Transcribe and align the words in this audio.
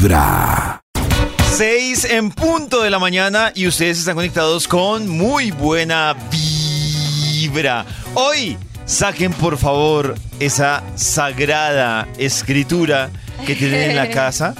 Vibra. 0.00 0.80
6 1.52 2.06
en 2.12 2.30
punto 2.30 2.82
de 2.82 2.88
la 2.88 2.98
mañana 2.98 3.52
y 3.54 3.66
ustedes 3.66 3.98
están 3.98 4.14
conectados 4.14 4.66
con 4.66 5.06
muy 5.06 5.50
buena 5.50 6.16
vibra. 6.30 7.84
Hoy 8.14 8.56
saquen 8.86 9.34
por 9.34 9.58
favor 9.58 10.14
esa 10.38 10.82
sagrada 10.94 12.08
escritura 12.16 13.10
que 13.44 13.54
tienen 13.54 13.90
en 13.90 13.96
la 13.96 14.08
casa 14.10 14.54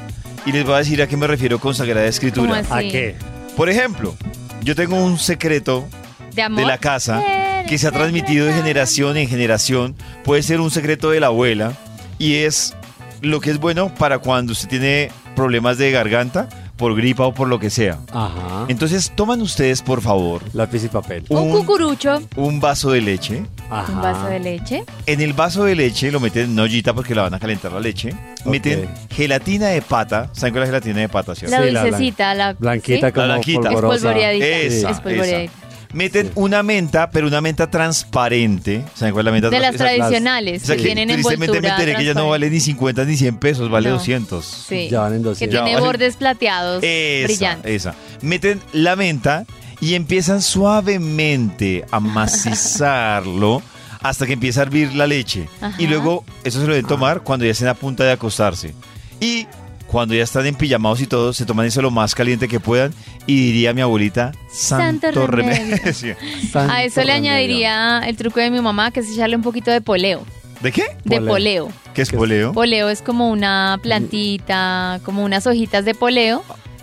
y 0.44 0.52
les 0.52 0.62
voy 0.62 0.74
a 0.74 0.78
decir 0.78 1.00
a 1.00 1.06
qué 1.06 1.16
me 1.16 1.26
refiero 1.26 1.58
con 1.58 1.74
sagrada 1.74 2.02
¿Cómo 2.02 2.10
escritura. 2.10 2.62
¿A 2.68 2.80
qué? 2.80 3.16
Por 3.56 3.70
ejemplo, 3.70 4.14
yo 4.62 4.76
tengo 4.76 4.96
un 4.96 5.18
secreto 5.18 5.88
¿De 6.34 6.42
amor? 6.42 6.60
de 6.60 6.66
la 6.66 6.76
casa 6.76 7.24
que 7.66 7.78
se 7.78 7.88
ha 7.88 7.92
transmitido 7.92 8.44
de 8.44 8.52
generación 8.52 9.16
en 9.16 9.26
generación. 9.26 9.96
Puede 10.22 10.42
ser 10.42 10.60
un 10.60 10.70
secreto 10.70 11.08
de 11.08 11.20
la 11.20 11.28
abuela 11.28 11.72
y 12.18 12.34
es 12.34 12.74
lo 13.22 13.40
que 13.40 13.50
es 13.50 13.58
bueno 13.58 13.94
para 13.94 14.18
cuando 14.18 14.52
usted 14.52 14.68
tiene 14.68 15.10
problemas 15.40 15.78
de 15.78 15.90
garganta, 15.90 16.48
por 16.76 16.94
gripa 16.94 17.26
o 17.26 17.34
por 17.34 17.48
lo 17.48 17.58
que 17.58 17.70
sea. 17.70 17.98
Ajá. 18.12 18.66
Entonces, 18.68 19.12
toman 19.14 19.40
ustedes, 19.42 19.82
por 19.82 20.00
favor, 20.02 20.42
Lápiz 20.52 20.84
y 20.84 20.88
papel. 20.88 21.24
Un 21.28 21.38
un, 21.38 21.50
cucurucho, 21.52 22.22
un 22.36 22.60
vaso 22.60 22.90
de 22.90 23.00
leche. 23.00 23.44
Ajá. 23.70 23.92
un 23.92 24.02
vaso 24.02 24.26
de 24.26 24.38
leche. 24.40 24.84
En 25.06 25.20
el 25.20 25.32
vaso 25.32 25.64
de 25.64 25.74
leche 25.76 26.10
lo 26.10 26.20
meten 26.20 26.44
en 26.44 26.50
una 26.52 26.62
ollita 26.64 26.92
porque 26.94 27.14
la 27.14 27.22
van 27.22 27.34
a 27.34 27.38
calentar 27.38 27.72
la 27.72 27.80
leche. 27.80 28.14
Meten 28.44 28.88
gelatina 29.10 29.68
de 29.68 29.80
pata. 29.82 30.28
¿Saben 30.32 30.52
cuál 30.52 30.64
es 30.64 30.70
la 30.70 30.76
gelatina 30.76 31.00
de 31.00 31.08
pata? 31.08 31.34
cierto? 31.34 31.56
La 31.56 31.64
Sí, 31.64 31.70
la 31.70 31.82
dulcecita, 31.82 32.34
la, 32.34 32.52
Blanquita 32.52 33.06
¿sí? 33.08 33.12
como 33.12 33.26
La 33.26 33.32
blanquita. 33.34 33.60
polvorosa. 33.70 33.94
Espolvoreadita. 33.96 34.46
Esa, 34.46 34.90
Espolvoreadita. 34.90 35.52
Meten 35.92 36.26
Sí. 36.28 36.32
una 36.36 36.62
menta, 36.62 37.10
pero 37.10 37.26
una 37.26 37.40
menta 37.40 37.68
transparente. 37.70 38.84
¿Saben 38.94 39.12
cuál 39.12 39.22
es 39.22 39.26
la 39.26 39.32
menta 39.32 39.50
De 39.50 39.58
las 39.60 39.74
tradicionales, 39.76 40.62
Esa 40.62 40.76
que 40.76 40.82
que 40.82 40.84
tienen 40.94 41.08
tristemente 41.08 41.60
me 41.60 41.68
enteré 41.68 41.96
que 41.96 42.04
ya 42.04 42.14
no 42.14 42.28
vale 42.28 42.48
ni 42.48 42.60
50 42.60 43.04
ni 43.04 43.16
100 43.16 43.38
pesos, 43.38 43.68
vale 43.70 43.88
No. 43.88 43.96
200. 43.96 44.44
Sí. 44.44 44.88
Ya 44.88 45.00
van 45.00 45.14
en 45.14 45.18
Que 45.22 45.28
200. 45.30 45.54
Ya 45.54 45.64
tiene 45.64 45.74
vale. 45.80 45.86
bordes 45.86 46.16
plateados 46.16 46.82
Esa, 46.84 47.26
brillantes. 47.26 47.72
esa. 47.72 47.94
Meten 48.22 48.60
la 48.72 48.94
menta 48.96 49.44
y 49.80 49.94
empiezan 49.94 50.42
suavemente 50.42 51.84
a 51.90 51.98
macizarlo 52.00 53.62
hasta 54.02 54.26
que 54.26 54.32
empieza 54.34 54.60
a 54.60 54.62
hervir 54.64 54.94
la 54.94 55.06
leche. 55.06 55.48
Ajá. 55.60 55.74
Y 55.80 55.86
luego 55.86 56.24
eso 56.44 56.60
se 56.60 56.66
lo 56.66 56.72
deben 56.74 56.86
tomar 56.88 57.22
cuando 57.22 57.44
ya 57.44 57.50
estén 57.52 57.68
a 57.68 57.74
punta 57.74 58.04
de 58.04 58.12
acostarse. 58.12 58.74
Y 59.20 59.46
cuando 59.90 60.14
ya 60.14 60.22
están 60.22 60.46
empillamados 60.46 61.00
y 61.00 61.06
todo, 61.06 61.32
se 61.32 61.44
toman 61.44 61.66
eso 61.66 61.82
lo 61.82 61.90
más 61.90 62.14
caliente 62.14 62.46
que 62.48 62.60
puedan. 62.60 62.92
Y 63.26 63.46
diría 63.46 63.72
mi 63.74 63.80
abuelita, 63.80 64.32
santo, 64.50 65.08
Santo 65.08 65.26
remedio. 65.26 65.76
remedio. 65.76 66.16
Santo 66.52 66.72
A 66.72 66.84
eso 66.84 67.00
le 67.00 67.06
remedio. 67.12 67.30
añadiría 67.32 68.02
el 68.06 68.16
truco 68.16 68.38
de 68.40 68.50
mi 68.50 68.60
mamá, 68.60 68.90
que 68.92 69.00
es 69.00 69.10
echarle 69.10 69.34
un 69.36 69.42
poquito 69.42 69.70
de 69.70 69.80
poleo. 69.80 70.24
¿De 70.60 70.70
qué? 70.72 70.84
De 71.04 71.16
Poleo. 71.16 71.26
poleo. 71.26 71.72
¿Qué 71.94 72.02
es 72.02 72.10
poleo? 72.12 72.52
Poleo 72.52 72.88
es 72.90 73.00
como 73.02 73.30
una 73.30 73.78
plantita, 73.82 75.00
como 75.04 75.24
unas 75.24 75.46
hojitas 75.46 75.84
de 75.84 75.94
poleo, 75.94 76.42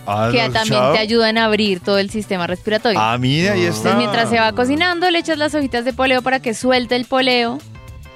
Ah, 0.09 0.29
que 0.31 0.37
¿no 0.37 0.43
has 0.45 0.53
también 0.53 0.81
te 0.93 0.99
ayudan 0.99 1.37
a 1.37 1.45
abrir 1.45 1.79
todo 1.81 1.97
el 1.99 2.09
sistema 2.09 2.47
respiratorio. 2.47 2.99
Ah, 2.99 3.17
mira, 3.19 3.53
ahí 3.53 3.65
Ah. 3.65 3.69
está. 3.69 3.89
Entonces, 3.89 3.97
mientras 3.97 4.29
se 4.29 4.39
va 4.39 4.51
cocinando, 4.53 5.09
le 5.11 5.19
echas 5.19 5.37
las 5.37 5.53
hojitas 5.53 5.83
de 5.85 5.93
poleo 5.93 6.21
para 6.21 6.39
que 6.39 6.53
suelte 6.53 6.95
el 6.95 7.05
poleo, 7.05 7.59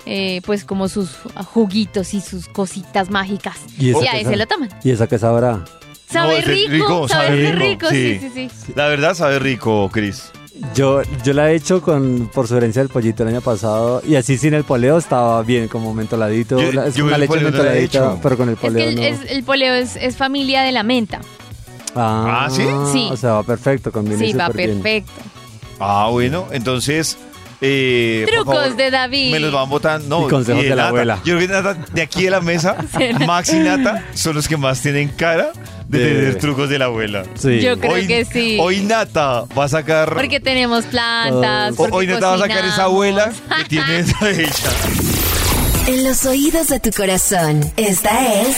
eh, 0.05 0.41
pues 0.45 0.63
como 0.65 0.87
sus 0.89 1.09
juguitos 1.53 2.13
y 2.13 2.21
sus 2.21 2.47
cositas 2.47 3.09
mágicas. 3.09 3.57
¿Y 3.77 3.87
Y, 3.87 3.89
eso 3.91 3.99
qué 4.01 4.09
ahí 4.09 4.23
sabe? 4.23 4.33
se 4.33 4.39
lo 4.39 4.47
toman. 4.47 4.69
¿Y 4.83 4.91
esa 4.91 5.07
que 5.07 5.17
sabrá? 5.19 5.63
Sabe 6.09 6.39
ese 6.39 6.51
rico, 6.51 6.71
rico, 6.73 7.07
sabe, 7.07 7.51
rico, 7.53 7.57
rico, 7.59 7.87
sí, 7.89 8.19
sí. 8.19 8.29
sí, 8.33 8.49
sí. 8.67 8.73
La 8.75 8.87
verdad 8.87 9.13
sabe 9.13 9.39
rico, 9.39 9.89
Chris. 9.93 10.31
Yo, 10.75 11.01
yo 11.23 11.33
la 11.33 11.49
he 11.51 11.55
hecho 11.55 11.81
con, 11.81 12.29
por 12.33 12.47
su 12.47 12.55
herencia 12.57 12.81
del 12.81 12.89
pollito 12.89 13.23
el 13.23 13.29
año 13.29 13.41
pasado 13.41 14.03
y 14.05 14.15
así 14.15 14.37
sin 14.37 14.53
el 14.53 14.63
poleo 14.65 14.97
estaba 14.97 15.41
bien, 15.41 15.67
como 15.69 15.93
mentoladito. 15.93 16.59
Yo- 16.61 16.71
La- 16.73 16.87
es 16.87 16.95
yo 16.95 17.05
una 17.05 17.15
el 17.15 17.21
leche 17.21 17.35
no 17.35 17.41
la 17.41 17.47
he 17.47 17.51
mentoladita, 17.51 17.97
hecho. 17.97 18.19
pero 18.21 18.37
con 18.37 18.49
el 18.49 18.53
Es 18.55 18.59
que 18.59 18.67
poleo 18.67 18.89
el, 18.89 18.95
no. 18.95 19.01
es- 19.01 19.31
el 19.31 19.43
poleo 19.43 19.73
es, 19.73 19.95
es 19.95 20.17
familia 20.17 20.61
de 20.63 20.71
la 20.73 20.83
menta. 20.83 21.21
Ah, 21.95 22.45
¿Ah, 22.45 22.49
sí? 22.49 22.63
Sí. 22.91 23.09
O 23.11 23.17
sea, 23.17 23.33
va 23.33 23.43
perfecto, 23.43 23.91
combina 23.91 24.17
Sí, 24.19 24.33
va 24.33 24.49
bien. 24.49 24.73
perfecto. 24.81 25.11
Ah, 25.79 26.09
bueno, 26.11 26.47
entonces. 26.51 27.17
Eh, 27.63 28.25
Trucos 28.27 28.55
favor, 28.55 28.75
de 28.75 28.89
David. 28.91 29.31
Me 29.31 29.39
los 29.39 29.51
van 29.53 29.69
botando. 29.69 30.19
No, 30.19 30.25
Y 30.25 30.29
consejos 30.29 30.63
de 30.63 30.75
la 30.75 30.87
abuela. 30.87 31.19
Yo 31.23 31.35
creo 31.37 31.47
que 31.47 31.53
Nata, 31.53 31.77
de 31.93 32.01
aquí 32.01 32.23
de 32.23 32.31
la 32.31 32.41
mesa, 32.41 32.75
Max 33.27 33.53
y 33.53 33.59
Nata 33.59 34.03
son 34.15 34.35
los 34.35 34.47
que 34.47 34.57
más 34.57 34.81
tienen 34.81 35.09
cara 35.09 35.51
de, 35.87 35.99
De- 35.99 36.13
tener 36.15 36.35
trucos 36.39 36.69
de 36.69 36.79
la 36.79 36.85
abuela. 36.85 37.23
Sí. 37.35 37.59
Yo 37.61 37.79
creo 37.79 37.93
hoy, 37.93 38.07
que 38.07 38.25
sí. 38.25 38.57
Hoy 38.59 38.79
Nata 38.81 39.43
va 39.57 39.65
a 39.65 39.69
sacar. 39.69 40.15
Porque 40.15 40.39
tenemos 40.39 40.85
plantas. 40.85 41.75
Porque 41.75 41.95
hoy 41.95 42.07
Nata 42.07 42.29
va 42.29 42.35
a 42.35 42.39
sacar 42.39 42.57
esa 42.65 42.65
cocinamos. 42.65 42.79
abuela 42.91 43.31
que 43.57 43.63
tiene 43.69 43.99
esa 43.99 44.29
hecha. 44.31 44.69
En 45.87 46.03
los 46.03 46.25
oídos 46.25 46.67
de 46.67 46.79
tu 46.79 46.91
corazón, 46.91 47.59
esta 47.75 48.33
es 48.41 48.55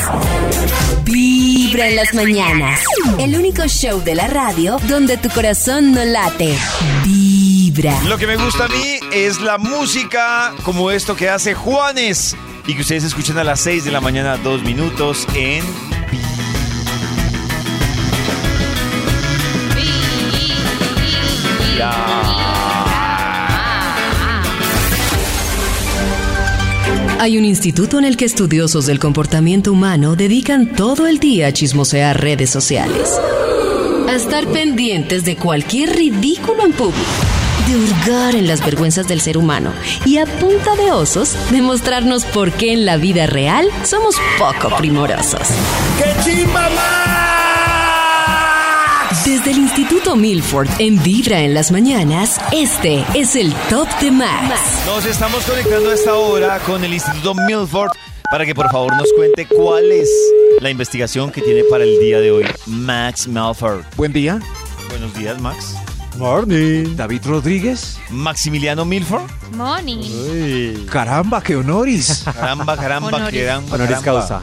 Vibra 1.06 1.88
en 1.88 1.96
las 1.96 2.14
mañanas. 2.14 2.82
El 3.20 3.36
único 3.36 3.66
show 3.68 4.02
de 4.04 4.14
la 4.16 4.28
radio 4.28 4.78
donde 4.88 5.18
tu 5.18 5.30
corazón 5.30 5.94
no 5.94 6.04
late. 6.04 6.54
Vibra. 7.04 7.98
Lo 8.08 8.18
que 8.18 8.28
me 8.28 8.36
gusta 8.36 8.66
a 8.66 8.68
mí 8.68 8.93
es 9.14 9.40
la 9.42 9.60
música 9.60 10.54
como 10.64 10.90
esto 10.90 11.16
que 11.16 11.30
hace 11.30 11.54
Juanes 11.54 12.36
y 12.66 12.74
que 12.74 12.82
ustedes 12.82 13.04
escuchan 13.04 13.38
a 13.38 13.44
las 13.44 13.60
6 13.60 13.86
de 13.86 13.92
la 13.92 14.02
mañana, 14.02 14.38
dos 14.38 14.64
minutos 14.64 15.28
en. 15.36 15.64
Hay 27.20 27.38
un 27.38 27.46
instituto 27.46 28.00
en 28.00 28.06
el 28.06 28.18
que 28.18 28.26
estudiosos 28.26 28.86
del 28.86 29.00
comportamiento 29.00 29.72
humano 29.72 30.16
dedican 30.16 30.74
todo 30.74 31.08
el 31.08 31.20
día 31.20 31.48
a 31.48 31.54
chismosear 31.54 32.20
redes 32.20 32.50
sociales. 32.50 33.18
A 34.10 34.16
estar 34.16 34.46
pendientes 34.48 35.24
de 35.24 35.38
cualquier 35.38 35.96
ridículo 35.96 36.66
en 36.66 36.74
público. 36.74 37.43
De 37.74 37.80
hurgar 37.80 38.36
en 38.36 38.46
las 38.46 38.64
vergüenzas 38.64 39.08
del 39.08 39.20
ser 39.20 39.36
humano. 39.36 39.74
Y 40.06 40.18
a 40.18 40.28
punta 40.28 40.76
de 40.76 40.92
osos, 40.92 41.36
demostrarnos 41.50 42.24
por 42.24 42.52
qué 42.52 42.72
en 42.72 42.86
la 42.86 42.98
vida 42.98 43.26
real 43.26 43.68
somos 43.84 44.16
poco 44.38 44.76
primorosos. 44.78 45.48
Desde 49.26 49.50
el 49.50 49.58
Instituto 49.58 50.16
Milford 50.16 50.70
en 50.78 51.02
Vibra 51.02 51.40
en 51.40 51.56
las 51.56 51.72
mañanas, 51.72 52.40
este 52.52 53.04
es 53.16 53.36
el 53.36 53.52
Top 53.72 53.88
de 54.00 54.12
Max. 54.12 54.54
Nos 54.86 55.08
estamos 55.08 55.44
conectando 55.44 55.90
a 55.90 55.96
esta 55.96 56.14
hora 56.14 56.60
con 56.60 56.84
el 56.84 56.94
Instituto 56.94 57.34
Milford 57.34 57.90
para 58.30 58.46
que 58.46 58.54
por 58.54 58.70
favor 58.70 58.96
nos 58.96 59.12
cuente 59.14 59.48
cuál 59.48 59.92
es 59.92 60.12
la 60.60 60.70
investigación 60.70 61.32
que 61.32 61.42
tiene 61.42 61.64
para 61.64 61.86
el 61.86 62.00
día 62.00 62.20
de 62.20 62.30
hoy 62.30 62.46
Max 62.68 63.28
Milford. 63.28 63.84
Buen 63.96 64.14
día, 64.14 64.40
Buenos 64.90 65.12
días, 65.16 65.42
Max. 65.42 65.76
Morning. 66.18 66.96
David 66.96 67.26
Rodríguez. 67.26 67.98
Maximiliano 68.10 68.86
Milford. 68.86 69.24
Uy. 69.58 70.86
Caramba, 70.92 71.42
qué 71.42 71.56
honoris. 71.56 72.24
Caramba, 72.26 72.76
caramba, 72.78 73.08
Honoris. 73.08 73.42
caramba, 73.42 73.76
Honoris 73.76 73.98
causa. 74.00 74.42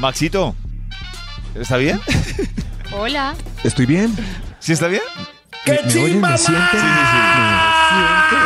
Maxito, 0.00 0.54
¿está 1.54 1.76
bien? 1.78 2.00
Hola. 2.92 3.34
¿Estoy 3.64 3.86
bien? 3.86 4.14
¿Sí 4.58 4.72
está 4.72 4.88
bien? 4.88 5.02
¿Me, 5.66 5.72
me 5.72 6.02
oyen? 6.02 6.20
¿Me 6.20 6.36
sienten? 6.38 6.80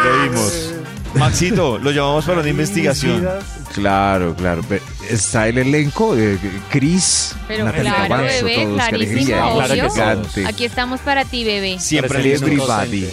Lo 0.04 0.22
vimos. 0.22 0.69
Maxito, 1.14 1.78
lo 1.78 1.90
llamamos 1.90 2.24
para 2.24 2.40
una 2.40 2.48
investigación. 2.48 3.28
Claro, 3.74 4.34
claro. 4.34 4.62
Está 5.08 5.48
el 5.48 5.58
elenco, 5.58 6.16
eh, 6.16 6.38
Chris, 6.70 7.34
Pero 7.48 7.64
Natalia 7.64 7.94
claro, 7.94 8.08
Gavanzo, 8.08 8.44
bebé, 8.44 8.64
todos, 8.64 8.76
clarísimo, 8.76 9.44
alegría. 9.44 9.88
Claro 9.94 10.22
que. 10.34 10.46
Aquí 10.46 10.64
estamos 10.64 11.00
para 11.00 11.24
ti, 11.24 11.44
bebé. 11.44 11.78
Siempre. 11.78 12.34
Everybody. 12.34 13.08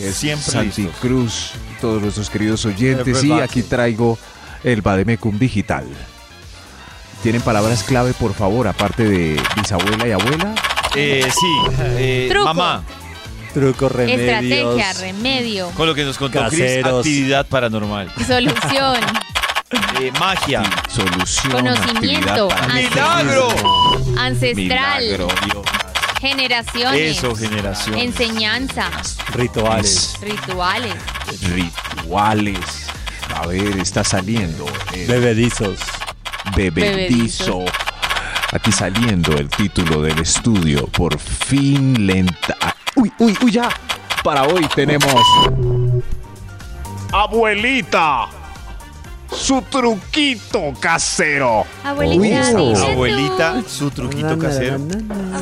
Es 0.00 0.14
Siempre 0.14 0.52
Santi 0.52 0.82
listos. 0.82 1.00
Cruz, 1.00 1.50
todos 1.80 2.00
nuestros 2.00 2.30
queridos 2.30 2.64
oyentes. 2.64 3.22
Y 3.24 3.32
aquí 3.32 3.62
traigo 3.62 4.18
el 4.64 4.80
Bademecum 4.80 5.38
Digital. 5.38 5.84
¿Tienen 7.22 7.42
palabras 7.42 7.84
clave, 7.84 8.14
por 8.14 8.34
favor, 8.34 8.66
aparte 8.66 9.04
de 9.04 9.40
bisabuela 9.56 10.08
y 10.08 10.12
abuela? 10.12 10.54
Eh, 10.96 11.24
sí, 11.30 11.74
eh, 11.96 12.26
Truco. 12.30 12.46
mamá, 12.46 12.82
Remedios. 13.54 14.20
Estrategia, 14.20 14.92
remedio, 15.00 15.70
con 15.70 15.86
lo 15.86 15.94
que 15.94 16.04
nos 16.04 16.16
contó 16.18 16.40
Chris, 16.48 16.60
Caseros. 16.60 16.98
actividad 17.06 17.46
paranormal. 17.46 18.10
solución, 18.26 18.98
Eh, 20.00 20.12
magia. 20.18 20.62
Solución, 20.88 21.52
Conocimiento, 21.52 22.48
¡Milagro! 22.74 23.48
ancestral, 24.18 25.02
Milagro, 25.02 25.28
Dios. 25.46 25.66
generaciones, 26.20 27.16
Eso, 27.18 27.34
generación. 27.34 27.98
enseñanza, 27.98 28.90
Rituales. 29.34 30.14
rituales. 30.20 30.94
rituales. 31.50 32.58
A 33.34 33.46
ver, 33.46 33.78
está 33.78 34.04
saliendo 34.04 34.66
el 34.92 35.06
Bebedizos. 35.06 35.78
bebedizo. 36.54 37.64
Aquí 38.52 38.70
saliendo 38.70 39.32
el 39.38 39.48
título 39.48 40.02
del 40.02 40.18
estudio. 40.18 40.86
Por 40.88 41.18
fin 41.18 42.06
lenta. 42.06 42.71
Uy, 42.96 43.12
uy, 43.18 43.36
uy, 43.42 43.50
ya. 43.52 43.68
Para 44.22 44.44
hoy 44.44 44.66
tenemos. 44.74 45.14
Abuelita. 47.12 48.28
su 49.30 49.62
truquito 49.62 50.72
casero. 50.78 51.64
Abuelita, 51.84 52.50
Uy, 52.52 52.74
dime. 52.74 52.92
Abuelita, 52.92 53.62
su 53.66 53.90
truquito 53.90 54.38
casero. 54.38 54.78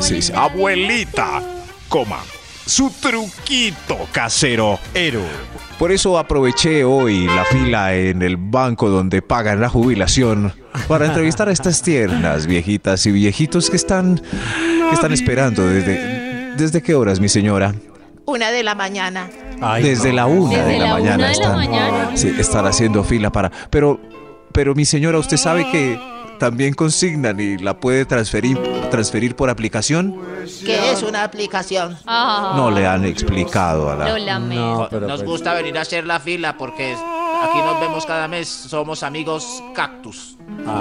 Sí, 0.01 0.23
sí, 0.23 0.33
abuelita, 0.35 1.43
coma, 1.89 2.21
su 2.67 2.91
truquito 2.91 3.99
casero. 4.13 4.79
Ero. 4.95 5.23
Por 5.79 5.91
eso 5.93 6.19
aproveché 6.19 6.85
hoy 6.85 7.27
la 7.27 7.45
fila 7.47 7.95
en 7.95 8.23
el 8.23 8.37
banco 8.37 8.89
donde 8.91 9.23
pagan 9.23 9.61
la 9.61 9.69
jubilación 9.69 10.53
para 10.87 11.07
entrevistar 11.07 11.49
a 11.49 11.53
estas 11.53 11.83
tiernas 11.83 12.47
viejitas 12.47 13.07
y 13.07 13.13
viejitos 13.13 13.71
que 13.71 13.77
están, 13.77 14.17
que 14.21 14.95
están 14.95 15.13
esperando 15.13 15.67
desde, 15.67 16.20
¿desde 16.61 16.83
qué 16.83 16.95
horas, 16.95 17.19
mi 17.21 17.29
señora? 17.29 17.75
Una 18.27 18.51
de 18.51 18.63
la 18.63 18.75
mañana. 18.75 19.29
Ay, 19.61 19.83
Desde 19.83 20.11
no. 20.11 20.15
la 20.17 20.27
una 20.27 20.57
Desde 20.59 20.73
de 20.73 20.79
la, 20.79 20.85
la 20.87 20.93
mañana 20.95 21.15
una 21.17 21.23
de 21.29 21.29
la 21.29 21.33
están, 21.33 21.57
mañana. 21.57 22.11
sí, 22.17 22.33
están 22.39 22.67
haciendo 22.67 23.03
fila 23.03 23.31
para. 23.33 23.51
Pero, 23.71 24.01
pero 24.53 24.75
mi 24.75 24.85
señora, 24.85 25.19
usted 25.19 25.37
sabe 25.37 25.69
que 25.71 25.99
también 26.39 26.73
consignan 26.75 27.39
y 27.41 27.59
la 27.59 27.79
puede 27.79 28.05
transferir, 28.07 28.59
transferir 28.91 29.35
por 29.37 29.51
aplicación. 29.51 30.17
¿Qué 30.65 30.93
es 30.93 31.03
una 31.03 31.25
aplicación? 31.25 31.99
Ah, 32.07 32.55
No 32.57 32.71
le 32.71 32.87
han 32.87 33.05
explicado 33.05 33.91
a 33.91 33.97
Lo 33.97 34.05
la. 34.17 34.19
lamento. 34.19 34.55
No, 34.83 34.89
pero 34.89 35.07
Nos 35.09 35.21
pues- 35.21 35.31
gusta 35.31 35.53
venir 35.55 35.77
a 35.77 35.83
hacer 35.83 36.07
la 36.07 36.19
fila 36.21 36.57
porque 36.57 36.93
aquí 36.95 37.59
nos 37.59 37.81
vemos 37.81 38.07
cada 38.07 38.29
mes. 38.29 38.49
Somos 38.49 39.03
amigos 39.03 39.63
cactus. 39.75 40.37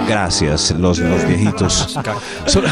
Gracias, 0.08 0.70
los, 0.72 0.98
los 0.98 1.26
viejitos. 1.26 1.98
Son- 2.46 2.64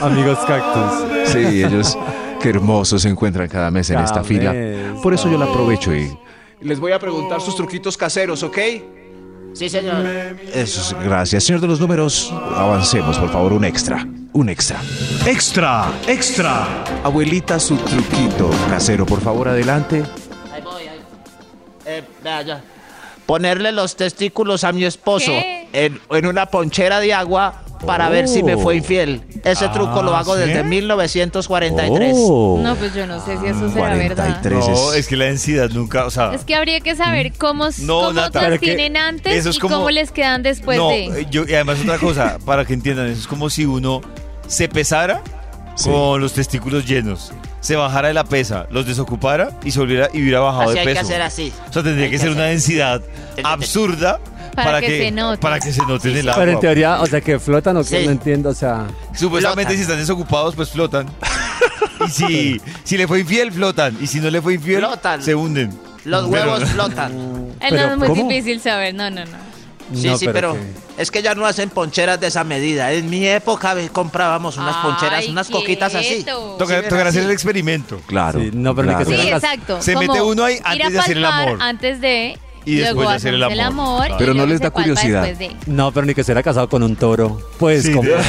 Amigos 0.00 0.38
cactus. 0.46 1.30
sí, 1.32 1.62
ellos 1.62 1.96
qué 2.40 2.48
hermosos 2.50 3.02
se 3.02 3.08
encuentran 3.08 3.48
cada 3.48 3.70
mes 3.70 3.90
en 3.90 3.98
esta 3.98 4.24
fila. 4.24 4.54
Por 5.02 5.14
eso 5.14 5.30
yo 5.30 5.38
la 5.38 5.44
aprovecho 5.46 5.94
y 5.94 6.10
les 6.60 6.78
voy 6.78 6.92
a 6.92 6.98
preguntar 6.98 7.40
sus 7.40 7.56
truquitos 7.56 7.96
caseros, 7.96 8.42
¿ok? 8.42 8.58
Sí, 9.52 9.68
señor. 9.68 10.06
Eso 10.54 10.80
es, 10.80 11.04
gracias. 11.04 11.44
Señor 11.44 11.60
de 11.60 11.66
los 11.66 11.80
números, 11.80 12.32
avancemos, 12.54 13.18
por 13.18 13.30
favor, 13.32 13.52
un 13.52 13.64
extra. 13.64 14.06
Un 14.32 14.48
extra. 14.48 14.80
Extra, 15.26 15.90
extra. 16.06 16.84
Abuelita, 17.02 17.58
su 17.58 17.76
truquito 17.76 18.48
casero, 18.68 19.04
por 19.06 19.20
favor, 19.20 19.48
adelante. 19.48 20.04
Ahí 20.52 20.62
voy, 20.62 20.82
ahí. 20.82 21.00
Eh, 21.84 22.02
vea, 22.22 22.42
ya. 22.42 22.64
Ponerle 23.26 23.72
los 23.72 23.96
testículos 23.96 24.62
a 24.64 24.72
mi 24.72 24.84
esposo 24.84 25.32
¿Qué? 25.32 25.68
en, 25.72 26.00
en 26.10 26.26
una 26.26 26.46
ponchera 26.46 27.00
de 27.00 27.12
agua 27.12 27.62
para 27.86 28.08
ver 28.08 28.28
si 28.28 28.42
me 28.42 28.56
fue 28.56 28.76
infiel. 28.76 29.22
Ese 29.44 29.68
truco 29.68 30.02
lo 30.02 30.14
hago 30.14 30.34
¿sí? 30.34 30.40
desde 30.42 30.62
1943. 30.64 32.14
Oh. 32.18 32.60
No, 32.62 32.76
pues 32.76 32.94
yo 32.94 33.06
no 33.06 33.24
sé 33.24 33.38
si 33.38 33.46
eso 33.46 33.70
será 33.70 33.94
verdad. 33.94 34.38
43 34.40 34.68
No, 34.68 34.92
es 34.92 35.06
que 35.08 35.16
la 35.16 35.24
densidad 35.26 35.70
nunca, 35.70 36.04
o 36.06 36.10
sea. 36.10 36.32
Es 36.34 36.44
que 36.44 36.54
habría 36.54 36.80
que 36.80 36.94
saber 36.96 37.32
cómo, 37.36 37.68
No, 37.78 38.00
cómo 38.00 38.12
Nata. 38.12 38.48
las 38.48 38.60
tienen 38.60 38.96
antes 38.96 39.34
eso 39.34 39.50
es 39.50 39.56
y 39.56 39.60
como- 39.60 39.76
cómo 39.76 39.90
les 39.90 40.10
quedan 40.12 40.42
después 40.42 40.78
no, 40.78 40.88
de. 40.90 41.04
eh, 41.06 41.26
yo, 41.30 41.44
y 41.46 41.54
además 41.54 41.78
otra 41.82 41.98
cosa, 41.98 42.38
para 42.44 42.64
que 42.64 42.74
entiendan, 42.74 43.06
eso 43.08 43.20
es 43.20 43.26
como 43.26 43.48
si 43.50 43.64
uno 43.64 44.00
se 44.46 44.68
pesara 44.68 45.22
con 45.82 46.20
los 46.20 46.32
testículos 46.34 46.84
llenos, 46.84 47.32
se 47.60 47.76
bajara 47.76 48.08
de 48.08 48.14
la 48.14 48.24
pesa, 48.24 48.66
los 48.70 48.86
desocupara 48.86 49.50
y 49.64 49.70
se 49.70 49.78
volviera 49.78 50.08
y 50.12 50.20
hubiera 50.22 50.40
bajado 50.40 50.64
Así 50.70 50.74
de 50.74 50.80
hay 50.80 50.86
peso. 50.86 51.00
que 51.00 51.06
hacer 51.06 51.22
así. 51.22 51.52
O 51.68 51.72
sea, 51.72 51.82
tendría 51.82 52.04
Hay 52.06 52.10
que 52.10 52.18
ser 52.18 52.30
una 52.30 52.44
densidad 52.44 53.02
absurda 53.44 54.20
Para 54.54 54.80
que 54.80 54.98
se 54.98 55.10
note. 55.10 55.38
para 55.38 55.58
que 55.60 55.72
se 55.72 55.82
note 55.86 56.10
en 56.10 56.16
el 56.18 56.28
agua. 56.28 56.40
Pero 56.42 56.52
en 56.52 56.60
teoría, 56.60 57.00
o 57.00 57.06
sea, 57.06 57.20
que 57.20 57.38
flotan 57.38 57.76
o 57.76 57.84
que 57.84 58.04
no 58.04 58.10
entiendo, 58.10 58.50
o 58.50 58.54
sea. 58.54 58.86
Supuestamente 59.14 59.62
flotan. 59.72 59.76
si 59.76 59.82
están 59.82 59.98
desocupados, 59.98 60.54
pues 60.56 60.70
flotan. 60.70 61.06
y 62.06 62.10
si, 62.10 62.60
si 62.84 62.96
le 62.96 63.06
fue 63.06 63.20
infiel, 63.20 63.52
flotan. 63.52 63.96
Y 64.00 64.06
si 64.06 64.20
no 64.20 64.30
le 64.30 64.40
fue 64.40 64.54
infiel, 64.54 64.80
Flotan. 64.80 65.22
se 65.22 65.34
hunden. 65.34 65.70
Los 66.04 66.28
Pero- 66.28 66.52
huevos 66.52 66.68
flotan. 66.70 67.12
Eh, 67.60 67.66
Pero, 67.70 67.86
no, 67.88 67.92
es 67.92 67.98
muy 67.98 68.08
¿cómo? 68.08 68.28
difícil 68.28 68.60
saber. 68.60 68.94
No, 68.94 69.10
no, 69.10 69.24
no. 69.24 69.50
Sí, 69.94 70.06
No, 70.06 70.16
sí, 70.16 70.28
pero, 70.32 70.54
que- 70.54 71.02
es 71.02 71.10
que 71.10 71.20
ya 71.20 71.34
no 71.34 71.44
hacen 71.46 71.68
poncheras 71.68 72.20
de 72.20 72.28
esa 72.28 72.44
medida. 72.44 72.92
En 72.92 73.10
mi 73.10 73.26
época 73.26 73.74
comprábamos 73.92 74.56
unas 74.56 74.76
poncheras, 74.76 75.26
unas 75.26 75.48
coquitas 75.50 75.94
así. 75.94 76.24
Toca, 76.58 76.80
Sí, 76.82 76.88
tocará 76.88 77.08
hacer 77.10 77.24
el 77.24 77.30
experimento. 77.32 78.00
Claro. 78.06 78.38
Sí, 78.40 78.50
no, 78.52 78.74
pero 78.74 78.88
ni 78.96 79.04
que 79.04 79.16
Sí, 79.16 79.28
exacto. 79.28 79.82
se 79.82 79.94
como 79.94 80.06
mete 80.06 80.22
uno 80.22 80.44
ahí 80.44 80.58
antes 80.62 80.92
de 80.92 80.98
hacer 81.00 81.16
el 81.16 81.24
amor. 81.24 81.58
Antes 81.60 82.00
de. 82.00 82.38
Y 82.64 82.74
después 82.76 82.94
luego 82.94 83.10
de 83.10 83.16
hacer 83.16 83.34
el 83.34 83.60
amor. 83.60 84.06
Pero 84.18 84.34
no 84.34 84.44
les 84.46 84.60
da 84.60 84.70
curiosidad. 84.70 85.22
después 85.24 85.38
de. 85.50 85.56
No, 85.72 85.92
pero 85.92 86.06
ni 86.06 86.14
que 86.14 86.22
se 86.24 86.32
era 86.32 86.42
casado 86.42 86.68
con 86.68 86.82
un 86.82 86.94
toro. 86.96 87.40
Pues, 87.58 87.84
Sí, 87.84 87.92
como. 87.92 88.08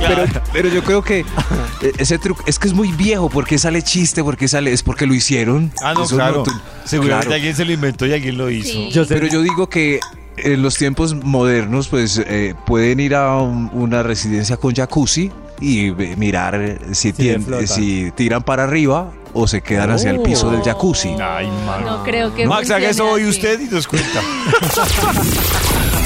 Pero, 0.00 0.24
pero 0.52 0.68
yo 0.68 0.84
creo 0.84 1.02
que 1.02 1.20
eh, 1.82 1.92
ese 1.98 2.18
truco 2.18 2.42
es 2.46 2.58
que 2.58 2.68
es 2.68 2.74
muy 2.74 2.92
viejo. 2.92 3.28
¿Por 3.28 3.44
qué 3.46 3.58
sale 3.58 3.82
chiste? 3.82 4.22
¿Por 4.22 4.36
qué 4.36 4.46
sale? 4.46 4.72
Es 4.72 4.82
porque 4.82 5.06
lo 5.06 5.14
hicieron. 5.14 5.72
Ah, 5.82 5.92
no, 5.92 6.04
Eso 6.04 6.14
claro. 6.14 6.42
tú- 6.44 6.52
Seguramente 6.84 7.26
claro. 7.26 7.34
alguien 7.34 7.56
se 7.56 7.64
lo 7.64 7.72
inventó 7.72 8.06
y 8.06 8.12
alguien 8.12 8.38
lo 8.38 8.48
hizo. 8.50 8.68
Sí. 8.72 8.90
Yo 8.92 9.04
sé- 9.04 9.14
Pero 9.14 9.26
yo 9.26 9.42
digo 9.42 9.68
que 9.68 9.98
en 10.36 10.62
los 10.62 10.76
tiempos 10.76 11.14
modernos, 11.14 11.88
pues 11.88 12.22
eh, 12.24 12.54
pueden 12.64 13.00
ir 13.00 13.14
a 13.16 13.38
un- 13.38 13.70
una 13.72 14.04
residencia 14.04 14.56
con 14.56 14.72
jacuzzi 14.74 15.32
y 15.60 15.90
ve- 15.90 16.14
mirar 16.16 16.54
eh, 16.54 16.78
si, 16.92 17.10
Sí, 17.10 17.12
tien- 17.12 17.42
flotan. 17.44 17.66
si 17.66 18.12
tiran 18.12 18.44
para 18.44 18.64
arriba 18.64 19.12
o 19.40 19.46
se 19.46 19.60
quedan 19.60 19.90
hacia 19.90 20.10
el 20.10 20.20
piso 20.20 20.50
del 20.50 20.62
jacuzzi. 20.62 21.14
Ay, 21.20 21.48
Max. 21.64 21.84
No 21.84 22.02
creo 22.02 22.34
que. 22.34 22.46
Max, 22.46 22.70
haga 22.70 22.90
eso 22.90 23.08
hoy 23.08 23.26
usted 23.26 23.60
y 23.60 23.64
nos 23.66 23.86
cuenta. 23.86 24.20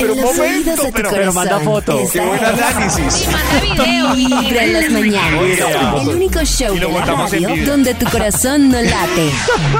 Oídos 0.02 0.78
de 0.78 0.86
tu 0.86 0.92
pero 0.92 1.10
corazón. 1.10 1.34
manda 1.34 1.60
foto. 1.60 2.00
está 2.00 2.18
¡Qué 2.20 2.26
buen 2.26 2.44
análisis! 2.44 3.12
Sí, 3.14 3.26
manda 3.30 3.60
video. 3.60 4.14
Vibra 4.14 4.64
en 4.64 4.72
las 4.72 4.90
mañanas. 4.90 6.02
El 6.02 6.08
único 6.08 6.44
show 6.44 6.74
Y 6.74 6.80
de 6.80 6.88
la 6.88 7.04
radio 7.04 7.66
donde 7.66 7.94
tu 7.94 8.06
corazón 8.06 8.70
no 8.70 8.82
late. 8.82 9.30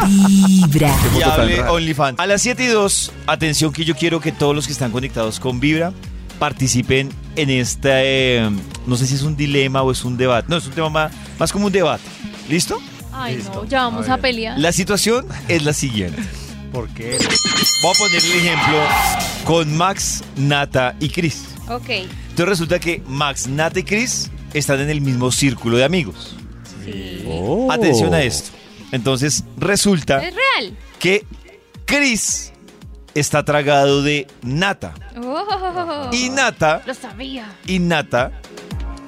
Vibra. 0.06 0.94
Y 1.19 1.22
hable. 1.22 1.60
OnlyFans. 1.62 2.20
A 2.20 2.26
las 2.26 2.43
7 2.43 2.62
y 2.62 2.66
2, 2.69 3.12
atención 3.26 3.72
que 3.72 3.84
yo 3.84 3.96
quiero 3.96 4.20
que 4.20 4.31
todos 4.32 4.55
los 4.55 4.66
que 4.66 4.72
están 4.72 4.93
conectados 4.93 5.40
con 5.40 5.58
Vibra 5.58 5.93
participen 6.38 7.10
en 7.37 7.50
este, 7.50 7.90
eh, 8.38 8.50
no 8.87 8.96
sé 8.96 9.06
si 9.06 9.14
es 9.16 9.22
un 9.22 9.37
dilema 9.37 9.82
o 9.82 9.90
es 9.90 10.05
un 10.05 10.16
debate. 10.16 10.46
No, 10.48 10.56
es 10.56 10.66
un 10.66 10.72
tema 10.72 10.88
más, 10.88 11.12
más 11.38 11.52
como 11.52 11.66
un 11.66 11.72
debate. 11.72 12.05
¿Listo? 12.48 12.81
Ay, 13.12 13.43
no, 13.53 13.64
ya 13.64 13.82
vamos 13.85 14.09
a, 14.09 14.17
pelear. 14.19 14.59
La 14.59 14.73
situación 14.73 15.26
es 15.49 15.64
la 15.64 15.73
siguiente. 15.73 16.20
¿Por 16.73 16.88
qué? 16.91 17.19
Voy 17.82 17.93
a 17.94 17.99
poner 17.99 18.25
el 18.25 18.32
ejemplo 18.32 18.79
con 19.44 19.76
Max, 19.76 20.25
Nata 20.37 20.97
y 21.00 21.11
Chris. 21.11 21.44
Ok. 21.69 21.88
Entonces 21.91 22.47
resulta 22.49 22.79
que 22.79 23.03
Max, 23.06 23.47
Nata 23.47 23.79
y 23.79 23.82
Chris 23.82 24.31
están 24.55 24.81
en 24.81 24.88
el 24.91 25.00
mismo 25.03 25.31
círculo 25.31 25.76
de 25.76 25.85
amigos. 25.85 26.37
Oh. 27.29 27.70
Atención 27.70 28.12
a 28.14 28.23
esto. 28.23 28.50
Entonces 28.91 29.44
resulta 29.56 30.19
Es 30.23 30.35
real. 30.35 30.76
que 30.99 31.25
Chris 31.85 32.53
está 33.15 33.44
tragado 33.44 34.03
de 34.03 34.26
Nata. 34.43 34.94
Oh, 35.23 36.08
Y 36.12 36.31
Nata, 36.31 36.82
lo 36.87 36.94
sabía. 36.94 37.47
y 37.67 37.79
Nata 37.79 38.32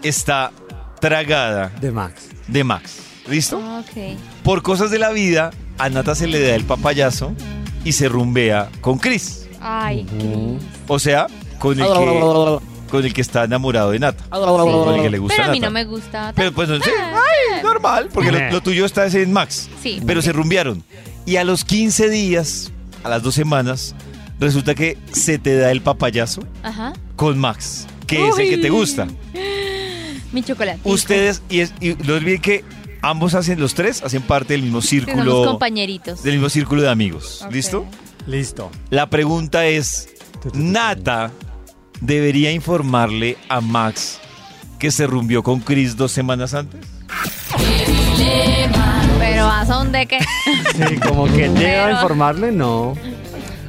está 0.03 0.53
tragada 1.01 1.71
De 1.81 1.91
Max. 1.91 2.29
de 2.47 2.65
Max. 2.65 2.97
¿Listo? 3.29 3.59
Ok. 3.59 4.19
Por 4.43 4.63
cosas 4.63 4.91
de 4.91 4.99
la 4.99 5.11
vida, 5.11 5.51
a 5.79 5.89
Nata 5.89 6.15
se 6.15 6.27
le 6.27 6.41
da 6.41 6.55
el 6.55 6.65
papayazo 6.65 7.33
y 7.85 7.93
se 7.93 8.09
rumbea 8.09 8.69
con 8.81 8.99
Chris. 8.99 9.47
Ay, 9.61 10.07
O 10.89 10.99
sea, 10.99 11.27
con 11.59 11.79
el 11.81 11.87
que, 11.87 12.59
con 12.91 13.05
el 13.05 13.15
que 13.15 13.21
está 13.23 13.45
enamorado 13.45 13.93
de 13.93 13.99
Nata. 13.99 14.25
Con 14.31 14.95
el 14.95 15.03
que 15.03 15.11
le 15.11 15.19
gusta 15.19 15.37
Pero 15.37 15.49
a 15.49 15.53
mí 15.53 15.61
Nata. 15.61 15.71
no 15.71 15.75
me 15.75 15.85
gusta. 15.85 16.33
Pero 16.37 16.53
pues 16.53 16.69
no 16.69 16.79
sé, 16.79 16.91
ay, 17.01 17.63
normal, 17.63 18.11
porque 18.13 18.31
lo, 18.31 18.51
lo 18.51 18.61
tuyo 18.61 18.85
está 18.85 19.07
en 19.07 19.33
Max. 19.33 19.69
Sí. 19.83 20.01
Pero 20.07 20.21
se 20.21 20.33
rumbearon. 20.33 20.85
Y 21.25 21.37
a 21.37 21.45
los 21.45 21.65
15 21.65 22.11
días, 22.11 22.73
a 23.03 23.09
las 23.09 23.23
dos 23.23 23.35
semanas, 23.35 23.95
resulta 24.39 24.75
que 24.75 24.99
se 25.13 25.39
te 25.39 25.57
da 25.57 25.71
el 25.71 25.81
papayazo 25.81 26.43
Ajá. 26.63 26.93
con 27.17 27.39
Max, 27.39 27.87
que 28.07 28.29
es 28.29 28.39
el 28.39 28.51
que 28.51 28.59
te 28.59 28.69
gusta. 28.69 29.07
Mi 30.33 30.43
chocolate. 30.43 30.81
Ustedes, 30.85 31.43
y, 31.49 31.61
es, 31.61 31.73
y 31.81 31.95
no 31.95 32.15
olviden 32.15 32.41
que 32.43 32.65
ambos 33.09 33.35
hacen, 33.35 33.61
los 33.61 33.75
tres, 33.75 34.03
hacen 34.03 34.23
parte 34.23 34.55
del 34.55 34.63
mismo 34.63 34.81
Somos 34.81 34.89
círculo, 34.91 35.45
compañeritos. 35.45 36.23
del 36.23 36.35
mismo 36.35 36.49
círculo 36.49 36.83
de 36.83 36.91
amigos. 36.91 37.45
¿Listo? 37.51 37.87
Listo. 38.27 38.71
La 38.91 39.09
pregunta 39.11 39.67
es, 39.67 40.09
¿Nata 40.55 41.31
debería 42.01 42.51
informarle 42.53 43.37
a 43.49 43.61
Max 43.61 44.19
que 44.79 44.91
se 44.91 45.07
rumbió 45.07 45.43
con 45.43 45.61
Chris 45.61 45.97
dos 45.97 46.13
semanas 46.13 46.55
antes? 46.55 46.81
Pero 49.19 49.47
¿a 49.47 49.65
son 49.67 49.93
de 49.93 50.07
qué? 50.07 50.19
Sí, 50.77 50.97
como 51.07 51.27
que 51.27 51.49
llega 51.49 51.85
a 51.85 51.87
Pero- 51.87 51.97
informarle, 51.97 52.53
no. 52.53 52.95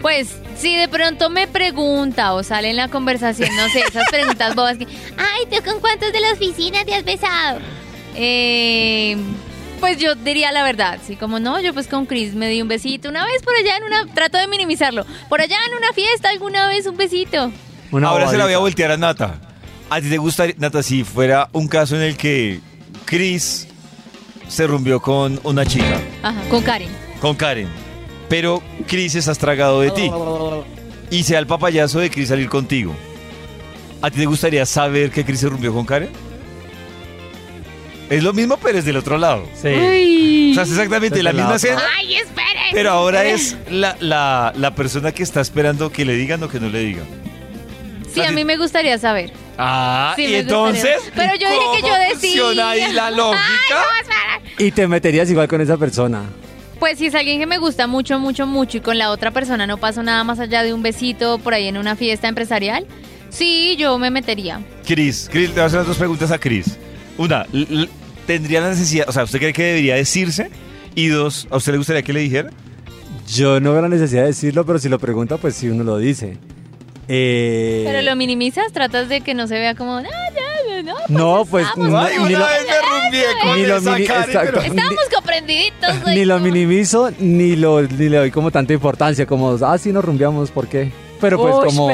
Pues 0.01 0.35
si 0.57 0.75
de 0.75 0.87
pronto 0.87 1.29
me 1.29 1.47
pregunta 1.47 2.33
o 2.33 2.43
sale 2.43 2.69
en 2.69 2.75
la 2.75 2.89
conversación, 2.89 3.49
no 3.55 3.67
sé, 3.69 3.79
esas 3.87 4.03
preguntas 4.11 4.55
bobas 4.55 4.77
que, 4.77 4.85
ay, 4.85 5.45
¿tú 5.49 5.63
con 5.63 5.79
cuántos 5.79 6.11
de 6.13 6.19
la 6.19 6.31
oficina 6.33 6.83
te 6.85 6.93
has 6.93 7.03
besado? 7.03 7.59
Eh, 8.15 9.17
pues 9.79 9.97
yo 9.97 10.15
diría 10.15 10.51
la 10.51 10.63
verdad, 10.63 10.99
sí, 11.05 11.15
como 11.15 11.39
no, 11.39 11.59
yo 11.59 11.73
pues 11.73 11.87
con 11.87 12.05
Chris 12.05 12.33
me 12.33 12.47
di 12.49 12.61
un 12.61 12.67
besito 12.67 13.09
una 13.09 13.25
vez 13.25 13.41
por 13.43 13.53
allá 13.55 13.77
en 13.77 13.83
una, 13.83 14.13
trato 14.13 14.37
de 14.37 14.47
minimizarlo, 14.47 15.05
por 15.29 15.41
allá 15.41 15.57
en 15.69 15.75
una 15.77 15.91
fiesta 15.93 16.29
alguna 16.29 16.67
vez 16.67 16.87
un 16.87 16.97
besito. 16.97 17.51
Una 17.91 18.07
Ahora 18.09 18.29
se 18.29 18.37
la 18.37 18.45
voy 18.45 18.53
a 18.53 18.57
voltear 18.57 18.91
a 18.91 18.97
Nata. 18.97 19.39
¿A 19.89 20.01
ti 20.01 20.09
te 20.09 20.17
gustaría, 20.17 20.55
Nata, 20.57 20.81
si 20.81 21.03
fuera 21.03 21.49
un 21.51 21.67
caso 21.67 21.95
en 21.95 22.01
el 22.01 22.17
que 22.17 22.59
Chris 23.05 23.67
se 24.47 24.65
rumbió 24.65 25.01
con 25.01 25.39
una 25.43 25.65
chica, 25.65 25.99
Ajá, 26.23 26.41
con 26.49 26.63
Karen. 26.63 26.89
con 27.21 27.35
Karen, 27.35 27.67
pero 28.29 28.63
Chris 28.87 29.15
estás 29.15 29.37
tragado 29.37 29.81
de 29.81 29.91
ti? 29.91 30.09
y 31.11 31.23
sea 31.23 31.37
el 31.37 31.45
papayazo 31.47 31.99
de 31.99 32.09
Chris 32.09 32.29
salir 32.29 32.49
contigo, 32.49 32.95
¿a 34.01 34.09
ti 34.09 34.17
te 34.19 34.25
gustaría 34.25 34.65
saber 34.65 35.11
que 35.11 35.23
Chris 35.23 35.41
se 35.41 35.49
rompió 35.49 35.73
con 35.73 35.85
Karen? 35.85 36.09
Es 38.09 38.23
lo 38.23 38.33
mismo, 38.33 38.57
pero 38.57 38.77
es 38.77 38.85
del 38.85 38.97
otro 38.97 39.17
lado. 39.17 39.47
Sí. 39.59 39.67
Ay. 39.69 40.51
O 40.51 40.53
sea, 40.55 40.63
es 40.63 40.69
exactamente 40.71 41.21
la 41.23 41.33
misma 41.33 41.55
escena, 41.55 41.81
Ay, 41.97 42.15
espere. 42.15 42.59
pero 42.71 42.91
ahora 42.91 43.25
es 43.25 43.57
la, 43.69 43.97
la, 43.99 44.53
la 44.55 44.75
persona 44.75 45.11
que 45.11 45.23
está 45.23 45.41
esperando 45.41 45.91
que 45.91 46.05
le 46.05 46.13
digan 46.15 46.41
o 46.43 46.47
que 46.49 46.59
no 46.59 46.69
le 46.69 46.79
digan. 46.79 47.05
Sí, 48.13 48.21
a 48.21 48.31
mí 48.31 48.45
me 48.45 48.55
gustaría 48.57 48.97
saber. 48.97 49.31
Ah, 49.57 50.13
Sí, 50.15 50.25
y 50.25 50.31
me 50.31 50.37
entonces. 50.39 50.95
gustaría. 51.03 51.31
Pero 51.33 51.33
yo 51.41 51.49
dije 51.49 51.65
que 51.75 51.81
yo 51.81 51.87
¿cómo 51.93 51.99
decidí. 51.99 52.37
funciona 52.39 52.69
ahí 52.69 52.93
la 52.93 53.11
lógica? 53.11 53.83
Y 54.57 54.71
te 54.71 54.87
meterías 54.87 55.29
igual 55.29 55.47
con 55.49 55.59
esa 55.61 55.75
persona. 55.77 56.21
Pues 56.79 56.97
si 56.99 57.07
es 57.07 57.15
alguien 57.15 57.39
que 57.39 57.45
me 57.45 57.57
gusta 57.57 57.87
mucho, 57.87 58.19
mucho, 58.19 58.45
mucho 58.47 58.77
y 58.77 58.81
con 58.81 58.97
la 58.97 59.09
otra 59.11 59.31
persona 59.31 59.65
no 59.67 59.77
pasó 59.77 60.03
nada 60.03 60.23
más 60.23 60.39
allá 60.39 60.61
de 60.63 60.73
un 60.73 60.83
besito 60.83 61.39
por 61.39 61.53
ahí 61.53 61.67
en 61.67 61.77
una 61.77 61.95
fiesta 61.95 62.27
empresarial, 62.27 62.85
sí, 63.29 63.75
yo 63.77 63.97
me 63.97 64.11
metería. 64.11 64.61
Cris, 64.85 65.27
Cris, 65.31 65.47
le 65.49 65.53
voy 65.55 65.63
a 65.63 65.65
hacer 65.65 65.79
las 65.79 65.87
dos 65.87 65.97
preguntas 65.97 66.31
a 66.31 66.37
Cris. 66.37 66.77
Una, 67.17 67.45
¿tendría 68.27 68.61
la 68.61 68.69
necesidad, 68.69 69.07
o 69.07 69.11
sea, 69.11 69.23
¿usted 69.23 69.39
cree 69.39 69.53
que 69.53 69.63
debería 69.63 69.95
decirse? 69.95 70.49
Y 70.95 71.07
dos, 71.07 71.47
¿a 71.51 71.57
usted 71.57 71.71
le 71.73 71.77
gustaría 71.77 72.01
que 72.03 72.13
le 72.13 72.19
dijera? 72.21 72.49
Yo 73.27 73.59
no 73.59 73.71
veo 73.73 73.81
la 73.81 73.89
necesidad 73.89 74.21
de 74.21 74.27
decirlo, 74.27 74.65
pero 74.65 74.79
si 74.79 74.89
lo 74.89 74.99
pregunta, 74.99 75.37
pues 75.37 75.55
sí 75.55 75.67
uno 75.69 75.83
lo 75.83 75.97
dice. 75.97 76.37
Eh, 77.07 77.83
Pero 77.85 78.01
lo 78.01 78.15
minimizas, 78.15 78.71
tratas 78.73 79.09
de 79.09 79.21
que 79.21 79.33
no 79.35 79.47
se 79.47 79.55
vea 79.59 79.75
como, 79.75 79.97
"Ah, 79.97 80.01
no, 80.83 80.95
No, 81.07 81.45
pues 81.45 81.67
estamos, 81.67 81.89
no, 81.89 81.99
Ay, 81.99 82.13
ni 82.17 82.23
una 82.35 82.39
lo, 82.39 82.45
vez 82.45 82.65
me 82.67 83.01
rumbié 83.03 83.23
con 83.43 83.55
ni 83.61 83.65
lo 83.67 83.81
mini- 83.81 84.03
exacto. 84.05 84.59
estábamos 84.59 85.03
comprendiditos. 85.13 85.95
ni 86.07 86.25
lo 86.25 86.39
minimizo, 86.39 87.11
ni 87.19 87.55
lo 87.55 87.81
ni 87.83 88.09
le 88.09 88.17
doy 88.17 88.31
como 88.31 88.51
tanta 88.51 88.73
importancia, 88.73 89.25
como, 89.25 89.57
ah, 89.65 89.77
sí 89.77 89.91
nos 89.91 90.03
rumbeamos, 90.03 90.51
¿por 90.51 90.67
qué? 90.67 90.91
Pero 91.21 91.37
pues 91.39 91.73
como 91.73 91.87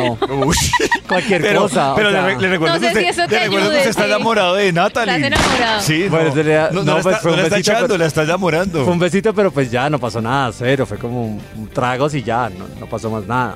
Uy. 0.45 0.55
cualquier 1.07 1.41
Pero, 1.41 1.61
cosa. 1.61 1.93
o 1.93 1.95
pero 1.95 2.11
sea, 2.11 2.27
le, 2.27 2.37
le 2.37 2.47
recuerdo 2.49 2.75
No 2.75 2.81
que 2.81 2.87
sé 2.87 2.91
usted, 2.91 3.13
si 3.13 3.21
le 3.21 3.27
te 3.27 3.39
recuerdo 3.39 3.49
que 3.49 3.57
ayude, 3.75 3.77
usted 3.77 3.89
está 3.91 4.03
sí. 4.03 4.09
enamorado 4.09 4.55
de 4.55 4.71
Natalie. 4.73 5.15
Estás 5.15 5.27
enamorado. 5.41 5.81
Sí, 5.81 6.07
Bueno, 6.09 6.29
no, 6.35 6.43
no, 6.43 6.71
no 6.71 6.83
no, 6.83 6.97
la 6.97 7.01
pues 7.03 7.05
está, 7.15 7.17
fue 7.21 7.31
no 7.31 7.35
un 7.35 7.37
la 7.39 7.43
está 7.43 7.55
besito, 7.57 7.71
echando, 7.71 7.87
pero- 7.87 7.97
la 7.99 8.05
está 8.05 8.23
enamorando. 8.23 8.83
Fue 8.83 8.93
un 8.93 8.99
besito, 8.99 9.33
pero 9.33 9.51
pues 9.51 9.71
ya 9.71 9.89
no 9.89 9.99
pasó 9.99 10.21
nada, 10.21 10.51
cero. 10.53 10.85
Fue 10.85 10.97
como 10.97 11.23
un, 11.25 11.41
un 11.57 11.67
tragos 11.69 12.13
y 12.15 12.23
ya, 12.23 12.49
no, 12.49 12.65
no 12.79 12.85
pasó 12.87 13.09
más 13.09 13.25
nada. 13.27 13.55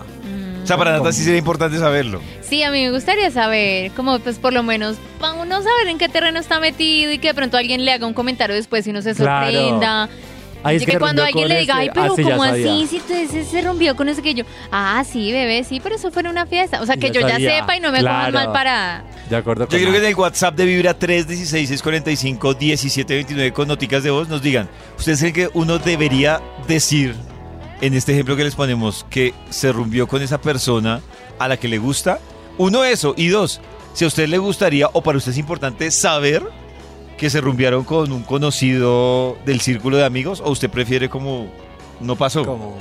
o 0.64 0.68
sea, 0.68 0.78
para 0.78 0.92
Natalie 0.92 1.14
sí 1.14 1.24
sería 1.24 1.40
importante 1.40 1.78
saberlo. 1.80 2.22
Sí, 2.42 2.62
a 2.64 2.70
mí 2.72 2.84
me 2.84 2.92
gustaría 2.92 3.32
saber, 3.32 3.92
como 3.92 4.20
pues 4.20 4.38
por 4.38 4.54
lo 4.54 4.62
menos, 4.64 4.98
para 5.20 5.34
uno 5.34 5.62
saber 5.64 5.88
en 5.88 5.98
qué 5.98 6.10
terreno 6.10 6.40
está 6.40 6.60
metido 6.60 7.12
y 7.12 7.18
que 7.18 7.30
de 7.30 7.34
pronto 7.34 7.58
alguien 7.58 7.84
le 7.86 7.92
haga 7.92 8.06
un 8.06 8.14
comentario 8.14 8.56
después 8.56 8.86
y 8.88 8.92
uno 8.92 9.02
se 9.02 9.16
Claro. 9.16 9.52
sorprenda. 9.52 10.10
Ay, 10.66 10.78
es 10.78 10.86
que 10.86 10.92
que, 10.94 11.00
cuando 11.00 11.22
rompió 11.24 11.44
alguien 11.44 11.48
con 11.48 11.56
le 11.56 11.60
diga, 11.62 11.84
este. 11.84 11.84
ay, 11.84 11.90
pero 11.94 12.14
Ah, 12.14 12.16
sí, 12.16 12.24
ya 12.24 12.32
¿cómo 12.32 12.44
sabía. 12.44 12.74
así? 12.74 12.88
Si 12.88 13.00
tú 13.00 13.14
se 13.52 13.62
rompió 13.62 13.96
con 13.96 14.10
ese 14.10 14.22
que 14.22 14.34
yo, 14.34 14.44
ah, 14.72 15.04
sí, 15.10 15.32
bebé, 15.32 15.64
sí, 15.64 15.80
pero 15.82 15.96
eso 15.96 16.12
fue 16.12 16.22
en 16.24 16.28
una 16.30 16.46
fiesta. 16.46 16.82
O 16.82 16.86
sea, 16.86 16.98
que 16.98 17.12
Ya 17.12 17.22
yo 17.22 17.28
ya 17.28 17.38
sepa 17.38 17.78
y 17.78 17.80
no 17.80 17.92
me 17.92 18.00
cojan 18.02 18.32
Claro. 18.32 18.34
mal 18.34 18.52
para... 18.52 19.04
De 19.30 19.36
acuerdo 19.36 19.66
Yo 19.66 19.70
con 19.70 19.80
creo 19.80 19.92
que 19.92 19.98
en 20.00 20.06
el 20.06 20.16
WhatsApp 20.16 20.56
de 20.56 20.66
Vibra 20.66 20.98
316-645-1729 21.00 23.54
con 23.54 23.68
noticas 23.68 24.04
de 24.04 24.12
voz 24.12 24.28
nos 24.28 24.42
digan, 24.42 24.70
¿ustedes 24.98 25.20
creen 25.20 25.34
que 25.34 25.50
uno 25.54 25.80
debería 25.80 26.42
decir, 26.68 27.16
en 27.82 27.94
este 27.94 28.14
ejemplo 28.14 28.36
que 28.36 28.44
les 28.44 28.56
ponemos, 28.56 29.06
que 29.10 29.34
se 29.50 29.72
rumbió 29.72 30.08
con 30.08 30.22
esa 30.22 30.40
persona 30.40 31.02
a 31.40 31.48
la 31.48 31.58
que 31.58 31.68
le 31.68 31.78
gusta? 31.78 32.20
Uno, 32.58 32.84
eso. 32.84 33.14
Y 33.18 33.28
dos, 33.28 33.62
si 33.94 34.06
a 34.06 34.08
usted 34.08 34.28
le 34.28 34.38
gustaría 34.38 34.88
o 34.94 35.02
para 35.02 35.18
usted 35.18 35.32
es 35.32 35.38
importante 35.38 35.92
saber 35.92 36.44
que 37.18 37.30
se 37.30 37.40
rumbiaron 37.42 37.84
con 37.84 38.12
un 38.12 38.24
conocido 38.24 39.38
del 39.46 39.62
círculo 39.62 39.98
de 39.98 40.06
amigos 40.06 40.42
o 40.44 40.52
usted 40.52 40.70
prefiere 40.70 41.10
como 41.10 41.48
no 42.00 42.16
pasó. 42.16 42.46
Como- 42.46 42.78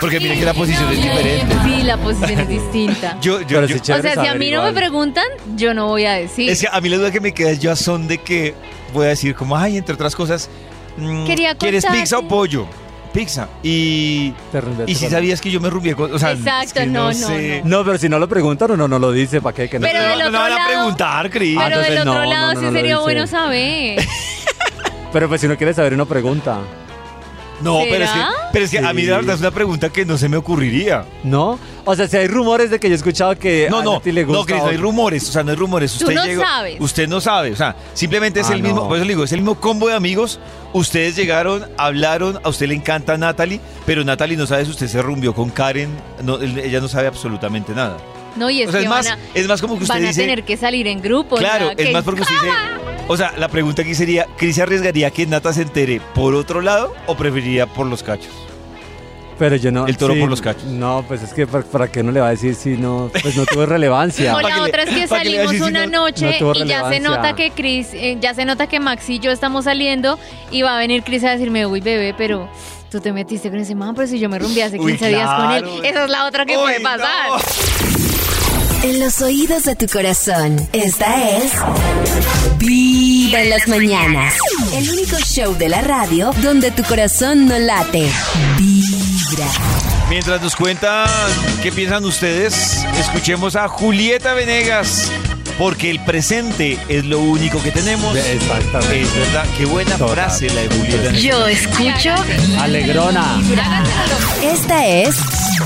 Porque 0.00 0.18
miren 0.18 0.38
que 0.38 0.44
la 0.46 0.54
posición 0.54 0.90
es 0.92 0.96
diferente. 1.02 1.54
Sí, 1.64 1.82
la 1.82 1.96
posición 1.98 2.40
es 2.40 2.48
distinta. 2.48 3.18
Yo, 3.20 3.40
yo, 3.42 3.66
yo- 3.66 3.76
O 3.76 3.84
sea, 3.84 4.14
si 4.22 4.26
a 4.26 4.34
mí 4.34 4.50
no 4.50 4.62
me 4.62 4.72
preguntan, 4.72 5.24
yo 5.56 5.74
no 5.74 5.88
voy 5.88 6.06
a 6.06 6.12
decir. 6.14 6.48
Es 6.48 6.60
que 6.60 6.68
a 6.70 6.80
mí 6.80 6.88
la 6.88 6.96
duda 6.96 7.10
que 7.10 7.20
me 7.20 7.32
queda 7.32 7.50
es 7.50 7.58
yo 7.60 7.74
son 7.76 8.06
de 8.08 8.18
que 8.18 8.54
voy 8.94 9.06
a 9.06 9.08
decir 9.10 9.34
como, 9.34 9.56
ay, 9.56 9.76
entre 9.76 9.94
otras 9.94 10.14
cosas, 10.16 10.48
mm, 10.96 11.24
Quería 11.26 11.54
¿quieres 11.56 11.84
contarte. 11.84 12.02
pizza 12.02 12.18
o 12.18 12.26
pollo? 12.28 12.66
Pizza. 13.14 13.48
Y, 13.62 14.34
y 14.86 14.94
si 14.96 15.08
sabías 15.08 15.40
que 15.40 15.50
yo 15.50 15.60
me 15.60 15.70
rumbié 15.70 15.94
con... 15.94 16.12
O 16.12 16.18
sea, 16.18 16.32
Exacto, 16.32 16.64
es 16.64 16.72
que 16.74 16.86
no, 16.86 17.06
no, 17.06 17.12
sé. 17.14 17.62
no. 17.64 17.78
No, 17.78 17.84
pero 17.84 17.96
si 17.96 18.08
no 18.08 18.18
lo 18.18 18.28
preguntan, 18.28 18.72
uno 18.72 18.88
no 18.88 18.98
lo 18.98 19.12
dice, 19.12 19.40
¿para 19.40 19.54
qué? 19.54 19.68
Que 19.70 19.78
no 19.78 19.86
Pero 19.86 20.00
no, 20.02 20.08
del 20.08 20.20
otro 20.26 20.32
van 20.40 20.52
a 20.52 20.56
lado- 20.56 20.68
preguntar, 20.68 21.30
Cris. 21.30 21.56
Ah, 21.58 21.66
Pero 21.68 21.80
del 21.80 21.98
otro 22.00 22.12
no, 22.14 22.24
lado 22.24 22.54
no, 22.54 22.58
sí 22.60 22.64
no 22.66 22.70
lo 22.72 22.76
sería 22.76 22.92
dice. 22.94 23.02
bueno 23.04 23.26
saber. 23.28 24.04
Pero 25.12 25.28
pues 25.28 25.40
si 25.40 25.46
no 25.48 25.56
quiere 25.56 25.72
saber, 25.72 25.94
uno 25.94 26.06
pregunta. 26.06 26.58
No, 27.60 27.80
pero 27.88 28.04
es, 28.04 28.10
que, 28.10 28.20
pero 28.52 28.64
es 28.64 28.70
que 28.70 28.78
a 28.78 28.92
mí 28.92 29.02
la 29.02 29.16
verdad 29.16 29.34
es 29.36 29.40
una 29.40 29.50
pregunta 29.50 29.88
que 29.90 30.04
no 30.04 30.18
se 30.18 30.28
me 30.28 30.36
ocurriría. 30.36 31.04
¿No? 31.22 31.58
O 31.86 31.94
sea, 31.94 32.08
si 32.08 32.16
hay 32.16 32.26
rumores 32.26 32.70
de 32.70 32.80
que 32.80 32.88
yo 32.88 32.94
he 32.94 32.96
escuchado 32.96 33.38
que 33.38 33.68
No, 33.70 33.78
a 33.80 33.84
no, 33.84 33.92
Nati 33.94 34.10
le 34.12 34.24
gusta 34.24 34.40
no, 34.40 34.46
Cris, 34.46 34.58
no 34.62 34.68
hay 34.68 34.76
rumores, 34.76 35.28
o 35.28 35.32
sea, 35.32 35.42
no 35.44 35.50
hay 35.50 35.56
rumores. 35.56 35.92
Tú 35.92 36.04
Usted 36.04 36.14
no 36.16 36.24
llegó- 36.24 36.42
sabes. 36.42 36.76
Usted 36.80 37.08
no 37.08 37.20
sabe, 37.20 37.52
o 37.52 37.56
sea, 37.56 37.76
simplemente 37.94 38.40
es 38.40 38.50
Ah, 38.50 38.54
el 38.54 38.62
mismo, 38.62 38.80
no. 38.82 38.88
por 38.88 38.96
eso 38.96 39.04
le 39.04 39.12
digo, 39.12 39.24
es 39.24 39.32
el 39.32 39.40
mismo 39.40 39.54
combo 39.60 39.88
de 39.88 39.94
amigos. 39.94 40.40
Ustedes 40.72 41.14
llegaron, 41.16 41.66
hablaron, 41.76 42.40
a 42.42 42.48
usted 42.48 42.66
le 42.68 42.74
encanta 42.74 43.16
Natalie, 43.16 43.60
pero 43.86 44.02
Natalie 44.04 44.36
no 44.36 44.46
sabe 44.46 44.64
si 44.64 44.70
usted 44.72 44.88
se 44.88 45.00
rumbió 45.02 45.34
con 45.34 45.50
Karen, 45.50 45.90
no, 46.22 46.36
él- 46.38 46.58
ella 46.58 46.80
no 46.80 46.88
sabe 46.88 47.06
absolutamente 47.06 47.72
nada. 47.74 47.96
No, 48.36 48.50
y 48.50 48.62
es 48.62 48.68
O 48.68 48.72
sea, 48.72 48.80
que 48.80 48.84
es 48.84 48.90
más, 48.90 49.08
van, 49.08 49.18
a, 49.18 49.22
es 49.34 49.46
más 49.48 49.60
como 49.60 49.76
que 49.76 49.84
usted 49.84 49.94
van 49.94 50.04
a 50.04 50.08
dice... 50.08 50.20
tener 50.22 50.44
que 50.44 50.56
salir 50.56 50.86
en 50.88 51.00
grupo. 51.02 51.36
o 51.36 51.38
Claro, 51.38 51.66
sea, 51.66 51.74
es 51.76 51.86
que- 51.86 51.92
más 51.92 52.04
porque 52.04 52.22
usted 52.22 52.34
dice... 52.34 52.52
O 53.06 53.16
sea, 53.16 53.32
la 53.36 53.48
pregunta 53.48 53.82
aquí 53.82 53.94
sería, 53.94 54.26
¿Cris 54.38 54.56
se 54.56 54.62
arriesgaría 54.62 55.10
que 55.10 55.26
Nata 55.26 55.52
se 55.52 55.62
entere 55.62 56.00
por 56.14 56.34
otro 56.34 56.60
lado 56.62 56.94
o 57.06 57.14
preferiría 57.14 57.66
por 57.66 57.86
los 57.86 58.02
cachos? 58.02 58.30
Pero 59.38 59.56
yo 59.56 59.72
no. 59.72 59.86
El 59.88 59.96
toro 59.96 60.14
por 60.18 60.30
los 60.30 60.40
cachos. 60.40 60.62
No, 60.64 61.04
pues 61.08 61.20
es 61.22 61.34
que 61.34 61.44
¿para, 61.46 61.64
para 61.64 61.90
qué 61.90 62.04
no 62.04 62.12
le 62.12 62.20
va 62.20 62.28
a 62.28 62.30
decir 62.30 62.54
si 62.54 62.76
no, 62.76 63.10
pues 63.20 63.36
no 63.36 63.44
tuvo 63.44 63.66
relevancia? 63.66 64.32
O 64.36 64.40
¿Para 64.40 64.56
la 64.58 64.62
otra 64.62 64.84
es 64.84 64.90
que 64.90 65.06
salimos 65.08 65.50
si 65.50 65.60
una 65.60 65.86
no- 65.86 66.04
noche 66.04 66.38
no 66.40 66.52
y 66.54 66.64
ya 66.66 66.88
se 66.88 67.00
nota 67.00 67.34
que 67.34 67.50
Chris, 67.50 67.88
eh, 67.94 68.16
ya 68.20 68.32
se 68.32 68.44
nota 68.44 68.68
que 68.68 68.78
Max 68.78 69.10
y 69.10 69.18
yo 69.18 69.32
estamos 69.32 69.64
saliendo 69.64 70.18
y 70.52 70.62
va 70.62 70.76
a 70.76 70.78
venir 70.78 71.02
Chris 71.02 71.24
a 71.24 71.30
decirme, 71.32 71.66
uy 71.66 71.80
bebé, 71.80 72.14
pero 72.16 72.48
tú 72.92 73.00
te 73.00 73.12
metiste 73.12 73.50
con 73.50 73.58
ese 73.58 73.74
man, 73.74 73.94
pero 73.96 74.06
si 74.06 74.20
yo 74.20 74.28
me 74.28 74.38
rumbié 74.38 74.62
hace 74.62 74.78
Uy, 74.78 74.92
15 74.92 75.08
días 75.08 75.28
con 75.34 75.50
él. 75.50 75.64
Esa 75.84 76.04
es 76.04 76.10
la 76.10 76.26
otra 76.26 76.46
que 76.46 76.56
Uy, 76.56 76.62
puede 76.62 76.80
pasar. 76.80 77.28
no. 77.30 77.36
En 78.84 79.00
los 79.00 79.22
oídos 79.22 79.62
de 79.62 79.76
tu 79.76 79.86
corazón, 79.86 80.68
esta 80.74 81.38
es 81.38 81.52
Vibra 82.58 83.40
en 83.42 83.48
las 83.48 83.66
mañanas. 83.66 84.34
El 84.74 84.90
único 84.90 85.16
show 85.20 85.56
de 85.56 85.70
la 85.70 85.80
radio 85.80 86.32
donde 86.42 86.70
tu 86.70 86.82
corazón 86.84 87.46
no 87.46 87.58
late. 87.58 88.06
Vibra. 88.58 89.46
Mientras 90.10 90.42
nos 90.42 90.54
cuentan 90.54 91.08
qué 91.62 91.72
piensan 91.72 92.04
ustedes, 92.04 92.84
escuchemos 93.00 93.56
a 93.56 93.68
Julieta 93.68 94.34
Venegas, 94.34 95.10
porque 95.56 95.90
el 95.90 96.04
presente 96.04 96.78
es 96.90 97.06
lo 97.06 97.20
único 97.20 97.62
que 97.62 97.70
tenemos. 97.70 98.14
Exactamente. 98.14 99.00
Es 99.00 99.14
verdad, 99.16 99.46
qué 99.56 99.64
buena 99.64 99.96
Total. 99.96 100.14
frase 100.14 100.50
la 100.50 100.60
de 100.60 100.68
Julieta. 100.68 101.10
Yo 101.12 101.46
escucho. 101.46 102.14
Alegrona. 102.60 103.40
Esta 104.42 104.86
es 104.86 105.16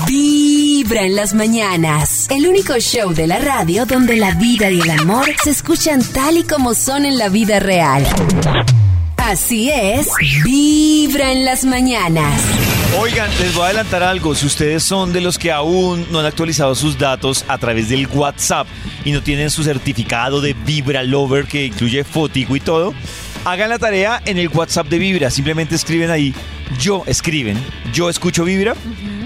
Vibra 0.07 0.58
en 0.97 1.15
las 1.15 1.35
mañanas. 1.35 2.27
El 2.31 2.47
único 2.47 2.73
show 2.79 3.13
de 3.13 3.27
la 3.27 3.37
radio 3.37 3.85
donde 3.85 4.15
la 4.15 4.33
vida 4.33 4.71
y 4.71 4.81
el 4.81 4.89
amor 4.89 5.25
se 5.43 5.51
escuchan 5.51 6.01
tal 6.01 6.37
y 6.37 6.43
como 6.43 6.73
son 6.73 7.05
en 7.05 7.17
la 7.17 7.29
vida 7.29 7.59
real. 7.59 8.03
Así 9.17 9.69
es, 9.69 10.09
Vibra 10.43 11.31
en 11.31 11.45
las 11.45 11.63
mañanas. 11.63 12.41
Oigan, 12.99 13.29
les 13.39 13.53
voy 13.53 13.63
a 13.63 13.65
adelantar 13.67 14.01
algo. 14.01 14.33
Si 14.33 14.47
ustedes 14.47 14.81
son 14.81 15.13
de 15.13 15.21
los 15.21 15.37
que 15.37 15.51
aún 15.51 16.07
no 16.11 16.19
han 16.19 16.25
actualizado 16.25 16.73
sus 16.73 16.97
datos 16.97 17.45
a 17.47 17.59
través 17.59 17.89
del 17.89 18.07
WhatsApp 18.07 18.67
y 19.05 19.11
no 19.11 19.21
tienen 19.21 19.51
su 19.51 19.63
certificado 19.63 20.41
de 20.41 20.53
Vibra 20.53 21.03
Lover 21.03 21.45
que 21.45 21.65
incluye 21.65 22.03
fotico 22.03 22.55
y 22.55 22.59
todo, 22.59 22.95
hagan 23.45 23.69
la 23.69 23.77
tarea 23.77 24.23
en 24.25 24.39
el 24.39 24.47
WhatsApp 24.47 24.87
de 24.87 24.97
Vibra. 24.97 25.29
Simplemente 25.29 25.75
escriben 25.75 26.09
ahí, 26.09 26.33
yo 26.79 27.03
escriben, 27.05 27.63
yo 27.93 28.09
escucho 28.09 28.43
Vibra. 28.43 28.73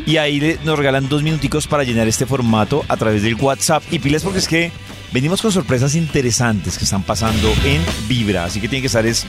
Y 0.06 0.18
ahí 0.18 0.40
le- 0.40 0.60
nos 0.66 0.78
regalan 0.78 1.08
dos 1.10 1.24
minuticos 1.24 1.68
para 1.68 1.84
llenar 1.84 2.08
este 2.08 2.26
formato 2.26 2.84
a 2.88 2.98
través 2.98 3.24
del 3.24 3.36
WhatsApp. 3.36 3.84
Y 3.92 4.00
pilas 4.00 4.24
porque 4.24 4.40
es 4.40 4.48
que 4.48 4.72
venimos 5.12 5.42
con 5.42 5.52
sorpresas 5.52 5.96
interesantes 5.96 6.78
que 6.78 6.84
están 6.84 7.04
pasando 7.04 7.52
en 7.66 7.82
Vibra. 8.08 8.46
Así 8.46 8.60
que 8.60 8.68
tienen 8.68 8.82
que 8.84 8.88
estar 8.88 9.06
es 9.06 9.26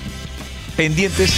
pendientes 0.76 1.32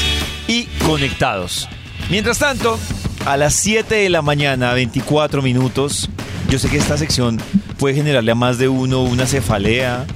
y 0.48 0.64
conectados. 0.86 1.68
Mientras 2.10 2.38
tanto, 2.38 2.78
a 3.26 3.36
las 3.36 3.54
7 3.54 3.94
de 3.96 4.08
la 4.08 4.22
mañana, 4.22 4.72
24 4.72 5.42
minutos, 5.42 6.08
yo 6.48 6.58
sé 6.58 6.68
que 6.70 6.78
esta 6.78 6.96
sección 6.96 7.38
puede 7.78 7.94
generarle 7.96 8.32
a 8.32 8.34
más 8.36 8.56
de 8.58 8.68
uno 8.68 9.02
una 9.02 9.26
cefalea, 9.26 10.06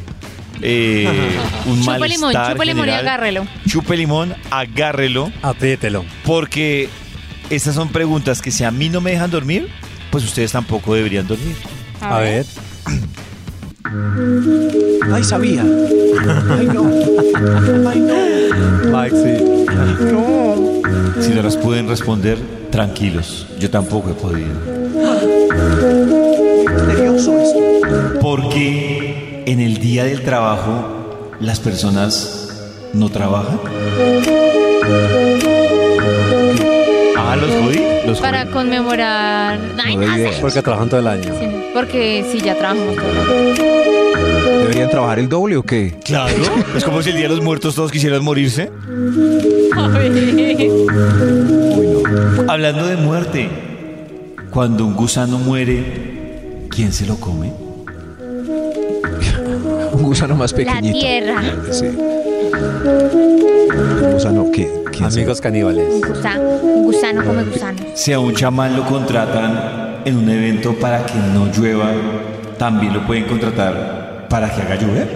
eh, 0.63 1.07
un 1.67 1.81
Chupe 1.85 2.09
limón, 2.09 2.33
malestar 2.33 2.53
chupe 2.53 2.65
limón 2.67 2.89
y 2.89 2.93
agárrelo. 2.93 3.47
Chupe 3.69 3.97
limón, 3.97 4.35
agárrelo, 4.51 5.33
Apriételo. 5.43 6.05
porque 6.25 6.89
estas 7.51 7.75
son 7.75 7.89
preguntas 7.89 8.41
que 8.41 8.51
si 8.51 8.65
a 8.65 8.71
mí 8.71 8.89
no 8.89 9.01
me 9.01 9.11
dejan 9.11 9.31
dormir, 9.31 9.69
pues 10.11 10.25
ustedes 10.25 10.53
tampoco 10.53 10.95
deberían 10.95 11.27
dormir. 11.27 11.57
A 12.01 12.19
ver. 12.19 12.47
Ay, 15.13 15.25
sabía. 15.25 15.63
Ay, 15.63 16.69
no. 16.73 16.91
Ay, 17.89 18.01
no. 18.01 18.91
Maxi. 18.93 19.61
Si 21.21 21.35
no 21.35 21.43
las 21.43 21.57
pueden 21.57 21.89
responder, 21.89 22.39
tranquilos, 22.71 23.47
yo 23.59 23.69
tampoco 23.71 24.11
he 24.11 24.15
podido. 24.15 24.55
¿Por 28.21 28.49
qué 28.51 29.43
en 29.47 29.61
el 29.61 29.79
día 29.79 30.05
del 30.05 30.23
trabajo 30.23 31.29
las 31.41 31.59
personas 31.59 32.71
no 32.93 33.09
trabajan? 33.09 33.59
Ah, 37.33 37.37
los. 37.37 38.07
Los 38.07 38.21
Para 38.21 38.47
conmemorar. 38.47 39.59
Ay, 39.85 39.97
No 39.97 40.15
sé. 40.15 40.31
Porque 40.41 40.63
trabajan 40.63 40.89
todo 40.89 41.01
el 41.01 41.07
año. 41.07 41.33
Sí, 41.39 41.47
Porque 41.73 42.25
sí, 42.31 42.41
ya 42.41 42.57
trabajamos 42.57 42.97
todo 42.97 43.07
el 43.11 43.17
año. 43.19 44.61
¿Deberían 44.63 44.91
trabajar 44.91 45.19
el 45.21 45.29
doble 45.29 45.57
o 45.57 45.63
qué? 45.63 45.95
Claro. 46.05 46.35
Es 46.77 46.85
como 46.85 47.03
si 47.03 47.11
el 47.11 47.17
día 47.17 47.29
de 47.29 47.35
los 47.35 47.45
muertos 47.45 47.75
todos 47.75 47.91
quisieran 47.93 48.25
morirse. 48.25 48.71
Hablando 52.49 52.87
de 52.87 52.97
muerte, 52.97 53.49
cuando 54.51 54.85
un 54.87 54.95
gusano 54.95 55.39
muere, 55.39 56.67
¿quién 56.71 56.93
se 56.93 57.07
lo 57.07 57.17
come? 57.17 57.53
Un 59.93 60.03
gusano 60.03 60.35
más 60.35 60.53
La 60.53 60.57
pequeñito. 60.59 60.99
tierra. 60.99 61.43
Sí. 61.71 61.87
Un 63.73 64.13
gusano 64.15 64.51
que... 64.53 64.80
¿quién 65.01 65.11
se- 65.13 65.21
Amigos 65.21 65.41
caníbales. 65.41 65.87
Un 65.93 66.01
gusano, 66.01 66.43
un 66.63 66.83
gusano 66.85 67.25
come 67.25 67.45
gusano. 67.45 67.79
Si 67.95 68.13
a 68.13 68.21
un 68.21 68.35
chamán 68.35 68.77
lo 68.77 68.85
contratan 68.87 70.01
en 70.05 70.17
un 70.17 70.29
evento 70.31 70.75
para 70.75 71.05
que 71.07 71.15
no 71.35 71.47
llueva, 71.53 71.91
también 72.59 72.93
lo 72.95 73.07
pueden 73.07 73.25
contratar 73.25 74.27
para 74.29 74.49
que 74.55 74.63
haga 74.63 74.77
llover. 74.77 75.09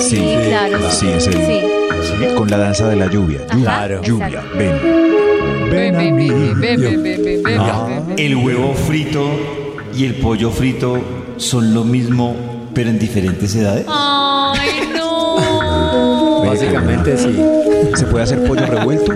Sí, 0.00 0.16
claro. 0.48 0.78
Sí, 0.90 1.08
en 1.08 1.20
serio. 1.20 1.40
Sí. 2.02 2.34
Con 2.36 2.50
la 2.50 2.58
danza 2.58 2.88
de 2.88 2.96
la 2.96 3.06
lluvia. 3.06 3.40
Ajá, 3.48 3.58
Claro. 3.60 4.02
Lluvia, 4.02 4.26
exacto. 4.28 4.56
ven. 4.58 4.72
Ven, 5.70 5.96
ven, 5.96 6.16
ven, 6.16 7.02
ven, 7.02 7.42
ven, 7.42 7.60
Ah. 7.60 7.86
ven, 7.88 8.06
ven. 8.08 8.18
El 8.18 8.36
huevo 8.36 8.74
frito 8.74 9.26
y 9.96 10.04
el 10.04 10.14
pollo 10.16 10.50
frito 10.50 10.98
son 11.38 11.74
lo 11.74 11.84
mismo, 11.84 12.36
pero 12.74 12.90
en 12.90 12.98
diferentes 12.98 13.54
edades. 13.56 13.84
Ay, 13.88 14.88
no. 14.94 16.42
Básicamente 16.46 17.16
sí. 17.16 17.34
¿Se 17.96 18.04
puede 18.06 18.24
hacer 18.24 18.44
pollo 18.46 18.66
revuelto? 18.66 19.12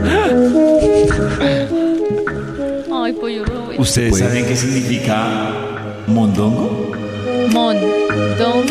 Ay, 2.92 3.12
pollo 3.14 3.44
revuelto. 3.44 3.82
¿Ustedes 3.82 4.10
Puede. 4.10 4.24
saben 4.26 4.46
qué 4.46 4.56
significa 4.56 5.52
mondongo? 6.06 6.90
Mon, 7.52 7.76
don, 8.38 8.64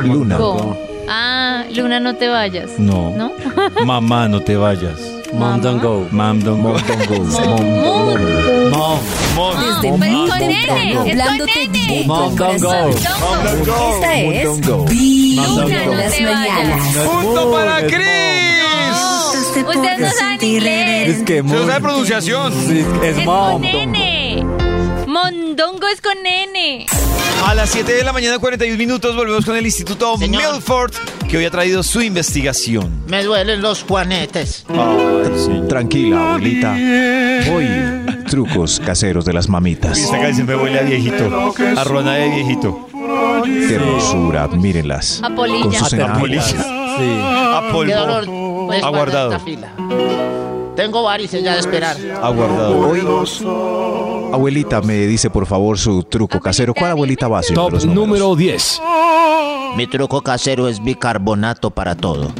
Luna. 0.00 0.36
go. 0.38 0.76
Ah, 1.08 1.64
Luna, 1.74 2.00
no 2.00 2.14
te 2.16 2.28
vayas. 2.28 2.70
No. 2.78 3.10
¿No? 3.16 3.32
Mamá, 3.84 4.28
no 4.28 4.40
te 4.40 4.56
vayas. 4.56 4.98
Mom 5.32 5.60
don't 5.60 5.82
go. 5.82 6.06
Mam 6.12 6.40
don't 6.40 6.62
go. 6.62 6.68
Mondongo. 6.68 7.24
Mon. 8.70 8.98
Mom. 9.34 9.54
Desde 9.60 9.88
Pues 9.98 10.10
muy 10.10 10.30
temprano, 10.30 11.00
hablándote 11.00 11.66
directo 11.72 12.06
Mom, 12.06 12.30
al 12.32 12.36
corazón. 12.38 12.60
Dongo. 12.60 13.94
Esta 13.94 14.16
es 14.20 14.46
Mondongo. 14.46 14.84
Vibra 14.86 15.46
Luna, 15.46 15.82
en 15.82 15.90
no 15.90 15.94
las 15.96 16.20
mañanas. 16.20 16.96
¡Punto 17.04 17.50
para 17.50 17.78
es 17.80 17.92
Chris! 19.62 19.76
Ustedes 19.76 19.98
no 20.00 20.10
saben 20.18 20.44
inglés. 20.44 21.08
Es 21.16 21.22
que 21.22 21.36
Se 21.36 21.42
nos 21.42 21.66
da 21.66 21.80
pronunciación. 21.80 22.52
Sí, 22.52 22.84
es 23.02 23.16
Es 23.18 23.24
mom. 23.24 23.52
con 23.52 23.62
nene. 23.62 24.44
Mondongo 25.06 25.86
es 25.88 26.00
con 26.00 26.14
nene. 26.22 26.86
A 27.46 27.54
las 27.54 27.70
7 27.70 27.92
de 27.92 28.04
la 28.04 28.12
mañana, 28.12 28.38
41 28.38 28.78
minutos, 28.78 29.14
volvemos 29.14 29.44
con 29.44 29.54
el 29.56 29.66
Instituto 29.66 30.16
Señor. 30.16 30.42
Milford, 30.54 30.92
que 31.28 31.36
hoy 31.36 31.44
ha 31.44 31.50
traído 31.50 31.82
su 31.82 32.00
investigación. 32.00 33.02
Me 33.06 33.22
duelen 33.22 33.60
los 33.60 33.82
juanetes. 33.82 34.64
Tranquila, 35.68 36.28
abuelita. 36.30 36.72
Hoy, 37.52 37.68
trucos 38.28 38.80
caseros 38.80 39.24
de 39.26 39.34
las 39.34 39.48
mamitas. 39.48 39.98
Esta 39.98 40.18
canción 40.20 40.46
me 40.46 40.56
huele 40.56 40.78
a 40.78 40.82
viejito, 40.82 41.52
a 41.76 41.84
rona 41.84 42.14
de 42.14 42.28
viejito, 42.30 42.88
Qué 43.44 43.74
hermosura, 43.74 44.48
mírenlas. 44.48 45.20
A 45.22 45.28
polilla. 45.34 45.62
Con 45.64 45.74
sus 45.74 45.92
A 45.92 45.96
enanitas. 45.96 46.18
polilla. 46.20 46.46
Sí. 46.96 47.18
a 47.20 47.68
Pues, 48.66 48.82
Aguardado. 48.82 49.32
esta 49.32 49.44
fila. 49.44 49.72
Tengo 50.76 51.02
varices 51.04 51.42
ya 51.42 51.54
de 51.54 51.60
esperar. 51.60 51.96
aguardado. 52.22 52.78
Hoy, 52.78 53.00
abuelita, 54.32 54.80
me 54.82 55.06
dice 55.06 55.30
por 55.30 55.46
favor 55.46 55.78
su 55.78 56.02
truco 56.02 56.40
casero. 56.40 56.74
¿Cuál 56.74 56.90
abuelita 56.92 57.28
va 57.28 57.38
a 57.38 57.42
ser? 57.42 57.54
Top 57.54 57.72
número 57.84 58.34
10. 58.34 58.80
Mi 59.76 59.86
truco 59.86 60.20
casero 60.22 60.68
es 60.68 60.82
bicarbonato 60.82 61.70
para 61.70 61.94
todo. 61.94 62.32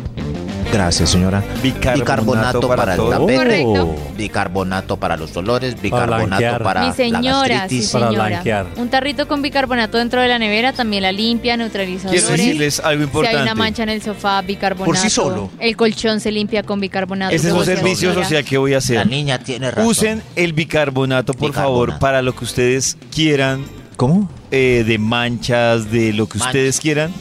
Gracias, 0.75 1.11
señora. 1.11 1.41
Bicarbonato 1.63 2.67
para, 2.67 2.97
todo. 2.97 3.13
el 3.13 3.19
tapete. 3.19 3.37
Correcto. 3.37 3.97
Bicarbonato 4.17 4.97
para 4.97 5.17
los 5.17 5.37
olores. 5.37 5.81
Bicarbonato 5.81 6.27
blanquear. 6.27 6.63
para, 6.65 6.81
Mi 6.81 6.87
la 6.89 6.93
señora, 6.95 7.47
sí 7.47 7.53
gastritis. 7.55 7.91
Para 7.91 8.07
señora. 8.09 8.29
blanquear. 8.29 8.67
Un 8.77 8.89
tarrito 8.89 9.29
con 9.29 9.41
bicarbonato 9.41 9.99
dentro 9.99 10.21
de 10.21 10.27
la 10.29 10.39
nevera 10.39 10.73
también 10.73 11.05
la 11.05 11.13
limpia, 11.13 11.57
neutraliza 11.57 12.09
Quiero 12.09 12.27
olores. 12.27 12.45
decirles 12.47 12.81
algo 12.81 12.91
Si 12.91 12.97
hay 12.99 13.05
importante. 13.05 13.43
una 13.43 13.55
mancha 13.55 13.83
en 13.85 13.89
el 13.91 14.03
sofá, 14.03 14.43
bicarbonato. 14.43 14.85
Por 14.87 14.97
sí 14.97 15.11
solo. 15.11 15.51
El 15.61 15.77
colchón 15.77 16.19
se 16.19 16.33
limpia 16.33 16.65
con 16.65 16.81
bicarbonato. 16.81 17.35
Ese 17.35 17.49
es 17.49 17.55
un 17.55 17.65
servicio 17.65 18.13
social 18.13 18.45
que 18.45 18.59
voy 18.59 18.73
a 18.73 18.75
La 18.75 18.79
hacer. 18.79 19.07
niña 19.07 19.39
tiene 19.39 19.71
razón. 19.71 19.89
Usen 19.91 20.23
el 20.35 20.53
bicarbonato, 20.55 21.35
por 21.35 21.51
Bicarbonato. 21.51 21.87
favor, 21.87 21.99
para 22.01 22.21
lo 22.21 22.35
que 22.35 22.45
ustedes 22.45 22.97
quieran, 23.15 23.65
¿Cómo? 23.97 24.29
eh, 24.51 24.83
de 24.85 24.99
manchas, 24.99 25.91
de 25.93 26.13
lo 26.13 26.29
que 26.29 26.39
ustedes 26.39 26.81
quieran, 26.81 27.13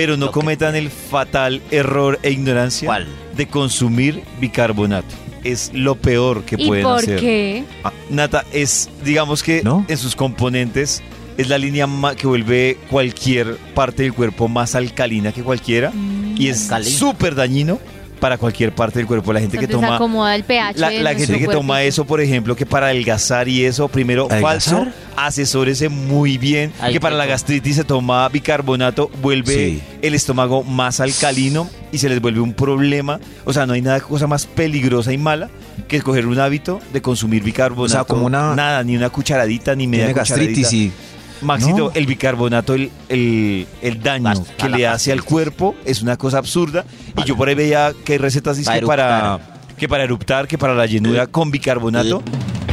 pero 0.00 0.16
no 0.16 0.32
cometan 0.32 0.76
el 0.76 0.88
fatal 0.88 1.60
error 1.70 2.18
e 2.22 2.30
ignorancia 2.30 2.86
¿Cuál? 2.86 3.06
de 3.36 3.46
consumir 3.48 4.22
bicarbonato. 4.40 5.14
Es 5.44 5.72
lo 5.74 5.94
peor 5.94 6.42
que 6.44 6.56
¿Y 6.58 6.66
pueden 6.68 6.84
por 6.84 7.00
hacer. 7.00 7.20
qué? 7.20 7.64
Ah, 7.84 7.92
Nata, 8.08 8.46
es, 8.50 8.88
digamos 9.04 9.42
que 9.42 9.62
¿No? 9.62 9.84
en 9.88 9.98
sus 9.98 10.16
componentes 10.16 11.02
es 11.36 11.48
la 11.50 11.58
línea 11.58 11.86
que 12.16 12.26
vuelve 12.26 12.78
cualquier 12.88 13.58
parte 13.74 14.04
del 14.04 14.14
cuerpo 14.14 14.48
más 14.48 14.74
alcalina 14.74 15.32
que 15.32 15.42
cualquiera 15.42 15.92
y 16.34 16.48
es 16.48 16.70
súper 16.84 17.34
dañino 17.34 17.78
para 18.20 18.38
cualquier 18.38 18.72
parte 18.74 18.98
del 18.98 19.06
cuerpo. 19.06 19.32
La 19.32 19.40
gente 19.40 19.58
que 19.58 19.66
toma 19.66 19.96
acomoda 19.96 20.36
el 20.36 20.44
pH. 20.44 20.78
la, 20.78 21.14
gente 21.14 21.38
que 21.38 21.48
toma 21.48 21.82
eso, 21.82 22.04
por 22.04 22.20
ejemplo, 22.20 22.54
que 22.54 22.66
para 22.66 22.86
adelgazar 22.86 23.48
y 23.48 23.64
eso, 23.64 23.88
primero 23.88 24.28
¿Adelgazar? 24.30 24.84
falso, 24.84 24.92
asesórese 25.16 25.88
muy 25.88 26.38
bien. 26.38 26.72
Que 26.92 27.00
para 27.00 27.16
la 27.16 27.26
gastritis 27.26 27.76
se 27.76 27.84
toma 27.84 28.28
bicarbonato, 28.28 29.10
vuelve 29.22 29.54
Sí. 29.54 29.82
el 30.02 30.14
estómago 30.14 30.62
más 30.62 31.00
alcalino 31.00 31.68
y 31.92 31.98
se 31.98 32.08
les 32.08 32.20
vuelve 32.20 32.40
un 32.40 32.52
problema. 32.52 33.18
O 33.44 33.52
sea, 33.52 33.66
no 33.66 33.72
hay 33.72 33.82
nada 33.82 34.00
cosa 34.00 34.26
más 34.26 34.46
peligrosa 34.46 35.12
y 35.12 35.18
mala 35.18 35.48
que 35.88 35.96
escoger 35.96 36.26
un 36.26 36.38
hábito 36.38 36.80
de 36.92 37.00
consumir 37.02 37.42
bicarbonato. 37.42 37.82
O 37.84 37.88
sea, 37.88 38.04
como 38.04 38.26
una- 38.26 38.54
Nada, 38.54 38.84
ni 38.84 38.96
una 38.96 39.08
cucharadita, 39.10 39.74
ni 39.74 39.86
media 39.86 40.06
Tiene 40.06 40.18
gastritis 40.18 40.66
cucharadita. 40.68 40.94
y... 40.96 41.10
Maxito, 41.42 41.78
No. 41.78 41.90
el 41.94 42.06
bicarbonato, 42.06 42.74
el, 42.74 42.90
el, 43.08 43.66
el 43.82 44.02
daño 44.02 44.24
Basta, 44.24 44.54
que 44.56 44.68
le 44.68 44.86
hace 44.86 45.12
al 45.12 45.22
cuerpo 45.24 45.74
es 45.84 46.02
una 46.02 46.16
cosa 46.16 46.38
absurda. 46.38 46.84
Y 47.16 47.24
yo 47.24 47.36
por 47.36 47.48
ahí 47.48 47.54
veía 47.54 47.92
que 48.04 48.12
hay 48.14 48.18
recetas 48.18 48.56
dice, 48.56 48.68
Para 48.68 48.80
que 48.80 48.86
para, 48.86 49.18
eruptar. 49.18 49.76
que 49.76 49.88
para 49.88 50.04
eruptar, 50.04 50.48
que 50.48 50.58
para 50.58 50.74
la 50.74 50.86
llenura 50.86 51.26
con 51.26 51.50
bicarbonato. 51.50 52.22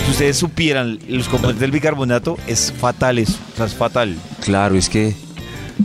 Si 0.06 0.12
ustedes 0.12 0.38
supieran 0.38 1.00
los 1.10 1.28
componentes 1.28 1.60
del 1.62 1.72
bicarbonato, 1.72 2.38
es 2.48 2.72
fatal 2.78 3.20
eso. 3.20 3.38
O 3.54 3.58
sea, 3.58 3.66
es 3.66 3.76
fatal. 3.76 4.16
Claro, 4.44 4.76
es 4.76 4.88
que... 4.90 5.16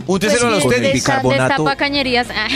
Úteselo 0.07 0.49
Pues 0.49 0.53
a 0.53 0.55
sí, 0.55 0.61
Con 0.63 0.71
ustedes. 0.73 0.93
el 0.95 1.01
bicarbonato- 1.01 1.47
Destapa 1.49 1.75
cañerías. 1.75 2.27
Ah. 2.35 2.47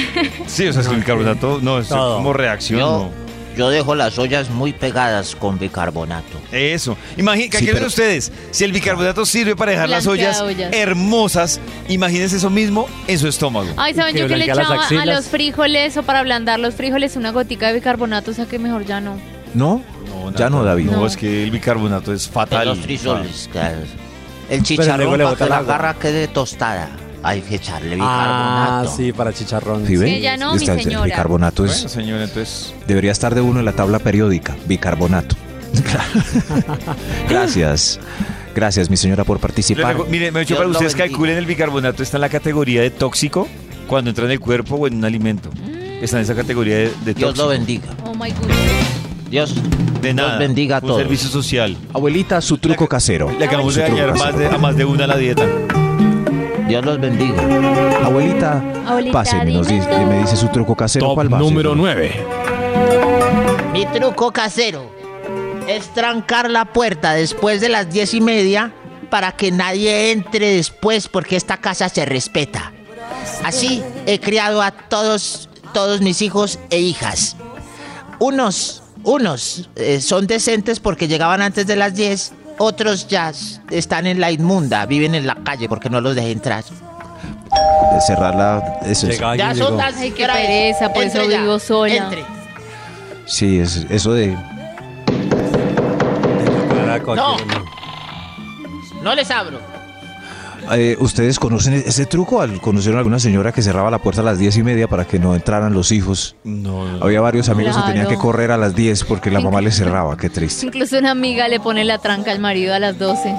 Sí, 0.47 0.65
o 0.67 0.73
sea, 0.73 0.81
es 0.81 0.87
que 0.87 0.93
el 0.95 1.01
bicarbonato 1.01 1.59
no, 1.61 1.79
es 1.79 1.87
Todo. 1.89 2.17
como 2.17 2.33
reacción. 2.33 2.79
No. 2.79 3.26
Yo 3.57 3.69
dejo 3.69 3.95
las 3.95 4.17
ollas 4.19 4.49
muy 4.49 4.71
pegadas 4.73 5.35
con 5.35 5.57
bicarbonato. 5.59 6.39
Eso. 6.51 6.95
Imaginen, 7.17 7.51
Sí, 7.59 7.67
pero- 7.71 7.87
ustedes, 7.87 8.31
si 8.51 8.63
el 8.63 8.71
bicarbonato 8.71 9.25
sirve 9.25 9.55
para 9.55 9.71
dejar 9.71 9.89
las 9.89 10.07
ollas 10.07 10.41
hermosas, 10.71 11.59
imagínense 11.89 12.37
eso 12.37 12.49
mismo 12.49 12.87
en 13.07 13.19
su 13.19 13.27
estómago. 13.27 13.67
Ay, 13.77 13.93
¿saben 13.93 14.13
Que 14.13 14.21
yo 14.21 14.27
que 14.27 14.37
le 14.37 14.45
echaba 14.45 14.87
a 14.87 15.05
los 15.05 15.25
frijoles 15.25 15.97
o 15.97 16.03
para 16.03 16.19
ablandar 16.19 16.59
los 16.59 16.75
frijoles 16.75 17.15
una 17.15 17.31
gotica 17.31 17.67
de 17.67 17.73
bicarbonato? 17.73 18.31
O 18.31 18.33
sea 18.33 18.45
que 18.45 18.59
mejor 18.59 18.85
ya 18.85 19.01
no. 19.01 19.19
¿No? 19.53 19.81
ya 20.35 20.49
no, 20.49 20.63
David. 20.63 20.85
No, 20.91 20.97
No. 21.01 21.07
es 21.07 21.15
que 21.17 21.43
el 21.43 21.51
bicarbonato 21.51 22.13
es 22.13 22.27
De 22.27 22.31
fatal. 22.33 22.67
los 22.67 22.79
frisoles. 22.79 23.49
claro. 23.51 23.77
El 24.49 24.59
luego 24.59 24.63
chicharrón 24.65 25.17
para 25.19 25.35
que 25.35 25.43
el 25.43 25.49
la 25.49 25.57
agua. 25.57 25.67
garra 25.73 25.93
quede 25.95 26.27
tostada. 26.27 26.89
Hay 27.23 27.41
que 27.41 27.55
echarle 27.55 27.97
Ah, 27.99 28.81
bicarbonato. 28.83 28.95
sí, 28.97 29.11
para 29.11 29.33
chicharrón. 29.33 29.85
¿Sí 29.87 29.97
ven? 29.97 30.15
Sí, 30.15 30.21
ya 30.21 30.37
no, 30.37 30.53
mi 30.53 30.59
Está- 30.59 30.73
el 30.75 30.83
señora. 30.83 31.05
bicarbonato 31.05 31.65
es... 31.65 31.73
Bueno, 31.73 31.89
señor, 31.89 32.21
entonces. 32.21 32.73
Debería 32.87 33.11
estar 33.11 33.33
de 33.35 33.41
uno 33.41 33.59
en 33.59 33.65
la 33.65 33.73
tabla 33.73 33.99
periódica. 33.99 34.55
Bicarbonato. 34.67 35.35
Gracias. 37.29 37.99
Gracias, 38.55 38.89
mi 38.89 38.97
señora, 38.97 39.23
por 39.23 39.37
Le 39.37 39.41
participar. 39.41 39.95
mire, 40.09 40.31
me 40.31 40.39
he 40.39 40.41
dicho 40.41 40.53
Dios 40.55 40.57
para 40.59 40.65
lo 40.67 40.71
ustedes 40.71 40.93
bendiga. 40.93 41.09
calculen 41.09 41.37
el 41.37 41.45
bicarbonato, 41.45 42.01
está 42.03 42.17
en 42.17 42.21
la 42.21 42.29
categoría 42.29 42.81
de 42.81 42.89
tóxico 42.89 43.47
cuando 43.87 44.09
entra 44.09 44.25
en 44.25 44.31
el 44.31 44.39
cuerpo 44.39 44.75
o 44.75 44.87
en 44.87 44.95
un 44.95 45.05
alimento. 45.05 45.49
Está 46.01 46.17
en 46.17 46.23
esa 46.23 46.35
categoría 46.35 46.75
de, 46.77 46.91
de 47.05 47.13
Dios 47.13 47.29
tóxico. 47.33 47.43
lo 47.43 47.49
bendiga. 47.49 47.87
Oh 48.05 48.13
my 48.15 48.31
God. 48.31 48.49
Dios, 49.29 49.53
De 50.01 50.13
nada. 50.13 50.29
Dios 50.29 50.39
bendiga 50.39 50.77
a 50.77 50.79
un 50.79 50.87
todos. 50.87 51.01
servicio 51.01 51.29
social. 51.29 51.77
Abuelita, 51.93 52.39
su 52.41 52.57
truco 52.57 52.87
casero. 52.87 53.29
Le 53.37 53.45
acabamos 53.45 53.75
de 53.75 53.81
Su 53.81 53.87
truco 53.87 54.01
dañar 54.01 54.17
más 54.17 54.23
casero. 54.31 54.49
de, 54.49 54.55
a 54.55 54.57
más 54.57 54.75
de 54.77 54.85
una 54.85 55.05
la 55.07 55.17
dieta. 55.17 55.45
Dios 56.67 56.85
los 56.85 56.99
bendiga. 56.99 57.41
Abuelita, 58.03 58.61
Abuelita, 58.85 59.13
páseme, 59.13 59.53
nos 59.53 59.67
dime 59.67 59.79
dice, 59.85 59.95
tú. 59.95 60.05
me 60.05 60.19
dice 60.19 60.35
su 60.35 60.47
truco 60.49 60.75
casero. 60.75 61.05
Top 61.07 61.15
¿Cuál 61.15 61.33
va? 61.33 61.39
número 61.39 61.71
señora? 61.71 61.95
9. 61.95 62.25
Mi 63.73 63.85
truco 63.87 64.31
casero 64.31 64.89
es 65.67 65.93
trancar 65.93 66.49
la 66.49 66.65
puerta 66.65 67.13
después 67.13 67.61
de 67.61 67.69
las 67.69 67.89
diez 67.91 68.13
y 68.13 68.21
media 68.21 68.73
para 69.09 69.31
que 69.31 69.51
nadie 69.51 70.11
entre 70.11 70.55
después 70.55 71.07
porque 71.07 71.35
esta 71.37 71.57
casa 71.57 71.87
se 71.89 72.05
respeta. 72.05 72.73
Así 73.43 73.83
he 74.05 74.19
criado 74.19 74.61
a 74.61 74.71
todos, 74.71 75.49
todos 75.73 76.01
mis 76.01 76.21
hijos 76.21 76.59
e 76.69 76.79
hijas. 76.79 77.35
Unos, 78.19 78.83
unos 79.03 79.69
eh, 79.75 80.01
son 80.01 80.27
decentes 80.27 80.79
porque 80.79 81.07
llegaban 81.07 81.41
antes 81.41 81.67
de 81.67 81.75
las 81.75 81.95
10, 81.95 82.33
otros 82.59 83.07
ya 83.07 83.31
están 83.69 84.07
en 84.07 84.19
la 84.19 84.31
inmunda, 84.31 84.85
viven 84.85 85.15
en 85.15 85.25
la 85.27 85.35
calle 85.35 85.67
porque 85.69 85.89
no 85.89 86.01
los 86.01 86.15
dejé 86.15 86.31
entrar. 86.31 86.63
Cerrar 88.05 88.35
la... 88.35 88.79
Eso 88.85 89.07
es- 89.07 89.19
Ya 89.37 89.55
son 89.55 89.75
las 89.77 89.95
Ay, 89.97 90.11
qué 90.11 90.25
pereza, 90.27 90.93
por 90.93 91.03
eso 91.03 91.23
ya, 91.29 91.41
vivo 91.41 91.57
sola. 91.59 91.93
entre. 91.95 92.23
sí, 93.25 93.59
es- 93.59 93.85
eso 93.89 94.13
de... 94.13 94.37
Cualquier- 97.03 97.63
No 99.01 99.15
les 99.15 99.29
abro. 99.31 99.59
Eh, 100.73 100.97
¿Ustedes 100.99 101.39
conocen 101.39 101.73
ese 101.73 102.05
truco? 102.05 102.41
¿Al- 102.41 102.59
¿Conocieron 102.61 102.97
a 102.97 102.99
alguna 102.99 103.19
señora 103.19 103.51
que 103.51 103.61
cerraba 103.61 103.89
la 103.91 103.99
puerta 103.99 104.21
a 104.21 104.23
las 104.23 104.37
diez 104.39 104.57
y 104.57 104.63
media 104.63 104.87
para 104.87 105.05
que 105.05 105.19
no 105.19 105.33
entraran 105.35 105.73
los 105.73 105.91
hijos? 105.91 106.35
No, 106.43 106.85
no. 106.91 107.03
Había 107.03 107.21
varios 107.21 107.49
amigos 107.49 107.75
que 107.77 107.83
tenían 107.83 108.07
que 108.07 108.17
correr 108.17 108.51
a 108.51 108.57
las 108.57 108.75
10 108.75 109.03
porque 109.05 109.31
la 109.31 109.39
mamá 109.39 109.61
les 109.61 109.75
cerraba. 109.77 110.17
Qué 110.17 110.29
triste. 110.29 110.65
Incluso 110.65 110.97
una 110.97 111.11
amiga 111.11 111.47
le 111.47 111.59
pone 111.59 111.83
la 111.85 111.97
tranca 111.99 112.31
al 112.31 112.39
marido 112.39 112.73
a 112.73 112.79
las 112.79 112.97
12. 112.99 113.35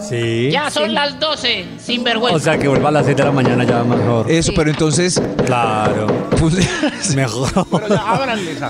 Sí. 0.00 0.50
Ya 0.50 0.70
son 0.70 0.94
las 0.94 1.18
12, 1.18 1.64
sin 1.82 2.04
vergüenza. 2.04 2.36
O 2.36 2.40
sea, 2.40 2.58
que 2.58 2.68
vuelva 2.68 2.88
a 2.90 2.92
las 2.92 3.04
6 3.06 3.16
de 3.16 3.24
la 3.24 3.32
mañana 3.32 3.64
ya 3.64 3.82
mejor. 3.84 4.30
Eso, 4.30 4.50
Sí. 4.50 4.54
pero 4.56 4.70
entonces... 4.70 5.20
Claro. 5.44 6.06
pues, 6.38 7.14
Mejor. 7.16 7.48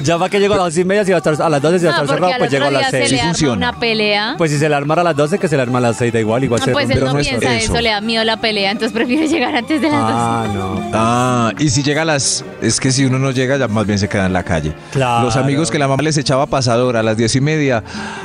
ya 0.03 0.17
va 0.17 0.29
que 0.29 0.39
llego 0.41 0.55
a 0.55 0.59
las 0.59 0.67
11 0.67 0.81
y 0.81 0.85
media, 0.85 1.05
si 1.05 1.11
va 1.11 1.17
a 1.17 1.19
estar 1.19 1.41
a 1.43 1.49
las 1.49 1.61
12, 1.63 1.79
si 1.79 1.85
va 1.87 1.91
a 1.91 1.95
estar 1.95 2.09
cerrado, 2.09 2.33
pues 2.39 2.51
llego 2.51 2.65
a 2.67 2.71
las 2.71 2.91
se 2.91 2.99
6. 2.99 3.11
le 3.13 3.19
Sí 3.19 3.25
funciona. 3.25 3.53
una 3.71 3.81
pelea. 3.81 4.35
Pues 4.39 4.51
si 4.51 4.59
se 4.59 4.69
le 4.69 4.75
armara 4.75 5.01
a 5.03 5.05
las 5.05 5.17
12, 5.17 5.39
que 5.39 5.49
se 5.49 5.57
le 5.57 5.63
arma 5.63 5.79
a 5.79 5.83
las 5.83 5.97
6, 5.97 6.13
da 6.13 6.21
igual, 6.21 6.45
igual 6.45 6.61
Ah, 6.63 6.65
se 6.65 6.73
pues 6.73 6.89
él 6.91 6.95
pero 6.95 7.07
no 7.07 7.13
no 7.15 7.19
es 7.19 7.29
piensa 7.29 7.55
eso. 7.57 7.73
eso, 7.73 7.83
le 7.83 7.91
da 7.91 8.01
miedo 8.01 8.25
la 8.25 8.37
pelea, 8.39 8.71
entonces 8.71 8.93
prefiere 8.93 9.27
llegar 9.29 9.55
antes 9.57 9.81
de 9.81 9.89
las 9.91 10.01
12. 10.01 10.13
Ah, 10.15 10.47
no. 10.55 10.91
Ah, 10.93 11.53
y 11.59 11.69
si 11.71 11.83
llega 11.83 12.03
a 12.03 12.05
las... 12.05 12.45
Es 12.63 12.81
que 12.81 12.93
si 12.93 13.05
uno 13.05 13.19
no 13.19 13.31
llega, 13.31 13.57
ya 13.57 13.69
más 13.69 13.87
bien 13.87 13.99
se 13.99 14.09
queda 14.09 14.27
en 14.27 14.33
la 14.33 14.43
calle. 14.43 14.73
Claro. 14.93 15.25
Los 15.25 15.37
amigos 15.37 15.71
que 15.71 15.79
la 15.79 15.89
mamá 15.89 16.03
les 16.03 16.17
echaba 16.17 16.47
pasador 16.47 16.97
a 16.97 17.03
las 17.03 17.17
diez 17.17 17.35
y 17.37 17.41
media, 17.41 17.83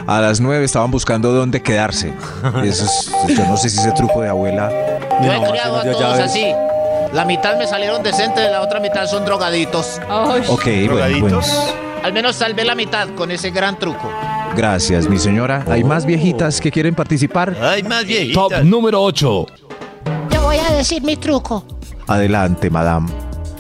a 0.08 0.22
las 0.22 0.40
nueve 0.42 0.66
estaban 0.66 0.92
buscando 0.92 1.32
dónde 1.32 1.62
quedarse. 1.62 2.14
Eso 2.64 2.86
yo 3.28 3.46
no 3.46 3.58
sé 3.58 3.70
si 3.70 3.80
ese 3.80 3.92
truco 3.92 4.22
de 4.22 4.30
abuela... 4.30 4.70
Yo 5.24 5.32
he 5.32 5.50
criado 5.52 5.78
a 5.80 5.84
todos 5.84 6.00
llaves. 6.00 6.20
así. 6.26 6.46
La 7.14 7.26
mitad 7.26 7.58
me 7.58 7.68
salieron 7.68 8.02
decentes, 8.02 8.50
la 8.50 8.62
otra 8.62 8.80
mitad 8.80 9.06
son 9.06 9.26
drogaditos. 9.26 10.00
Ay, 10.10 10.44
Ok, 10.48 10.64
bueno. 10.66 10.86
¿Drogaditos? 10.96 11.74
Al 12.04 12.14
menos 12.14 12.36
salvé 12.38 12.64
la 12.66 12.74
mitad 12.74 13.10
con 13.16 13.30
ese 13.32 13.52
gran 13.52 13.78
truco. 13.78 14.10
Gracias, 14.56 15.08
mi 15.08 15.20
señora. 15.20 15.64
¿Hay 15.70 15.84
más 15.84 16.06
viejitas 16.06 16.60
que 16.60 16.72
quieren 16.72 16.96
participar? 16.96 17.56
Ay, 17.62 17.84
más 17.84 18.06
viejitas. 18.06 18.34
Top 18.34 18.64
número 18.64 19.02
8. 19.04 19.46
Yo 20.32 20.42
voy 20.42 20.58
a 20.58 20.72
decir 20.74 21.04
mi 21.04 21.16
truco. 21.18 21.64
Adelante, 22.08 22.70
madame. 22.70 23.10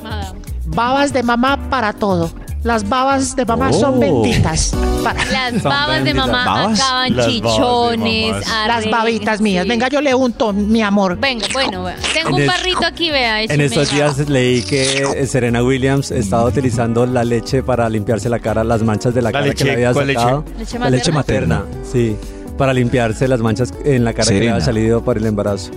madame. 0.04 0.40
Babas 0.66 1.14
de 1.14 1.22
mamá 1.24 1.58
para 1.70 1.94
todo. 1.94 2.32
Las 2.64 2.88
babas 2.88 3.36
de 3.36 3.44
mamá 3.44 3.70
Oh. 3.72 3.80
son 3.80 4.00
benditas. 4.00 4.72
Para- 5.04 5.26
Las 5.26 5.54
Son 5.54 5.64
babas 5.72 5.98
de 5.98 6.04
benditas. 6.14 6.28
mamá 6.28 6.46
¿Babas? 6.46 6.80
acaban 6.80 7.16
Las 7.16 7.26
babas 7.26 7.26
de 7.26 7.32
chichones, 7.42 8.36
las 8.68 8.90
babitas 8.92 9.42
mías. 9.42 9.64
sí. 9.64 9.70
Venga, 9.70 9.88
yo 9.88 10.00
le 10.00 10.14
unto, 10.14 10.54
mi 10.54 10.82
amor. 10.84 11.18
Venga, 11.20 11.48
bueno, 11.54 11.84
vea. 11.86 11.96
tengo 12.14 12.30
En 12.30 12.36
un 12.36 12.42
el- 12.42 12.48
barrito 12.48 12.86
aquí, 12.86 13.10
vea. 13.10 13.42
En 13.42 13.62
estos 13.62 13.90
días 13.92 14.30
leí 14.30 14.62
que 14.62 15.04
eh, 15.16 15.26
Serena 15.26 15.64
Williams 15.64 16.12
estaba 16.12 16.44
utilizando 16.46 17.06
la 17.08 17.24
leche 17.24 17.64
para 17.64 17.90
limpiarse 17.90 18.30
la 18.30 18.38
cara, 18.38 18.64
las 18.64 18.84
manchas 18.84 19.16
de 19.16 19.22
la, 19.24 19.30
¿La 19.30 19.32
cara 19.40 19.46
leche? 19.48 19.58
que 19.58 19.64
le 19.66 19.88
había 19.88 19.94
sacado. 19.94 20.46
¿Leche 20.60 20.78
La 20.80 20.90
leche 20.92 21.12
materna? 21.12 21.64
sí. 21.92 22.16
Para 22.58 22.74
limpiarse 22.74 23.28
las 23.28 23.40
manchas 23.40 23.74
en 23.86 24.04
la 24.04 24.14
cara 24.14 24.28
que 24.32 24.40
le 24.40 24.50
había 24.52 24.64
salido 24.64 25.04
por 25.04 25.18
el 25.18 25.26
embarazo. 25.26 25.72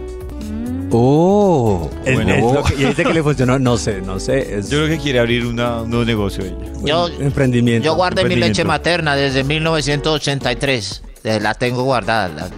Oh, 0.97 1.91
Es- 2.05 2.15
bueno. 2.15 2.35
es 2.35 2.43
lo 2.55 2.63
que- 2.63 2.75
y 2.75 2.85
dice 2.85 3.03
que 3.05 3.13
le 3.15 3.23
funcionó, 3.23 3.59
no 3.59 3.77
sé, 3.77 4.01
no 4.01 4.21
sé. 4.21 4.59
Es 4.59 4.71
Yo 4.71 4.79
creo 4.85 4.89
que 4.97 5.03
quiere 5.03 5.19
abrir 5.19 5.45
una- 5.45 5.83
un 5.83 5.91
nuevo 5.91 6.05
negocio 6.05 6.45
ella. 6.45 6.55
Yo, 6.85 7.09
emprendimiento. 7.21 7.85
yo 7.85 7.97
guardé 7.97 8.23
mi 8.23 8.29
leche 8.31 8.35
Emprendimiento. 8.63 8.69
materna 8.69 9.17
desde 9.17 9.43
1983. 9.43 11.03
Eh, 11.25 11.41
La 11.41 11.55
tengo 11.55 11.83
guardada. 11.83 12.29
la- 12.29 12.49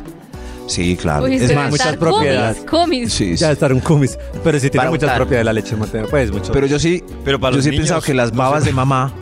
Sí, 0.67 0.97
claro. 0.97 1.25
Uy, 1.25 1.37
es 1.37 1.55
más, 1.55 1.71
muchas 1.71 1.97
propiedades. 1.97 2.57
Comis, 2.59 2.71
comis. 2.71 3.13
sí, 3.13 3.31
sí. 3.31 3.37
Ya 3.37 3.53
estar 3.53 3.73
un 3.73 3.79
cumis. 3.81 4.19
Pero 4.43 4.59
sí 4.59 4.69
tiene 4.69 4.79
Para 4.79 4.91
muchas 4.91 5.15
propiedades 5.15 5.45
la 5.47 5.53
leche 5.53 5.77
materna. 5.77 6.09
Pues 6.11 6.31
mucho. 6.33 6.51
Pero 6.53 6.67
yo 6.67 6.79
sí, 6.81 7.03
Pero 7.25 7.39
para 7.39 7.53
yo 7.53 7.57
los 7.59 7.65
sí 7.65 7.71
he 7.71 7.77
pensado 7.79 8.01
que 8.03 8.13
las 8.13 8.33
no 8.33 8.39
babas 8.39 8.65
sé. 8.65 8.71
de 8.71 8.75
mamá 8.75 9.13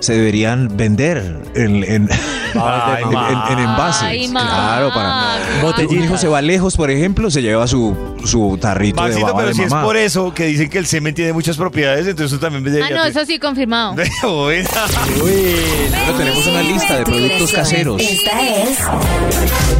se 0.00 0.14
deberían 0.14 0.76
vender 0.76 1.36
en, 1.54 1.84
en, 1.84 2.08
Babas 2.54 2.86
de 2.86 2.92
Ay, 2.96 3.02
en- 3.04 3.10
mamá. 3.12 3.46
en- 3.50 3.52
en 3.58 3.64
envases. 3.64 4.02
Ay, 4.02 4.28
claro, 4.28 4.88
para 4.92 5.08
mamá. 5.08 5.36
Botellita. 5.62 5.94
un 5.94 6.04
hijo 6.04 6.18
se 6.18 6.28
va 6.28 6.42
lejos, 6.42 6.76
por 6.76 6.90
ejemplo, 6.90 7.30
se 7.30 7.40
lleva 7.42 7.66
su, 7.66 7.96
su 8.24 8.58
tarrito 8.60 9.02
de 9.02 9.08
Maxito, 9.08 9.26
baba 9.26 9.38
pero 9.38 9.48
de 9.48 9.54
si 9.54 9.62
es 9.62 9.72
por 9.72 9.96
eso 9.96 10.34
que 10.34 10.46
dicen 10.46 10.68
que 10.68 10.78
el 10.78 10.86
semen 10.86 11.14
tiene 11.14 11.32
muchas 11.32 11.56
propiedades, 11.56 12.06
entonces 12.06 12.32
eso 12.32 12.40
también 12.40 12.62
Ah, 12.82 12.88
no, 12.90 13.04
eso 13.04 13.24
sí 13.24 13.38
confirmado. 13.38 13.92
Uy, 14.22 14.64
Pero 14.64 16.18
tenemos 16.18 16.46
una 16.46 16.62
lista 16.62 16.96
de 16.98 17.04
productos 17.04 17.52
caseros. 17.52 18.00
Esta 18.00 18.40
es 18.48 18.78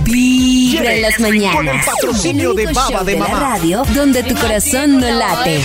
Vibra 0.05 0.95
en 0.95 1.03
las 1.03 1.21
mañanas. 1.21 1.87
patrocinio 1.87 2.51
el 2.51 2.57
de 2.57 2.63
único 2.65 2.81
baba 2.81 2.91
show 2.99 3.05
de 3.05 3.13
la 3.19 3.19
mamá. 3.29 3.41
radio 3.41 3.83
donde 3.95 4.23
tu 4.23 4.35
corazón 4.35 4.99
no 5.01 5.11
late. 5.11 5.61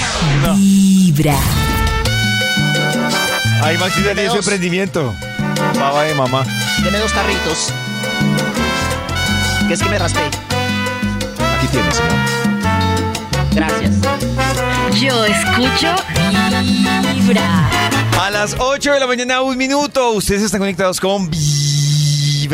Vibra. 0.56 1.36
Ahí 3.62 3.78
Maxito 3.78 4.12
tiene 4.14 4.30
su 4.30 4.38
emprendimiento. 4.38 5.14
Baba 5.80 6.04
de 6.04 6.14
mamá. 6.14 6.46
Tiene 6.82 7.00
dos 7.00 7.12
tarritos. 7.12 7.74
Que 9.68 9.74
es 9.74 9.82
que 9.82 9.90
me 9.90 10.00
raspé. 10.00 10.20
Aquí 11.58 11.68
tienes. 11.72 12.02
Gracias. 13.54 13.96
Yo 15.00 15.26
escucho 15.26 15.96
Vibra. 17.14 17.70
A 18.22 18.30
las 18.30 18.56
8 18.58 18.94
de 18.94 19.00
la 19.00 19.08
mañana, 19.08 19.42
un 19.42 19.58
minuto. 19.58 20.12
Ustedes 20.12 20.44
están 20.44 20.60
conectados 20.60 21.00
con 21.00 21.30
Vibra 21.30 21.57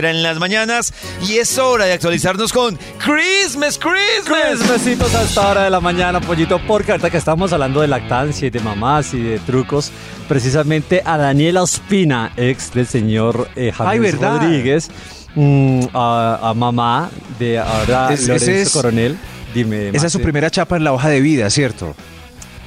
en 0.10 0.24
las 0.24 0.40
mañanas. 0.40 0.94
Y 1.28 1.38
es 1.38 1.58
hora 1.58 1.86
de 1.86 1.94
actualizarnos 1.94 2.52
con 2.52 2.78
Christmas, 2.98 3.78
Christmas. 3.80 4.60
Tres 4.60 4.70
besitos 4.70 5.14
a 5.16 5.24
esta 5.24 5.48
hora 5.50 5.64
de 5.64 5.70
la 5.70 5.80
mañana, 5.80 6.20
pollito, 6.22 6.60
porque 6.68 6.92
ahorita 6.92 7.10
que 7.10 7.18
estamos 7.18 7.54
hablando 7.54 7.82
de 7.82 7.88
lactancia 7.88 8.48
y 8.48 8.50
de 8.50 8.60
mamás 8.60 9.14
y 9.14 9.22
de 9.22 9.40
trucos, 9.40 9.92
precisamente 10.28 11.02
a 11.06 11.18
Daniela 11.18 11.62
Ospina, 11.64 12.32
ex 12.38 12.74
del 12.74 12.88
señor 12.88 13.48
eh, 13.56 13.72
Javier. 13.72 14.18
Rodríguez, 14.20 14.90
mm, 15.36 15.86
a, 15.94 16.40
a 16.50 16.54
mamá 16.54 17.10
de 17.40 17.60
ahora 17.60 18.14
Es- 18.14 18.28
Lorenzo 18.28 18.52
es- 18.52 18.70
Coronel. 18.72 19.18
Dime, 19.54 19.90
Esa 19.90 20.08
es 20.08 20.14
su 20.14 20.20
primera 20.20 20.50
chapa 20.50 20.78
en 20.78 20.84
la 20.84 20.94
hoja 20.94 21.10
de 21.10 21.22
vida, 21.22 21.48
¿cierto? 21.52 21.96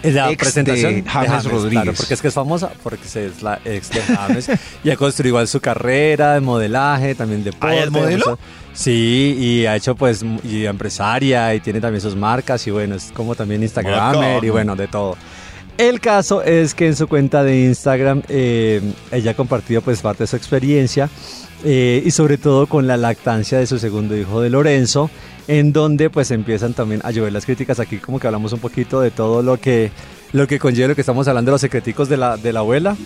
La 0.02 0.30
ex 0.30 0.38
presentación 0.38 0.94
de 0.96 1.02
James 1.02 1.44
Rodríguez. 1.44 1.82
Claro, 1.82 1.92
porque 1.96 2.14
es 2.14 2.22
que 2.22 2.28
es 2.28 2.34
famosa, 2.34 2.70
porque 2.82 3.04
es 3.06 3.42
la 3.42 3.60
ex 3.64 3.90
de 3.90 4.00
James 4.02 4.50
y 4.84 4.90
ha 4.90 4.96
construido 4.96 5.30
igual 5.30 5.48
su 5.48 5.60
carrera 5.60 6.34
de 6.34 6.40
modelaje, 6.40 7.14
también 7.14 7.42
de 7.42 7.52
¿Ah, 7.60 7.86
modelo? 7.90 8.38
Sí, 8.72 9.36
y 9.38 9.66
ha 9.66 9.74
hecho 9.74 9.94
pues 9.94 10.24
y 10.44 10.66
empresaria 10.66 11.54
y 11.54 11.60
tiene 11.60 11.80
también 11.80 12.02
sus 12.02 12.14
marcas 12.14 12.66
y 12.66 12.70
bueno, 12.70 12.94
es 12.94 13.10
como 13.12 13.34
también 13.34 13.62
Instagramer 13.62 14.44
y 14.44 14.50
bueno, 14.50 14.76
de 14.76 14.86
todo. 14.86 15.16
El 15.78 16.00
caso 16.00 16.42
es 16.42 16.74
que 16.74 16.86
en 16.86 16.96
su 16.96 17.06
cuenta 17.06 17.42
de 17.42 17.64
Instagram 17.64 18.22
eh, 18.28 18.80
ella 19.10 19.32
ha 19.32 19.34
compartido 19.34 19.82
pues 19.82 20.00
parte 20.00 20.24
de 20.24 20.26
su 20.26 20.36
experiencia 20.36 21.10
eh, 21.64 22.02
y 22.04 22.10
sobre 22.10 22.38
todo 22.38 22.66
con 22.66 22.86
la 22.86 22.96
lactancia 22.96 23.58
de 23.58 23.66
su 23.66 23.78
segundo 23.78 24.16
hijo 24.16 24.40
de 24.40 24.50
Lorenzo, 24.50 25.10
en 25.48 25.72
donde 25.72 26.10
pues 26.10 26.30
empiezan 26.30 26.74
también 26.74 27.00
a 27.04 27.10
llover 27.10 27.32
las 27.32 27.46
críticas. 27.46 27.80
Aquí 27.80 27.98
como 27.98 28.18
que 28.18 28.26
hablamos 28.26 28.52
un 28.52 28.60
poquito 28.60 29.00
de 29.00 29.10
todo 29.10 29.42
lo 29.42 29.58
que, 29.58 29.90
lo 30.32 30.46
que 30.46 30.58
conlleva 30.58 30.88
lo 30.88 30.94
que 30.94 31.00
estamos 31.02 31.26
hablando, 31.28 31.50
los 31.50 31.60
secreticos 31.60 32.08
de 32.08 32.16
la, 32.16 32.36
de 32.36 32.52
la 32.52 32.60
abuela. 32.60 32.96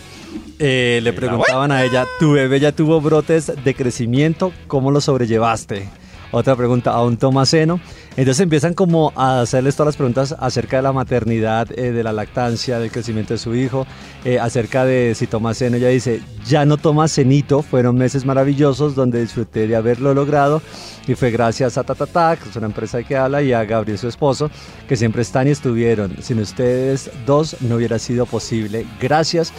Eh, 0.58 1.00
le 1.02 1.12
preguntaban 1.12 1.72
a 1.72 1.84
ella, 1.84 2.06
¿tu 2.18 2.32
bebé 2.32 2.60
ya 2.60 2.72
tuvo 2.72 3.00
brotes 3.00 3.52
de 3.64 3.74
crecimiento? 3.74 4.52
¿Cómo 4.66 4.90
lo 4.90 5.00
sobrellevaste? 5.00 5.88
Otra 6.32 6.56
pregunta 6.56 6.92
a 6.92 7.02
un 7.04 7.16
Tomaseno. 7.16 7.80
Entonces 8.16 8.40
empiezan 8.40 8.74
como 8.74 9.12
a 9.16 9.40
hacerles 9.40 9.76
todas 9.76 9.88
las 9.88 9.96
preguntas 9.96 10.34
acerca 10.38 10.76
de 10.76 10.82
la 10.82 10.92
maternidad, 10.92 11.68
eh, 11.78 11.92
de 11.92 12.02
la 12.02 12.12
lactancia, 12.12 12.78
del 12.78 12.90
crecimiento 12.90 13.34
de 13.34 13.38
su 13.38 13.54
hijo, 13.54 13.86
eh, 14.24 14.38
acerca 14.38 14.84
de 14.84 15.14
si 15.14 15.26
toma 15.26 15.54
seno. 15.54 15.76
Ella 15.76 15.88
dice, 15.88 16.20
ya 16.46 16.64
no 16.64 16.76
toma 16.76 17.08
cenito, 17.08 17.62
fueron 17.62 17.96
meses 17.96 18.24
maravillosos 18.24 18.94
donde 18.94 19.20
disfruté 19.20 19.66
de 19.66 19.76
haberlo 19.76 20.14
logrado 20.14 20.60
y 21.06 21.14
fue 21.14 21.30
gracias 21.30 21.78
a 21.78 21.84
Tatata, 21.84 22.36
que 22.36 22.48
es 22.48 22.56
una 22.56 22.66
empresa 22.66 23.02
que 23.02 23.16
habla, 23.16 23.42
y 23.42 23.52
a 23.52 23.64
Gabriel, 23.64 23.98
su 23.98 24.08
esposo, 24.08 24.50
que 24.88 24.96
siempre 24.96 25.22
están 25.22 25.48
y 25.48 25.50
estuvieron. 25.50 26.16
Sin 26.22 26.40
ustedes 26.40 27.10
dos 27.26 27.56
no 27.60 27.76
hubiera 27.76 27.98
sido 27.98 28.26
posible. 28.26 28.86
Gracias. 29.00 29.52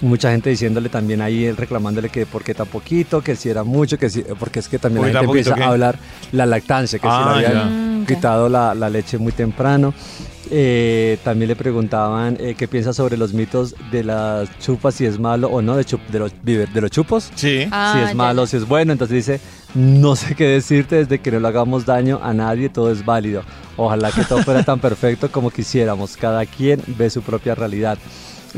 Mucha 0.00 0.30
gente 0.30 0.50
diciéndole 0.50 0.88
también 0.88 1.20
ahí, 1.20 1.50
reclamándole 1.50 2.08
que 2.08 2.24
por 2.24 2.44
qué 2.44 2.54
tan 2.54 2.68
poquito, 2.68 3.20
que 3.20 3.34
si 3.34 3.48
era 3.50 3.64
mucho, 3.64 3.98
que 3.98 4.08
si, 4.08 4.22
porque 4.38 4.60
es 4.60 4.68
que 4.68 4.78
también 4.78 5.02
¿Por 5.04 5.12
la 5.12 5.20
gente 5.20 5.26
poquito 5.26 5.50
empieza 5.50 5.56
qué? 5.56 5.62
a 5.64 5.72
hablar 5.72 5.98
la 6.32 6.46
lactancia, 6.46 6.98
que 7.00 7.08
Ah, 7.10 7.32
si 7.34 7.40
le 7.40 7.42
ya. 7.42 7.48
habían 7.62 8.06
quitado 8.06 8.48
la, 8.48 8.74
la 8.74 8.88
leche 8.90 9.18
muy 9.18 9.32
temprano. 9.32 9.92
Eh, 10.50 11.18
también 11.24 11.48
le 11.48 11.56
preguntaban 11.56 12.38
eh, 12.40 12.54
qué 12.56 12.66
piensa 12.68 12.94
sobre 12.94 13.16
los 13.18 13.34
mitos 13.34 13.74
de 13.90 14.02
las 14.04 14.48
chupas, 14.60 14.94
si 14.94 15.04
es 15.04 15.18
malo 15.18 15.48
o 15.48 15.60
no, 15.60 15.76
de, 15.76 15.84
chup- 15.84 16.06
de, 16.10 16.18
los, 16.20 16.32
de 16.42 16.80
los 16.80 16.90
chupos. 16.90 17.30
Sí. 17.34 17.66
Ah, 17.70 17.92
si 17.94 18.08
es 18.08 18.14
malo, 18.14 18.44
ya. 18.44 18.50
si 18.50 18.56
es 18.56 18.66
bueno. 18.66 18.92
Entonces 18.92 19.14
dice, 19.26 19.40
no 19.74 20.16
sé 20.16 20.34
qué 20.34 20.44
decirte 20.46 20.96
desde 20.96 21.18
que 21.18 21.30
no 21.32 21.40
le 21.40 21.48
hagamos 21.48 21.84
daño 21.84 22.20
a 22.22 22.32
nadie, 22.32 22.70
todo 22.70 22.90
es 22.90 23.04
válido. 23.04 23.42
Ojalá 23.76 24.10
que 24.10 24.24
todo 24.24 24.42
fuera 24.42 24.62
tan 24.62 24.78
perfecto 24.80 25.30
como 25.30 25.50
quisiéramos. 25.50 26.16
Cada 26.16 26.46
quien 26.46 26.80
ve 26.86 27.10
su 27.10 27.20
propia 27.20 27.54
realidad. 27.54 27.98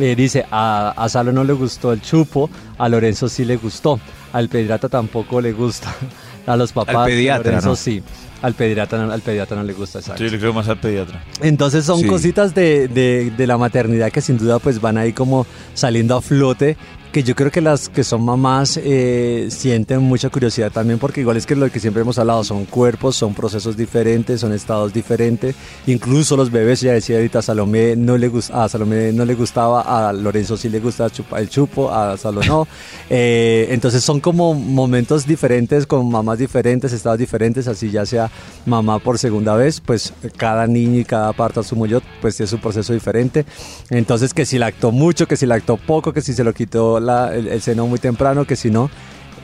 Eh, 0.01 0.15
dice, 0.17 0.47
a, 0.51 0.95
a 0.97 1.09
Salo 1.09 1.31
no 1.33 1.45
le 1.45 1.53
gustó 1.53 1.93
el 1.93 2.01
chupo, 2.01 2.49
a 2.79 2.89
Lorenzo 2.89 3.29
sí 3.29 3.45
le 3.45 3.57
gustó, 3.57 4.01
al 4.33 4.49
pediatra 4.49 4.89
tampoco 4.89 5.41
le 5.41 5.53
gusta, 5.53 5.95
a 6.47 6.57
los 6.57 6.73
papás, 6.73 6.97
Al 6.97 7.07
pediatra, 7.07 7.45
Lorenzo 7.51 7.69
¿no? 7.71 7.77
sí, 7.77 8.03
al 8.41 8.55
pediatra, 8.55 9.05
no- 9.05 9.13
al 9.13 9.21
pediatra 9.21 9.57
no 9.59 9.63
le 9.65 9.75
gusta, 9.75 9.99
exacto. 9.99 10.25
Yo 10.25 10.31
le 10.31 10.39
creo 10.39 10.55
más 10.55 10.69
al 10.69 10.81
pediatra. 10.81 11.23
Entonces 11.43 11.85
son 11.85 12.01
Sí. 12.01 12.07
cositas 12.07 12.55
de, 12.55 12.89
de- 12.89 13.31
de 13.37 13.47
la 13.47 13.59
maternidad 13.59 14.11
que 14.11 14.23
sin 14.23 14.39
duda 14.39 14.59
pues 14.59 14.81
van 14.81 14.97
ahí 14.97 15.13
como 15.13 15.47
saliendo 15.75 16.17
a 16.17 16.23
flote, 16.23 16.79
que 17.13 17.25
yo 17.25 17.35
creo 17.35 17.51
que 17.51 17.61
las 17.61 17.89
que 17.89 18.05
son 18.05 18.25
mamás 18.25 18.79
eh, 18.81 19.49
sienten 19.51 20.01
mucha 20.01 20.31
curiosidad 20.31 20.71
también 20.71 21.01
porque 21.01 21.21
igual 21.23 21.37
es 21.37 21.45
que 21.45 21.57
lo 21.57 21.69
que 21.69 21.81
siempre 21.81 22.03
hemos 22.03 22.19
hablado, 22.21 22.45
son 22.45 22.67
cuerpos, 22.67 23.17
son 23.17 23.35
procesos 23.35 23.77
diferentes, 23.77 24.41
son 24.41 24.53
estados 24.53 24.93
diferentes, 24.93 25.57
incluso 25.89 26.37
los 26.37 26.53
bebés, 26.53 26.81
ya 26.83 26.93
decía 26.93 27.17
ahorita, 27.17 27.41
a 27.41 27.43
Salomé 27.43 27.97
no 27.97 28.17
le, 28.17 28.29
gus- 28.29 28.51
a 28.51 28.69
Salomé 28.69 29.13
no 29.13 29.25
le 29.25 29.35
gustaba, 29.35 30.09
a 30.09 30.13
Lorenzo 30.13 30.57
sí 30.57 30.69
le 30.69 30.79
gusta 30.79 31.09
chupa- 31.09 31.41
el 31.41 31.49
chupo, 31.49 31.91
a 31.93 32.17
Salo 32.17 32.43
no. 32.45 32.69
Eh, 33.13 33.67
entonces 33.71 34.05
son 34.05 34.21
como 34.21 34.55
momentos 34.55 35.27
diferentes, 35.27 35.85
con 35.85 36.09
mamás 36.09 36.39
diferentes, 36.39 36.93
estados 36.93 37.19
diferentes, 37.19 37.67
así 37.67 37.91
ya 37.91 38.07
sea 38.07 38.31
mamá 38.67 39.01
por 39.01 39.19
segunda 39.19 39.57
vez, 39.57 39.81
pues 39.81 40.13
cada 40.37 40.69
niño 40.69 41.01
y 41.01 41.05
cada 41.05 41.33
parte, 41.33 41.59
asumo 41.59 41.87
yo, 41.87 42.01
pues 42.21 42.41
es 42.41 42.53
un 42.53 42.61
proceso 42.61 42.93
diferente. 42.93 43.45
Entonces 43.91 44.33
que 44.33 44.47
si 44.47 44.59
lactó 44.59 44.93
mucho, 44.93 45.27
que 45.27 45.37
si 45.37 45.45
lactó 45.47 45.77
poco, 45.77 46.13
que 46.13 46.21
si 46.21 46.35
se 46.35 46.45
lo 46.45 46.53
quitó 46.55 47.00
la- 47.01 47.35
el, 47.35 47.49
el 47.49 47.61
seno 47.63 47.87
muy 47.87 47.99
temprano, 47.99 48.45
que 48.45 48.57
si 48.57 48.71
no, 48.71 48.91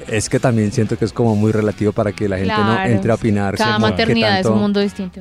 es 0.07 0.29
que 0.29 0.38
también 0.38 0.71
siento 0.73 0.97
que 0.97 1.05
es 1.05 1.12
como 1.12 1.35
muy 1.35 1.51
relativo 1.53 1.92
para 1.92 2.12
que 2.12 2.29
la 2.29 2.37
gente 2.38 2.53
no 2.57 2.85
entre 2.85 3.11
a 3.11 3.14
opinar. 3.16 3.57
Cada 3.57 3.79
maternidad 3.79 4.37
es 4.38 4.42
tanto- 4.45 4.55
un 4.55 4.61
mundo 4.62 4.81
distinto. 4.81 5.21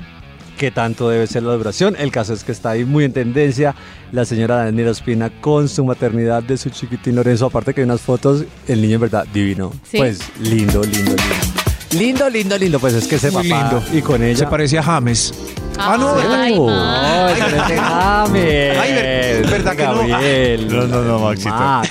qué 0.58 0.71
tanto 0.71 1.10
debe 1.10 1.26
ser 1.28 1.43
la 1.43 1.54
duración. 1.54 1.95
El 2.00 2.12
caso 2.12 2.34
es 2.34 2.43
que 2.43 2.52
está 2.52 2.69
ahí 2.71 2.86
muy 2.86 3.04
en 3.04 3.12
tendencia 3.13 3.76
la 4.12 4.24
señora 4.26 4.58
Daniela 4.63 4.91
Ospina 4.91 5.30
con 5.41 5.67
su 5.67 5.84
maternidad 5.84 6.43
de 6.43 6.58
su 6.58 6.69
chiquitín 6.69 7.15
Lorenzo. 7.15 7.48
Aparte 7.48 7.74
que 7.74 7.82
hay 7.82 7.86
unas 7.86 8.02
fotos, 8.02 8.45
el 8.67 8.82
niño 8.82 8.95
en 8.95 9.02
verdad 9.02 9.26
divino. 9.34 9.71
Sí. 9.84 9.98
Pues 9.98 10.19
lindo, 10.39 10.82
lindo, 10.84 11.12
lindo. 11.12 11.64
Lindo, 11.91 12.30
lindo, 12.30 12.58
lindo. 12.58 12.80
Pues 12.80 12.93
es 12.93 13.08
que 13.08 13.15
ese 13.15 13.32
Muy 13.32 13.48
papá 13.50 13.69
lindo. 13.80 13.84
y 13.98 14.02
con 14.02 14.21
ella. 14.24 14.38
Se 14.38 14.48
parece 14.48 14.78
a 14.78 14.84
James. 14.84 15.34
Ah, 15.78 15.98
no, 16.00 16.15
Ay, 16.15 16.56
Oh, 16.58 17.28
ese 17.30 17.45
es 17.48 17.52
de 17.67 17.78
James. 17.78 18.78
Ay, 18.80 18.93
ver- 18.93 19.48
¿verdad 19.50 19.76
que 19.76 19.84
no? 19.84 20.08
Gabriel. 20.08 20.67
No, 20.69 20.88
no, 20.88 21.02
no, 21.04 21.19
Maxito. 21.19 21.50
Max. 21.54 21.89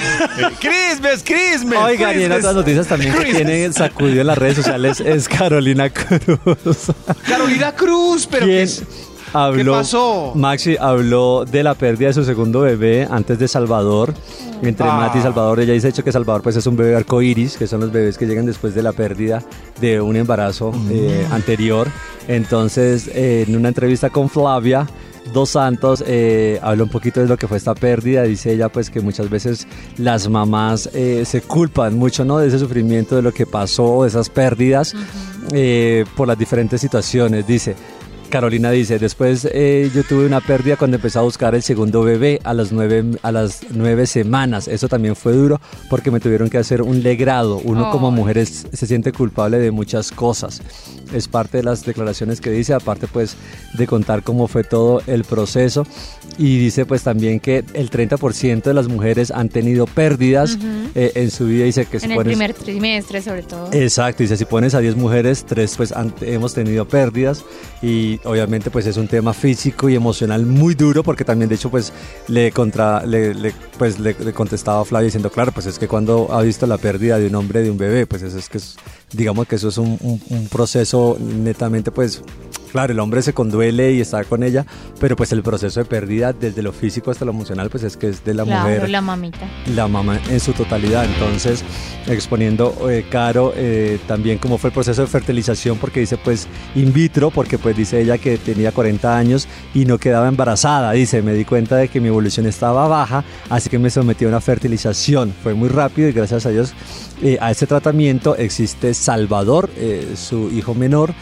Christmas, 0.60 1.22
Christmas. 1.24 1.78
Oigan, 1.84 2.18
y 2.20 2.24
en 2.24 2.32
otras 2.32 2.54
noticias 2.54 2.86
también 2.86 3.12
que 3.14 3.34
tiene 3.34 3.72
sacudido 3.72 4.22
en 4.22 4.26
las 4.26 4.38
redes 4.38 4.56
sociales 4.56 5.00
es 5.00 5.28
Carolina 5.28 5.90
Cruz. 5.90 6.92
Carolina 7.28 7.72
Cruz, 7.72 8.26
pero 8.30 8.46
¿Quién 8.46 8.66
¿qué, 8.68 8.82
habló? 9.34 9.72
pasó? 9.72 10.32
Maxi 10.34 10.76
habló 10.78 11.44
de 11.44 11.62
la 11.62 11.74
pérdida 11.74 12.08
de 12.08 12.14
su 12.14 12.24
segundo 12.24 12.60
bebé 12.60 13.06
antes 13.10 13.38
de 13.38 13.48
Salvador. 13.48 14.14
Entre 14.62 14.86
Ah. 14.86 14.96
Mati 14.96 15.18
y 15.18 15.22
Salvador, 15.22 15.60
ella 15.60 15.74
dice 15.74 15.88
hecho 15.88 16.02
que 16.02 16.12
Salvador 16.12 16.42
pues 16.42 16.56
es 16.56 16.66
un 16.66 16.76
bebé 16.76 16.96
arcoíris, 16.96 17.56
que 17.56 17.66
son 17.66 17.80
los 17.80 17.92
bebés 17.92 18.16
que 18.16 18.26
llegan 18.26 18.46
después 18.46 18.74
de 18.74 18.82
la 18.82 18.92
pérdida 18.92 19.42
de 19.80 20.00
un 20.00 20.16
embarazo 20.16 20.72
eh, 20.90 21.26
anterior. 21.30 21.88
Entonces, 22.28 23.08
eh, 23.12 23.44
en 23.46 23.56
una 23.56 23.68
entrevista 23.68 24.08
con 24.08 24.30
Flavia, 24.30 24.86
Dos 25.32 25.50
Santos 25.50 26.04
eh, 26.06 26.58
habló 26.62 26.84
un 26.84 26.90
poquito 26.90 27.20
de 27.20 27.26
lo 27.26 27.36
que 27.36 27.48
fue 27.48 27.56
esta 27.56 27.74
pérdida. 27.74 28.22
Dice 28.24 28.52
ella 28.52 28.68
pues 28.68 28.90
que 28.90 29.00
muchas 29.00 29.30
veces 29.30 29.66
las 29.96 30.28
mamás 30.28 30.90
eh, 30.92 31.24
se 31.24 31.40
culpan 31.40 31.94
mucho 31.96 32.24
¿no? 32.24 32.38
de 32.38 32.48
ese 32.48 32.58
sufrimiento, 32.58 33.16
de 33.16 33.22
lo 33.22 33.32
que 33.32 33.46
pasó, 33.46 34.02
de 34.02 34.08
esas 34.08 34.28
pérdidas 34.28 34.94
eh, 35.52 36.04
por 36.14 36.28
las 36.28 36.38
diferentes 36.38 36.80
situaciones. 36.80 37.46
Dice, 37.46 37.74
Carolina 38.34 38.72
dice, 38.72 38.98
después 38.98 39.46
eh, 39.52 39.88
yo 39.94 40.02
tuve 40.02 40.26
una 40.26 40.40
pérdida 40.40 40.74
cuando 40.76 40.96
empecé 40.96 41.20
a 41.20 41.22
buscar 41.22 41.54
el 41.54 41.62
segundo 41.62 42.02
bebé 42.02 42.40
a 42.42 42.52
las, 42.52 42.72
nueve, 42.72 43.04
a 43.22 43.30
las 43.30 43.60
nueve 43.70 44.08
semanas. 44.08 44.66
Eso 44.66 44.88
también 44.88 45.14
fue 45.14 45.34
duro 45.34 45.60
porque 45.88 46.10
me 46.10 46.18
tuvieron 46.18 46.50
que 46.50 46.58
hacer 46.58 46.82
un 46.82 47.00
legrado. 47.04 47.58
Uno 47.62 47.92
como 47.92 48.10
mujer 48.10 48.38
es- 48.38 48.66
se 48.72 48.88
siente 48.88 49.12
culpable 49.12 49.58
de 49.60 49.70
muchas 49.70 50.10
cosas. 50.10 50.62
Es 51.14 51.28
parte 51.28 51.58
de 51.58 51.62
las 51.62 51.84
declaraciones 51.84 52.40
que 52.40 52.50
dice, 52.50 52.74
aparte 52.74 53.06
pues 53.06 53.36
de 53.74 53.86
contar 53.86 54.24
cómo 54.24 54.48
fue 54.48 54.64
todo 54.64 55.00
el 55.06 55.22
proceso. 55.22 55.86
Y 56.36 56.58
dice 56.58 56.86
pues 56.86 57.04
también 57.04 57.38
que 57.38 57.62
el 57.74 57.88
30% 57.88 58.64
de 58.64 58.74
las 58.74 58.88
mujeres 58.88 59.30
han 59.30 59.48
tenido 59.48 59.86
pérdidas 59.86 60.58
eh, 60.96 61.12
en 61.14 61.30
su 61.30 61.46
vida. 61.46 61.66
Dice 61.66 61.86
que 61.86 62.00
si 62.00 62.06
En 62.06 62.10
el 62.12 62.16
pones- 62.18 62.32
primer 62.36 62.52
trimestre, 62.54 63.22
sobre 63.22 63.44
todo. 63.44 63.68
Exacto, 63.72 64.24
dice, 64.24 64.36
si 64.36 64.44
pones 64.44 64.74
a 64.74 64.80
10 64.80 64.96
mujeres, 64.96 65.44
3 65.46 65.76
pues 65.76 65.92
han- 65.92 66.12
hemos 66.22 66.52
tenido 66.52 66.84
pérdidas 66.88 67.44
y 67.80 68.18
obviamente 68.24 68.70
pues 68.70 68.86
es 68.86 68.96
un 68.96 69.08
tema 69.08 69.32
físico 69.32 69.88
y 69.88 69.94
emocional 69.94 70.44
muy 70.46 70.74
duro 70.74 71.02
porque 71.02 71.24
también 71.24 71.48
de 71.48 71.54
hecho 71.56 71.70
pues 71.70 71.92
le 72.28 72.50
contra 72.52 73.04
le, 73.04 73.34
le- 73.34 73.54
pues 73.78 73.98
le, 73.98 74.14
contestaba 74.32 74.80
a 74.80 74.84
Flavia 74.84 75.06
diciendo, 75.06 75.30
claro, 75.30 75.52
pues 75.52 75.66
es 75.66 75.78
que 75.78 75.88
cuando 75.88 76.28
ha 76.32 76.42
visto 76.42 76.66
la 76.66 76.78
pérdida 76.78 77.18
de 77.18 77.26
un 77.26 77.34
hombre 77.34 77.62
de 77.62 77.70
un 77.70 77.78
bebé, 77.78 78.06
pues 78.06 78.22
eso 78.22 78.38
es 78.38 78.48
que 78.48 78.58
es- 78.58 78.76
digamos 79.12 79.46
que 79.46 79.56
eso 79.56 79.68
es 79.68 79.78
un- 79.78 79.98
un 80.00 80.48
proceso 80.48 81.16
netamente 81.20 81.90
pues 81.90 82.22
Claro, 82.74 82.92
el 82.92 82.98
hombre 82.98 83.22
se 83.22 83.32
conduele 83.32 83.92
y 83.92 84.00
está 84.00 84.24
con 84.24 84.42
ella, 84.42 84.66
pero 84.98 85.14
pues 85.14 85.30
el 85.30 85.44
proceso 85.44 85.78
de 85.78 85.86
pérdida 85.86 86.32
desde 86.32 86.60
lo 86.60 86.72
físico 86.72 87.12
hasta 87.12 87.24
lo 87.24 87.30
emocional 87.30 87.70
pues 87.70 87.84
es 87.84 87.96
que 87.96 88.08
es 88.08 88.24
de 88.24 88.34
la 88.34 88.42
claro, 88.42 88.62
mujer 88.64 88.90
la 88.90 89.00
mamita. 89.00 89.48
la 89.76 89.86
mamá 89.86 90.18
en 90.28 90.40
su 90.40 90.52
totalidad. 90.54 91.04
Entonces, 91.04 91.62
exponiendo 92.08 92.90
eh, 92.90 93.06
Caro 93.08 93.52
eh, 93.54 94.00
también 94.08 94.38
cómo 94.38 94.58
fue 94.58 94.70
el 94.70 94.74
proceso 94.74 95.02
de 95.02 95.06
fertilización, 95.06 95.78
porque 95.78 96.00
dice 96.00 96.16
pues 96.16 96.48
in 96.74 96.92
vitro, 96.92 97.30
porque 97.30 97.58
pues 97.58 97.76
dice 97.76 98.00
ella 98.00 98.18
que 98.18 98.38
tenía 98.38 98.72
40 98.72 99.16
años 99.16 99.46
y 99.72 99.84
no 99.84 99.98
quedaba 99.98 100.26
embarazada. 100.26 100.90
Dice, 100.90 101.22
me 101.22 101.32
di 101.32 101.44
cuenta 101.44 101.76
de 101.76 101.86
que 101.86 102.00
mi 102.00 102.08
evolución 102.08 102.44
estaba 102.44 102.88
baja, 102.88 103.22
así 103.50 103.70
que 103.70 103.78
me 103.78 103.88
sometí 103.88 104.24
a 104.24 104.28
una 104.28 104.40
fertilización. 104.40 105.32
Fue 105.44 105.54
muy 105.54 105.68
rápido 105.68 106.08
y 106.08 106.12
gracias 106.12 106.44
a 106.44 106.50
Dios 106.50 106.74
eh, 107.22 107.38
a 107.40 107.52
ese 107.52 107.68
tratamiento 107.68 108.34
existe 108.34 108.94
Salvador, 108.94 109.70
su 110.16 110.50
hijo 110.50 110.74
menor 110.74 111.14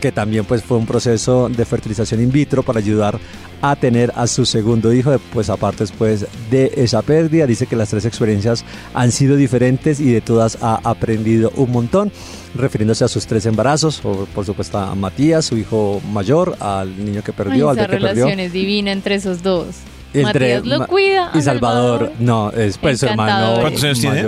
que 0.00 0.12
también 0.12 0.44
pues 0.44 0.62
fue 0.62 0.76
un 0.76 0.86
proceso 0.86 1.48
de 1.48 1.64
fertilización 1.64 2.20
in 2.20 2.32
vitro 2.32 2.62
para 2.62 2.78
ayudar 2.78 3.18
a 3.62 3.76
tener 3.76 4.12
a 4.16 4.26
su 4.26 4.44
segundo 4.44 4.92
hijo, 4.92 5.16
pues 5.32 5.48
aparte 5.50 5.84
después 5.84 6.26
de 6.50 6.72
esa 6.76 7.02
pérdida, 7.02 7.46
dice 7.46 7.66
que 7.66 7.76
las 7.76 7.88
tres 7.88 8.04
experiencias 8.04 8.64
han 8.92 9.12
sido 9.12 9.36
diferentes 9.36 10.00
y 10.00 10.12
de 10.12 10.20
todas 10.20 10.58
ha 10.60 10.80
aprendido 10.84 11.52
un 11.56 11.72
montón, 11.72 12.12
refiriéndose 12.54 13.04
a 13.04 13.08
sus 13.08 13.26
tres 13.26 13.46
embarazos, 13.46 14.00
o 14.04 14.26
por 14.34 14.44
supuesto 14.44 14.78
a 14.78 14.94
Matías, 14.94 15.44
su 15.44 15.56
hijo 15.56 16.00
mayor, 16.12 16.56
al 16.60 17.04
niño 17.04 17.22
que 17.22 17.32
perdió, 17.32 17.70
Ay, 17.70 17.78
al 17.78 17.78
esa 17.78 17.86
que 17.86 17.92
perdió. 17.92 18.24
relación 18.26 18.40
es 18.40 18.52
divina 18.52 18.92
entre 18.92 19.14
esos 19.14 19.42
dos. 19.42 19.68
Entre 20.12 20.58
Matías 20.58 20.66
lo 20.66 20.86
cuida. 20.86 21.30
Y 21.34 21.40
Salvador, 21.42 22.12
no, 22.18 22.50
es 22.50 22.78
pues 22.78 23.00
su 23.00 23.06
hermano. 23.06 23.60
¿Cuántos 23.60 23.84
años 23.84 24.00
tiene? 24.00 24.24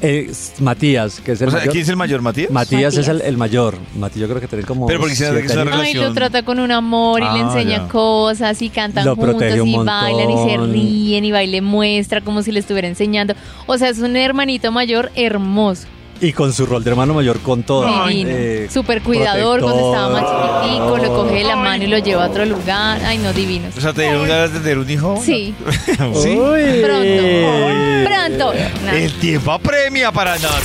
Es 0.00 0.54
Matías, 0.60 1.20
que 1.20 1.32
es 1.32 1.40
el 1.40 1.48
O 1.48 1.50
sea, 1.50 1.58
mayor. 1.60 1.72
¿quién 1.72 1.82
es 1.82 1.88
el 1.88 1.96
mayor, 1.96 2.22
Matías? 2.22 2.50
Matías, 2.52 2.96
es 2.96 3.08
el, 3.08 3.20
el 3.20 3.36
mayor. 3.36 3.76
Matías 3.96 4.20
yo 4.20 4.28
creo 4.28 4.40
que 4.40 4.46
tiene 4.46 4.64
como 4.64 4.86
Pero 4.86 5.00
porque 5.00 5.16
se 5.16 5.26
hace 5.26 5.42
que 5.42 5.48
siete 5.48 5.60
es 5.60 5.66
una 5.66 5.72
años. 5.72 5.86
Ay, 5.86 5.94
lo 5.94 6.00
relación. 6.02 6.14
trata 6.14 6.44
con 6.44 6.60
un 6.60 6.70
amor 6.70 7.20
y 7.20 7.24
le 7.24 7.30
Ah, 7.30 7.38
enseña 7.52 7.78
ya. 7.78 7.88
cosas 7.88 8.62
y 8.62 8.70
cantan 8.70 9.04
Lo 9.06 9.16
juntos 9.16 9.42
y 9.42 9.76
bailan 9.76 10.30
y 10.30 10.48
se 10.50 10.56
ríen 10.72 11.24
y 11.24 11.32
baile 11.32 11.60
muestra 11.62 12.20
como 12.20 12.42
si 12.42 12.52
le 12.52 12.60
estuviera 12.60 12.86
enseñando. 12.86 13.34
O 13.66 13.76
sea, 13.76 13.88
es 13.88 13.98
un 13.98 14.14
hermanito 14.16 14.70
mayor 14.70 15.10
hermoso, 15.16 15.88
Y 16.20 16.32
con 16.32 16.52
su 16.52 16.66
rol 16.66 16.82
de 16.82 16.90
hermano 16.90 17.14
mayor, 17.14 17.38
con 17.40 17.62
todo. 17.62 17.86
divino, 18.08 18.30
eh, 18.32 18.68
súper 18.72 19.02
cuidador 19.02 19.60
cuando 19.60 19.92
estaba 19.92 20.08
más 20.20 20.24
chiquitico, 20.64 20.98
lo 20.98 21.14
coge 21.14 21.34
de 21.36 21.44
la 21.44 21.56
mano 21.56 21.84
y 21.84 21.86
lo 21.86 21.98
lleva 21.98 22.24
a 22.24 22.28
otro 22.28 22.44
lugar. 22.44 23.00
Ay, 23.04 23.18
no, 23.18 23.32
divinos. 23.32 23.76
O 23.76 23.80
sea, 23.80 23.92
¿te 23.92 24.02
dieron 24.02 24.26
ganas 24.26 24.52
de 24.52 24.58
tener 24.60 24.78
un 24.78 24.90
hijo? 24.90 25.20
Sí, 25.24 25.54
¿Sí? 26.20 26.36
Uy. 26.36 26.82
pronto, 26.82 28.04
pronto. 28.04 28.54
Nah. 28.84 28.92
El 28.94 29.12
tiempo 29.20 29.52
apremia 29.52 30.10
para 30.10 30.36
nada. 30.38 30.58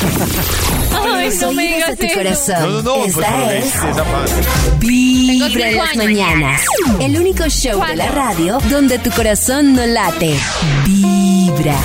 Ay, 1.06 1.30
no 1.42 1.52
me 1.52 1.68
digas 1.68 1.98
tu 1.98 2.06
eso. 2.06 2.16
corazón. 2.16 2.56
No, 2.62 2.70
no, 2.70 2.82
no, 2.82 2.96
pues 3.04 3.18
Esta 3.18 3.54
es 3.56 3.66
esa. 3.66 4.06
Vibra 4.80 5.70
en 5.70 5.78
las 5.78 5.96
mañanas. 5.96 6.62
El 7.00 7.18
único 7.20 7.48
show 7.50 7.84
de 7.86 7.96
la 7.96 8.08
radio 8.10 8.58
donde 8.70 8.98
tu 9.00 9.12
corazón 9.12 9.74
no 9.74 9.86
late. 9.86 10.36
Vibra. 10.86 11.76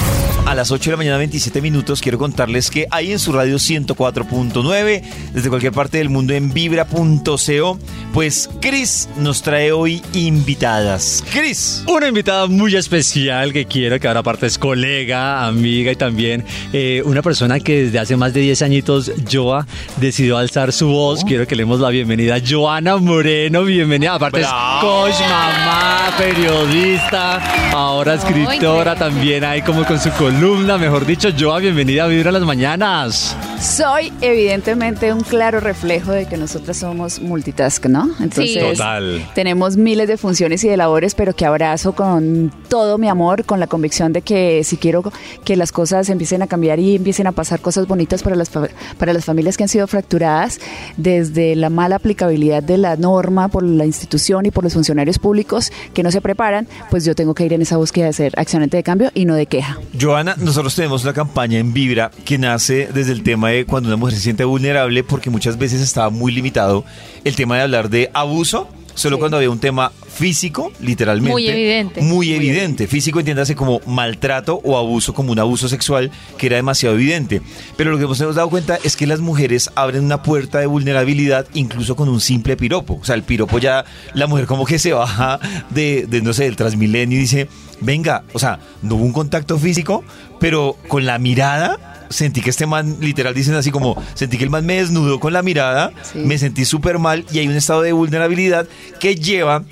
A 0.49 0.55
las 0.55 0.71
8 0.71 0.85
de 0.85 0.91
la 0.93 0.97
mañana 0.97 1.19
27 1.19 1.61
minutos, 1.61 2.01
quiero 2.01 2.17
contarles 2.17 2.71
que 2.71 2.87
hay 2.91 3.13
en 3.13 3.19
su 3.19 3.33
radio 3.33 3.57
104.9, 3.57 5.03
desde 5.35 5.49
cualquier 5.51 5.75
parte 5.75 5.99
del 5.99 6.09
mundo 6.09 6.33
en 6.33 6.55
vibra.co, 6.55 7.79
pues 8.15 8.49
Chris 8.59 9.11
nos 9.19 9.43
trae 9.43 9.73
hoy 9.73 10.01
invitadas. 10.15 11.23
Chris. 11.35 11.85
Una 11.87 12.09
invitada 12.09 12.47
muy 12.47 12.75
especial 12.77 13.53
que 13.53 13.67
quiero, 13.67 14.01
que 14.01 14.09
ahora 14.09 14.21
aparte 14.21 14.47
es 14.47 14.57
colega, 14.57 15.47
amiga 15.47 15.93
y 15.93 15.97
también 15.97 16.47
eh, 16.73 17.03
una 17.05 17.21
persona 17.21 17.61
que 17.61 17.85
desde 17.85 17.99
hace 17.99 18.17
más 18.17 18.33
de 18.33 18.41
10 18.41 18.63
añitos, 18.63 19.13
Joa, 19.31 19.67
decidió 19.99 20.39
alzar 20.39 20.73
su 20.73 20.89
voz. 20.89 21.25
Quiero 21.25 21.47
que 21.47 21.57
le 21.57 21.65
demos 21.65 21.81
la 21.81 21.91
bienvenida. 21.91 22.39
Joana 22.41 22.97
Moreno, 22.97 23.65
bienvenida. 23.65 24.15
Aparte 24.15 24.39
Bravo. 24.39 25.09
es 25.09 25.15
coach, 25.15 25.29
mamá, 25.29 26.11
periodista, 26.17 27.71
ahora 27.73 28.15
escritora 28.15 28.97
también 28.97 29.45
ahí 29.45 29.61
como 29.61 29.85
con 29.85 30.01
su 30.01 30.11
columna. 30.13 30.38
Mejor 30.39 31.05
dicho, 31.05 31.31
Joa, 31.37 31.59
bienvenida 31.59 32.05
a 32.05 32.07
Vibra 32.07 32.31
las 32.31 32.43
Mañanas. 32.43 33.37
Soy 33.61 34.13
evidentemente 34.21 35.13
un 35.13 35.23
claro 35.23 35.59
reflejo 35.59 36.13
de 36.13 36.27
que 36.27 36.37
nosotras 36.37 36.77
somos 36.77 37.21
multitask, 37.21 37.85
¿no? 37.87 38.09
Entonces, 38.21 38.77
Total. 38.77 39.29
tenemos 39.35 39.77
miles 39.77 40.07
de 40.07 40.17
funciones 40.17 40.63
y 40.63 40.69
de 40.69 40.77
labores, 40.77 41.17
pero 41.17 41.35
que 41.35 41.45
abrazo 41.45 41.93
con 41.93 42.53
todo 42.69 42.99
mi 42.99 43.09
amor, 43.09 43.45
con 43.47 43.59
la 43.59 43.67
convicción 43.67 44.13
de 44.13 44.23
que 44.23 44.63
si 44.63 44.77
quiero 44.77 45.03
que 45.45 45.57
las 45.57 45.73
cosas 45.73 46.09
empiecen 46.09 46.41
a 46.43 46.47
cambiar 46.47 46.79
y 46.79 46.95
empiecen 46.95 47.27
a 47.27 47.33
pasar 47.33 47.59
cosas 47.59 47.89
bonitas 47.89 48.23
para 48.23 48.37
las, 48.37 48.49
para 48.49 49.13
las 49.13 49.25
familias 49.25 49.57
que 49.57 49.65
han 49.65 49.69
sido 49.69 49.89
fracturadas, 49.89 50.61
desde 50.97 51.57
la 51.57 51.69
mala 51.69 51.97
aplicabilidad 51.97 52.63
de 52.63 52.79
la 52.79 52.95
norma 52.95 53.49
por 53.49 53.65
la 53.65 53.87
institución 53.87 54.47
y 54.47 54.53
por 54.53 54.63
los 54.63 54.75
funcionarios 54.75 55.19
públicos 55.19 55.73
que 55.95 56.05
no 56.05 56.13
se 56.13 56.21
preparan, 56.21 56.69
pues 56.91 57.05
yo 57.05 57.17
tengo 57.17 57.35
que 57.35 57.45
ir 57.45 57.53
en 57.53 57.63
esa 57.63 57.77
búsqueda 57.77 58.07
de 58.07 58.13
ser 58.13 58.33
accionante 58.39 58.77
de 58.77 58.85
cambio 58.85 59.11
y 59.15 59.25
no 59.25 59.35
de 59.35 59.47
queja. 59.47 59.79
Joana, 60.01 60.28
nosotros 60.37 60.75
tenemos 60.75 61.03
una 61.05 61.13
campaña 61.13 61.59
en 61.59 61.73
Vibra 61.73 62.11
que 62.25 62.39
nace 62.39 62.89
desde 62.93 63.13
el 63.13 63.23
tema 63.23 63.51
de 63.51 63.65
cuando 63.65 63.89
una 63.89 63.97
mujer 63.97 64.15
se 64.15 64.21
siente 64.21 64.45
vulnerable, 64.45 65.05
porque 65.05 65.31
muchas 65.31 65.59
veces 65.59 65.81
estaba 65.81 66.11
muy 66.11 66.33
limitado 66.33 66.85
el 67.25 67.35
tema 67.37 67.57
de 67.57 67.63
hablar 67.63 67.89
de 67.91 68.11
abuso, 68.15 68.69
solo 68.95 69.17
Sí. 69.17 69.21
cuando 69.21 69.37
había 69.37 69.51
un 69.51 69.61
tema 69.61 69.93
físico, 70.13 70.73
literalmente. 70.81 71.31
Muy 71.31 71.47
evidente. 71.49 72.01
Muy 72.01 72.33
evidente. 72.33 72.89
Físico 72.89 73.21
entiéndase 73.21 73.55
como 73.55 73.81
maltrato 73.87 74.61
o 74.65 74.77
abuso, 74.77 75.15
como 75.15 75.31
un 75.31 75.39
abuso 75.39 75.69
sexual, 75.69 76.11
que 76.37 76.47
era 76.49 76.57
demasiado 76.57 76.97
evidente. 76.97 77.41
Pero 77.77 77.93
lo 77.93 77.99
que 77.99 78.03
nos 78.05 78.21
hemos 78.21 78.35
dado 78.35 78.51
cuenta 78.51 78.77
es 78.83 78.97
que 78.97 79.07
las 79.07 79.21
mujeres 79.21 79.71
abren 79.77 80.05
una 80.05 80.25
puerta 80.25 80.59
de 80.59 80.67
vulnerabilidad 80.67 81.47
incluso 81.55 81.95
con 81.95 82.09
un 82.09 82.21
simple 82.21 82.57
piropo. 82.57 82.99
O 83.01 83.05
sea, 83.05 83.15
el 83.15 83.23
piropo 83.23 83.61
ya, 83.61 83.85
la 84.15 84.27
mujer 84.27 84.47
como 84.47 84.65
que 84.67 84.81
se 84.81 84.93
baja 84.93 85.39
de, 85.71 86.07
de, 86.09 86.21
no 86.21 86.33
sé, 86.33 86.45
del 86.45 86.57
transmilenio 86.57 87.17
y 87.17 87.21
dice, 87.21 87.49
venga, 87.81 88.25
o 88.33 88.39
sea, 88.39 88.59
no 88.83 88.97
hubo 88.97 89.05
un 89.05 89.13
contacto 89.13 89.59
físico, 89.59 90.05
pero 90.41 90.77
con 90.89 91.07
la 91.07 91.19
mirada 91.19 92.07
sentí 92.11 92.41
que 92.41 92.51
este 92.51 92.67
man, 92.67 92.97
literal 93.01 93.35
dicen 93.35 93.55
así 93.55 93.71
como, 93.71 94.03
sentí 94.15 94.39
que 94.39 94.45
el 94.45 94.51
man 94.51 94.65
me 94.65 94.77
desnudó 94.77 95.21
con 95.21 95.33
la 95.33 95.43
mirada, 95.43 95.93
Sí. 96.03 96.19
me 96.21 96.39
sentí 96.39 96.65
súper 96.65 96.99
mal 96.99 97.25
y 97.33 97.39
hay 97.41 97.49
un 97.49 97.55
estado 97.57 97.83
de 97.83 97.93
vulnerabilidad 97.93 98.67
que 98.99 99.15
lleva 99.15 99.63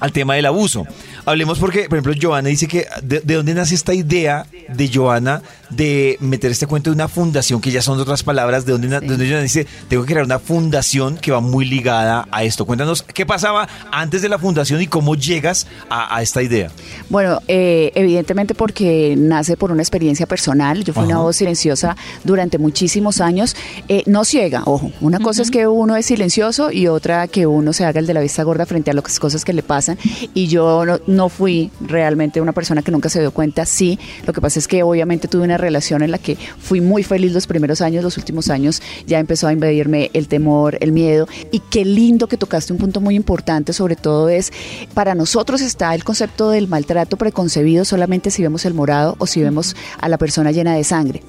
al 0.00 0.12
tema 0.12 0.34
del 0.34 0.46
abuso. 0.46 0.86
Hablemos 1.24 1.58
porque, 1.58 1.88
por 1.88 1.98
ejemplo, 1.98 2.14
Joana 2.20 2.48
dice 2.50 2.68
que 2.68 2.86
de, 3.02 3.20
de 3.20 3.34
dónde 3.34 3.52
nace 3.54 3.74
esta 3.74 3.94
idea 3.94 4.46
de 4.68 4.90
Joana 4.92 5.42
de 5.70 6.16
meter 6.20 6.50
este 6.50 6.66
cuento 6.66 6.90
de 6.90 6.94
una 6.94 7.08
fundación, 7.08 7.60
que 7.60 7.70
ya 7.70 7.82
son 7.82 7.98
otras 8.00 8.22
palabras, 8.22 8.64
de 8.64 8.72
dónde, 8.72 8.88
na- 8.88 9.00
de 9.00 9.06
dónde 9.08 9.26
Joana 9.26 9.42
dice, 9.42 9.66
tengo 9.88 10.02
que 10.04 10.12
crear 10.12 10.24
una 10.24 10.38
fundación 10.38 11.16
que 11.16 11.30
va 11.32 11.40
muy 11.40 11.64
ligada 11.64 12.26
a 12.30 12.44
esto. 12.44 12.64
Cuéntanos 12.64 13.02
qué 13.02 13.26
pasaba 13.26 13.68
antes 13.92 14.22
de 14.22 14.28
la 14.28 14.38
fundación 14.38 14.80
y 14.80 14.86
cómo 14.86 15.14
llegas 15.14 15.66
a, 15.90 16.16
a 16.16 16.22
esta 16.22 16.42
idea. 16.42 16.70
Bueno, 17.10 17.40
eh, 17.48 17.92
evidentemente 17.94 18.54
porque 18.54 19.14
nace 19.18 19.56
por 19.56 19.70
una 19.72 19.82
experiencia 19.82 20.26
personal. 20.26 20.84
Yo 20.84 20.92
fui 20.94 21.04
una 21.04 21.18
voz 21.18 21.36
silenciosa 21.36 21.96
durante 22.24 22.58
muchísimos 22.58 23.20
años. 23.20 23.54
Eh, 23.88 24.02
no 24.06 24.24
ciega, 24.24 24.62
ojo. 24.64 24.90
Una 25.00 25.18
cosa 25.20 25.42
es 25.42 25.50
que 25.50 25.66
uno 25.66 25.96
es 25.96 26.06
silencioso 26.06 26.70
y 26.72 26.86
otra 26.86 27.28
que 27.28 27.46
uno 27.46 27.72
se 27.72 27.84
haga 27.84 28.00
el 28.00 28.06
de 28.06 28.14
la 28.14 28.20
vista 28.20 28.42
gorda 28.42 28.64
frente 28.66 28.90
a 28.90 28.94
las 28.94 29.18
cosas 29.18 29.44
que 29.44 29.52
le 29.52 29.62
pasan. 29.62 29.98
Y 30.34 30.46
yo 30.46 30.84
no, 30.86 30.98
no 31.06 31.28
fui 31.28 31.70
realmente 31.80 32.40
una 32.40 32.52
persona 32.52 32.82
que 32.82 32.90
nunca 32.90 33.08
se 33.10 33.20
dio 33.20 33.32
cuenta. 33.32 33.66
Sí, 33.66 33.98
lo 34.26 34.32
que 34.32 34.40
pasa 34.40 34.58
es 34.58 34.66
que 34.68 34.82
obviamente 34.82 35.28
tuve 35.28 35.42
una 35.44 35.57
relación 35.58 36.02
en 36.02 36.10
la 36.10 36.18
que 36.18 36.38
fui 36.58 36.80
muy 36.80 37.02
feliz 37.02 37.32
los 37.32 37.46
primeros 37.46 37.80
años, 37.80 38.02
los 38.02 38.16
últimos 38.16 38.48
años 38.48 38.82
ya 39.06 39.18
empezó 39.18 39.46
a 39.46 39.52
invadirme 39.52 40.10
el 40.14 40.28
temor, 40.28 40.78
el 40.80 40.92
miedo. 40.92 41.28
Y 41.52 41.60
qué 41.60 41.84
lindo 41.84 42.26
que 42.26 42.36
tocaste 42.36 42.72
un 42.72 42.78
punto 42.78 43.00
muy 43.00 43.14
importante, 43.14 43.72
sobre 43.72 43.96
todo 43.96 44.28
es, 44.28 44.52
para 44.94 45.14
nosotros 45.14 45.60
está 45.60 45.94
el 45.94 46.04
concepto 46.04 46.50
del 46.50 46.68
maltrato 46.68 47.16
preconcebido 47.16 47.84
solamente 47.84 48.30
si 48.30 48.42
vemos 48.42 48.64
el 48.64 48.74
morado 48.74 49.16
o 49.18 49.26
si 49.26 49.42
vemos 49.42 49.76
a 50.00 50.08
la 50.08 50.18
persona 50.18 50.52
llena 50.52 50.74
de 50.74 50.84
sangre. 50.84 51.22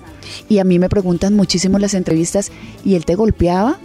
Y 0.48 0.60
a 0.60 0.63
mí 0.63 0.80
me 0.80 0.89
preguntan 0.89 1.36
muchísimo 1.36 1.80
las 1.80 1.94
entrevistas, 1.94 2.52
¿y 2.86 2.96
él 2.96 3.06
te 3.06 3.15
golpeaba? 3.15 3.80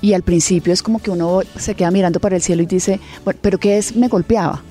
Y 0.00 0.12
al 0.12 0.22
principio 0.22 0.72
es 0.72 0.82
como 0.82 1.00
que 1.00 1.10
uno 1.10 1.40
se 1.58 1.74
queda 1.74 1.90
mirando 1.90 2.20
para 2.20 2.36
el 2.36 2.42
cielo 2.42 2.62
y 2.62 2.66
dice, 2.66 3.00
bueno, 3.24 3.40
¿pero 3.42 3.58
qué 3.58 3.78
es 3.78 3.96
me 3.96 4.08
golpeaba? 4.08 4.62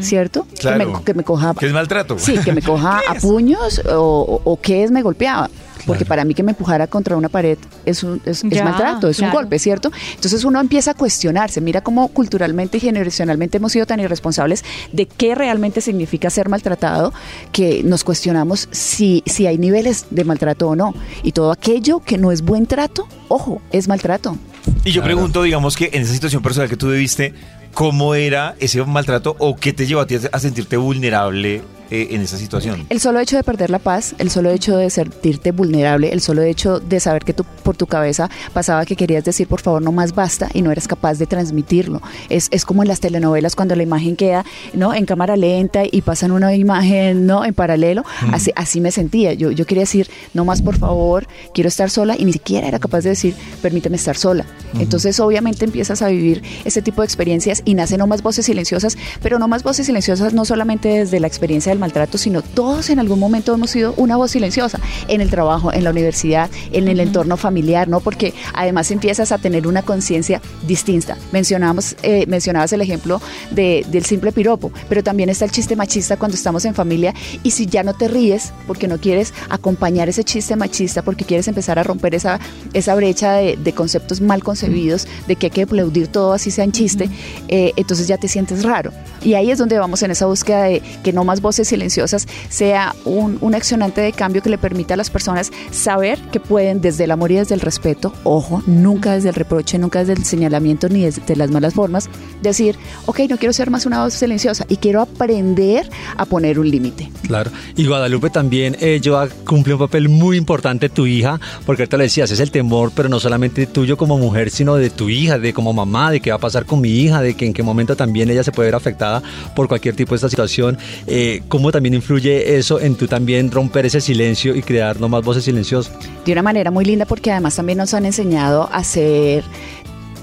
¿Cierto? 0.00 0.46
Claro. 0.58 0.78
Que, 0.78 0.86
me, 0.86 1.04
que 1.04 1.14
me 1.14 1.24
coja 1.24 1.54
¿Qué 1.58 1.66
es 1.66 1.72
maltrato? 1.72 2.18
Sí, 2.18 2.38
que 2.38 2.52
me 2.52 2.62
coja 2.62 3.00
a 3.08 3.14
puños 3.20 3.80
o, 3.86 4.40
o, 4.44 4.52
o 4.52 4.60
qué 4.60 4.84
es 4.84 4.90
me 4.90 5.02
golpeaba. 5.02 5.50
Porque 5.88 6.04
para 6.04 6.24
mí 6.24 6.34
que 6.34 6.42
me 6.42 6.52
empujara 6.52 6.86
contra 6.86 7.16
una 7.16 7.30
pared 7.30 7.56
es, 7.86 8.02
un, 8.02 8.20
es, 8.26 8.44
maltrato, 8.44 9.08
es 9.08 9.20
un 9.20 9.30
golpe, 9.30 9.58
¿cierto? 9.58 9.90
Entonces 10.14 10.44
uno 10.44 10.60
empieza 10.60 10.90
a 10.90 10.94
cuestionarse, 10.94 11.62
mira 11.62 11.80
cómo 11.80 12.08
culturalmente 12.08 12.76
y 12.76 12.80
generacionalmente 12.80 13.56
hemos 13.56 13.72
sido 13.72 13.86
tan 13.86 13.98
irresponsables 13.98 14.64
de 14.92 15.06
qué 15.06 15.34
realmente 15.34 15.80
significa 15.80 16.28
ser 16.28 16.50
maltratado, 16.50 17.14
que 17.52 17.82
nos 17.84 18.04
cuestionamos 18.04 18.68
si, 18.70 19.22
si 19.24 19.46
hay 19.46 19.56
niveles 19.56 20.04
de 20.10 20.24
maltrato 20.24 20.68
o 20.68 20.76
no. 20.76 20.92
Y 21.22 21.32
todo 21.32 21.52
aquello 21.52 22.00
que 22.00 22.18
no 22.18 22.32
es 22.32 22.42
buen 22.42 22.66
trato, 22.66 23.08
ojo, 23.28 23.62
es 23.72 23.88
maltrato. 23.88 24.36
Y 24.84 24.92
yo 24.92 25.02
pregunto, 25.02 25.42
digamos 25.42 25.74
que 25.74 25.88
en 25.94 26.02
esa 26.02 26.12
situación 26.12 26.42
personal 26.42 26.68
que 26.68 26.76
tú 26.76 26.90
viviste, 26.90 27.32
¿cómo 27.78 28.16
era 28.16 28.56
ese 28.58 28.84
maltrato 28.84 29.36
o 29.38 29.54
qué 29.54 29.72
te 29.72 29.86
llevó 29.86 30.00
a 30.00 30.06
ti 30.08 30.16
a 30.32 30.38
sentirte 30.40 30.76
vulnerable 30.76 31.62
eh, 31.90 32.08
en 32.10 32.20
esa 32.22 32.36
situación? 32.36 32.86
El 32.88 33.00
solo 33.00 33.20
hecho 33.20 33.36
de 33.36 33.42
perder 33.42 33.70
la 33.70 33.78
paz, 33.78 34.14
el 34.18 34.30
solo 34.30 34.50
hecho 34.50 34.76
de 34.76 34.90
sentirte 34.90 35.52
vulnerable, 35.52 36.12
el 36.12 36.20
solo 36.20 36.42
hecho 36.42 36.80
de 36.80 37.00
saber 37.00 37.24
que 37.24 37.32
tú, 37.32 37.44
por 37.62 37.76
tu 37.76 37.86
cabeza 37.86 38.30
pasaba 38.52 38.84
que 38.84 38.96
querías 38.96 39.24
decir 39.24 39.46
por 39.46 39.60
favor 39.60 39.82
no 39.82 39.92
más 39.92 40.14
basta 40.14 40.48
y 40.52 40.62
no 40.62 40.70
eras 40.70 40.88
capaz 40.88 41.18
de 41.18 41.26
transmitirlo. 41.26 42.02
Es, 42.28 42.48
es 42.50 42.64
como 42.64 42.82
en 42.82 42.88
las 42.88 43.00
telenovelas 43.00 43.56
cuando 43.56 43.74
la 43.74 43.82
imagen 43.82 44.16
queda 44.16 44.44
¿no? 44.74 44.94
en 44.94 45.06
cámara 45.06 45.36
lenta 45.36 45.82
y 45.90 46.02
pasan 46.02 46.32
una 46.32 46.54
imagen 46.54 47.26
¿no? 47.26 47.44
en 47.44 47.54
paralelo. 47.54 48.04
Así, 48.32 48.52
así 48.56 48.80
me 48.80 48.90
sentía. 48.90 49.32
Yo, 49.34 49.50
yo 49.50 49.66
quería 49.66 49.82
decir 49.82 50.08
no 50.34 50.44
más 50.44 50.62
por 50.62 50.76
favor, 50.76 51.26
quiero 51.54 51.68
estar 51.68 51.90
sola 51.90 52.16
y 52.18 52.24
ni 52.24 52.32
siquiera 52.32 52.68
era 52.68 52.78
capaz 52.78 53.02
de 53.02 53.10
decir 53.10 53.34
permíteme 53.62 53.96
estar 53.96 54.16
sola. 54.16 54.44
Entonces 54.78 55.18
obviamente 55.20 55.64
empiezas 55.64 56.02
a 56.02 56.08
vivir 56.08 56.42
ese 56.64 56.82
tipo 56.82 57.02
de 57.02 57.06
experiencias 57.06 57.62
y 57.64 57.74
nacen 57.74 57.98
no 57.98 58.06
más 58.06 58.22
voces 58.22 58.46
silenciosas, 58.46 58.96
pero 59.22 59.38
no 59.38 59.48
más 59.48 59.62
voces 59.62 59.86
silenciosas 59.86 60.32
no 60.32 60.44
solamente 60.44 60.88
desde 60.88 61.20
la 61.20 61.26
experiencia 61.26 61.70
del 61.70 61.77
maltrato, 61.78 62.18
sino 62.18 62.42
todos 62.42 62.90
en 62.90 62.98
algún 62.98 63.18
momento 63.18 63.54
hemos 63.54 63.70
sido 63.70 63.94
una 63.96 64.16
voz 64.16 64.32
silenciosa 64.32 64.80
en 65.08 65.20
el 65.20 65.30
trabajo, 65.30 65.72
en 65.72 65.84
la 65.84 65.90
universidad, 65.90 66.50
en 66.72 66.88
el 66.88 67.00
entorno 67.00 67.36
familiar, 67.36 67.88
¿no? 67.88 68.00
Porque 68.00 68.34
además 68.54 68.90
empiezas 68.90 69.32
a 69.32 69.38
tener 69.38 69.66
una 69.66 69.82
conciencia 69.82 70.40
distinta. 70.66 71.16
Mencionamos, 71.32 71.96
eh, 72.02 72.26
mencionabas 72.26 72.72
el 72.72 72.80
ejemplo 72.80 73.20
de, 73.50 73.84
del 73.88 74.04
simple 74.04 74.32
piropo, 74.32 74.72
pero 74.88 75.02
también 75.02 75.28
está 75.28 75.44
el 75.44 75.50
chiste 75.50 75.76
machista 75.76 76.16
cuando 76.16 76.36
estamos 76.36 76.64
en 76.64 76.74
familia 76.74 77.14
y 77.42 77.50
si 77.52 77.66
ya 77.66 77.82
no 77.82 77.94
te 77.94 78.08
ríes 78.08 78.52
porque 78.66 78.88
no 78.88 78.98
quieres 78.98 79.32
acompañar 79.48 80.08
ese 80.08 80.24
chiste 80.24 80.56
machista, 80.56 81.02
porque 81.02 81.24
quieres 81.24 81.48
empezar 81.48 81.78
a 81.78 81.82
romper 81.82 82.14
esa, 82.14 82.40
esa 82.72 82.94
brecha 82.94 83.32
de, 83.34 83.56
de 83.56 83.72
conceptos 83.72 84.20
mal 84.20 84.42
concebidos, 84.42 85.06
de 85.26 85.36
que 85.36 85.46
hay 85.46 85.50
que 85.50 85.62
aplaudir 85.62 86.08
todo 86.08 86.32
así 86.32 86.50
sea 86.50 86.64
en 86.64 86.72
chiste, 86.72 87.08
eh, 87.48 87.72
entonces 87.76 88.08
ya 88.08 88.16
te 88.18 88.28
sientes 88.28 88.64
raro. 88.64 88.92
Y 89.22 89.34
ahí 89.34 89.50
es 89.50 89.58
donde 89.58 89.78
vamos 89.78 90.02
en 90.02 90.10
esa 90.10 90.26
búsqueda 90.26 90.64
de 90.64 90.82
que 91.02 91.12
no 91.12 91.24
más 91.24 91.40
voces 91.40 91.67
silenciosas 91.68 92.26
sea 92.48 92.94
un, 93.04 93.38
un 93.40 93.54
accionante 93.54 94.00
de 94.00 94.12
cambio 94.12 94.42
que 94.42 94.50
le 94.50 94.58
permita 94.58 94.94
a 94.94 94.96
las 94.96 95.10
personas 95.10 95.52
saber 95.70 96.18
que 96.32 96.40
pueden 96.40 96.80
desde 96.80 97.04
el 97.04 97.10
amor 97.10 97.32
y 97.32 97.36
desde 97.36 97.54
el 97.54 97.60
respeto, 97.60 98.12
ojo, 98.24 98.62
nunca 98.66 99.14
desde 99.14 99.30
el 99.30 99.34
reproche, 99.34 99.78
nunca 99.78 100.00
desde 100.00 100.14
el 100.14 100.24
señalamiento 100.24 100.88
ni 100.88 101.02
desde 101.04 101.36
las 101.36 101.50
malas 101.50 101.74
formas, 101.74 102.08
decir, 102.42 102.76
ok, 103.06 103.20
no 103.28 103.36
quiero 103.38 103.52
ser 103.52 103.70
más 103.70 103.86
una 103.86 104.04
voz 104.04 104.14
silenciosa 104.14 104.64
y 104.68 104.76
quiero 104.76 105.00
aprender 105.00 105.88
a 106.16 106.24
poner 106.24 106.58
un 106.58 106.70
límite. 106.70 107.10
Claro. 107.26 107.50
Y 107.76 107.86
Guadalupe 107.86 108.30
también, 108.30 108.76
eh, 108.80 109.00
Joa, 109.02 109.28
cumple 109.44 109.74
un 109.74 109.80
papel 109.80 110.08
muy 110.08 110.36
importante 110.36 110.88
tu 110.88 111.06
hija, 111.06 111.40
porque 111.66 111.82
ahorita 111.82 111.96
le 111.96 112.04
decías, 112.04 112.30
es 112.30 112.40
el 112.40 112.50
temor, 112.50 112.92
pero 112.94 113.08
no 113.08 113.20
solamente 113.20 113.66
tuyo 113.66 113.96
como 113.96 114.18
mujer, 114.18 114.50
sino 114.50 114.76
de 114.76 114.90
tu 114.90 115.08
hija, 115.08 115.38
de 115.38 115.52
como 115.52 115.72
mamá, 115.72 116.10
de 116.10 116.20
qué 116.20 116.30
va 116.30 116.36
a 116.36 116.40
pasar 116.40 116.64
con 116.64 116.80
mi 116.80 116.90
hija, 116.90 117.20
de 117.20 117.34
que 117.34 117.46
en 117.46 117.52
qué 117.52 117.62
momento 117.62 117.96
también 117.96 118.30
ella 118.30 118.42
se 118.42 118.52
puede 118.52 118.68
ver 118.68 118.74
afectada 118.74 119.22
por 119.54 119.68
cualquier 119.68 119.94
tipo 119.94 120.10
de 120.10 120.16
esta 120.16 120.28
situación. 120.28 120.78
Eh, 121.06 121.42
¿Cómo 121.58 121.72
también 121.72 121.94
influye 121.94 122.56
eso 122.56 122.78
en 122.78 122.94
tú 122.94 123.08
también 123.08 123.50
romper 123.50 123.84
ese 123.84 124.00
silencio 124.00 124.54
y 124.54 124.62
crear 124.62 125.00
no 125.00 125.08
más 125.08 125.24
voces 125.24 125.42
silenciosas? 125.42 125.92
de 126.24 126.30
una 126.30 126.40
manera 126.40 126.70
muy 126.70 126.84
linda 126.84 127.04
porque 127.04 127.32
además 127.32 127.56
también 127.56 127.78
nos 127.78 127.94
han 127.94 128.06
enseñado 128.06 128.68
a 128.70 128.84
ser 128.84 129.42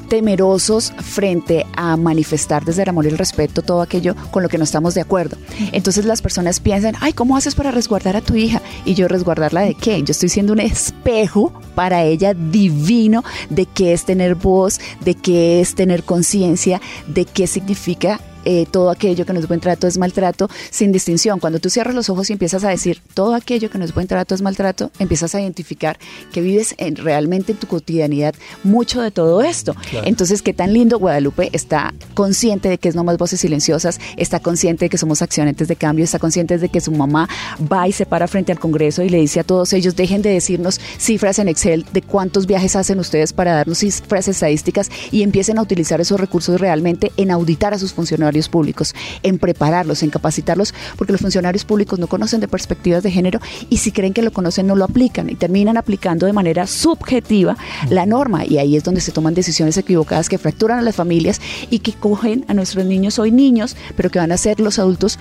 temerosos 0.07 0.93
frente 0.97 1.65
a 1.75 1.97
manifestar 1.97 2.63
desde 2.63 2.83
el 2.83 2.89
amor 2.89 3.03
y 3.03 3.09
el 3.09 3.17
respeto 3.17 3.63
todo 3.63 3.81
aquello 3.81 4.15
con 4.31 4.43
lo 4.43 4.47
que 4.47 4.57
no 4.57 4.63
estamos 4.63 4.93
de 4.93 5.01
acuerdo. 5.01 5.35
Entonces 5.73 6.05
las 6.05 6.21
personas 6.21 6.61
piensan, 6.61 6.95
ay, 7.01 7.11
¿cómo 7.11 7.35
haces 7.35 7.53
para 7.53 7.71
resguardar 7.71 8.15
a 8.15 8.21
tu 8.21 8.35
hija? 8.35 8.61
Y 8.85 8.93
yo 8.93 9.09
resguardarla 9.09 9.59
de 9.59 9.75
qué? 9.75 10.01
Yo 10.03 10.11
estoy 10.11 10.29
siendo 10.29 10.53
un 10.53 10.61
espejo 10.61 11.51
para 11.75 12.03
ella 12.03 12.33
divino 12.33 13.25
de 13.49 13.65
qué 13.65 13.91
es 13.91 14.05
tener 14.05 14.35
voz, 14.35 14.79
de 15.03 15.15
qué 15.15 15.59
es 15.59 15.75
tener 15.75 16.03
conciencia, 16.03 16.79
de 17.07 17.25
qué 17.25 17.45
significa 17.45 18.21
eh, 18.45 18.65
todo 18.69 18.89
aquello 18.89 19.25
que 19.25 19.33
no 19.33 19.39
es 19.39 19.47
buen 19.47 19.59
trato 19.59 19.87
es 19.87 19.97
maltrato, 19.97 20.49
sin 20.69 20.91
distinción. 20.91 21.39
Cuando 21.39 21.59
tú 21.59 21.69
cierras 21.69 21.95
los 21.95 22.09
ojos 22.09 22.29
y 22.29 22.33
empiezas 22.33 22.63
a 22.63 22.69
decir 22.69 23.01
todo 23.13 23.33
aquello 23.33 23.69
que 23.69 23.77
no 23.77 23.85
es 23.85 23.93
buen 23.93 24.07
trato 24.07 24.35
es 24.35 24.41
maltrato, 24.41 24.91
empiezas 24.99 25.35
a 25.35 25.41
identificar 25.41 25.97
que 26.31 26.41
vives 26.41 26.75
en, 26.77 26.95
realmente 26.95 27.51
en 27.53 27.57
tu 27.57 27.67
cotidianidad 27.67 28.35
mucho 28.63 29.01
de 29.01 29.11
todo 29.11 29.41
esto. 29.41 29.75
Entonces, 30.03 30.41
qué 30.41 30.53
tan 30.53 30.73
lindo 30.73 30.99
Guadalupe 30.99 31.49
está 31.53 31.93
consciente 32.13 32.69
de 32.69 32.77
que 32.77 32.89
es 32.89 32.95
no 32.95 33.03
más 33.03 33.17
voces 33.17 33.39
silenciosas, 33.41 33.99
está 34.17 34.39
consciente 34.39 34.85
de 34.85 34.89
que 34.89 34.97
somos 34.97 35.21
accionantes 35.21 35.67
de 35.67 35.75
cambio, 35.75 36.05
está 36.05 36.19
consciente 36.19 36.57
de 36.57 36.69
que 36.69 36.81
su 36.81 36.91
mamá 36.91 37.27
va 37.71 37.87
y 37.87 37.91
se 37.91 38.05
para 38.05 38.27
frente 38.27 38.51
al 38.51 38.59
Congreso 38.59 39.03
y 39.03 39.09
le 39.09 39.19
dice 39.19 39.39
a 39.39 39.43
todos 39.43 39.73
ellos, 39.73 39.95
dejen 39.95 40.21
de 40.21 40.29
decirnos 40.29 40.79
cifras 40.97 41.39
en 41.39 41.47
Excel 41.47 41.85
de 41.91 42.01
cuántos 42.01 42.45
viajes 42.45 42.75
hacen 42.75 42.99
ustedes 42.99 43.33
para 43.33 43.53
darnos 43.53 43.79
cifras 43.79 44.27
estadísticas 44.27 44.89
y 45.11 45.23
empiecen 45.23 45.57
a 45.57 45.61
utilizar 45.61 45.99
esos 45.99 46.19
recursos 46.19 46.59
realmente 46.59 47.11
en 47.17 47.31
auditar 47.31 47.73
a 47.73 47.79
sus 47.79 47.93
funcionarios 47.93 48.34
públicos, 48.49 48.93
en 49.23 49.39
prepararlos, 49.39 50.03
en 50.03 50.09
capacitarlos, 50.09 50.73
porque 50.97 51.13
los 51.13 51.21
funcionarios 51.21 51.65
públicos 51.65 51.99
no 51.99 52.07
conocen 52.07 52.41
de 52.41 52.47
perspectivas 52.47 53.03
de 53.03 53.11
género 53.11 53.39
y 53.69 53.77
si 53.77 53.91
creen 53.91 54.13
que 54.13 54.21
lo 54.21 54.31
conocen 54.31 54.67
no 54.67 54.75
lo 54.75 54.85
aplican 54.85 55.29
y 55.29 55.35
terminan 55.35 55.77
aplicando 55.77 56.25
de 56.25 56.33
manera 56.33 56.67
subjetiva 56.67 57.57
la 57.89 58.05
norma. 58.05 58.45
Y 58.45 58.57
ahí 58.57 58.75
es 58.75 58.83
donde 58.83 59.01
se 59.01 59.11
toman 59.11 59.33
decisiones 59.33 59.77
equivocadas 59.77 60.29
que 60.29 60.37
fracturan 60.37 60.79
a 60.79 60.81
las 60.81 60.95
familias 60.95 61.41
y 61.69 61.79
que 61.79 61.93
cogen 61.93 62.45
a 62.47 62.53
nuestros 62.53 62.85
niños 62.85 63.19
hoy 63.19 63.31
niños, 63.31 63.75
pero 63.95 64.09
que 64.09 64.19
van 64.19 64.31
a 64.31 64.37
ser 64.37 64.59
los 64.59 64.79
adultos 64.79 65.17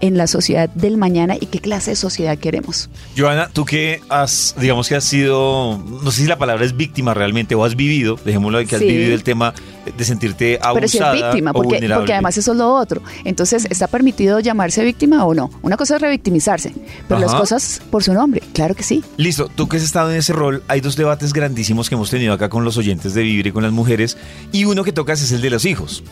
en 0.00 0.16
la 0.16 0.26
sociedad 0.26 0.68
del 0.70 0.96
mañana 0.96 1.36
y 1.40 1.46
qué 1.46 1.60
clase 1.60 1.92
de 1.92 1.96
sociedad 1.96 2.38
queremos. 2.38 2.88
Joana, 3.16 3.48
tú 3.52 3.64
que 3.64 4.00
has, 4.08 4.54
digamos 4.58 4.88
que 4.88 4.96
has 4.96 5.04
sido, 5.04 5.82
no 6.02 6.10
sé 6.10 6.22
si 6.22 6.26
la 6.26 6.38
palabra 6.38 6.64
es 6.64 6.76
víctima 6.76 7.14
realmente 7.14 7.54
o 7.54 7.64
has 7.64 7.76
vivido, 7.76 8.18
dejémoslo 8.24 8.58
de 8.58 8.66
que 8.66 8.76
has 8.76 8.82
vivido 8.82 9.14
el 9.14 9.22
tema 9.22 9.54
de 9.96 10.04
sentirte 10.04 10.58
abusada 10.60 10.74
Pero 10.74 10.88
si 10.88 10.98
es 10.98 11.12
víctima, 11.12 11.52
porque, 11.52 11.88
porque, 11.94 12.12
además 12.12 12.36
eso 12.36 12.52
es 12.52 12.58
lo 12.58 12.74
otro. 12.74 13.02
Entonces, 13.24 13.66
¿está 13.70 13.86
permitido 13.86 14.40
llamarse 14.40 14.84
víctima 14.84 15.24
o 15.24 15.34
no? 15.34 15.50
Una 15.62 15.76
cosa 15.76 15.96
es 15.96 16.02
revictimizarse, 16.02 16.72
pero 17.08 17.20
las 17.20 17.34
cosas 17.34 17.80
por 17.90 18.02
su 18.02 18.12
nombre, 18.12 18.42
claro 18.52 18.74
que 18.74 18.82
sí. 18.82 19.02
Listo, 19.16 19.48
tú 19.54 19.68
que 19.68 19.76
has 19.76 19.82
estado 19.82 20.10
en 20.10 20.18
ese 20.18 20.32
rol, 20.32 20.62
hay 20.68 20.80
dos 20.80 20.96
debates 20.96 21.32
grandísimos 21.32 21.88
que 21.88 21.94
hemos 21.94 22.10
tenido 22.10 22.32
acá 22.32 22.48
con 22.48 22.64
los 22.64 22.76
oyentes 22.76 23.14
de 23.14 23.22
Vivir 23.22 23.46
y 23.48 23.52
con 23.52 23.62
las 23.62 23.72
mujeres, 23.72 24.16
y 24.52 24.64
uno 24.64 24.84
que 24.84 24.92
tocas 24.92 25.22
es 25.22 25.32
el 25.32 25.40
de 25.40 25.50
los 25.50 25.64
hijos. 25.64 26.02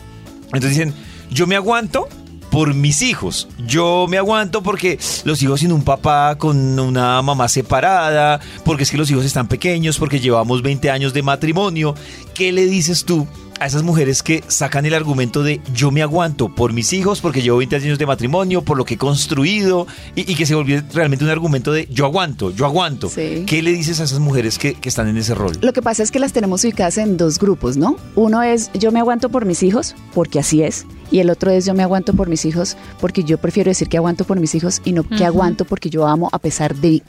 Entonces 0.45 0.71
dicen, 0.71 0.93
yo 1.29 1.47
me 1.47 1.55
aguanto 1.55 2.07
por 2.55 2.73
mis 2.73 3.01
hijos. 3.01 3.49
Yo 3.67 4.05
me 4.07 4.17
aguanto 4.17 4.63
porque 4.63 4.97
los 5.25 5.43
hijos 5.43 5.59
sin 5.59 5.73
un 5.73 5.83
papá, 5.83 6.37
con 6.37 6.79
una 6.79 7.21
mamá 7.21 7.49
separada, 7.49 8.39
porque 8.63 8.83
es 8.83 8.91
que 8.91 8.95
los 8.95 9.11
hijos 9.11 9.25
están 9.25 9.49
pequeños, 9.49 9.97
porque 9.99 10.21
llevamos 10.21 10.61
20 10.61 10.89
años 10.89 11.13
de 11.13 11.21
matrimonio. 11.21 11.95
¿Qué 12.33 12.53
le 12.53 12.65
dices 12.65 13.03
tú 13.03 13.27
a 13.59 13.65
esas 13.65 13.83
mujeres 13.83 14.23
que 14.23 14.41
sacan 14.47 14.85
el 14.85 14.93
argumento 14.93 15.43
de 15.43 15.59
yo 15.73 15.91
me 15.91 16.01
aguanto 16.01 16.47
por 16.47 16.71
mis 16.71 16.93
hijos, 16.93 17.19
porque 17.19 17.41
llevo 17.41 17.57
20 17.57 17.75
años 17.75 17.99
de 17.99 18.05
matrimonio, 18.05 18.61
por 18.61 18.77
lo 18.77 18.85
que 18.85 18.93
he 18.93 18.97
construido, 18.97 19.85
y, 20.15 20.23
que 20.35 20.45
se 20.45 20.55
volvió 20.55 20.81
realmente 20.93 21.25
un 21.25 21.31
argumento 21.31 21.73
de 21.73 21.89
yo 21.91 22.05
aguanto, 22.05 22.51
yo 22.51 22.65
aguanto. 22.65 23.11
¿Qué 23.13 23.61
le 23.61 23.73
dices 23.73 23.99
a 23.99 24.05
esas 24.05 24.19
mujeres 24.19 24.57
que, 24.57 24.75
que, 24.75 24.87
están 24.87 25.09
en 25.09 25.17
ese 25.17 25.35
rol? 25.35 25.57
Lo 25.59 25.73
que 25.73 25.81
pasa 25.81 26.03
es 26.03 26.11
que 26.11 26.19
las 26.19 26.31
tenemos 26.31 26.63
ubicadas 26.63 26.97
en 26.99 27.17
dos 27.17 27.37
grupos, 27.37 27.75
¿no? 27.75 27.97
Uno 28.15 28.43
es 28.43 28.71
yo 28.73 28.93
me 28.93 28.99
aguanto 28.99 29.27
por 29.27 29.43
mis 29.43 29.61
hijos, 29.61 29.93
porque 30.13 30.39
así 30.39 30.63
es, 30.63 30.85
y 31.15 31.21
el 31.21 31.29
otro 31.29 31.49
es 31.49 31.65
yo 31.65 31.73
me 31.73 31.81
aguanto 31.81 32.13
por 32.13 32.27
mis 32.27 32.43
hijos, 32.43 32.75
porque 32.99 33.23
yo 33.23 33.37
prefiero 33.37 33.71
decir 33.71 33.87
que 33.87 33.95
aguanto 33.95 34.25
por 34.25 34.37
mis 34.37 34.53
hijos 34.53 34.81
y 34.83 34.91
no 34.91 35.07
que 35.07 35.23
aguanto 35.23 35.63
porque 35.63 35.89
yo 35.89 36.05
amo 36.05 36.27
a 36.33 36.39
pesar 36.39 36.75
de 36.75 37.03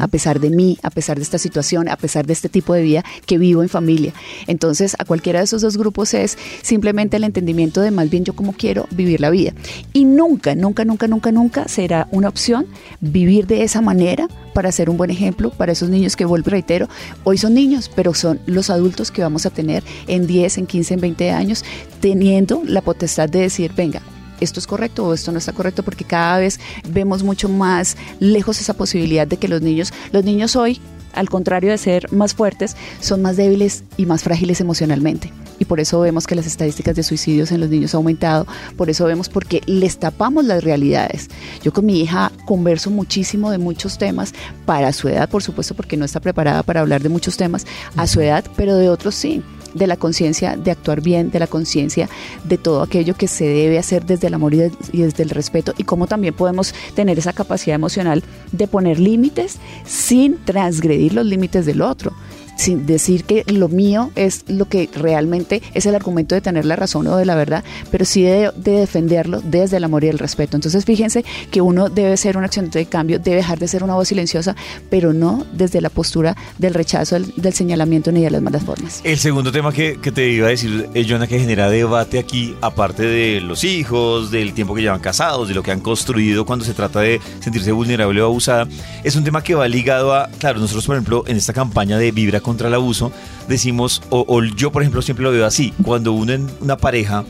a 0.00 0.08
pesar 0.08 0.40
de 0.40 0.50
mí, 0.50 0.78
a 0.82 0.90
pesar 0.90 1.16
de 1.16 1.22
esta 1.22 1.38
situación, 1.38 1.88
a 1.88 1.96
pesar 1.96 2.26
de 2.26 2.32
este 2.32 2.48
tipo 2.48 2.74
de 2.74 2.82
vida 2.82 3.04
que 3.24 3.38
vivo 3.38 3.62
en 3.62 3.68
familia. 3.68 4.12
Entonces, 4.48 4.96
a 4.98 5.04
cualquiera 5.04 5.40
de 5.40 5.44
esos 5.44 5.62
dos 5.62 5.76
grupos 5.76 6.14
es 6.14 6.38
simplemente 6.62 7.16
el 7.16 7.24
entendimiento 7.24 7.80
de 7.80 7.92
más 7.92 8.10
bien 8.10 8.24
yo 8.24 8.34
cómo 8.34 8.52
quiero 8.52 8.88
vivir 8.90 9.20
la 9.20 9.30
vida. 9.30 9.52
Y 9.92 10.04
nunca, 10.04 10.54
nunca, 10.56 10.84
nunca, 10.84 11.06
nunca, 11.06 11.32
nunca 11.32 11.68
será 11.68 12.08
una 12.10 12.28
opción 12.28 12.66
vivir 13.00 13.46
de 13.46 13.62
esa 13.62 13.80
manera 13.80 14.28
para 14.56 14.72
ser 14.72 14.88
un 14.88 14.96
buen 14.96 15.10
ejemplo 15.10 15.50
para 15.50 15.72
esos 15.72 15.90
niños 15.90 16.16
que, 16.16 16.24
vuelvo 16.24 16.48
reitero, 16.48 16.88
hoy 17.24 17.36
son 17.36 17.52
niños, 17.52 17.90
pero 17.94 18.14
son 18.14 18.40
los 18.46 18.70
adultos 18.70 19.10
que 19.10 19.20
vamos 19.20 19.44
a 19.44 19.50
tener 19.50 19.84
en 20.06 20.26
10, 20.26 20.56
en 20.56 20.66
15, 20.66 20.94
en 20.94 21.00
20 21.00 21.30
años, 21.30 21.62
teniendo 22.00 22.62
la 22.64 22.80
potestad 22.80 23.28
de 23.28 23.40
decir, 23.40 23.72
venga, 23.76 24.00
esto 24.40 24.58
es 24.58 24.66
correcto 24.66 25.04
o 25.04 25.12
esto 25.12 25.30
no 25.30 25.36
está 25.36 25.52
correcto, 25.52 25.82
porque 25.82 26.04
cada 26.04 26.38
vez 26.38 26.58
vemos 26.88 27.22
mucho 27.22 27.50
más 27.50 27.98
lejos 28.18 28.58
esa 28.58 28.72
posibilidad 28.72 29.26
de 29.26 29.36
que 29.36 29.46
los 29.46 29.60
niños, 29.60 29.92
los 30.10 30.24
niños 30.24 30.56
hoy, 30.56 30.80
al 31.16 31.28
contrario 31.28 31.70
de 31.70 31.78
ser 31.78 32.12
más 32.12 32.34
fuertes, 32.34 32.76
son 33.00 33.22
más 33.22 33.36
débiles 33.36 33.84
y 33.96 34.06
más 34.06 34.22
frágiles 34.22 34.60
emocionalmente. 34.60 35.32
Y 35.58 35.64
por 35.64 35.80
eso 35.80 36.00
vemos 36.00 36.26
que 36.26 36.34
las 36.34 36.46
estadísticas 36.46 36.94
de 36.94 37.02
suicidios 37.02 37.50
en 37.50 37.60
los 37.60 37.70
niños 37.70 37.94
han 37.94 37.98
aumentado, 37.98 38.46
por 38.76 38.90
eso 38.90 39.06
vemos 39.06 39.28
porque 39.28 39.62
les 39.66 39.98
tapamos 39.98 40.44
las 40.44 40.62
realidades. 40.62 41.28
Yo 41.62 41.72
con 41.72 41.86
mi 41.86 42.00
hija 42.00 42.30
converso 42.44 42.90
muchísimo 42.90 43.50
de 43.50 43.58
muchos 43.58 43.98
temas, 43.98 44.34
para 44.66 44.92
su 44.92 45.08
edad, 45.08 45.28
por 45.28 45.42
supuesto, 45.42 45.74
porque 45.74 45.96
no 45.96 46.04
está 46.04 46.20
preparada 46.20 46.62
para 46.62 46.80
hablar 46.80 47.02
de 47.02 47.08
muchos 47.08 47.36
temas 47.36 47.66
a 47.96 48.06
su 48.06 48.20
edad, 48.20 48.44
pero 48.56 48.76
de 48.76 48.88
otros 48.88 49.14
sí 49.14 49.42
de 49.76 49.86
la 49.86 49.96
conciencia 49.96 50.56
de 50.56 50.70
actuar 50.70 51.00
bien, 51.00 51.30
de 51.30 51.38
la 51.38 51.46
conciencia 51.46 52.08
de 52.44 52.58
todo 52.58 52.82
aquello 52.82 53.14
que 53.14 53.28
se 53.28 53.44
debe 53.44 53.78
hacer 53.78 54.04
desde 54.04 54.28
el 54.28 54.34
amor 54.34 54.54
y, 54.54 54.58
desde 54.92 55.22
el 55.22 55.30
respeto 55.30 55.74
y 55.76 55.84
cómo 55.84 56.06
también 56.06 56.34
podemos 56.34 56.74
tener 56.94 57.18
esa 57.18 57.32
capacidad 57.32 57.74
emocional 57.74 58.22
de 58.52 58.66
poner 58.66 58.98
límites 58.98 59.58
sin 59.84 60.38
transgredir 60.44 61.12
los 61.12 61.26
límites 61.26 61.66
del 61.66 61.82
otro 61.82 62.12
sin 62.56 62.86
decir 62.86 63.24
que 63.24 63.44
lo 63.46 63.68
mío 63.68 64.10
es 64.16 64.44
lo 64.48 64.66
que 64.68 64.88
realmente 64.94 65.62
es 65.74 65.86
el 65.86 65.94
argumento 65.94 66.34
de 66.34 66.40
tener 66.40 66.64
la 66.64 66.76
razón 66.76 67.06
o 67.06 67.16
de 67.16 67.24
la 67.24 67.34
verdad, 67.34 67.64
pero 67.90 68.04
sí 68.04 68.22
de, 68.22 68.50
defenderlo 68.56 69.40
desde 69.42 69.76
el 69.76 69.84
amor 69.84 70.04
y 70.04 70.08
el 70.08 70.18
respeto. 70.18 70.56
Entonces 70.56 70.84
fíjense 70.84 71.24
que 71.50 71.60
uno 71.60 71.88
debe 71.88 72.16
ser 72.16 72.36
un 72.36 72.44
acción 72.44 72.70
de 72.70 72.86
cambio, 72.86 73.18
debe 73.18 73.36
dejar 73.36 73.58
de 73.58 73.68
ser 73.68 73.84
una 73.84 73.94
voz 73.94 74.08
silenciosa, 74.08 74.56
pero 74.90 75.12
no 75.12 75.46
desde 75.52 75.80
la 75.80 75.90
postura 75.90 76.36
del 76.58 76.74
rechazo, 76.74 77.18
del, 77.18 77.52
señalamiento 77.52 78.12
ni 78.12 78.22
de 78.22 78.30
las 78.30 78.42
malas 78.42 78.64
formas. 78.64 79.00
El 79.04 79.18
segundo 79.18 79.52
tema 79.52 79.72
que, 79.72 79.96
te 79.96 80.28
iba 80.28 80.46
a 80.46 80.50
decir, 80.50 80.88
es 80.94 81.06
Jonah, 81.08 81.26
que 81.26 81.38
genera 81.38 81.68
debate 81.68 82.18
aquí, 82.18 82.54
aparte 82.60 83.02
de 83.02 83.40
los 83.40 83.64
hijos, 83.64 84.30
del 84.30 84.52
tiempo 84.52 84.74
que 84.74 84.82
llevan 84.82 85.00
casados, 85.00 85.48
de 85.48 85.54
lo 85.54 85.62
que 85.62 85.72
han 85.72 85.80
construido 85.80 86.44
cuando 86.44 86.64
se 86.64 86.74
trata 86.74 87.00
de 87.00 87.20
sentirse 87.40 87.72
vulnerable 87.72 88.20
o 88.22 88.26
abusada, 88.26 88.68
es 89.04 89.16
un 89.16 89.24
tema 89.24 89.42
que 89.42 89.54
va 89.54 89.68
ligado 89.68 90.14
a, 90.14 90.28
claro, 90.38 90.58
nosotros 90.58 90.86
por 90.86 90.96
ejemplo 90.96 91.24
en 91.26 91.36
esta 91.36 91.52
campaña 91.52 91.98
de 91.98 92.12
Vibra 92.12 92.40
contra 92.46 92.68
el 92.68 92.74
abuso, 92.74 93.10
decimos, 93.48 94.02
o, 94.08 94.40
yo 94.44 94.70
por 94.70 94.82
ejemplo 94.82 95.02
siempre 95.02 95.24
lo 95.24 95.32
veo 95.32 95.44
así, 95.44 95.74
cuando 95.82 96.12
uno 96.12 96.32
en 96.32 96.48
una 96.60 96.76
pareja 96.76 97.24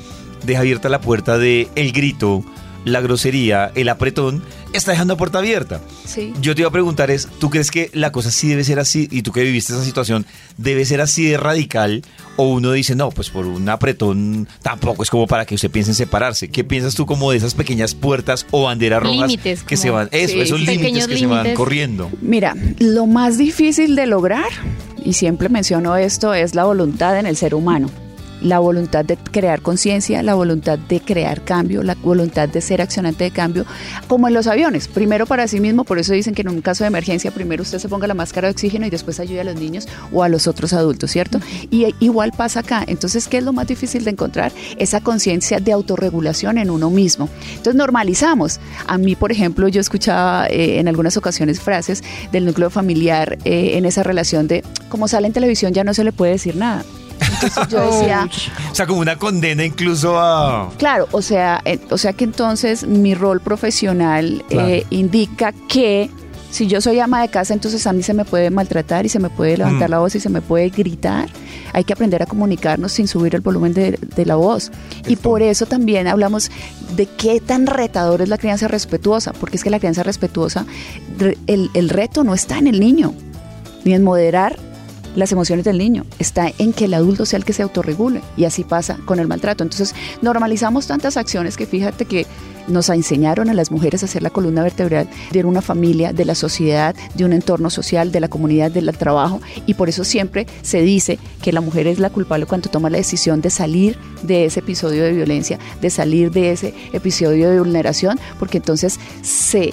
deja 0.44 0.60
abierta 0.60 0.90
la 0.90 1.00
puerta 1.00 1.38
de 1.38 1.68
el 1.74 1.92
grito, 1.92 2.44
la 2.86 3.00
grosería, 3.00 3.72
el 3.74 3.88
apretón, 3.88 4.42
está 4.72 4.92
dejando 4.92 5.14
la 5.14 5.18
puerta 5.18 5.38
abierta. 5.38 5.80
Sí. 6.04 6.32
Yo 6.40 6.54
te 6.54 6.62
iba 6.62 6.68
a 6.68 6.72
preguntar 6.72 7.10
es, 7.10 7.28
¿tú 7.38 7.50
crees 7.50 7.72
que 7.72 7.90
la 7.92 8.12
cosa 8.12 8.30
sí 8.30 8.48
debe 8.48 8.62
ser 8.62 8.78
así, 8.78 9.08
y 9.10 9.22
tú 9.22 9.32
que 9.32 9.42
viviste 9.42 9.72
esa 9.72 9.84
situación, 9.84 10.24
debe 10.56 10.84
ser 10.84 11.00
así 11.00 11.28
de 11.28 11.36
radical? 11.36 12.02
O 12.36 12.52
uno 12.52 12.70
dice, 12.72 12.94
no, 12.94 13.10
pues 13.10 13.28
por 13.28 13.46
un 13.46 13.68
apretón 13.68 14.46
tampoco 14.62 15.02
es 15.02 15.10
como 15.10 15.26
para 15.26 15.44
que 15.46 15.56
usted 15.56 15.70
piense 15.70 15.90
en 15.90 15.94
separarse. 15.96 16.48
¿Qué 16.48 16.62
piensas 16.62 16.94
tú 16.94 17.06
como 17.06 17.32
de 17.32 17.38
esas 17.38 17.54
pequeñas 17.54 17.94
puertas 17.94 18.46
o 18.52 18.62
banderas 18.64 19.02
rojas 19.02 19.36
que 19.66 19.76
se 19.76 19.90
van, 19.90 20.08
eso, 20.12 20.40
esos 20.40 20.60
límites 20.60 21.08
que 21.08 21.18
se 21.18 21.26
van 21.26 21.54
corriendo? 21.54 22.08
Mira, 22.22 22.54
lo 22.78 23.06
más 23.06 23.36
difícil 23.36 23.96
de 23.96 24.06
lograr 24.06 24.48
y 25.04 25.14
siempre 25.14 25.48
menciono 25.48 25.96
esto, 25.96 26.34
es 26.34 26.54
la 26.54 26.64
voluntad 26.64 27.18
en 27.18 27.26
el 27.26 27.36
ser 27.36 27.54
humano 27.54 27.90
la 28.40 28.58
voluntad 28.58 29.04
de 29.04 29.16
crear 29.16 29.62
conciencia, 29.62 30.22
la 30.22 30.34
voluntad 30.34 30.78
de 30.78 31.00
crear 31.00 31.42
cambio, 31.42 31.82
la 31.82 31.94
voluntad 31.94 32.48
de 32.48 32.60
ser 32.60 32.82
accionante 32.82 33.24
de 33.24 33.30
cambio, 33.30 33.64
como 34.08 34.28
en 34.28 34.34
los 34.34 34.46
aviones, 34.46 34.88
primero 34.88 35.26
para 35.26 35.48
sí 35.48 35.60
mismo, 35.60 35.84
por 35.84 35.98
eso 35.98 36.12
dicen 36.12 36.34
que 36.34 36.42
en 36.42 36.48
un 36.48 36.60
caso 36.60 36.84
de 36.84 36.88
emergencia 36.88 37.30
primero 37.30 37.62
usted 37.62 37.78
se 37.78 37.88
ponga 37.88 38.06
la 38.06 38.14
máscara 38.14 38.48
de 38.48 38.52
oxígeno 38.52 38.86
y 38.86 38.90
después 38.90 39.20
ayude 39.20 39.40
a 39.40 39.44
los 39.44 39.56
niños 39.56 39.88
o 40.12 40.22
a 40.22 40.28
los 40.28 40.46
otros 40.46 40.72
adultos, 40.72 41.10
¿cierto? 41.10 41.40
Y 41.70 41.94
igual 42.00 42.32
pasa 42.36 42.60
acá, 42.60 42.84
entonces, 42.86 43.28
¿qué 43.28 43.38
es 43.38 43.44
lo 43.44 43.52
más 43.52 43.66
difícil 43.66 44.04
de 44.04 44.10
encontrar? 44.10 44.52
Esa 44.78 45.00
conciencia 45.00 45.60
de 45.60 45.72
autorregulación 45.72 46.58
en 46.58 46.70
uno 46.70 46.90
mismo. 46.90 47.28
Entonces 47.50 47.74
normalizamos. 47.74 48.60
A 48.86 48.98
mí, 48.98 49.16
por 49.16 49.32
ejemplo, 49.32 49.68
yo 49.68 49.80
escuchaba 49.80 50.46
eh, 50.48 50.78
en 50.78 50.88
algunas 50.88 51.16
ocasiones 51.16 51.60
frases 51.60 52.02
del 52.32 52.44
núcleo 52.44 52.70
familiar 52.70 53.38
eh, 53.44 53.72
en 53.74 53.84
esa 53.84 54.02
relación 54.02 54.48
de, 54.48 54.62
como 54.88 55.08
sale 55.08 55.26
en 55.26 55.32
televisión 55.32 55.72
ya 55.72 55.84
no 55.84 55.94
se 55.94 56.04
le 56.04 56.12
puede 56.12 56.32
decir 56.32 56.56
nada. 56.56 56.84
Entonces 57.42 57.68
yo 57.68 57.80
decía... 57.90 58.28
o 58.70 58.74
sea, 58.74 58.86
como 58.86 59.00
una 59.00 59.16
condena 59.16 59.64
incluso 59.64 60.18
a... 60.18 60.70
Claro, 60.78 61.08
o 61.12 61.22
sea, 61.22 61.62
o 61.90 61.98
sea 61.98 62.12
que 62.12 62.24
entonces 62.24 62.86
mi 62.86 63.14
rol 63.14 63.40
profesional 63.40 64.44
eh, 64.50 64.84
indica 64.90 65.52
que 65.68 66.10
Si 66.50 66.66
yo 66.68 66.80
soy 66.80 67.00
ama 67.00 67.20
de 67.20 67.28
casa, 67.28 67.52
entonces 67.52 67.86
a 67.86 67.92
mí 67.92 68.02
se 68.02 68.14
me 68.14 68.24
puede 68.24 68.48
maltratar 68.50 69.04
y 69.04 69.08
se 69.10 69.18
me 69.18 69.28
puede 69.28 69.58
levantar 69.58 69.88
Mm. 69.88 69.90
la 69.90 69.98
voz 69.98 70.14
y 70.14 70.20
se 70.20 70.30
me 70.30 70.40
puede 70.40 70.70
gritar. 70.70 71.28
Hay 71.74 71.84
que 71.84 71.92
aprender 71.92 72.22
a 72.22 72.26
comunicarnos 72.26 72.92
sin 72.92 73.08
subir 73.08 73.34
el 73.34 73.42
volumen 73.42 73.74
de, 73.74 73.98
de 74.16 74.24
la 74.24 74.36
voz. 74.36 74.70
Y 75.06 75.16
por 75.16 75.42
eso 75.42 75.66
también 75.66 76.06
hablamos 76.06 76.50
de 76.96 77.04
qué 77.06 77.40
tan 77.40 77.66
retador 77.66 78.22
es 78.22 78.28
la 78.30 78.38
crianza 78.38 78.68
respetuosa, 78.68 79.32
porque 79.34 79.56
es 79.58 79.64
que 79.64 79.70
la 79.70 79.78
crianza 79.80 80.02
respetuosa, 80.02 80.64
re- 81.18 81.36
el, 81.46 81.68
el 81.74 81.90
reto 81.90 82.24
no 82.24 82.32
está 82.32 82.56
en 82.58 82.68
el 82.68 82.80
niño, 82.80 83.12
ni 83.84 83.92
en 83.92 84.02
moderar 84.02 84.56
las 85.16 85.32
emociones 85.32 85.64
del 85.64 85.78
niño, 85.78 86.04
está 86.18 86.52
en 86.58 86.72
que 86.72 86.84
el 86.84 86.94
adulto 86.94 87.26
sea 87.26 87.38
el 87.38 87.44
que 87.44 87.52
se 87.52 87.62
autorregule 87.62 88.20
y 88.36 88.44
así 88.44 88.62
pasa 88.62 88.98
con 89.04 89.18
el 89.18 89.26
maltrato. 89.26 89.64
Entonces 89.64 89.94
normalizamos 90.22 90.86
tantas 90.86 91.16
acciones 91.16 91.56
que 91.56 91.66
fíjate 91.66 92.04
que 92.04 92.26
nos 92.68 92.88
enseñaron 92.88 93.48
a 93.48 93.54
las 93.54 93.70
mujeres 93.70 94.02
a 94.02 94.06
ser 94.06 94.22
la 94.22 94.30
columna 94.30 94.62
vertebral 94.62 95.08
de 95.30 95.44
una 95.44 95.62
familia, 95.62 96.12
de 96.12 96.24
la 96.24 96.34
sociedad, 96.34 96.94
de 97.14 97.24
un 97.24 97.32
entorno 97.32 97.70
social, 97.70 98.12
de 98.12 98.20
la 98.20 98.28
comunidad, 98.28 98.70
del 98.70 98.86
trabajo 98.96 99.40
y 99.66 99.74
por 99.74 99.88
eso 99.88 100.04
siempre 100.04 100.46
se 100.62 100.82
dice 100.82 101.18
que 101.42 101.52
la 101.52 101.60
mujer 101.60 101.86
es 101.86 101.98
la 101.98 102.10
culpable 102.10 102.46
cuando 102.46 102.68
toma 102.68 102.90
la 102.90 102.98
decisión 102.98 103.40
de 103.40 103.50
salir 103.50 103.96
de 104.22 104.44
ese 104.44 104.60
episodio 104.60 105.04
de 105.04 105.12
violencia, 105.12 105.58
de 105.80 105.90
salir 105.90 106.30
de 106.30 106.52
ese 106.52 106.74
episodio 106.92 107.50
de 107.50 107.58
vulneración, 107.58 108.18
porque 108.38 108.58
entonces 108.58 108.98
se 109.22 109.72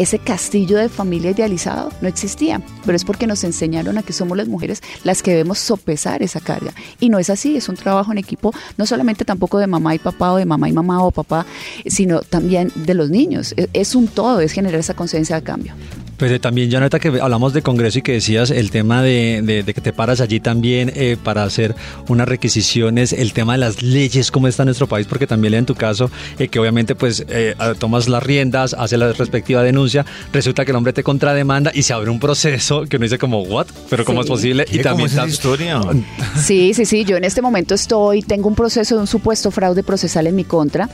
ese 0.00 0.18
castillo 0.18 0.78
de 0.78 0.88
familia 0.88 1.30
idealizado 1.30 1.90
no 2.00 2.08
existía, 2.08 2.62
pero 2.86 2.96
es 2.96 3.04
porque 3.04 3.26
nos 3.26 3.44
enseñaron 3.44 3.98
a 3.98 4.02
que 4.02 4.14
somos 4.14 4.34
las 4.34 4.48
mujeres 4.48 4.82
las 5.04 5.22
que 5.22 5.32
debemos 5.32 5.58
sopesar 5.58 6.22
esa 6.22 6.40
carga. 6.40 6.72
Y 7.00 7.10
no 7.10 7.18
es 7.18 7.28
así, 7.28 7.54
es 7.54 7.68
un 7.68 7.76
trabajo 7.76 8.10
en 8.10 8.16
equipo, 8.16 8.54
no 8.78 8.86
solamente 8.86 9.26
tampoco 9.26 9.58
de 9.58 9.66
mamá 9.66 9.94
y 9.94 9.98
papá 9.98 10.32
o 10.32 10.36
de 10.36 10.46
mamá 10.46 10.70
y 10.70 10.72
mamá 10.72 11.04
o 11.04 11.10
papá, 11.10 11.44
sino 11.84 12.22
también 12.22 12.72
de 12.74 12.94
los 12.94 13.10
niños. 13.10 13.52
Es, 13.58 13.68
es 13.74 13.94
un 13.94 14.08
todo, 14.08 14.40
es 14.40 14.52
generar 14.52 14.80
esa 14.80 14.94
conciencia 14.94 15.36
de 15.36 15.42
cambio. 15.42 15.74
Pero 16.20 16.38
también, 16.40 16.70
Jonathan, 16.70 17.00
que 17.00 17.08
hablamos 17.20 17.52
de 17.54 17.62
Congreso 17.62 17.98
y 17.98 18.02
que 18.02 18.12
decías 18.12 18.50
el 18.50 18.70
tema 18.70 19.02
de, 19.02 19.40
de- 19.42 19.62
de 19.62 19.74
que 19.74 19.80
te 19.80 19.92
paras 19.92 20.20
allí 20.20 20.38
también 20.38 20.92
eh, 20.94 21.16
para 21.22 21.42
hacer 21.44 21.74
unas 22.08 22.28
requisiciones, 22.28 23.12
el 23.14 23.32
tema 23.32 23.52
de 23.54 23.58
las 23.58 23.82
leyes, 23.82 24.30
cómo 24.30 24.46
está 24.46 24.64
nuestro 24.66 24.86
país, 24.86 25.06
porque 25.06 25.26
también 25.26 25.54
en 25.54 25.64
tu 25.66 25.74
caso, 25.74 26.10
eh, 26.38 26.48
que 26.48 26.58
obviamente 26.58 26.94
pues 26.94 27.24
eh, 27.28 27.54
tomas 27.78 28.06
las 28.08 28.22
riendas, 28.22 28.74
haces 28.78 28.98
la 28.98 29.12
respectiva 29.14 29.62
denuncia, 29.62 30.04
resulta 30.32 30.64
que 30.66 30.72
el 30.72 30.76
hombre 30.76 30.92
te 30.92 31.02
contrademanda 31.02 31.72
y 31.74 31.82
se 31.84 31.94
abre 31.94 32.10
un 32.10 32.20
proceso 32.20 32.82
que 32.84 32.96
uno 32.96 33.04
dice 33.04 33.16
como, 33.18 33.40
¿what? 33.42 33.66
Pero 33.88 34.04
¿cómo 34.04 34.20
Sí. 34.22 34.26
es 34.26 34.30
posible? 34.30 34.64
¿Qué? 34.66 34.82
¿Cómo 34.82 35.06
es 35.06 35.12
esa 35.12 35.22
estás- 35.22 35.32
historia? 35.32 35.80
Sí, 36.36 36.74
sí, 36.74 36.84
sí. 36.84 37.04
Yo 37.04 37.16
en 37.16 37.24
este 37.24 37.40
momento 37.40 37.74
estoy, 37.74 38.20
tengo 38.22 38.46
un 38.48 38.54
proceso 38.54 38.94
de 38.94 39.00
un 39.00 39.06
supuesto 39.06 39.50
fraude 39.50 39.82
procesal 39.82 40.26
en 40.26 40.36
mi 40.36 40.44
contra. 40.44 40.88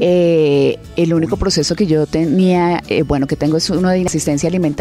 Eh, 0.00 0.78
el 0.96 1.14
único 1.14 1.36
proceso 1.36 1.74
que 1.76 1.86
yo 1.86 2.06
tenía, 2.06 2.82
eh, 2.88 3.02
bueno, 3.02 3.26
que 3.28 3.36
tengo 3.36 3.56
es 3.56 3.70
uno 3.70 3.88
de 3.88 3.98
inasistencia 4.00 4.48
alimentaria 4.48 4.71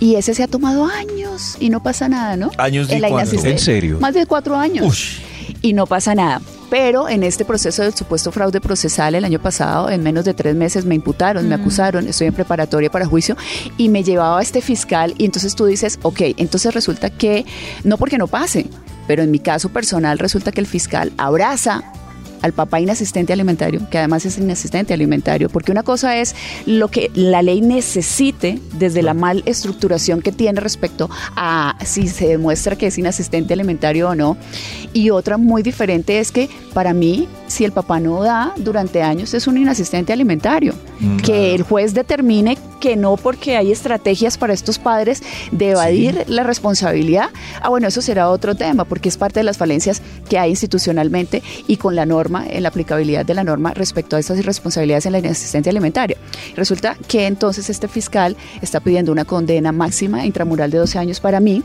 y 0.00 0.16
ese 0.16 0.34
se 0.34 0.42
ha 0.42 0.48
tomado 0.48 0.86
años 0.86 1.56
y 1.60 1.70
no 1.70 1.82
pasa 1.82 2.08
nada, 2.08 2.36
¿no? 2.36 2.50
¿Años 2.58 2.88
de 2.88 2.98
inasistencia. 2.98 3.50
¿En 3.50 3.58
serio? 3.58 3.98
Más 4.00 4.14
de 4.14 4.26
cuatro 4.26 4.56
años. 4.56 5.20
Y 5.62 5.72
no 5.72 5.86
pasa 5.86 6.14
nada. 6.14 6.40
Pero 6.70 7.08
en 7.08 7.22
este 7.22 7.44
proceso 7.44 7.82
del 7.82 7.94
supuesto 7.94 8.30
fraude 8.30 8.60
procesal 8.60 9.14
el 9.14 9.24
año 9.24 9.40
pasado, 9.40 9.88
en 9.88 10.02
menos 10.02 10.24
de 10.24 10.34
tres 10.34 10.54
meses 10.54 10.84
me 10.84 10.94
imputaron, 10.94 11.48
me 11.48 11.54
acusaron, 11.54 12.06
estoy 12.06 12.26
en 12.26 12.34
preparatoria 12.34 12.90
para 12.90 13.06
juicio 13.06 13.36
y 13.78 13.88
me 13.88 14.04
llevaba 14.04 14.38
a 14.38 14.42
este 14.42 14.60
fiscal 14.60 15.14
y 15.16 15.24
entonces 15.24 15.54
tú 15.54 15.64
dices, 15.64 15.98
ok, 16.02 16.20
entonces 16.36 16.74
resulta 16.74 17.08
que, 17.08 17.46
no 17.84 17.96
porque 17.96 18.18
no 18.18 18.26
pase, 18.26 18.66
pero 19.06 19.22
en 19.22 19.30
mi 19.30 19.38
caso 19.38 19.70
personal 19.70 20.18
resulta 20.18 20.52
que 20.52 20.60
el 20.60 20.66
fiscal 20.66 21.10
abraza 21.16 21.82
al 22.42 22.52
papá 22.52 22.80
inasistente 22.80 23.32
alimentario, 23.32 23.88
que 23.90 23.98
además 23.98 24.24
es 24.26 24.38
inasistente 24.38 24.94
alimentario, 24.94 25.48
porque 25.48 25.72
una 25.72 25.82
cosa 25.82 26.16
es 26.16 26.34
lo 26.66 26.88
que 26.88 27.10
la 27.14 27.42
ley 27.42 27.60
necesite 27.60 28.58
desde 28.74 29.02
la 29.02 29.14
mal 29.14 29.42
estructuración 29.46 30.22
que 30.22 30.32
tiene 30.32 30.60
respecto 30.60 31.08
a 31.36 31.76
si 31.84 32.08
se 32.08 32.28
demuestra 32.28 32.76
que 32.76 32.86
es 32.86 32.98
inasistente 32.98 33.54
alimentario 33.54 34.10
o 34.10 34.14
no, 34.14 34.36
y 34.92 35.10
otra 35.10 35.36
muy 35.36 35.62
diferente 35.62 36.18
es 36.18 36.32
que 36.32 36.48
para 36.74 36.94
mí, 36.94 37.28
si 37.46 37.64
el 37.64 37.72
papá 37.72 38.00
no 38.00 38.22
da 38.22 38.52
durante 38.56 39.02
años, 39.02 39.34
es 39.34 39.46
un 39.46 39.58
inasistente 39.58 40.12
alimentario, 40.12 40.74
que 41.24 41.54
el 41.54 41.62
juez 41.62 41.94
determine 41.94 42.58
que 42.80 42.96
no 42.96 43.16
porque 43.16 43.56
hay 43.56 43.72
estrategias 43.72 44.38
para 44.38 44.52
estos 44.52 44.78
padres 44.78 45.22
de 45.50 45.70
evadir 45.70 46.24
la 46.28 46.44
responsabilidad, 46.44 47.30
ah 47.60 47.68
bueno, 47.68 47.88
eso 47.88 48.00
será 48.02 48.30
otro 48.30 48.54
tema, 48.54 48.84
porque 48.84 49.08
es 49.08 49.16
parte 49.16 49.40
de 49.40 49.44
las 49.44 49.56
falencias 49.56 50.02
que 50.28 50.38
hay 50.38 50.50
institucionalmente 50.50 51.42
y 51.66 51.76
con 51.76 51.96
la 51.96 52.06
norma, 52.06 52.27
en 52.28 52.62
la 52.62 52.68
aplicabilidad 52.68 53.24
de 53.24 53.34
la 53.34 53.44
norma 53.44 53.72
respecto 53.74 54.16
a 54.16 54.18
estas 54.18 54.38
irresponsabilidades 54.38 55.06
en 55.06 55.12
la 55.12 55.18
inasistencia 55.18 55.70
alimentaria. 55.70 56.16
Resulta 56.56 56.96
que 57.08 57.26
entonces 57.26 57.70
este 57.70 57.88
fiscal 57.88 58.36
está 58.62 58.80
pidiendo 58.80 59.12
una 59.12 59.24
condena 59.24 59.72
máxima 59.72 60.24
intramural 60.26 60.70
de 60.70 60.78
12 60.78 60.98
años 60.98 61.20
para 61.20 61.40
mí 61.40 61.62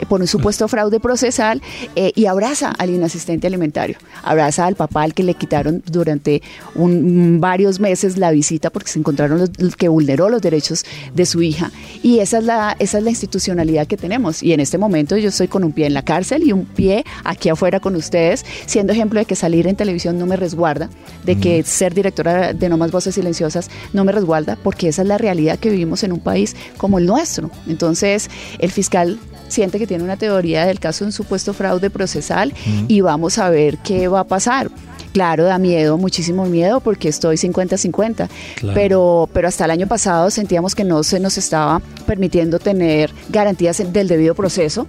eh, 0.00 0.06
por 0.08 0.20
un 0.20 0.26
supuesto 0.26 0.66
fraude 0.68 1.00
procesal 1.00 1.60
eh, 1.96 2.12
y 2.14 2.26
abraza 2.26 2.70
al 2.78 2.90
inasistente 2.90 3.46
alimentario, 3.46 3.98
abraza 4.22 4.66
al 4.66 4.74
papá 4.76 5.02
al 5.02 5.14
que 5.14 5.22
le 5.22 5.34
quitaron 5.34 5.82
durante 5.86 6.42
un- 6.74 7.38
varios 7.40 7.80
meses 7.80 8.16
la 8.16 8.30
visita 8.30 8.70
porque 8.70 8.90
se 8.90 8.98
encontraron 8.98 9.38
los, 9.58 9.76
que 9.76 9.88
vulneró 9.88 10.28
los 10.28 10.40
derechos 10.42 10.84
de 11.14 11.26
su 11.26 11.42
hija. 11.42 11.70
Y 12.02 12.20
esa 12.20 12.38
es 12.38 12.44
la 12.44 12.76
esa 12.78 12.98
es 12.98 13.04
la 13.04 13.10
institucionalidad 13.10 13.86
que 13.86 13.96
tenemos. 13.96 14.42
Y 14.42 14.52
en 14.52 14.60
este 14.60 14.78
momento 14.78 15.16
yo 15.16 15.28
estoy 15.28 15.48
con 15.48 15.64
un 15.64 15.72
pie 15.72 15.86
en 15.86 15.94
la 15.94 16.02
cárcel 16.02 16.42
y 16.44 16.52
un 16.52 16.64
pie 16.64 17.04
aquí 17.24 17.48
afuera 17.48 17.80
con 17.80 17.96
ustedes 17.96 18.44
siendo 18.66 18.92
ejemplo 18.92 19.18
de 19.20 19.26
que 19.26 19.34
salir 19.36 19.66
en 19.66 19.76
televisión 19.76 19.97
no 20.06 20.26
me 20.26 20.36
resguarda 20.36 20.88
de 21.24 21.38
que 21.38 21.62
ser 21.62 21.94
directora 21.94 22.52
de 22.52 22.68
No 22.68 22.76
Más 22.76 22.90
Voces 22.90 23.14
Silenciosas 23.14 23.70
no 23.92 24.04
me 24.04 24.12
resguarda 24.12 24.56
porque 24.62 24.88
esa 24.88 25.02
es 25.02 25.08
la 25.08 25.18
realidad 25.18 25.58
que 25.58 25.70
vivimos 25.70 26.02
en 26.04 26.12
un 26.12 26.20
país 26.20 26.56
como 26.76 26.98
el 26.98 27.06
nuestro 27.06 27.50
entonces 27.66 28.30
el 28.58 28.70
fiscal 28.70 29.18
siente 29.48 29.78
que 29.78 29.86
tiene 29.86 30.04
una 30.04 30.16
teoría 30.16 30.66
del 30.66 30.78
caso 30.78 31.04
de 31.04 31.08
un 31.08 31.12
supuesto 31.12 31.52
fraude 31.52 31.90
procesal 31.90 32.52
y 32.86 33.00
vamos 33.00 33.38
a 33.38 33.50
ver 33.50 33.78
qué 33.78 34.08
va 34.08 34.20
a 34.20 34.24
pasar. 34.24 34.70
Claro, 35.12 35.44
da 35.44 35.58
miedo, 35.58 35.96
muchísimo 35.96 36.44
miedo, 36.44 36.80
porque 36.80 37.08
estoy 37.08 37.36
50-50. 37.36 38.28
Claro. 38.56 38.74
Pero, 38.74 39.28
pero 39.32 39.48
hasta 39.48 39.64
el 39.64 39.70
año 39.70 39.88
pasado 39.88 40.30
sentíamos 40.30 40.74
que 40.74 40.84
no 40.84 41.02
se 41.02 41.18
nos 41.18 41.38
estaba 41.38 41.80
permitiendo 42.06 42.58
tener 42.58 43.10
garantías 43.30 43.82
del 43.92 44.06
debido 44.06 44.34
proceso. 44.34 44.86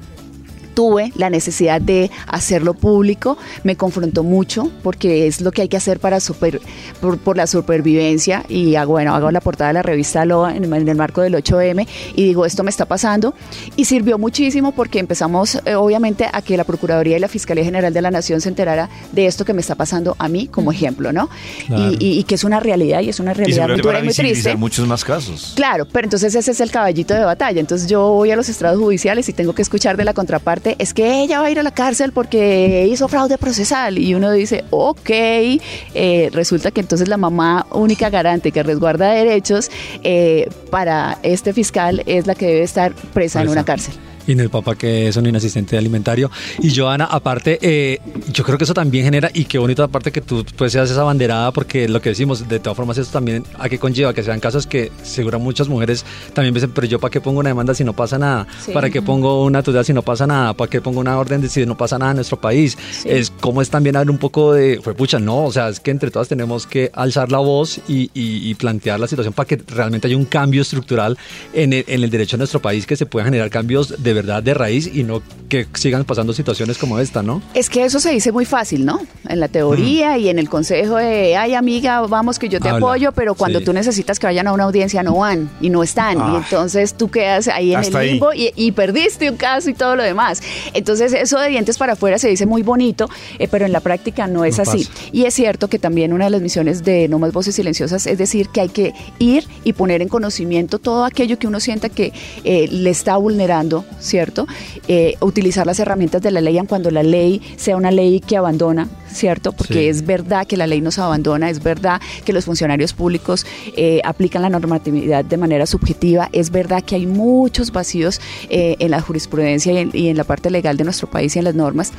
Tuve 0.79 1.11
la 1.17 1.29
necesidad 1.29 1.81
de 1.81 2.09
hacerlo 2.25 2.73
público, 2.73 3.37
me 3.65 3.75
confrontó 3.75 4.23
mucho 4.23 4.71
porque 4.81 5.27
es 5.27 5.41
lo 5.41 5.51
que 5.51 5.63
hay 5.63 5.67
que 5.67 5.75
hacer 5.75 5.99
para 5.99 6.21
super, 6.21 6.61
por, 7.01 7.17
por 7.17 7.35
la 7.35 7.47
supervivencia 7.47 8.45
y 8.47 8.75
hago, 8.75 8.93
bueno, 8.93 9.13
hago 9.13 9.29
la 9.29 9.41
portada 9.41 9.71
de 9.71 9.73
la 9.73 9.81
revista 9.81 10.23
Loa 10.23 10.55
en, 10.55 10.73
en 10.73 10.87
el 10.87 10.95
marco 10.95 11.19
del 11.19 11.33
8M 11.35 11.85
y 12.15 12.23
digo 12.23 12.45
esto 12.45 12.63
me 12.63 12.69
está 12.69 12.85
pasando 12.85 13.33
y 13.75 13.83
sirvió 13.83 14.17
muchísimo 14.17 14.71
porque 14.71 14.99
empezamos 14.99 15.59
eh, 15.65 15.75
obviamente 15.75 16.27
a 16.31 16.41
que 16.41 16.55
la 16.55 16.63
Procuraduría 16.63 17.17
y 17.17 17.19
la 17.19 17.27
Fiscalía 17.27 17.65
General 17.65 17.93
de 17.93 18.01
la 18.01 18.09
Nación 18.11 18.39
se 18.39 18.47
enterara 18.47 18.89
de 19.11 19.25
esto 19.25 19.43
que 19.43 19.51
me 19.53 19.59
está 19.59 19.75
pasando 19.75 20.15
a 20.17 20.29
mí 20.29 20.47
como 20.47 20.71
ejemplo, 20.71 21.11
¿no? 21.11 21.29
Claro. 21.67 21.91
Y, 21.91 21.97
y- 22.05 22.19
y 22.19 22.23
que 22.23 22.35
es 22.35 22.45
una 22.45 22.61
realidad 22.61 23.01
y 23.01 23.09
es 23.09 23.19
una 23.19 23.31
Y 23.31 23.35
realidad 23.35 23.67
muy 23.67 23.75
seguramente 23.75 23.87
dura 23.87 23.99
y 23.99 24.03
muy 24.05 24.13
triste. 24.13 24.55
muchos 24.55 24.87
más 24.87 25.03
casos. 25.03 25.51
Claro, 25.57 25.85
pero 25.91 26.05
entonces 26.05 26.33
ese 26.35 26.51
es 26.51 26.59
el 26.61 26.71
caballito 26.71 27.13
de 27.13 27.25
batalla. 27.25 27.59
Entonces 27.59 27.89
yo 27.89 28.11
voy 28.13 28.31
a 28.31 28.37
los 28.37 28.47
estrados 28.47 28.79
judiciales 28.79 29.27
y 29.27 29.33
tengo 29.33 29.53
que 29.53 29.61
escuchar 29.61 29.97
de 29.97 30.05
la 30.05 30.13
contraparte, 30.13 30.68
es 30.77 30.93
que 30.93 31.21
ella 31.21 31.39
va 31.39 31.47
a 31.47 31.51
ir 31.51 31.59
a 31.59 31.63
la 31.63 31.71
cárcel 31.71 32.11
porque 32.11 32.87
hizo 32.91 33.07
fraude 33.07 33.37
procesal. 33.37 33.97
Y 33.97 34.15
uno 34.15 34.31
dice, 34.31 34.65
ok, 34.69 35.09
eh, 35.09 36.29
resulta 36.31 36.71
que 36.71 36.81
entonces 36.81 37.07
la 37.07 37.17
mamá 37.17 37.65
única 37.71 38.09
garante 38.09 38.51
que 38.51 38.63
resguarda 38.63 39.11
derechos 39.11 39.71
eh, 40.03 40.49
para 40.69 41.17
este 41.23 41.53
fiscal 41.53 42.03
es 42.05 42.27
la 42.27 42.35
que 42.35 42.47
debe 42.47 42.63
estar 42.63 42.93
presa 42.93 43.41
en 43.41 43.49
una 43.49 43.65
cárcel. 43.65 43.93
Y 44.29 44.33
en 44.33 44.41
el 44.41 44.49
papá 44.51 44.75
que 44.75 45.07
es 45.07 45.17
un 45.17 45.25
inasistente 45.25 45.75
alimentario. 45.75 46.29
Y 46.61 46.75
Joana, 46.75 47.05
aparte, 47.05 47.57
eh, 47.63 47.99
yo 48.31 48.43
creo 48.43 48.59
que 48.59 48.63
eso 48.63 48.75
también 48.75 49.03
genera, 49.05 49.31
y 49.33 49.45
qué 49.45 49.57
bonito 49.57 49.83
aparte 49.83 50.11
que 50.11 50.21
tú 50.21 50.45
pues 50.55 50.71
seas 50.71 50.91
esa 50.91 51.01
banderada, 51.03 51.51
porque 51.51 51.89
lo 51.89 51.99
que 51.99 52.09
decimos, 52.09 52.47
de 52.47 52.59
todas 52.59 52.77
formas, 52.77 52.97
eso 52.99 53.11
también 53.11 53.43
a 53.57 53.67
qué 53.69 53.79
conlleva, 53.79 54.13
que 54.13 54.21
sean 54.21 54.39
casos 54.39 54.67
que 54.67 54.91
seguro 55.01 55.39
muchas 55.39 55.67
mujeres 55.67 56.05
también 56.33 56.53
dicen, 56.53 56.69
pero 56.75 56.85
yo 56.85 56.99
para 56.99 57.09
qué 57.09 57.21
pongo 57.21 57.39
una 57.39 57.49
demanda 57.49 57.73
si 57.73 57.83
no 57.83 57.93
pasa 57.93 58.19
nada, 58.19 58.45
Sí. 58.63 58.71
para 58.71 58.91
qué 58.91 59.01
pongo 59.01 59.43
una 59.45 59.63
tutela 59.63 59.83
si 59.83 59.93
no 59.93 60.03
pasa 60.03 60.27
nada, 60.27 60.53
para 60.53 60.69
qué 60.69 60.79
pongo 60.79 60.99
una 60.99 61.17
orden 61.17 61.41
de 61.41 61.49
si 61.49 61.65
no 61.65 61.75
pasa 61.75 61.97
nada 61.97 62.11
en 62.11 62.17
nuestro 62.17 62.39
país. 62.39 62.77
Sí. 63.01 63.09
Es 63.09 63.31
como 63.31 63.63
es 63.63 63.71
también 63.71 63.95
haber 63.95 64.11
un 64.11 64.19
poco 64.19 64.53
de, 64.53 64.79
fue 64.83 64.93
pucha, 64.93 65.17
no, 65.17 65.45
o 65.45 65.51
sea, 65.51 65.69
es 65.69 65.79
que 65.79 65.89
entre 65.89 66.11
todas 66.11 66.27
tenemos 66.27 66.67
que 66.67 66.91
alzar 66.93 67.31
la 67.31 67.39
voz 67.39 67.79
y, 67.87 68.11
y- 68.13 68.47
y 68.47 68.53
plantear 68.53 68.99
la 68.99 69.07
situación 69.07 69.33
para 69.33 69.47
que 69.47 69.59
realmente 69.69 70.05
haya 70.05 70.17
un 70.17 70.25
cambio 70.25 70.61
estructural 70.61 71.17
en 71.53 71.73
el, 71.73 71.83
en 71.87 72.03
el 72.03 72.11
derecho 72.11 72.37
de 72.37 72.41
nuestro 72.41 72.61
país, 72.61 72.85
que 72.85 72.95
se 72.95 73.07
puedan 73.07 73.25
generar 73.25 73.49
cambios 73.49 73.95
de 74.03 74.13
verdad 74.21 74.43
de 74.43 74.53
raíz 74.53 74.89
y 74.93 75.03
no 75.03 75.21
que 75.49 75.65
sigan 75.73 76.05
pasando 76.05 76.31
situaciones 76.33 76.77
como 76.77 76.99
esta, 76.99 77.23
¿no? 77.23 77.41
Es 77.55 77.69
que 77.71 77.83
eso 77.83 77.99
se 77.99 78.11
dice 78.11 78.31
muy 78.31 78.45
fácil, 78.45 78.85
¿no? 78.85 78.99
En 79.27 79.39
la 79.39 79.47
teoría 79.47 80.15
y 80.19 80.29
en 80.29 80.37
el 80.37 80.47
consejo 80.47 80.97
de, 80.97 81.35
ay 81.37 81.55
amiga, 81.55 82.01
vamos 82.01 82.37
que 82.37 82.49
yo 82.49 82.59
te 82.59 82.69
Habla. 82.69 82.85
apoyo, 82.85 83.11
pero 83.13 83.33
cuando 83.33 83.57
Sí. 83.59 83.65
tú 83.65 83.73
necesitas 83.73 84.19
que 84.19 84.27
vayan 84.27 84.45
a 84.45 84.53
una 84.53 84.65
audiencia 84.65 85.01
no 85.01 85.15
van 85.15 85.49
y 85.59 85.69
no 85.71 85.81
están. 85.81 86.17
Y 86.19 86.21
Ay. 86.21 86.35
entonces 86.43 86.93
tú 86.93 87.09
quedas 87.09 87.47
ahí 87.47 87.71
en 87.73 87.79
Hasta 87.79 88.03
el 88.03 88.11
limbo 88.11 88.31
y, 88.33 88.51
y 88.55 88.71
perdiste 88.73 89.27
un 89.31 89.37
caso 89.37 89.71
y 89.71 89.73
todo 89.73 89.95
lo 89.95 90.03
demás. 90.03 90.41
Entonces 90.75 91.13
eso 91.13 91.39
de 91.39 91.49
dientes 91.49 91.79
para 91.79 91.93
afuera 91.93 92.19
se 92.19 92.27
dice 92.29 92.45
muy 92.45 92.61
bonito, 92.61 93.09
eh, 93.39 93.47
pero 93.49 93.65
en 93.65 93.71
la 93.71 93.79
práctica 93.79 94.27
no 94.27 94.45
es 94.45 94.57
No 94.57 94.63
así. 94.63 94.85
pasa. 94.85 94.99
Y 95.11 95.25
es 95.25 95.33
cierto 95.33 95.67
que 95.67 95.79
también 95.79 96.13
una 96.13 96.25
de 96.25 96.29
las 96.31 96.41
misiones 96.41 96.83
de 96.83 97.07
No 97.07 97.17
Más 97.17 97.33
Voces 97.33 97.55
Silenciosas 97.55 98.05
es 98.05 98.17
decir 98.19 98.49
que 98.49 98.61
hay 98.61 98.69
que 98.69 98.93
ir 99.17 99.45
y 99.63 99.73
poner 99.73 100.03
en 100.03 100.09
conocimiento 100.09 100.77
todo 100.77 101.05
aquello 101.05 101.39
que 101.39 101.47
uno 101.47 101.59
sienta 101.59 101.89
que 101.89 102.13
eh, 102.43 102.67
le 102.69 102.91
está 102.91 103.17
vulnerando, 103.17 103.83
¿cierto? 103.99 104.47
Eh, 104.87 105.15
utilizar 105.21 105.65
las 105.65 105.79
herramientas 105.79 106.21
de 106.21 106.31
la 106.31 106.41
ley, 106.41 106.59
cuando 106.67 106.91
la 106.91 107.03
ley 107.03 107.41
sea 107.57 107.77
una 107.77 107.91
ley 107.91 108.19
que 108.19 108.37
abandona, 108.37 108.87
¿cierto? 109.11 109.51
Porque 109.53 109.73
Sí. 109.73 109.87
es 109.87 110.05
verdad 110.05 110.45
que 110.47 110.57
la 110.57 110.67
ley 110.67 110.81
nos 110.81 110.99
abandona, 110.99 111.49
es 111.49 111.61
verdad 111.63 112.01
que 112.25 112.33
los 112.33 112.45
funcionarios 112.45 112.93
públicos 112.93 113.45
eh, 113.77 114.01
aplican 114.03 114.41
la 114.41 114.49
normatividad 114.49 115.23
de 115.25 115.37
manera 115.37 115.65
subjetiva, 115.65 116.29
es 116.33 116.49
verdad 116.51 116.83
que 116.83 116.95
hay 116.95 117.05
muchos 117.05 117.71
vacíos 117.71 118.19
eh, 118.49 118.75
en 118.79 118.91
la 118.91 119.01
jurisprudencia 119.01 119.71
y 119.73 119.77
en, 119.77 119.89
y 119.93 120.07
en 120.09 120.17
la 120.17 120.23
parte 120.23 120.49
legal 120.49 120.77
de 120.77 120.83
nuestro 120.83 121.09
país 121.09 121.35
y 121.35 121.39
en 121.39 121.45
las 121.45 121.55
normas, 121.55 121.91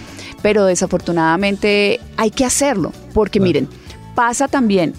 pero 0.43 0.65
desafortunadamente 0.67 2.01
hay 2.17 2.31
que 2.31 2.45
hacerlo, 2.45 2.93
porque 3.15 3.41
miren, 3.41 3.69
pasa 4.15 4.49
también 4.49 4.95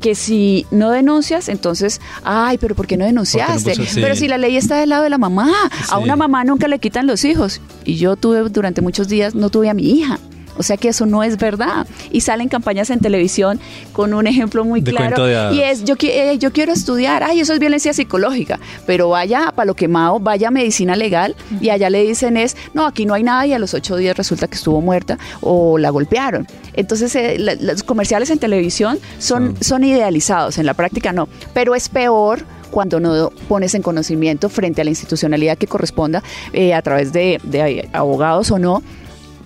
que 0.00 0.14
si 0.14 0.66
no 0.70 0.90
denuncias, 0.90 1.48
entonces, 1.48 2.00
ay, 2.24 2.58
pero 2.58 2.74
¿por 2.74 2.86
qué 2.86 2.96
no 2.96 3.04
denunciaste? 3.04 3.74
Pero 3.94 4.16
si 4.16 4.28
la 4.28 4.38
ley 4.38 4.56
está 4.56 4.76
del 4.76 4.88
lado 4.88 5.04
de 5.04 5.10
la 5.10 5.18
mamá, 5.18 5.52
a 5.88 5.98
una 5.98 6.16
mamá 6.16 6.44
nunca 6.44 6.68
le 6.68 6.78
quitan 6.78 7.06
los 7.06 7.24
hijos. 7.24 7.60
Y 7.84 7.96
yo 7.96 8.16
tuve 8.16 8.48
durante 8.48 8.80
muchos 8.80 9.08
días, 9.08 9.34
no 9.34 9.50
tuve 9.50 9.68
a 9.68 9.74
mi 9.74 9.90
hija. 9.90 10.18
O 10.60 10.62
sea 10.62 10.76
que 10.76 10.88
eso 10.88 11.06
no 11.06 11.22
es 11.22 11.36
verdad. 11.36 11.86
Y 12.12 12.20
salen 12.20 12.48
campañas 12.48 12.90
en 12.90 13.00
televisión 13.00 13.58
con 13.92 14.14
un 14.14 14.26
ejemplo 14.26 14.64
muy 14.64 14.80
De 14.80 14.92
claro. 14.92 15.24
de. 15.24 15.54
Y 15.56 15.60
es, 15.62 15.84
yo, 15.84 15.94
eh, 16.02 16.36
yo 16.38 16.52
quiero 16.52 16.72
estudiar, 16.72 17.22
ay, 17.24 17.40
eso 17.40 17.52
es 17.52 17.58
violencia 17.58 17.92
psicológica. 17.92 18.60
Pero 18.86 19.08
vaya 19.08 19.48
a 19.48 19.52
palo 19.52 19.74
quemado, 19.74 20.20
vaya 20.20 20.48
a 20.48 20.50
medicina 20.50 20.94
legal 20.96 21.34
y 21.60 21.70
allá 21.70 21.90
le 21.90 22.02
dicen 22.04 22.36
es, 22.36 22.56
no, 22.74 22.86
aquí 22.86 23.06
no 23.06 23.14
hay 23.14 23.22
nada 23.24 23.46
y 23.46 23.52
a 23.52 23.58
los 23.58 23.74
ocho 23.74 23.96
días 23.96 24.16
resulta 24.16 24.46
que 24.46 24.54
estuvo 24.54 24.80
muerta 24.80 25.18
o 25.40 25.78
la 25.78 25.90
golpearon. 25.90 26.46
Entonces, 26.74 27.14
eh, 27.16 27.36
la- 27.38 27.54
los 27.56 27.82
comerciales 27.82 28.30
en 28.30 28.38
televisión 28.38 28.98
son, 29.18 29.54
Ah. 29.58 29.64
son 29.64 29.82
idealizados, 29.84 30.58
en 30.58 30.66
la 30.66 30.74
práctica 30.74 31.12
no. 31.12 31.28
Pero 31.54 31.74
es 31.74 31.88
peor 31.88 32.44
cuando 32.70 33.00
no 33.00 33.30
pones 33.48 33.74
en 33.74 33.82
conocimiento 33.82 34.48
frente 34.48 34.80
a 34.80 34.84
la 34.84 34.90
institucionalidad 34.90 35.58
que 35.58 35.66
corresponda 35.66 36.22
eh, 36.52 36.72
a 36.72 36.80
través 36.82 37.12
de, 37.12 37.40
de 37.42 37.88
abogados 37.92 38.50
o 38.52 38.58
no, 38.60 38.82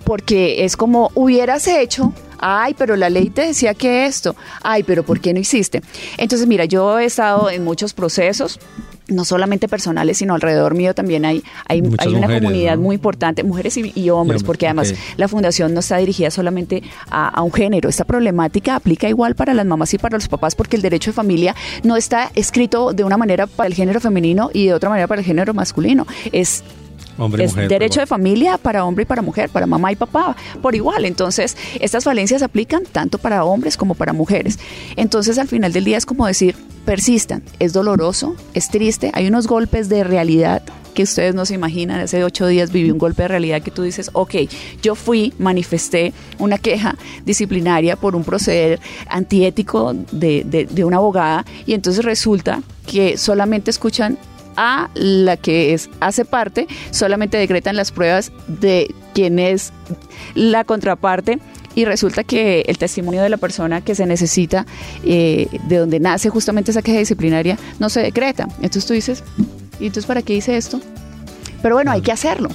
porque 0.05 0.63
es 0.63 0.77
como 0.77 1.11
hubieras 1.15 1.67
hecho, 1.67 2.13
ay, 2.39 2.75
pero 2.77 2.95
la 2.95 3.09
ley 3.09 3.29
te 3.29 3.47
decía 3.47 3.73
que 3.73 4.05
esto, 4.05 4.35
ay, 4.61 4.83
pero 4.83 5.03
¿por 5.03 5.19
qué 5.19 5.33
no 5.33 5.39
hiciste? 5.39 5.81
Entonces, 6.17 6.47
mira, 6.47 6.65
yo 6.65 6.99
he 6.99 7.05
estado 7.05 7.49
en 7.49 7.63
muchos 7.63 7.93
procesos. 7.93 8.59
No 9.07 9.23
solamente 9.23 9.67
personales, 9.67 10.17
sino 10.17 10.33
alrededor 10.33 10.73
mío 10.73 10.95
también 10.95 11.25
hay, 11.25 11.43
hay, 11.67 11.79
una 11.81 11.91
mujeres, 11.91 12.41
comunidad 12.41 12.75
¿no? 12.75 12.81
muy 12.81 12.95
importante, 12.95 13.43
mujeres 13.43 13.77
y, 13.77 13.81
y 13.81 14.09
hombres, 14.09 14.09
hombres, 14.09 14.43
porque 14.43 14.65
además 14.65 14.95
la 15.15 15.27
fundación 15.27 15.75
no 15.75 15.81
está 15.81 15.97
dirigida 15.97 16.31
solamente 16.31 16.81
a, 17.11 17.27
a 17.27 17.43
un 17.43 17.53
género. 17.53 17.87
Esta 17.87 18.03
problemática 18.03 18.75
aplica 18.75 19.07
igual 19.07 19.35
para 19.35 19.53
las 19.53 19.67
mamás 19.67 19.93
y 19.93 19.99
para 19.99 20.17
los 20.17 20.27
papás, 20.27 20.55
porque 20.55 20.75
el 20.75 20.81
derecho 20.81 21.11
de 21.11 21.13
familia 21.13 21.55
no 21.83 21.97
está 21.97 22.31
escrito 22.33 22.93
de 22.93 23.03
una 23.03 23.15
manera 23.15 23.45
para 23.45 23.67
el 23.67 23.75
género 23.75 23.99
femenino 23.99 24.49
y 24.51 24.65
de 24.65 24.73
otra 24.73 24.89
manera 24.89 25.05
para 25.05 25.21
el 25.21 25.25
género 25.27 25.53
masculino. 25.53 26.07
Es 26.31 26.63
Hombre 27.17 27.43
y 27.43 27.45
es 27.45 27.53
mujer. 27.53 27.69
derecho 27.69 27.99
de 27.99 28.05
familia 28.05 28.57
para 28.57 28.85
hombre 28.85 29.03
y 29.03 29.05
para 29.05 29.21
mujer, 29.21 29.49
para 29.49 29.65
mamá 29.65 29.91
y 29.91 29.95
papá, 29.95 30.35
por 30.61 30.75
igual. 30.75 31.05
Entonces, 31.05 31.55
estas 31.79 32.03
falencias 32.03 32.41
aplican 32.41 32.83
tanto 32.83 33.17
para 33.17 33.43
hombres 33.45 33.77
como 33.77 33.95
para 33.95 34.13
mujeres. 34.13 34.59
Entonces, 34.95 35.37
al 35.37 35.47
final 35.47 35.73
del 35.73 35.85
día 35.85 35.97
es 35.97 36.05
como 36.05 36.25
decir, 36.27 36.55
persistan. 36.85 37.43
Es 37.59 37.73
doloroso, 37.73 38.35
es 38.53 38.69
triste, 38.69 39.11
hay 39.13 39.27
unos 39.27 39.47
golpes 39.47 39.89
de 39.89 40.03
realidad 40.03 40.63
que 40.95 41.03
ustedes 41.03 41.35
no 41.35 41.45
se 41.45 41.53
imaginan. 41.53 41.99
Hace 41.99 42.23
ocho 42.23 42.47
días 42.47 42.71
viví 42.71 42.89
un 42.89 42.97
golpe 42.97 43.23
de 43.23 43.27
realidad 43.27 43.61
que 43.61 43.69
tú 43.69 43.83
dices, 43.83 44.09
ok, 44.13 44.35
yo 44.81 44.95
fui, 44.95 45.33
manifesté 45.37 46.13
una 46.39 46.57
queja 46.57 46.95
disciplinaria 47.25 47.95
por 47.97 48.15
un 48.15 48.23
proceder 48.23 48.79
antiético 49.09 49.93
de, 49.93 50.43
de, 50.45 50.65
de 50.65 50.83
una 50.85 50.97
abogada 50.97 51.45
y 51.65 51.73
entonces 51.73 52.03
resulta 52.05 52.61
que 52.87 53.17
solamente 53.17 53.69
escuchan 53.69 54.17
a 54.57 54.89
la 54.95 55.37
que 55.37 55.73
es 55.73 55.89
hace 55.99 56.25
parte, 56.25 56.67
solamente 56.91 57.37
decretan 57.37 57.75
las 57.75 57.91
pruebas 57.91 58.31
de 58.47 58.93
quién 59.13 59.39
es 59.39 59.71
la 60.33 60.63
contraparte 60.63 61.39
y 61.75 61.85
resulta 61.85 62.23
que 62.23 62.61
el 62.67 62.77
testimonio 62.77 63.21
de 63.21 63.29
la 63.29 63.37
persona 63.37 63.81
que 63.81 63.95
se 63.95 64.05
necesita, 64.05 64.65
eh, 65.03 65.47
de 65.67 65.77
donde 65.77 65.99
nace 65.99 66.29
justamente 66.29 66.71
esa 66.71 66.81
queja 66.81 66.99
disciplinaria, 66.99 67.57
no 67.79 67.89
se 67.89 68.01
decreta. 68.01 68.47
Entonces 68.57 68.85
tú 68.85 68.93
dices, 68.93 69.23
¿y 69.79 69.87
entonces 69.87 70.05
para 70.05 70.21
qué 70.21 70.33
hice 70.33 70.55
esto? 70.55 70.79
Pero 71.61 71.75
bueno, 71.75 71.91
hay 71.91 72.01
que 72.01 72.11
hacerlo. 72.11 72.49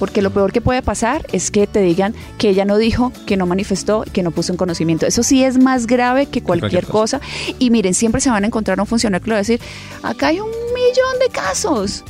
Porque 0.00 0.20
lo 0.22 0.30
peor 0.32 0.50
que 0.50 0.60
puede 0.60 0.82
pasar 0.82 1.24
es 1.30 1.52
que 1.52 1.68
te 1.68 1.80
digan 1.80 2.14
que 2.38 2.48
ella 2.48 2.64
no 2.64 2.76
dijo, 2.78 3.12
que 3.26 3.36
no 3.36 3.46
manifestó, 3.46 4.04
que 4.12 4.24
no 4.24 4.32
puso 4.32 4.50
en 4.52 4.56
conocimiento. 4.56 5.06
Eso 5.06 5.22
sí 5.22 5.44
es 5.44 5.58
más 5.58 5.86
grave 5.86 6.26
que 6.26 6.42
cualquier, 6.42 6.70
cualquier 6.72 6.86
cosa. 6.86 7.20
Y 7.60 7.70
miren, 7.70 7.94
siempre 7.94 8.20
se 8.20 8.30
van 8.30 8.42
a 8.42 8.46
encontrar 8.48 8.80
un 8.80 8.86
funcionario 8.86 9.22
que 9.22 9.28
le 9.30 9.34
va 9.34 9.38
a 9.38 9.42
decir, 9.42 9.60
acá 10.02 10.28
hay 10.28 10.40
un 10.40 10.48
millón 10.48 11.18
de 11.20 11.28
casos. 11.30 12.02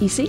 Y 0.00 0.08
sí, 0.10 0.28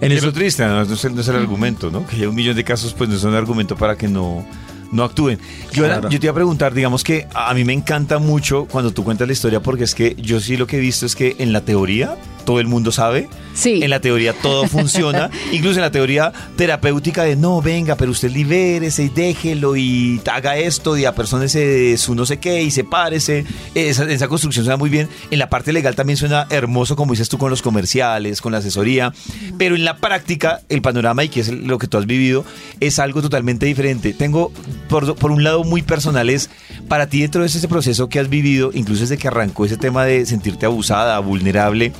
En 0.00 0.10
Es 0.12 0.18
eso- 0.18 0.26
lo 0.26 0.32
triste, 0.32 0.64
¿no? 0.66 0.84
No 0.84 0.94
es, 0.94 1.04
el, 1.04 1.14
no 1.14 1.20
es 1.20 1.28
el 1.28 1.36
argumento, 1.36 1.90
¿no? 1.90 2.06
Que 2.06 2.16
haya 2.16 2.28
un 2.28 2.34
millón 2.34 2.56
de 2.56 2.64
casos, 2.64 2.92
pues 2.92 3.08
no 3.08 3.16
es 3.16 3.24
un 3.24 3.34
argumento 3.34 3.76
para 3.76 3.96
que 3.96 4.08
no, 4.08 4.44
no 4.92 5.04
actúen. 5.04 5.38
Yo, 5.72 5.84
Claro. 5.84 6.08
yo 6.10 6.20
te 6.20 6.26
iba 6.26 6.32
a 6.32 6.34
preguntar, 6.34 6.74
digamos 6.74 7.02
que 7.04 7.26
a 7.34 7.52
mí 7.54 7.64
me 7.64 7.72
encanta 7.72 8.18
mucho 8.18 8.66
cuando 8.70 8.90
tú 8.92 9.04
cuentas 9.04 9.26
la 9.26 9.32
historia, 9.32 9.60
porque 9.60 9.84
es 9.84 9.94
que 9.94 10.14
yo 10.18 10.38
sí 10.40 10.56
lo 10.56 10.66
que 10.66 10.76
he 10.76 10.80
visto 10.80 11.06
es 11.06 11.14
que 11.16 11.36
en 11.38 11.52
la 11.52 11.62
teoría 11.62 12.16
todo 12.46 12.60
el 12.60 12.66
mundo 12.66 12.90
sabe. 12.92 13.28
Sí. 13.52 13.82
En 13.82 13.90
la 13.90 14.00
teoría 14.00 14.32
todo 14.32 14.66
funciona, 14.68 15.30
incluso 15.52 15.76
en 15.76 15.82
la 15.82 15.90
teoría 15.90 16.32
terapéutica 16.56 17.24
de 17.24 17.36
no, 17.36 17.60
venga, 17.60 17.96
pero 17.96 18.12
usted 18.12 18.30
libérese 18.30 19.04
y 19.04 19.08
déjelo 19.10 19.76
y 19.76 20.22
haga 20.32 20.56
esto 20.56 20.96
y 20.96 21.04
apersónese 21.04 21.58
de 21.66 21.98
su 21.98 22.14
no 22.14 22.24
sé 22.24 22.38
qué 22.38 22.62
y 22.62 22.70
sepárese. 22.70 23.44
Esa, 23.74 24.10
esa 24.10 24.28
construcción 24.28 24.64
suena 24.64 24.78
muy 24.78 24.88
bien. 24.88 25.08
En 25.30 25.38
la 25.38 25.50
parte 25.50 25.74
legal 25.74 25.94
también 25.94 26.16
suena 26.16 26.46
hermoso, 26.48 26.96
como 26.96 27.12
dices 27.12 27.28
tú, 27.28 27.36
con 27.36 27.50
los 27.50 27.60
comerciales, 27.60 28.40
con 28.40 28.52
la 28.52 28.58
asesoría. 28.58 29.12
Pero 29.58 29.74
en 29.74 29.84
la 29.84 29.98
práctica, 29.98 30.62
el 30.68 30.80
panorama 30.80 31.24
y 31.24 31.28
que 31.28 31.40
es 31.40 31.52
lo 31.52 31.78
que 31.78 31.88
tú 31.88 31.98
has 31.98 32.06
vivido, 32.06 32.46
es 32.80 32.98
algo 32.98 33.20
totalmente 33.20 33.66
diferente. 33.66 34.14
Tengo, 34.14 34.52
por, 34.88 35.16
por 35.16 35.30
un 35.32 35.44
lado, 35.44 35.64
muy 35.64 35.82
personal, 35.82 36.30
es 36.30 36.48
para 36.88 37.08
ti 37.08 37.20
dentro 37.20 37.40
de 37.40 37.48
ese 37.48 37.66
proceso 37.68 38.08
que 38.08 38.20
has 38.20 38.28
vivido, 38.28 38.70
incluso 38.72 39.02
desde 39.02 39.18
que 39.18 39.28
arrancó 39.28 39.64
ese 39.64 39.76
tema 39.76 40.04
de 40.04 40.24
sentirte 40.26 40.66
abusada, 40.66 41.18
vulnerable, 41.18 41.92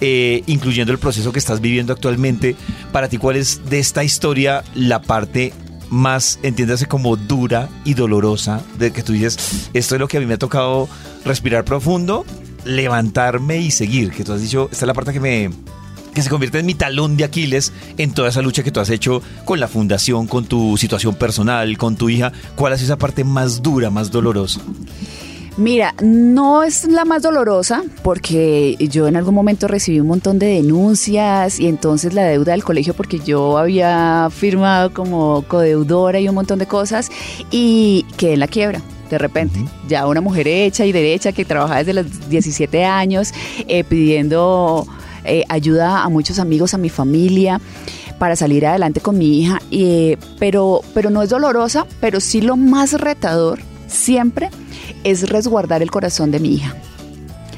eh, 0.00 0.42
incluyendo 0.46 0.92
el 0.92 0.98
proceso 0.98 1.32
que 1.32 1.38
estás 1.38 1.60
viviendo 1.60 1.92
actualmente, 1.92 2.56
para 2.92 3.08
ti, 3.08 3.18
¿cuál 3.18 3.36
es 3.36 3.68
de 3.68 3.78
esta 3.78 4.04
historia 4.04 4.64
la 4.74 5.02
parte 5.02 5.52
más, 5.90 6.38
entiéndase, 6.42 6.86
como 6.86 7.16
dura 7.16 7.68
y 7.84 7.94
dolorosa, 7.94 8.62
de 8.78 8.92
que 8.92 9.02
tú 9.02 9.12
dices, 9.12 9.70
esto 9.72 9.94
es 9.94 10.00
lo 10.00 10.08
que 10.08 10.18
a 10.18 10.20
mí 10.20 10.26
me 10.26 10.34
ha 10.34 10.38
tocado 10.38 10.88
respirar 11.24 11.64
profundo, 11.64 12.24
levantarme 12.64 13.58
y 13.58 13.70
seguir, 13.70 14.10
que 14.10 14.24
tú 14.24 14.32
has 14.32 14.42
dicho, 14.42 14.68
esta 14.70 14.84
es 14.84 14.86
la 14.86 14.94
parte 14.94 15.12
que 15.12 15.20
me 15.20 15.50
que 16.14 16.22
se 16.22 16.30
convierte 16.30 16.58
en 16.58 16.66
mi 16.66 16.74
talón 16.74 17.16
de 17.16 17.22
Aquiles 17.22 17.72
en 17.96 18.12
toda 18.12 18.30
esa 18.30 18.42
lucha 18.42 18.64
que 18.64 18.72
tú 18.72 18.80
has 18.80 18.90
hecho 18.90 19.22
con 19.44 19.60
la 19.60 19.68
fundación, 19.68 20.26
con 20.26 20.46
tu 20.46 20.76
situación 20.76 21.14
personal, 21.14 21.78
con 21.78 21.94
tu 21.94 22.08
hija. 22.08 22.32
¿Cuál 22.56 22.72
es 22.72 22.82
esa 22.82 22.98
parte 22.98 23.22
más 23.22 23.62
dura, 23.62 23.88
más 23.88 24.10
dolorosa? 24.10 24.60
Mira, 25.58 25.92
no 26.00 26.62
es 26.62 26.84
la 26.84 27.04
más 27.04 27.22
dolorosa 27.22 27.82
porque 28.04 28.76
yo 28.78 29.08
en 29.08 29.16
algún 29.16 29.34
momento 29.34 29.66
recibí 29.66 29.98
un 29.98 30.06
montón 30.06 30.38
de 30.38 30.46
denuncias 30.46 31.58
y 31.58 31.66
entonces 31.66 32.14
la 32.14 32.22
deuda 32.22 32.52
del 32.52 32.62
colegio 32.62 32.94
porque 32.94 33.18
yo 33.18 33.58
había 33.58 34.28
firmado 34.30 34.92
como 34.94 35.42
codeudora 35.48 36.20
y 36.20 36.28
un 36.28 36.36
montón 36.36 36.60
de 36.60 36.66
cosas 36.66 37.10
y 37.50 38.06
quedé 38.16 38.34
en 38.34 38.40
la 38.40 38.46
quiebra. 38.46 38.80
De 39.10 39.18
repente, 39.18 39.58
ya 39.88 40.06
una 40.06 40.20
mujer 40.20 40.46
hecha 40.46 40.86
y 40.86 40.92
derecha 40.92 41.32
que 41.32 41.44
trabaja 41.44 41.78
desde 41.78 41.92
los 41.92 42.28
17 42.30 42.84
años 42.84 43.32
eh, 43.66 43.82
pidiendo 43.82 44.86
eh, 45.24 45.42
ayuda 45.48 46.04
a 46.04 46.08
muchos 46.08 46.38
amigos, 46.38 46.72
a 46.74 46.78
mi 46.78 46.88
familia 46.88 47.60
para 48.20 48.36
salir 48.36 48.64
adelante 48.64 49.00
con 49.00 49.18
mi 49.18 49.40
hija, 49.40 49.60
eh, 49.72 50.18
pero, 50.38 50.82
pero 50.94 51.10
no 51.10 51.20
es 51.20 51.30
dolorosa, 51.30 51.84
pero 52.00 52.20
sí 52.20 52.42
lo 52.42 52.56
más 52.56 52.92
retador 52.92 53.58
siempre 53.88 54.50
es 55.02 55.28
resguardar 55.28 55.82
el 55.82 55.90
corazón 55.90 56.30
de 56.30 56.38
mi 56.38 56.54
hija. 56.54 56.76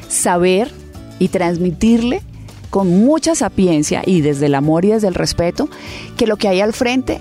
Saber 0.08 0.72
y 1.18 1.28
transmitirle 1.28 2.22
con 2.70 2.88
mucha 3.04 3.34
sapiencia 3.34 4.02
y 4.06 4.22
desde 4.22 4.46
el 4.46 4.54
amor 4.54 4.84
y 4.84 4.88
desde 4.88 5.08
el 5.08 5.14
respeto 5.14 5.68
que 6.16 6.26
lo 6.26 6.36
que 6.36 6.48
hay 6.48 6.60
al 6.60 6.72
frente 6.72 7.20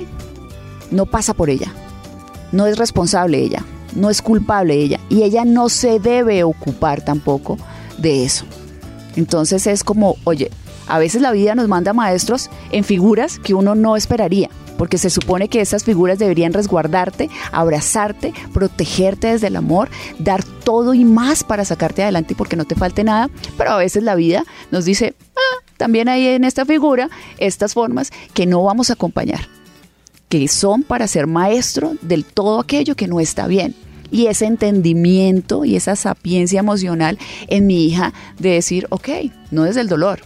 no 0.91 1.05
pasa 1.05 1.33
por 1.33 1.49
ella. 1.49 1.73
No 2.51 2.65
es 2.65 2.77
responsable 2.77 3.39
ella, 3.39 3.65
no 3.95 4.09
es 4.09 4.21
culpable 4.21 4.75
ella 4.75 4.99
y 5.09 5.23
ella 5.23 5.45
no 5.45 5.69
se 5.69 5.99
debe 5.99 6.43
ocupar 6.43 7.03
tampoco 7.03 7.57
de 7.97 8.23
eso. 8.23 8.45
Entonces 9.15 9.67
es 9.67 9.83
como, 9.83 10.15
oye, 10.23 10.49
A 10.87 10.97
veces 10.97 11.21
la 11.21 11.31
vida 11.31 11.53
nos 11.53 11.67
manda 11.67 11.93
maestros 11.93 12.49
en 12.71 12.83
figuras 12.83 13.37
que 13.37 13.53
uno 13.53 13.75
no 13.75 13.95
esperaría, 13.95 14.49
porque 14.79 14.97
se 14.97 15.09
supone 15.09 15.49
que 15.49 15.59
esas 15.59 15.83
figuras 15.83 16.19
deberían 16.19 16.53
resguardarte, 16.53 17.29
abrazarte, 17.51 18.33
protegerte 18.53 19.27
desde 19.27 19.47
el 19.47 19.57
amor, 19.57 19.89
dar 20.19 20.41
todo 20.41 20.93
y 20.93 21.03
más 21.03 21.43
para 21.43 21.65
sacarte 21.65 22.01
adelante 22.01 22.31
y 22.31 22.37
porque 22.37 22.55
no 22.55 22.63
te 22.63 22.75
falte 22.75 23.03
nada, 23.03 23.29
pero 23.57 23.71
a 23.71 23.77
veces 23.77 24.03
la 24.03 24.15
vida 24.15 24.45
nos 24.71 24.85
dice, 24.85 25.15
ah, 25.35 25.63
también 25.75 26.07
hay 26.07 26.27
en 26.27 26.45
esta 26.45 26.65
figura 26.65 27.09
estas 27.39 27.73
formas 27.73 28.09
que 28.33 28.45
no 28.45 28.63
vamos 28.63 28.89
a 28.89 28.93
acompañar, 28.93 29.49
que 30.29 30.47
son 30.47 30.83
para 30.83 31.09
ser 31.09 31.27
maestro 31.27 31.95
del 32.01 32.23
todo 32.23 32.61
aquello 32.61 32.95
que 32.95 33.09
no 33.09 33.19
está 33.19 33.47
bien 33.47 33.75
y 34.11 34.27
ese 34.27 34.45
entendimiento 34.45 35.65
y 35.65 35.75
esa 35.75 35.97
sapiencia 35.97 36.61
emocional 36.61 37.19
en 37.47 37.67
mi 37.67 37.85
hija 37.85 38.13
de 38.39 38.51
decir, 38.51 38.87
ok, 38.91 39.09
no 39.51 39.63
desde 39.63 39.81
el 39.81 39.89
dolor, 39.89 40.21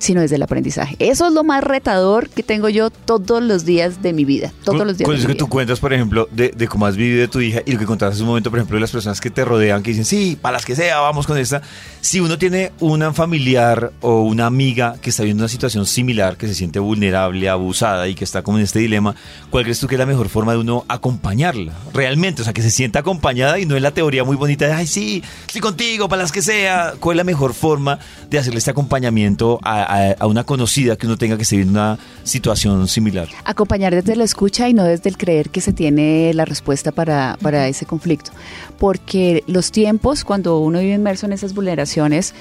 sino 0.00 0.22
desde 0.22 0.36
el 0.36 0.42
aprendizaje. 0.42 0.96
Eso 0.98 1.28
es 1.28 1.32
lo 1.32 1.44
más 1.44 1.62
retador 1.62 2.28
que 2.28 2.42
tengo 2.42 2.68
yo 2.68 2.90
todos 2.90 3.42
los 3.42 3.64
días 3.64 4.02
de 4.02 4.12
mi 4.12 4.24
vida. 4.24 4.52
Todos 4.64 4.84
los 4.86 4.98
días. 4.98 5.06
Con 5.06 5.16
eso 5.16 5.28
que 5.28 5.34
tú 5.34 5.44
vida. 5.44 5.52
cuentas, 5.52 5.78
por 5.78 5.92
ejemplo, 5.92 6.26
de, 6.32 6.48
de 6.48 6.68
cómo 6.68 6.86
has 6.86 6.96
vivido 6.96 7.28
tu 7.28 7.40
hija 7.40 7.60
y 7.64 7.72
lo 7.72 7.78
que 7.78 7.84
contabas 7.84 8.14
hace 8.14 8.22
un 8.22 8.28
momento, 8.28 8.50
por 8.50 8.58
ejemplo, 8.58 8.76
de 8.76 8.80
las 8.80 8.90
personas 8.90 9.20
que 9.20 9.30
te 9.30 9.44
rodean, 9.44 9.82
que 9.82 9.90
dicen, 9.90 10.06
sí, 10.06 10.38
para 10.40 10.54
las 10.54 10.64
que 10.64 10.74
sea, 10.74 11.00
vamos 11.00 11.26
con 11.26 11.38
esta. 11.38 11.62
Si 12.00 12.18
uno 12.18 12.38
tiene 12.38 12.72
una 12.80 13.12
familiar 13.12 13.92
o 14.00 14.22
una 14.22 14.46
amiga 14.46 14.96
que 15.02 15.10
está 15.10 15.22
viviendo 15.22 15.42
una 15.42 15.48
situación 15.48 15.84
similar, 15.84 16.38
que 16.38 16.48
se 16.48 16.54
siente 16.54 16.78
vulnerable, 16.78 17.48
abusada 17.48 18.08
y 18.08 18.14
que 18.14 18.24
está 18.24 18.42
como 18.42 18.56
en 18.56 18.64
este 18.64 18.78
dilema, 18.78 19.14
¿cuál 19.50 19.64
crees 19.64 19.80
tú 19.80 19.86
que 19.86 19.96
es 19.96 19.98
la 19.98 20.06
mejor 20.06 20.30
forma 20.30 20.52
de 20.52 20.58
uno 20.58 20.86
acompañarla? 20.88 21.74
Realmente, 21.92 22.40
o 22.40 22.44
sea, 22.44 22.54
que 22.54 22.62
se 22.62 22.70
sienta 22.70 23.00
acompañada 23.00 23.58
y 23.58 23.66
no 23.66 23.76
es 23.76 23.82
la 23.82 23.90
teoría 23.90 24.24
muy 24.24 24.36
bonita 24.36 24.66
de, 24.66 24.72
ay, 24.72 24.86
sí, 24.86 25.22
estoy 25.46 25.60
contigo, 25.60 26.08
para 26.08 26.22
las 26.22 26.32
que 26.32 26.40
sea. 26.40 26.94
¿Cuál 26.98 27.16
es 27.16 27.18
la 27.18 27.24
mejor 27.24 27.52
forma 27.52 27.98
de 28.30 28.38
hacerle 28.38 28.58
este 28.58 28.70
acompañamiento 28.70 29.58
a, 29.62 29.89
a- 29.92 30.14
a 30.18 30.26
una 30.26 30.44
conocida 30.44 30.96
que 30.96 31.06
uno 31.06 31.16
tenga 31.16 31.36
que 31.36 31.44
seguir 31.44 31.66
una 31.66 31.98
situación 32.24 32.86
similar? 32.88 33.28
acompañar 33.44 33.94
desde 33.94 34.14
la 34.16 34.24
escucha 34.24 34.68
y 34.68 34.74
no 34.74 34.84
desde 34.84 35.08
el 35.10 35.16
creer 35.16 35.50
que 35.50 35.60
se 35.60 35.72
tiene 35.72 36.32
la 36.34 36.44
respuesta 36.44 36.92
para, 36.92 37.36
para 37.42 37.66
ese 37.68 37.86
conflicto. 37.86 38.30
Porque 38.78 39.42
los 39.46 39.72
tiempos, 39.72 40.24
cuando 40.24 40.58
uno 40.60 40.78
vive 40.80 40.94
inmerso 40.94 41.26
en 41.26 41.32
esas 41.32 41.54
vulneraciones, 41.54 42.34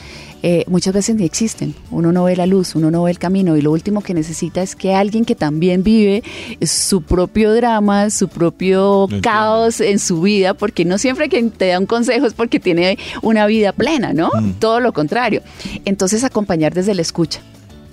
eh, 0.43 0.63
muchas 0.67 0.93
veces 0.93 1.15
ni 1.15 1.25
existen. 1.25 1.75
Uno 1.91 2.11
no 2.11 2.23
ve 2.23 2.35
la 2.35 2.45
luz, 2.45 2.75
uno 2.75 2.91
no 2.91 3.03
ve 3.03 3.11
el 3.11 3.19
camino 3.19 3.57
y 3.57 3.61
lo 3.61 3.71
último 3.71 4.01
que 4.01 4.13
necesita 4.13 4.61
es 4.61 4.75
que 4.75 4.93
alguien 4.93 5.25
que 5.25 5.35
también 5.35 5.83
vive 5.83 6.23
su 6.61 7.01
propio 7.01 7.53
drama, 7.53 8.09
su 8.09 8.27
propio 8.27 9.07
caos 9.21 9.81
en 9.81 9.99
su 9.99 10.21
vida, 10.21 10.53
porque 10.53 10.85
no 10.85 10.97
siempre 10.97 11.29
quien 11.29 11.51
te 11.51 11.67
da 11.67 11.79
un 11.79 11.85
consejo 11.85 12.25
es 12.25 12.33
porque 12.33 12.59
tiene 12.59 12.97
una 13.21 13.45
vida 13.47 13.71
plena, 13.71 14.13
¿no? 14.13 14.29
Todo 14.59 14.79
lo 14.79 14.93
contrario. 14.93 15.41
Entonces 15.85 16.23
acompañar 16.23 16.73
desde 16.73 16.93
la 16.93 17.01
escucha 17.01 17.41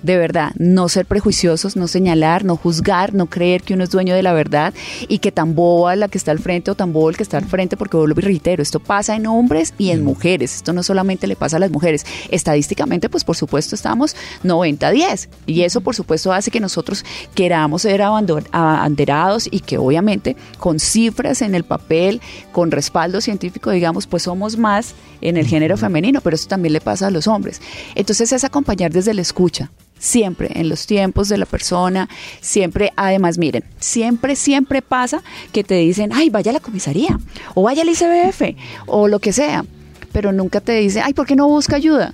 de 0.07 0.17
verdad, 0.17 0.53
no 0.57 0.89
ser 0.89 1.05
prejuiciosos, 1.05 1.75
no 1.75 1.87
señalar, 1.87 2.45
no 2.45 2.55
juzgar, 2.55 3.13
no 3.13 3.27
creer 3.27 3.61
que 3.61 3.73
uno 3.73 3.83
es 3.83 3.89
dueño 3.91 4.15
de 4.15 4.23
la 4.23 4.33
verdad 4.33 4.73
y 5.07 5.19
que 5.19 5.31
tan 5.31 5.53
boba 5.53 5.95
la 5.95 6.07
que 6.07 6.17
está 6.17 6.31
al 6.31 6.39
frente 6.39 6.71
o 6.71 6.75
tan 6.75 6.93
bobo 6.93 7.09
el 7.09 7.17
que 7.17 7.23
está 7.23 7.37
al 7.37 7.45
frente, 7.45 7.77
porque 7.77 7.97
vuelvo 7.97 8.19
y 8.21 8.23
reitero, 8.23 8.63
esto 8.63 8.79
pasa 8.79 9.15
en 9.15 9.27
hombres 9.27 9.73
y 9.77 9.91
en 9.91 10.03
mujeres, 10.03 10.55
esto 10.55 10.71
no 10.71 10.81
solamente 10.81 11.27
le 11.27 11.35
pasa 11.35 11.57
a 11.57 11.59
las 11.59 11.71
mujeres, 11.71 12.05
estadísticamente 12.31 13.09
pues 13.09 13.25
por 13.25 13.35
supuesto 13.35 13.75
estamos 13.75 14.15
90-10 14.43 15.27
y 15.45 15.63
eso 15.63 15.81
por 15.81 15.93
supuesto 15.93 16.31
hace 16.31 16.51
que 16.51 16.61
nosotros 16.61 17.03
queramos 17.35 17.81
ser 17.81 18.01
abanderados 18.01 19.49
y 19.51 19.59
que 19.59 19.77
obviamente 19.77 20.37
con 20.57 20.79
cifras 20.79 21.41
en 21.41 21.53
el 21.53 21.65
papel, 21.65 22.21
con 22.53 22.71
respaldo 22.71 23.19
científico 23.19 23.71
digamos, 23.71 24.07
pues 24.07 24.23
somos 24.23 24.57
más 24.57 24.95
en 25.19 25.35
el 25.35 25.45
género 25.45 25.75
femenino, 25.75 26.21
pero 26.21 26.35
eso 26.35 26.47
también 26.47 26.71
le 26.71 26.81
pasa 26.81 27.07
a 27.07 27.11
los 27.11 27.27
hombres. 27.27 27.61
Entonces 27.95 28.31
es 28.31 28.45
acompañar 28.45 28.91
desde 28.93 29.13
la 29.13 29.21
escucha, 29.21 29.69
siempre, 29.99 30.49
en 30.53 30.69
los 30.69 30.85
tiempos 30.87 31.29
de 31.29 31.37
la 31.37 31.45
persona, 31.45 32.07
siempre, 32.41 32.91
además, 32.95 33.37
miren, 33.37 33.63
siempre, 33.79 34.35
siempre 34.35 34.81
pasa 34.81 35.21
que 35.51 35.63
te 35.63 35.75
dicen, 35.75 36.11
ay, 36.13 36.29
vaya 36.29 36.51
a 36.51 36.53
la 36.53 36.59
comisaría, 36.59 37.17
o 37.55 37.63
vaya 37.63 37.81
al 37.81 37.89
ICBF, 37.89 38.55
o 38.85 39.07
lo 39.07 39.19
que 39.19 39.33
sea, 39.33 39.65
pero 40.11 40.31
nunca 40.31 40.61
te 40.61 40.73
dicen, 40.73 41.03
ay, 41.05 41.13
¿por 41.13 41.25
qué 41.25 41.35
no 41.35 41.47
busca 41.47 41.75
ayuda? 41.75 42.13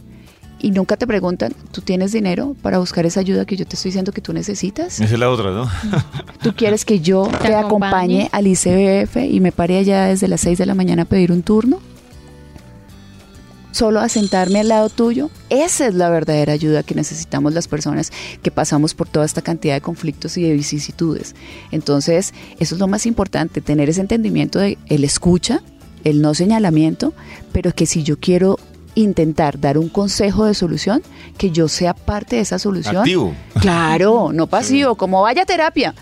Y 0.59 0.71
nunca 0.71 0.95
te 0.95 1.05
preguntan, 1.05 1.53
¿tú 1.73 1.81
tienes 1.81 2.13
dinero 2.13 2.55
para 2.61 2.77
buscar 2.77 3.05
esa 3.05 3.19
ayuda 3.19 3.43
que 3.45 3.57
yo 3.57 3.65
te 3.65 3.75
estoy 3.75 3.89
diciendo 3.89 4.13
que 4.13 4.21
tú 4.21 4.31
necesitas? 4.31 5.01
Esa 5.01 5.13
es 5.13 5.19
la 5.19 5.29
otra, 5.29 5.51
¿no? 5.51 5.69
¿Tú 6.41 6.53
quieres 6.55 6.85
que 6.85 7.01
yo 7.01 7.23
Te 7.27 7.47
te 7.49 7.55
acompañe. 7.55 8.23
acompañe 8.23 8.29
al 8.31 8.47
ICBF 8.47 9.17
y 9.29 9.41
me 9.41 9.51
pare 9.51 9.77
allá 9.79 10.05
desde 10.05 10.29
las 10.29 10.39
6 10.39 10.57
de 10.57 10.65
la 10.65 10.73
mañana 10.73 11.01
a 11.01 11.05
pedir 11.05 11.33
un 11.33 11.43
turno? 11.43 11.79
Solo 13.73 14.01
a 14.01 14.07
sentarme 14.07 14.59
al 14.59 14.67
lado 14.67 14.89
tuyo. 14.89 15.31
Esa 15.49 15.87
es 15.87 15.95
la 15.95 16.09
verdadera 16.09 16.53
ayuda 16.53 16.83
que 16.83 16.93
necesitamos 16.93 17.53
las 17.55 17.67
personas 17.67 18.11
que 18.43 18.51
pasamos 18.51 18.93
por 18.93 19.09
toda 19.09 19.25
esta 19.25 19.41
cantidad 19.41 19.73
de 19.73 19.81
conflictos 19.81 20.37
y 20.37 20.43
de 20.43 20.53
vicisitudes. 20.53 21.35
Entonces, 21.71 22.35
eso 22.59 22.75
es 22.75 22.79
lo 22.79 22.87
más 22.87 23.07
importante, 23.07 23.61
tener 23.61 23.89
ese 23.89 24.01
entendimiento 24.01 24.59
de 24.59 24.77
el 24.89 25.03
escucha, 25.03 25.63
el 26.03 26.21
no 26.21 26.35
señalamiento, 26.35 27.13
pero 27.51 27.73
que 27.73 27.87
si 27.87 28.03
yo 28.03 28.19
quiero 28.19 28.59
intentar 28.93 29.59
dar 29.59 29.79
un 29.79 29.89
consejo 29.89 30.45
de 30.45 30.53
solución, 30.53 31.01
que 31.39 31.49
yo 31.49 31.67
sea 31.67 31.95
parte 31.95 32.35
de 32.35 32.43
esa 32.43 32.59
solución. 32.59 32.97
Activo. 32.97 33.33
Claro, 33.59 34.31
no 34.31 34.45
pasivo, 34.45 34.93
como 34.93 35.23
vaya 35.23 35.45
terapia. 35.45 35.95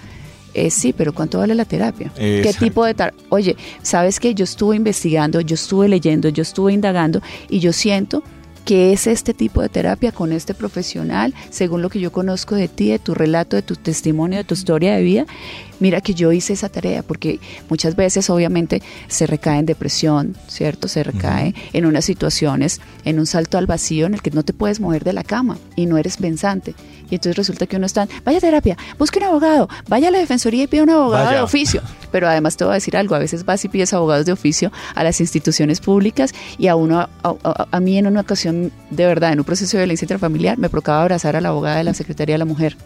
Eh, 0.53 0.69
sí, 0.69 0.93
pero 0.93 1.13
¿cuánto 1.13 1.39
vale 1.39 1.55
la 1.55 1.65
terapia? 1.65 2.11
¿Qué 2.15 2.53
tipo 2.57 2.85
de 2.85 2.93
terapia? 2.93 3.23
Oye, 3.29 3.55
¿sabes 3.81 4.19
que 4.19 4.33
Yo 4.33 4.43
estuve 4.43 4.75
investigando, 4.75 5.41
yo 5.41 5.55
estuve 5.55 5.87
leyendo, 5.87 6.29
yo 6.29 6.41
estuve 6.41 6.73
indagando 6.73 7.21
y 7.49 7.59
yo 7.59 7.73
siento 7.73 8.23
que 8.65 8.93
es 8.93 9.07
este 9.07 9.33
tipo 9.33 9.61
de 9.61 9.69
terapia 9.69 10.11
con 10.11 10.31
este 10.31 10.53
profesional, 10.53 11.33
según 11.49 11.81
lo 11.81 11.89
que 11.89 11.99
yo 11.99 12.11
conozco 12.11 12.55
de 12.55 12.67
ti, 12.67 12.89
de 12.89 12.99
tu 12.99 13.13
relato, 13.13 13.55
de 13.55 13.61
tu 13.61 13.75
testimonio, 13.75 14.37
de 14.37 14.43
tu 14.43 14.53
historia 14.53 14.95
de 14.95 15.01
vida. 15.03 15.25
Mira 15.79 15.99
que 15.99 16.13
yo 16.13 16.31
hice 16.31 16.53
esa 16.53 16.69
tarea, 16.69 17.01
porque 17.01 17.39
muchas 17.67 17.95
veces 17.95 18.29
obviamente 18.29 18.83
se 19.07 19.25
recae 19.25 19.57
en 19.57 19.65
depresión, 19.65 20.35
¿cierto? 20.47 20.87
Se 20.87 21.03
recae 21.03 21.55
en 21.73 21.87
unas 21.87 22.05
situaciones, 22.05 22.79
en 23.03 23.17
un 23.17 23.25
salto 23.25 23.57
al 23.57 23.65
vacío 23.65 24.05
en 24.05 24.13
el 24.13 24.21
que 24.21 24.29
no 24.29 24.43
te 24.43 24.53
puedes 24.53 24.79
mover 24.79 25.03
de 25.03 25.13
la 25.13 25.23
cama 25.23 25.57
y 25.75 25.87
no 25.87 25.97
eres 25.97 26.17
pensante. 26.17 26.75
Y 27.09 27.15
entonces 27.15 27.35
resulta 27.35 27.65
que 27.65 27.75
uno 27.77 27.87
está, 27.87 28.07
vaya 28.23 28.37
a 28.37 28.41
terapia, 28.41 28.77
busque 28.99 29.17
un 29.19 29.25
abogado, 29.25 29.67
vaya 29.89 30.07
a 30.09 30.11
la 30.11 30.19
defensoría 30.19 30.63
y 30.63 30.67
pida 30.67 30.83
un 30.83 30.91
abogado 30.91 31.25
Vaya. 31.25 31.37
de 31.37 31.43
oficio. 31.43 31.81
Pero 32.11 32.27
además 32.29 32.55
te 32.57 32.63
voy 32.63 32.71
a 32.71 32.75
decir 32.75 32.95
algo, 32.95 33.15
a 33.15 33.19
veces 33.19 33.43
vas 33.43 33.65
y 33.65 33.69
pides 33.69 33.91
abogados 33.93 34.25
de 34.27 34.31
oficio 34.33 34.71
a 34.95 35.03
las 35.03 35.19
instituciones 35.19 35.79
públicas 35.81 36.31
y 36.59 36.67
a 36.67 36.75
uno, 36.75 36.99
a, 36.99 37.09
a- 37.23 37.67
a 37.71 37.79
mí 37.79 37.97
en 37.97 38.05
una 38.07 38.21
ocasión, 38.21 38.50
de 38.51 39.05
verdad, 39.05 39.31
en 39.33 39.39
un 39.39 39.45
proceso 39.45 39.77
de 39.77 39.83
violencia 39.83 40.05
intrafamiliar, 40.05 40.57
me 40.57 40.69
provocaba 40.69 41.01
abrazar 41.01 41.35
a 41.35 41.41
la 41.41 41.49
abogada 41.49 41.77
de 41.77 41.83
la 41.83 41.93
Secretaría 41.93 42.35
de 42.35 42.39
la 42.39 42.45
Mujer. 42.45 42.77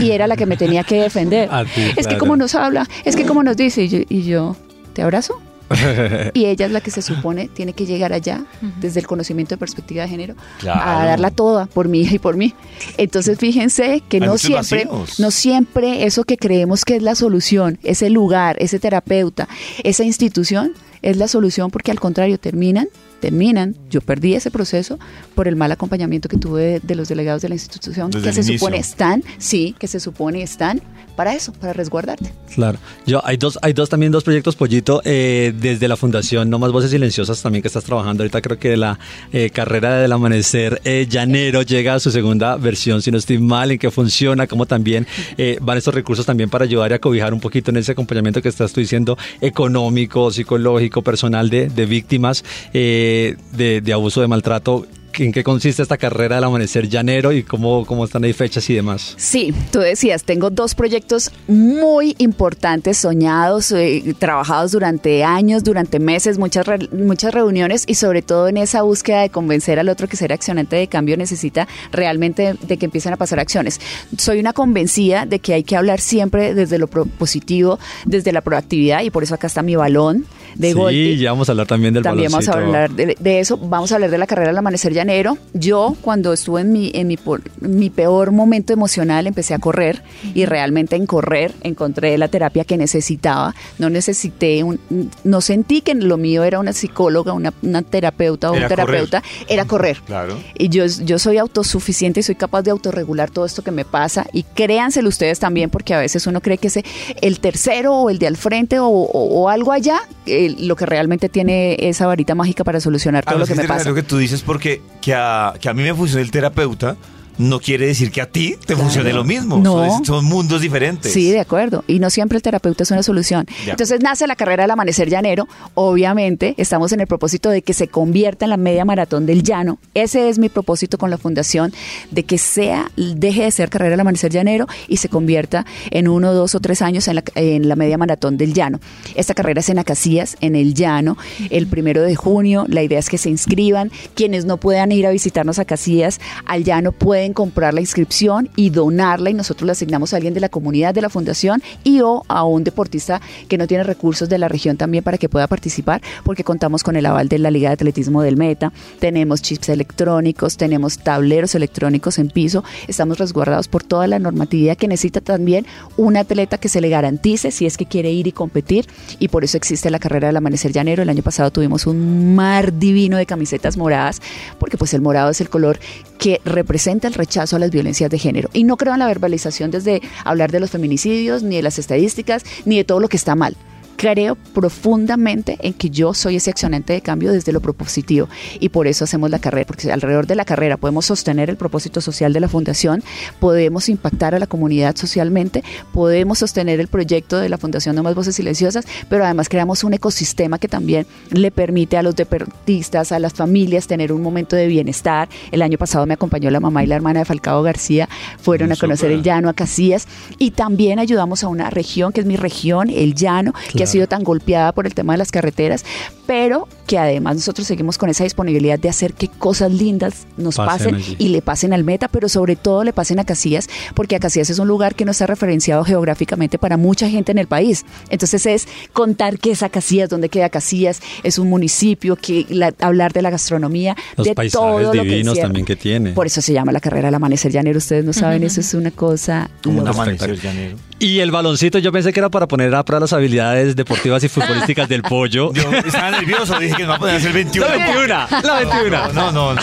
Y 0.00 0.10
era 0.10 0.26
la 0.26 0.36
que 0.36 0.46
me 0.46 0.56
tenía 0.56 0.82
que 0.84 1.00
defender. 1.00 1.48
A 1.52 1.64
ti, 1.64 1.82
es 1.96 2.06
que 2.06 2.18
como 2.18 2.36
nos 2.36 2.54
habla, 2.54 2.88
es 3.04 3.14
que 3.16 3.24
como 3.24 3.42
nos 3.42 3.56
dice, 3.56 3.82
y 3.84 3.88
yo, 3.88 3.98
y 4.08 4.22
yo, 4.22 4.56
¿te 4.92 5.02
abrazo? 5.02 5.40
y 6.34 6.44
ella 6.46 6.66
es 6.66 6.72
la 6.72 6.82
que 6.82 6.90
se 6.90 7.00
supone 7.00 7.48
tiene 7.48 7.72
que 7.72 7.86
llegar 7.86 8.12
allá 8.12 8.44
desde 8.80 9.00
el 9.00 9.06
conocimiento 9.06 9.54
de 9.54 9.58
perspectiva 9.58 10.02
de 10.02 10.08
género 10.10 10.34
a 10.34 10.60
Claro. 10.60 11.06
darla 11.08 11.30
toda 11.30 11.64
por 11.64 11.88
mi 11.88 12.02
hija 12.02 12.16
y 12.16 12.18
por 12.18 12.36
mí. 12.36 12.52
Entonces 12.98 13.38
fíjense 13.38 14.02
que 14.06 14.18
Hay 14.18 14.26
no 14.26 14.36
siempre, 14.36 14.84
vacíos. 14.84 15.18
no 15.18 15.30
siempre 15.30 16.04
eso 16.04 16.24
que 16.24 16.36
creemos 16.36 16.84
que 16.84 16.96
es 16.96 17.02
la 17.02 17.14
solución, 17.14 17.78
ese 17.84 18.10
lugar, 18.10 18.56
ese 18.58 18.78
terapeuta, 18.80 19.48
esa 19.82 20.04
institución 20.04 20.72
es 21.00 21.16
la 21.16 21.26
solución 21.26 21.70
porque 21.70 21.90
al 21.90 22.00
contrario 22.00 22.38
terminan, 22.38 22.88
terminan. 23.22 23.76
Yo 23.88 24.00
perdí 24.00 24.34
ese 24.34 24.50
proceso 24.50 24.98
por 25.34 25.46
el 25.48 25.56
mal 25.56 25.70
acompañamiento 25.72 26.28
que 26.28 26.36
tuve 26.36 26.62
de, 26.62 26.80
de 26.80 26.94
los 26.94 27.08
delegados 27.08 27.40
de 27.40 27.48
la 27.48 27.54
institución 27.54 28.10
Desde 28.10 28.26
que 28.26 28.32
se 28.34 28.40
inicio. 28.40 28.58
supone 28.58 28.78
están, 28.78 29.24
sí, 29.38 29.74
que 29.78 29.86
se 29.86 30.00
supone 30.00 30.42
están 30.42 30.82
para 31.16 31.34
eso, 31.34 31.52
para 31.52 31.72
resguardarte. 31.72 32.32
Claro. 32.54 32.78
Yo, 33.06 33.24
hay 33.24 33.36
dos, 33.36 33.58
hay 33.62 33.74
dos 33.74 33.88
también 33.88 34.12
dos 34.12 34.24
proyectos, 34.24 34.56
Pollito, 34.56 35.02
eh, 35.04 35.52
desde 35.56 35.86
la 35.86 35.96
Fundación 35.96 36.50
No 36.50 36.58
Más 36.58 36.72
Voces 36.72 36.90
Silenciosas 36.90 37.40
también 37.42 37.62
que 37.62 37.68
estás 37.68 37.84
trabajando. 37.84 38.22
Ahorita 38.22 38.40
creo 38.40 38.58
que 38.58 38.76
la 38.76 38.98
eh, 39.32 39.50
carrera 39.50 39.98
del 39.98 40.10
amanecer 40.10 40.80
eh, 40.84 41.06
llanero 41.08 41.62
llega 41.62 41.94
a 41.94 42.00
su 42.00 42.10
segunda 42.10 42.56
versión, 42.56 43.02
si 43.02 43.10
no 43.10 43.18
estoy 43.18 43.38
mal, 43.38 43.70
en 43.70 43.78
que 43.78 43.90
funciona, 43.90 44.46
como 44.46 44.66
también 44.66 45.06
eh, 45.36 45.58
van 45.60 45.78
estos 45.78 45.94
recursos 45.94 46.26
también 46.26 46.50
para 46.50 46.64
ayudar 46.64 46.90
y 46.90 46.94
acobijar 46.94 47.32
un 47.32 47.40
poquito 47.40 47.70
en 47.70 47.76
ese 47.76 47.92
acompañamiento 47.92 48.42
que 48.42 48.48
estás 48.48 48.72
tú 48.72 48.80
diciendo, 48.80 49.16
económico, 49.40 50.30
psicológico, 50.30 51.02
personal 51.02 51.50
de, 51.50 51.68
de 51.68 51.86
víctimas 51.86 52.42
eh, 52.72 53.11
de, 53.52 53.80
de 53.80 53.92
abuso, 53.92 54.20
de 54.20 54.28
maltrato. 54.28 54.86
¿En 55.18 55.30
qué 55.30 55.44
consiste 55.44 55.82
esta 55.82 55.98
carrera 55.98 56.36
del 56.36 56.44
amanecer 56.44 56.88
llanero 56.88 57.32
y 57.32 57.42
cómo, 57.42 57.84
cómo 57.84 58.06
están 58.06 58.24
ahí 58.24 58.32
fechas 58.32 58.70
y 58.70 58.74
demás? 58.76 59.12
Sí, 59.18 59.52
tú 59.70 59.80
decías, 59.80 60.24
tengo 60.24 60.48
dos 60.48 60.74
proyectos 60.74 61.30
muy 61.48 62.14
importantes, 62.16 62.96
soñados, 62.96 63.72
eh, 63.72 64.14
trabajados 64.18 64.72
durante 64.72 65.22
años, 65.22 65.64
durante 65.64 65.98
meses, 65.98 66.38
muchas, 66.38 66.66
re- 66.66 66.88
muchas 66.92 67.34
reuniones 67.34 67.84
y 67.86 67.96
sobre 67.96 68.22
todo 68.22 68.48
en 68.48 68.56
esa 68.56 68.80
búsqueda 68.80 69.20
de 69.20 69.28
convencer 69.28 69.78
al 69.78 69.90
otro 69.90 70.08
que 70.08 70.16
ser 70.16 70.32
accionante 70.32 70.76
de 70.76 70.86
cambio 70.88 71.14
necesita 71.18 71.68
realmente 71.92 72.54
de 72.66 72.78
que 72.78 72.86
empiecen 72.86 73.12
a 73.12 73.18
pasar 73.18 73.38
acciones. 73.38 73.82
Soy 74.16 74.40
una 74.40 74.54
convencida 74.54 75.26
de 75.26 75.40
que 75.40 75.52
hay 75.52 75.62
que 75.62 75.76
hablar 75.76 76.00
siempre 76.00 76.54
desde 76.54 76.78
lo 76.78 76.86
positivo, 76.86 77.78
desde 78.06 78.32
la 78.32 78.40
proactividad 78.40 79.02
y 79.02 79.10
por 79.10 79.24
eso 79.24 79.34
acá 79.34 79.48
está 79.48 79.60
mi 79.60 79.76
balón 79.76 80.24
de 80.54 80.72
sí, 80.72 81.16
ya 81.18 81.30
vamos 81.32 81.48
a 81.48 81.52
hablar 81.52 81.66
también 81.66 81.94
del 81.94 82.02
También 82.02 82.30
vamos 82.30 82.48
a 82.48 82.52
hablar 82.52 82.90
de, 82.90 83.16
de 83.18 83.40
eso, 83.40 83.56
vamos 83.56 83.92
a 83.92 83.96
hablar 83.96 84.10
de 84.10 84.18
la 84.18 84.26
carrera 84.26 84.48
del 84.48 84.58
amanecer 84.58 84.92
llanero. 84.92 85.38
Yo 85.52 85.96
cuando 86.00 86.32
estuve 86.32 86.60
en 86.62 86.72
mi, 86.72 86.90
en 86.94 87.08
mi, 87.08 87.16
por- 87.16 87.42
mi 87.60 87.90
peor 87.90 88.32
momento 88.32 88.72
emocional 88.72 89.26
empecé 89.26 89.54
a 89.54 89.58
correr 89.58 90.02
y 90.34 90.44
realmente 90.46 90.96
en 90.96 91.06
correr 91.06 91.52
encontré 91.62 92.16
la 92.18 92.28
terapia 92.28 92.64
que 92.64 92.76
necesitaba. 92.76 93.54
No 93.78 93.90
necesité, 93.90 94.62
un, 94.64 94.78
no 95.24 95.40
sentí 95.40 95.80
que 95.80 95.94
lo 95.94 96.16
mío 96.16 96.44
era 96.44 96.58
una 96.58 96.72
psicóloga, 96.72 97.32
una, 97.32 97.52
una 97.62 97.82
terapeuta 97.82 98.50
o 98.50 98.54
Era 98.54 98.64
un 98.64 98.68
terapeuta, 98.68 99.22
era 99.48 99.64
correr. 99.64 100.00
Claro. 100.04 100.36
Y 100.58 100.68
yo, 100.68 100.84
yo 100.86 101.18
soy 101.18 101.38
autosuficiente 101.38 102.20
y 102.20 102.22
soy 102.22 102.34
capaz 102.34 102.62
de 102.62 102.70
autorregular 102.70 103.30
todo 103.30 103.44
esto 103.46 103.62
que 103.62 103.70
me 103.70 103.84
pasa. 103.84 104.26
Y 104.32 104.42
créanselo 104.44 105.08
ustedes 105.08 105.38
también, 105.38 105.70
porque 105.70 105.94
a 105.94 105.98
veces 105.98 106.26
uno 106.26 106.40
cree 106.40 106.58
que 106.58 106.68
es 106.68 106.78
el 107.20 107.40
tercero 107.40 107.94
o 107.94 108.10
el 108.10 108.18
de 108.18 108.26
al 108.26 108.36
frente 108.36 108.78
o, 108.78 108.86
o- 108.88 109.42
o 109.42 109.48
algo 109.48 109.72
allá, 109.72 110.00
eh, 110.26 110.41
lo 110.50 110.76
que 110.76 110.86
realmente 110.86 111.28
tiene 111.28 111.76
esa 111.78 112.06
varita 112.06 112.34
mágica 112.34 112.64
para 112.64 112.80
solucionar 112.80 113.24
todo 113.24 113.38
lo 113.38 113.46
que 113.46 113.52
es 113.52 113.58
me 113.58 113.66
pasa. 113.66 113.88
lo 113.88 113.94
que 113.94 114.02
tú 114.02 114.18
dices 114.18 114.42
porque 114.42 114.82
que 115.00 115.14
a, 115.14 115.54
que 115.60 115.68
a 115.68 115.74
mí 115.74 115.82
me 115.82 115.94
funciona 115.94 116.22
el 116.22 116.30
terapeuta 116.30 116.96
no 117.38 117.60
quiere 117.60 117.86
decir 117.86 118.10
que 118.10 118.20
a 118.20 118.26
ti 118.26 118.56
te 118.64 118.76
funcione 118.76 119.12
lo 119.12 119.24
mismo. 119.24 119.58
No. 119.58 119.88
Son, 119.88 120.04
son 120.04 120.24
mundos 120.24 120.60
diferentes. 120.60 121.12
Sí, 121.12 121.30
de 121.30 121.40
acuerdo. 121.40 121.84
Y 121.86 121.98
no 121.98 122.10
siempre 122.10 122.36
el 122.36 122.42
terapeuta 122.42 122.82
es 122.82 122.90
una 122.90 123.02
solución. 123.02 123.46
Entonces 123.66 124.00
nace 124.00 124.26
la 124.26 124.36
carrera 124.36 124.64
del 124.64 124.70
amanecer 124.70 125.08
llanero. 125.08 125.48
Obviamente 125.74 126.54
estamos 126.58 126.92
en 126.92 127.00
el 127.00 127.06
propósito 127.06 127.50
de 127.50 127.62
que 127.62 127.74
se 127.74 127.88
convierta 127.88 128.44
en 128.44 128.50
la 128.50 128.56
media 128.56 128.84
maratón 128.84 129.26
del 129.26 129.42
llano. 129.42 129.78
Ese 129.94 130.28
es 130.28 130.38
mi 130.38 130.48
propósito 130.48 130.98
con 130.98 131.10
la 131.10 131.18
fundación, 131.18 131.72
de 132.10 132.24
que 132.24 132.38
sea, 132.38 132.90
deje 132.96 133.44
de 133.44 133.50
ser 133.50 133.70
carrera 133.70 133.90
del 133.90 134.00
amanecer 134.00 134.32
llanero 134.32 134.66
y 134.88 134.98
se 134.98 135.08
convierta 135.08 135.66
en 135.90 136.08
uno, 136.08 136.32
dos 136.32 136.54
o 136.54 136.60
tres 136.60 136.82
años 136.82 137.08
en 137.08 137.16
la, 137.16 137.24
en 137.34 137.68
la 137.68 137.76
media 137.76 137.98
maratón 137.98 138.36
del 138.36 138.52
llano. 138.52 138.80
Esta 139.14 139.34
carrera 139.34 139.60
es 139.60 139.68
en 139.68 139.78
Acacias, 139.78 140.36
en 140.40 140.56
el 140.56 140.74
llano, 140.74 141.16
el 141.50 141.66
primero 141.66 142.02
de 142.02 142.16
junio. 142.16 142.64
La 142.68 142.82
idea 142.82 142.98
es 142.98 143.08
que 143.08 143.18
se 143.18 143.30
inscriban. 143.30 143.90
Quienes 144.14 144.44
no 144.44 144.56
puedan 144.56 144.92
ir 144.92 145.06
a 145.06 145.10
visitarnos 145.10 145.58
a 145.58 145.64
Casillas, 145.64 146.20
al 146.46 146.64
llano 146.64 146.92
pueden 146.92 147.21
comprar 147.32 147.72
la 147.72 147.80
inscripción 147.80 148.50
y 148.56 148.70
donarla 148.70 149.30
y 149.30 149.34
nosotros 149.34 149.66
le 149.66 149.72
asignamos 149.72 150.12
a 150.12 150.16
alguien 150.16 150.34
de 150.34 150.40
la 150.40 150.48
comunidad 150.48 150.92
de 150.94 151.02
la 151.02 151.08
fundación 151.08 151.62
y 151.84 152.00
o 152.00 152.24
a 152.26 152.44
un 152.44 152.64
deportista 152.64 153.20
que 153.48 153.58
no 153.58 153.68
tiene 153.68 153.84
recursos 153.84 154.28
de 154.28 154.38
la 154.38 154.48
región 154.48 154.76
también 154.76 155.04
para 155.04 155.18
que 155.18 155.28
pueda 155.28 155.46
participar 155.46 156.02
porque 156.24 156.42
contamos 156.42 156.82
con 156.82 156.96
el 156.96 157.06
aval 157.06 157.28
de 157.28 157.38
la 157.38 157.52
Liga 157.52 157.68
de 157.68 157.74
Atletismo 157.74 158.22
del 158.22 158.36
Meta, 158.36 158.72
tenemos 158.98 159.42
chips 159.42 159.68
electrónicos, 159.68 160.56
tenemos 160.56 160.98
tableros 160.98 161.54
electrónicos 161.54 162.18
en 162.18 162.28
piso, 162.28 162.64
estamos 162.88 163.18
resguardados 163.18 163.68
por 163.68 163.84
toda 163.84 164.06
la 164.08 164.18
normatividad 164.18 164.76
que 164.76 164.88
necesita 164.88 165.20
también 165.20 165.66
un 165.96 166.16
atleta 166.16 166.58
que 166.58 166.68
se 166.68 166.80
le 166.80 166.88
garantice 166.88 167.50
si 167.50 167.66
es 167.66 167.76
que 167.76 167.86
quiere 167.86 168.10
ir 168.10 168.26
y 168.26 168.32
competir 168.32 168.86
y 169.18 169.28
por 169.28 169.44
eso 169.44 169.56
existe 169.56 169.90
la 169.90 169.98
carrera 169.98 170.28
del 170.28 170.36
amanecer 170.36 170.72
llanero. 170.72 171.02
El 171.02 171.08
año 171.08 171.22
pasado 171.22 171.50
tuvimos 171.50 171.86
un 171.86 172.34
mar 172.34 172.78
divino 172.78 173.16
de 173.16 173.26
camisetas 173.26 173.76
moradas 173.76 174.20
porque 174.58 174.76
pues 174.76 174.94
el 174.94 175.02
morado 175.02 175.30
es 175.30 175.40
el 175.40 175.50
color 175.50 175.78
que 176.18 176.40
representa 176.44 177.08
el 177.12 177.18
rechazo 177.18 177.56
a 177.56 177.58
las 177.58 177.70
violencias 177.70 178.10
de 178.10 178.18
género. 178.18 178.48
Y 178.52 178.64
no 178.64 178.76
creo 178.76 178.94
en 178.94 178.98
la 178.98 179.06
verbalización 179.06 179.70
desde 179.70 180.02
hablar 180.24 180.50
de 180.50 180.60
los 180.60 180.70
feminicidios, 180.70 181.42
ni 181.42 181.56
de 181.56 181.62
las 181.62 181.78
estadísticas, 181.78 182.44
ni 182.64 182.76
de 182.76 182.84
todo 182.84 183.00
lo 183.00 183.08
que 183.08 183.16
está 183.16 183.34
mal. 183.34 183.56
Creo 184.02 184.34
profundamente 184.34 185.58
en 185.60 185.74
que 185.74 185.88
yo 185.88 186.12
soy 186.12 186.34
ese 186.34 186.50
accionante 186.50 186.92
de 186.92 187.02
cambio 187.02 187.30
desde 187.30 187.52
lo 187.52 187.60
propositivo. 187.60 188.28
Y 188.58 188.70
por 188.70 188.88
eso 188.88 189.04
hacemos 189.04 189.30
la 189.30 189.38
carrera, 189.38 189.64
porque 189.64 189.92
alrededor 189.92 190.26
de 190.26 190.34
la 190.34 190.44
carrera 190.44 190.76
podemos 190.76 191.06
sostener 191.06 191.48
el 191.48 191.56
propósito 191.56 192.00
social 192.00 192.32
de 192.32 192.40
la 192.40 192.48
fundación, 192.48 193.04
podemos 193.38 193.88
impactar 193.88 194.34
a 194.34 194.40
la 194.40 194.48
comunidad 194.48 194.96
socialmente, 194.96 195.62
podemos 195.92 196.40
sostener 196.40 196.80
el 196.80 196.88
proyecto 196.88 197.38
de 197.38 197.48
la 197.48 197.58
Fundación 197.58 197.94
No 197.94 198.02
Más 198.02 198.16
Voces 198.16 198.34
Silenciosas, 198.34 198.86
pero 199.08 199.24
además 199.24 199.48
creamos 199.48 199.84
un 199.84 199.94
ecosistema 199.94 200.58
que 200.58 200.66
también 200.66 201.06
le 201.30 201.52
permite 201.52 201.96
a 201.96 202.02
los 202.02 202.16
deportistas, 202.16 203.12
a 203.12 203.20
las 203.20 203.34
familias 203.34 203.86
tener 203.86 204.12
un 204.12 204.20
momento 204.20 204.56
de 204.56 204.66
bienestar. 204.66 205.28
El 205.52 205.62
año 205.62 205.78
pasado 205.78 206.06
me 206.06 206.14
acompañó 206.14 206.50
la 206.50 206.58
mamá 206.58 206.82
y 206.82 206.88
la 206.88 206.96
hermana 206.96 207.20
de 207.20 207.24
Falcao 207.24 207.62
García, 207.62 208.08
fueron 208.40 208.72
a 208.72 208.76
conocer 208.76 209.12
el 209.12 209.22
llano, 209.22 209.48
a 209.48 209.54
Casillas, 209.54 210.08
y 210.38 210.50
también 210.50 210.98
ayudamos 210.98 211.44
a 211.44 211.46
una 211.46 211.70
región 211.70 212.12
que 212.12 212.20
es 212.20 212.26
mi 212.26 212.34
región, 212.34 212.90
el 212.90 213.14
llano, 213.14 213.54
que 213.76 213.84
ha 213.84 213.91
sido 213.92 214.06
tan 214.06 214.24
golpeada 214.24 214.72
por 214.72 214.86
el 214.86 214.94
tema 214.94 215.12
de 215.14 215.18
las 215.18 215.30
carreteras, 215.30 215.84
pero 216.26 216.68
que 216.86 216.98
además 216.98 217.36
nosotros 217.36 217.66
seguimos 217.66 217.98
con 217.98 218.10
esa 218.10 218.24
disponibilidad 218.24 218.78
de 218.78 218.88
hacer 218.88 219.14
que 219.14 219.28
cosas 219.28 219.72
lindas 219.72 220.26
nos 220.36 220.56
Pasen 220.56 220.94
y 221.18 221.28
le 221.28 221.42
pasen 221.42 221.72
al 221.72 221.84
meta, 221.84 222.08
pero 222.08 222.28
sobre 222.28 222.56
todo 222.56 222.84
le 222.84 222.92
pasen 222.92 223.18
a 223.18 223.24
Casillas, 223.24 223.68
porque 223.94 224.16
a 224.16 224.20
Casillas 224.20 224.50
es 224.50 224.58
un 224.58 224.68
lugar 224.68 224.94
que 224.94 225.04
no 225.04 225.10
está 225.10 225.26
referenciado 225.26 225.84
geográficamente 225.84 226.58
para 226.58 226.76
mucha 226.76 227.08
gente 227.08 227.32
en 227.32 227.38
el 227.38 227.46
país. 227.46 227.84
Entonces 228.10 228.46
es 228.46 228.68
contar 228.92 229.38
qué 229.38 229.52
es 229.52 229.62
a 229.62 229.68
Casillas, 229.68 230.08
dónde 230.08 230.28
queda 230.28 230.48
Casillas, 230.50 231.00
es 231.22 231.38
un 231.38 231.48
municipio, 231.48 232.16
que 232.16 232.46
la- 232.48 232.74
hablar 232.80 233.12
de 233.12 233.22
la 233.22 233.30
gastronomía, 233.30 233.96
Los 234.16 234.26
de 234.26 234.34
paisajes 234.34 234.52
todo 234.60 234.80
lo 234.94 235.02
que 235.02 235.08
divinos 235.08 235.38
también 235.38 235.64
que 235.66 235.76
tiene. 235.76 236.12
Por 236.12 236.26
eso 236.26 236.40
se 236.40 236.52
llama 236.52 236.72
la 236.72 236.80
carrera 236.80 237.08
del 237.08 237.14
amanecer 237.14 237.52
llanero. 237.52 237.78
Ustedes 237.78 238.04
no 238.04 238.12
saben, 238.12 238.42
eso 238.44 238.60
es 238.60 238.74
una 238.74 238.90
cosa. 238.90 239.50
Como 239.62 239.80
un 239.82 239.88
amanecer 239.88 240.38
llanero. 240.40 240.76
Y 241.02 241.18
el 241.18 241.32
baloncito, 241.32 241.80
yo 241.80 241.90
pensé 241.90 242.12
que 242.12 242.20
era 242.20 242.28
para 242.28 242.46
poner 242.46 242.72
a 242.76 242.84
prueba 242.84 243.00
las 243.00 243.12
habilidades 243.12 243.74
deportivas 243.74 244.22
y 244.22 244.28
futbolísticas 244.28 244.88
del 244.88 245.02
pollo. 245.02 245.52
Yo 245.52 245.68
estaba 245.72 246.12
nervioso, 246.12 246.56
dije 246.60 246.76
que 246.76 246.82
me 246.84 246.90
va 246.90 246.94
a 246.94 246.98
poner 247.00 247.16
a 247.16 247.18
hacer 247.18 247.32
21. 247.32 247.66
La 247.66 247.76
21, 247.76 248.06
la 248.06 248.54
21. 248.60 249.12
No, 249.12 249.32
no, 249.32 249.52
no. 249.52 249.60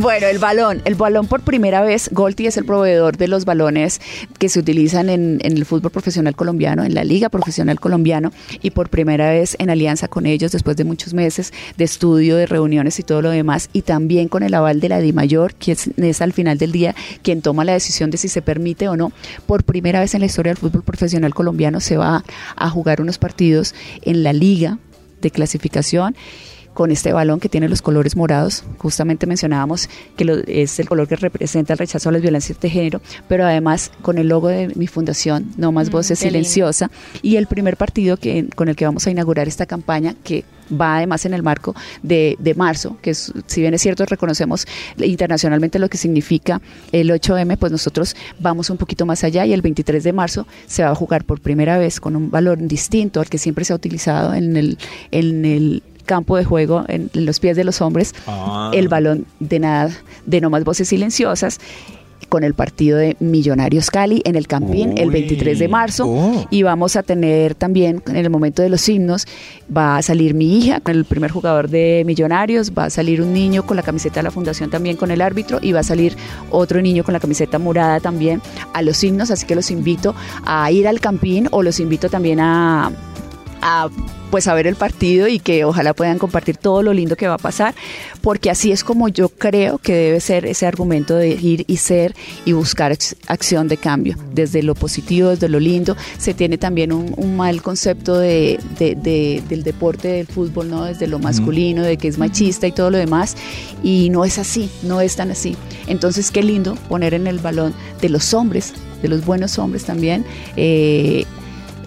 Bueno, 0.00 0.26
el 0.28 0.38
balón. 0.38 0.80
El 0.86 0.94
balón 0.94 1.26
por 1.26 1.42
primera 1.42 1.82
vez, 1.82 2.08
Golti 2.10 2.46
es 2.46 2.56
el 2.56 2.64
proveedor 2.64 3.18
de 3.18 3.28
los 3.28 3.44
balones 3.44 4.00
que 4.38 4.48
se 4.48 4.58
utilizan 4.58 5.10
en, 5.10 5.40
en 5.42 5.58
el 5.58 5.66
fútbol 5.66 5.90
profesional 5.90 6.34
colombiano, 6.34 6.84
en 6.84 6.94
la 6.94 7.04
Liga 7.04 7.28
Profesional 7.28 7.78
Colombiano, 7.78 8.32
y 8.62 8.70
por 8.70 8.88
primera 8.88 9.28
vez 9.28 9.56
en 9.58 9.68
alianza 9.68 10.08
con 10.08 10.24
ellos, 10.24 10.52
después 10.52 10.74
de 10.78 10.84
muchos 10.84 11.12
meses 11.12 11.52
de 11.76 11.84
estudio, 11.84 12.36
de 12.36 12.46
reuniones 12.46 12.98
y 12.98 13.02
todo 13.02 13.20
lo 13.20 13.28
demás, 13.28 13.68
y 13.74 13.82
también 13.82 14.28
con 14.28 14.42
el 14.42 14.54
aval 14.54 14.80
de 14.80 14.88
la 14.88 15.00
DIMAYOR, 15.00 15.52
que 15.56 15.72
es, 15.72 15.90
es 15.98 16.22
al 16.22 16.32
final 16.32 16.56
del 16.56 16.72
día 16.72 16.94
quien 17.22 17.42
toma 17.42 17.66
la 17.66 17.74
decisión 17.74 18.10
de 18.10 18.16
si 18.16 18.28
se 18.28 18.40
permite 18.40 18.88
o 18.88 18.96
no. 18.96 19.12
Por 19.44 19.64
primera 19.64 20.00
vez 20.00 20.14
en 20.14 20.22
la 20.22 20.29
historia 20.30 20.50
del 20.50 20.58
fútbol 20.58 20.82
profesional 20.82 21.34
colombiano 21.34 21.80
se 21.80 21.96
va 21.96 22.24
a 22.56 22.70
jugar 22.70 23.00
unos 23.00 23.18
partidos 23.18 23.74
en 24.02 24.22
la 24.22 24.32
Liga 24.32 24.78
de 25.20 25.30
clasificación 25.30 26.16
con 26.80 26.90
este 26.90 27.12
balón 27.12 27.40
que 27.40 27.50
tiene 27.50 27.68
los 27.68 27.82
colores 27.82 28.16
morados. 28.16 28.64
Justamente 28.78 29.26
mencionábamos 29.26 29.90
que 30.16 30.24
lo- 30.24 30.38
es 30.46 30.80
el 30.80 30.88
color 30.88 31.06
que 31.06 31.16
representa 31.16 31.74
el 31.74 31.78
rechazo 31.78 32.08
a 32.08 32.12
las 32.12 32.22
violencias 32.22 32.58
de 32.58 32.70
género, 32.70 33.02
pero 33.28 33.44
además 33.44 33.92
con 34.00 34.16
el 34.16 34.28
logo 34.28 34.48
de 34.48 34.68
mi 34.76 34.86
fundación, 34.86 35.50
No 35.58 35.72
Más 35.72 35.88
Mm, 35.88 35.92
Voces 35.92 36.18
lindo. 36.22 36.30
Silenciosa, 36.38 36.90
y 37.20 37.36
el 37.36 37.46
primer 37.48 37.76
partido 37.76 38.16
que, 38.16 38.46
con 38.56 38.68
el 38.70 38.76
que 38.76 38.86
vamos 38.86 39.06
a 39.06 39.10
inaugurar 39.10 39.46
esta 39.46 39.66
campaña, 39.66 40.14
que 40.24 40.42
va 40.72 40.96
además 40.96 41.26
en 41.26 41.34
el 41.34 41.42
marco 41.42 41.74
de, 42.02 42.36
de 42.38 42.54
marzo, 42.54 42.96
que 43.02 43.10
es- 43.10 43.30
si 43.46 43.60
bien 43.60 43.74
es 43.74 43.82
cierto, 43.82 44.06
reconocemos 44.06 44.66
internacionalmente 45.04 45.78
lo 45.78 45.90
que 45.90 45.98
significa 45.98 46.62
el 46.92 47.10
8M, 47.10 47.58
pues 47.58 47.72
nosotros 47.72 48.16
vamos 48.38 48.70
un 48.70 48.78
poquito 48.78 49.04
más 49.04 49.22
allá 49.22 49.44
y 49.44 49.52
el 49.52 49.60
23 49.60 50.02
de 50.02 50.12
marzo 50.14 50.46
se 50.66 50.82
va 50.82 50.90
a 50.90 50.94
jugar 50.94 51.24
por 51.24 51.40
primera 51.42 51.76
vez 51.76 52.00
con 52.00 52.16
un 52.16 52.30
valor 52.30 52.56
distinto 52.58 53.20
al 53.20 53.28
que 53.28 53.36
siempre 53.36 53.66
se 53.66 53.74
ha 53.74 53.76
utilizado 53.76 54.32
en 54.32 54.56
el, 54.56 54.78
en 55.10 55.44
el 55.44 55.82
campo 56.04 56.36
de 56.36 56.44
juego, 56.44 56.84
en, 56.88 57.10
en 57.14 57.26
los 57.26 57.40
pies 57.40 57.56
de 57.56 57.64
los 57.64 57.80
hombres, 57.80 58.14
Ah. 58.26 58.70
el 58.74 58.88
balón 58.88 59.26
de 59.40 59.58
nada, 59.58 59.90
de 60.26 60.40
no 60.40 60.50
más 60.50 60.64
voces 60.64 60.88
silenciosas 60.88 61.58
con 62.28 62.44
el 62.44 62.54
partido 62.54 62.96
de 62.98 63.16
Millonarios 63.18 63.90
Cali 63.90 64.22
en 64.24 64.36
el 64.36 64.46
Campín 64.46 64.96
el 64.98 65.08
Uy. 65.08 65.12
23 65.14 65.58
de 65.58 65.66
marzo 65.68 66.04
Oh. 66.06 66.46
y 66.50 66.62
vamos 66.62 66.94
a 66.94 67.02
tener 67.02 67.56
también 67.56 68.02
en 68.06 68.14
el 68.16 68.30
momento 68.30 68.62
de 68.62 68.68
los 68.68 68.88
himnos 68.88 69.26
va 69.74 69.96
a 69.96 70.02
salir 70.02 70.34
mi 70.34 70.58
hija 70.58 70.78
con 70.78 70.94
el 70.94 71.04
primer 71.06 71.32
jugador 71.32 71.68
de 71.68 72.04
Millonarios, 72.06 72.70
va 72.78 72.84
a 72.84 72.90
salir 72.90 73.20
un 73.20 73.32
niño 73.32 73.66
con 73.66 73.76
la 73.76 73.82
camiseta 73.82 74.16
de 74.16 74.24
la 74.24 74.30
fundación 74.30 74.70
también 74.70 74.96
con 74.96 75.10
el 75.10 75.22
árbitro 75.22 75.58
y 75.60 75.72
va 75.72 75.80
a 75.80 75.82
salir 75.82 76.14
otro 76.50 76.80
niño 76.80 77.02
con 77.02 77.14
la 77.14 77.20
camiseta 77.20 77.58
morada 77.58 77.98
también 77.98 78.40
a 78.74 78.82
los 78.82 79.02
himnos, 79.02 79.32
así 79.32 79.44
que 79.44 79.56
los 79.56 79.70
invito 79.72 80.14
a 80.44 80.70
ir 80.70 80.86
al 80.86 81.00
Campín 81.00 81.48
o 81.50 81.64
los 81.64 81.80
invito 81.80 82.08
también 82.10 82.38
a 82.38 82.92
a 83.62 83.88
pues 84.30 84.46
a 84.46 84.54
ver 84.54 84.68
el 84.68 84.76
partido 84.76 85.26
y 85.26 85.40
que 85.40 85.64
ojalá 85.64 85.92
puedan 85.92 86.16
compartir 86.18 86.56
todo 86.56 86.84
lo 86.84 86.92
lindo 86.94 87.16
que 87.16 87.26
va 87.26 87.34
a 87.34 87.38
pasar, 87.38 87.74
porque 88.20 88.48
así 88.48 88.70
es 88.70 88.84
como 88.84 89.08
yo 89.08 89.28
creo 89.28 89.78
que 89.78 89.92
debe 89.92 90.20
ser 90.20 90.46
ese 90.46 90.66
argumento 90.68 91.16
de 91.16 91.30
ir 91.30 91.64
y 91.66 91.78
ser 91.78 92.14
y 92.44 92.52
buscar 92.52 92.92
ac- 92.92 93.16
acción 93.26 93.66
de 93.66 93.76
cambio, 93.76 94.16
desde 94.32 94.62
lo 94.62 94.76
positivo, 94.76 95.30
desde 95.30 95.48
lo 95.48 95.58
lindo. 95.58 95.96
Se 96.16 96.32
tiene 96.32 96.58
también 96.58 96.92
un, 96.92 97.12
un 97.16 97.36
mal 97.36 97.60
concepto 97.60 98.16
de, 98.20 98.60
de- 98.78 98.94
de- 98.94 99.42
del 99.48 99.64
deporte 99.64 100.06
del 100.06 100.28
fútbol, 100.28 100.70
¿no? 100.70 100.84
Desde 100.84 101.08
lo 101.08 101.18
masculino, 101.18 101.82
de 101.82 101.96
que 101.96 102.06
es 102.06 102.16
machista 102.16 102.68
y 102.68 102.72
todo 102.72 102.90
lo 102.92 102.98
demás, 102.98 103.36
y 103.82 104.10
no 104.10 104.24
es 104.24 104.38
así, 104.38 104.70
no 104.84 105.00
es 105.00 105.16
tan 105.16 105.32
así. 105.32 105.56
Entonces, 105.88 106.30
qué 106.30 106.44
lindo 106.44 106.76
poner 106.88 107.14
en 107.14 107.26
el 107.26 107.40
balón 107.40 107.74
de 108.00 108.08
los 108.10 108.32
hombres, 108.32 108.74
de 109.02 109.08
los 109.08 109.24
buenos 109.26 109.58
hombres 109.58 109.82
también, 109.82 110.24
eh, 110.56 111.24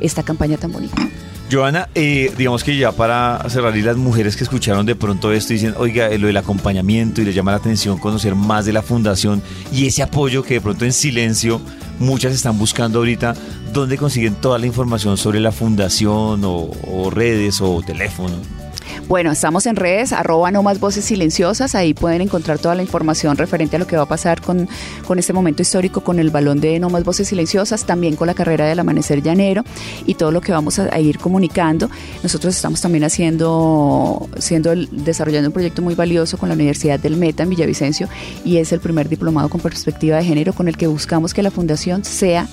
esta 0.01 0.23
campaña 0.23 0.57
tan 0.57 0.73
bonita. 0.73 1.09
Joana, 1.53 1.87
eh, 1.93 2.33
digamos 2.35 2.63
que 2.63 2.75
ya 2.75 2.91
para 2.91 3.47
cerrar, 3.47 3.77
y 3.77 3.83
las 3.83 3.95
mujeres 3.95 4.35
que 4.35 4.43
escucharon 4.43 4.87
de 4.87 4.95
pronto 4.95 5.31
esto 5.31 5.53
dicen, 5.53 5.75
oiga, 5.77 6.07
eh, 6.07 6.17
lo 6.17 6.25
del 6.25 6.37
acompañamiento 6.37 7.21
y 7.21 7.25
les 7.25 7.35
llama 7.35 7.51
la 7.51 7.57
atención 7.57 7.99
conocer 7.99 8.33
más 8.33 8.65
de 8.65 8.73
la 8.73 8.81
fundación 8.81 9.43
y 9.71 9.85
ese 9.85 10.01
apoyo 10.01 10.41
que 10.41 10.55
de 10.55 10.61
pronto 10.61 10.83
en 10.83 10.93
silencio 10.93 11.61
muchas 11.99 12.33
están 12.33 12.57
buscando 12.57 12.97
ahorita 12.97 13.35
dónde 13.71 13.97
consiguen 13.99 14.33
toda 14.33 14.57
la 14.57 14.65
información 14.65 15.15
sobre 15.15 15.39
la 15.39 15.51
fundación 15.51 16.43
o, 16.43 16.71
o 16.87 17.11
redes 17.11 17.61
o 17.61 17.83
teléfono. 17.83 18.62
Bueno, 19.07 19.33
estamos 19.33 19.65
en 19.65 19.75
redes, 19.75 20.13
arroba 20.13 20.49
no 20.49 20.63
más 20.63 20.79
voces 20.79 21.03
silenciosas, 21.03 21.75
ahí 21.75 21.93
pueden 21.93 22.21
encontrar 22.21 22.57
toda 22.57 22.73
la 22.73 22.83
información 22.83 23.35
referente 23.35 23.75
a 23.75 23.79
lo 23.79 23.85
que 23.85 23.97
va 23.97 24.03
a 24.03 24.07
pasar 24.07 24.41
con, 24.41 24.69
con 25.05 25.19
este 25.19 25.33
momento 25.33 25.61
histórico, 25.61 26.01
con 26.01 26.19
el 26.19 26.29
balón 26.29 26.61
de 26.61 26.79
no 26.79 26.89
más 26.89 27.03
voces 27.03 27.27
silenciosas, 27.27 27.85
también 27.85 28.15
con 28.15 28.27
la 28.27 28.33
carrera 28.33 28.65
del 28.65 28.79
amanecer 28.79 29.21
llanero 29.21 29.63
y 30.05 30.15
todo 30.15 30.31
lo 30.31 30.39
que 30.39 30.53
vamos 30.53 30.79
a, 30.79 30.85
a 30.93 30.99
ir 31.01 31.19
comunicando. 31.19 31.89
Nosotros 32.23 32.55
estamos 32.55 32.79
también 32.79 33.03
haciendo, 33.03 34.29
siendo 34.37 34.73
desarrollando 34.73 35.49
un 35.49 35.53
proyecto 35.53 35.81
muy 35.81 35.95
valioso 35.95 36.37
con 36.37 36.47
la 36.47 36.55
Universidad 36.55 36.97
del 36.97 37.17
Meta 37.17 37.43
en 37.43 37.49
Villavicencio 37.49 38.07
y 38.45 38.57
es 38.57 38.71
el 38.71 38.79
primer 38.79 39.09
diplomado 39.09 39.49
con 39.49 39.59
perspectiva 39.59 40.17
de 40.17 40.23
género 40.23 40.53
con 40.53 40.69
el 40.69 40.77
que 40.77 40.87
buscamos 40.87 41.33
que 41.33 41.43
la 41.43 41.51
fundación 41.51 42.05
sea 42.05 42.47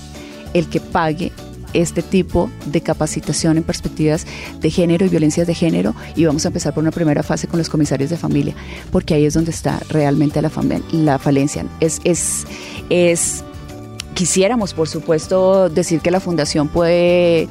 el 0.53 0.67
que 0.67 0.81
pague 0.81 1.31
este 1.73 2.01
tipo 2.01 2.49
de 2.65 2.81
capacitación 2.81 3.57
en 3.57 3.63
perspectivas 3.63 4.25
de 4.59 4.69
género 4.69 5.05
y 5.05 5.09
violencias 5.09 5.47
de 5.47 5.53
género 5.53 5.95
y 6.15 6.25
vamos 6.25 6.45
a 6.45 6.49
empezar 6.49 6.73
por 6.73 6.81
una 6.81 6.91
primera 6.91 7.23
fase 7.23 7.47
con 7.47 7.57
los 7.57 7.69
comisarios 7.69 8.09
de 8.09 8.17
familia, 8.17 8.55
porque 8.91 9.13
ahí 9.13 9.25
es 9.25 9.33
donde 9.33 9.51
está 9.51 9.79
realmente 9.89 10.41
la, 10.41 10.51
la 10.91 11.19
falencia. 11.19 11.65
Es, 11.79 11.99
es, 12.03 12.45
es, 12.89 13.43
quisiéramos, 14.13 14.73
por 14.73 14.87
supuesto, 14.87 15.69
decir 15.69 16.01
que 16.01 16.11
la 16.11 16.19
fundación 16.19 16.67
puede 16.67 17.47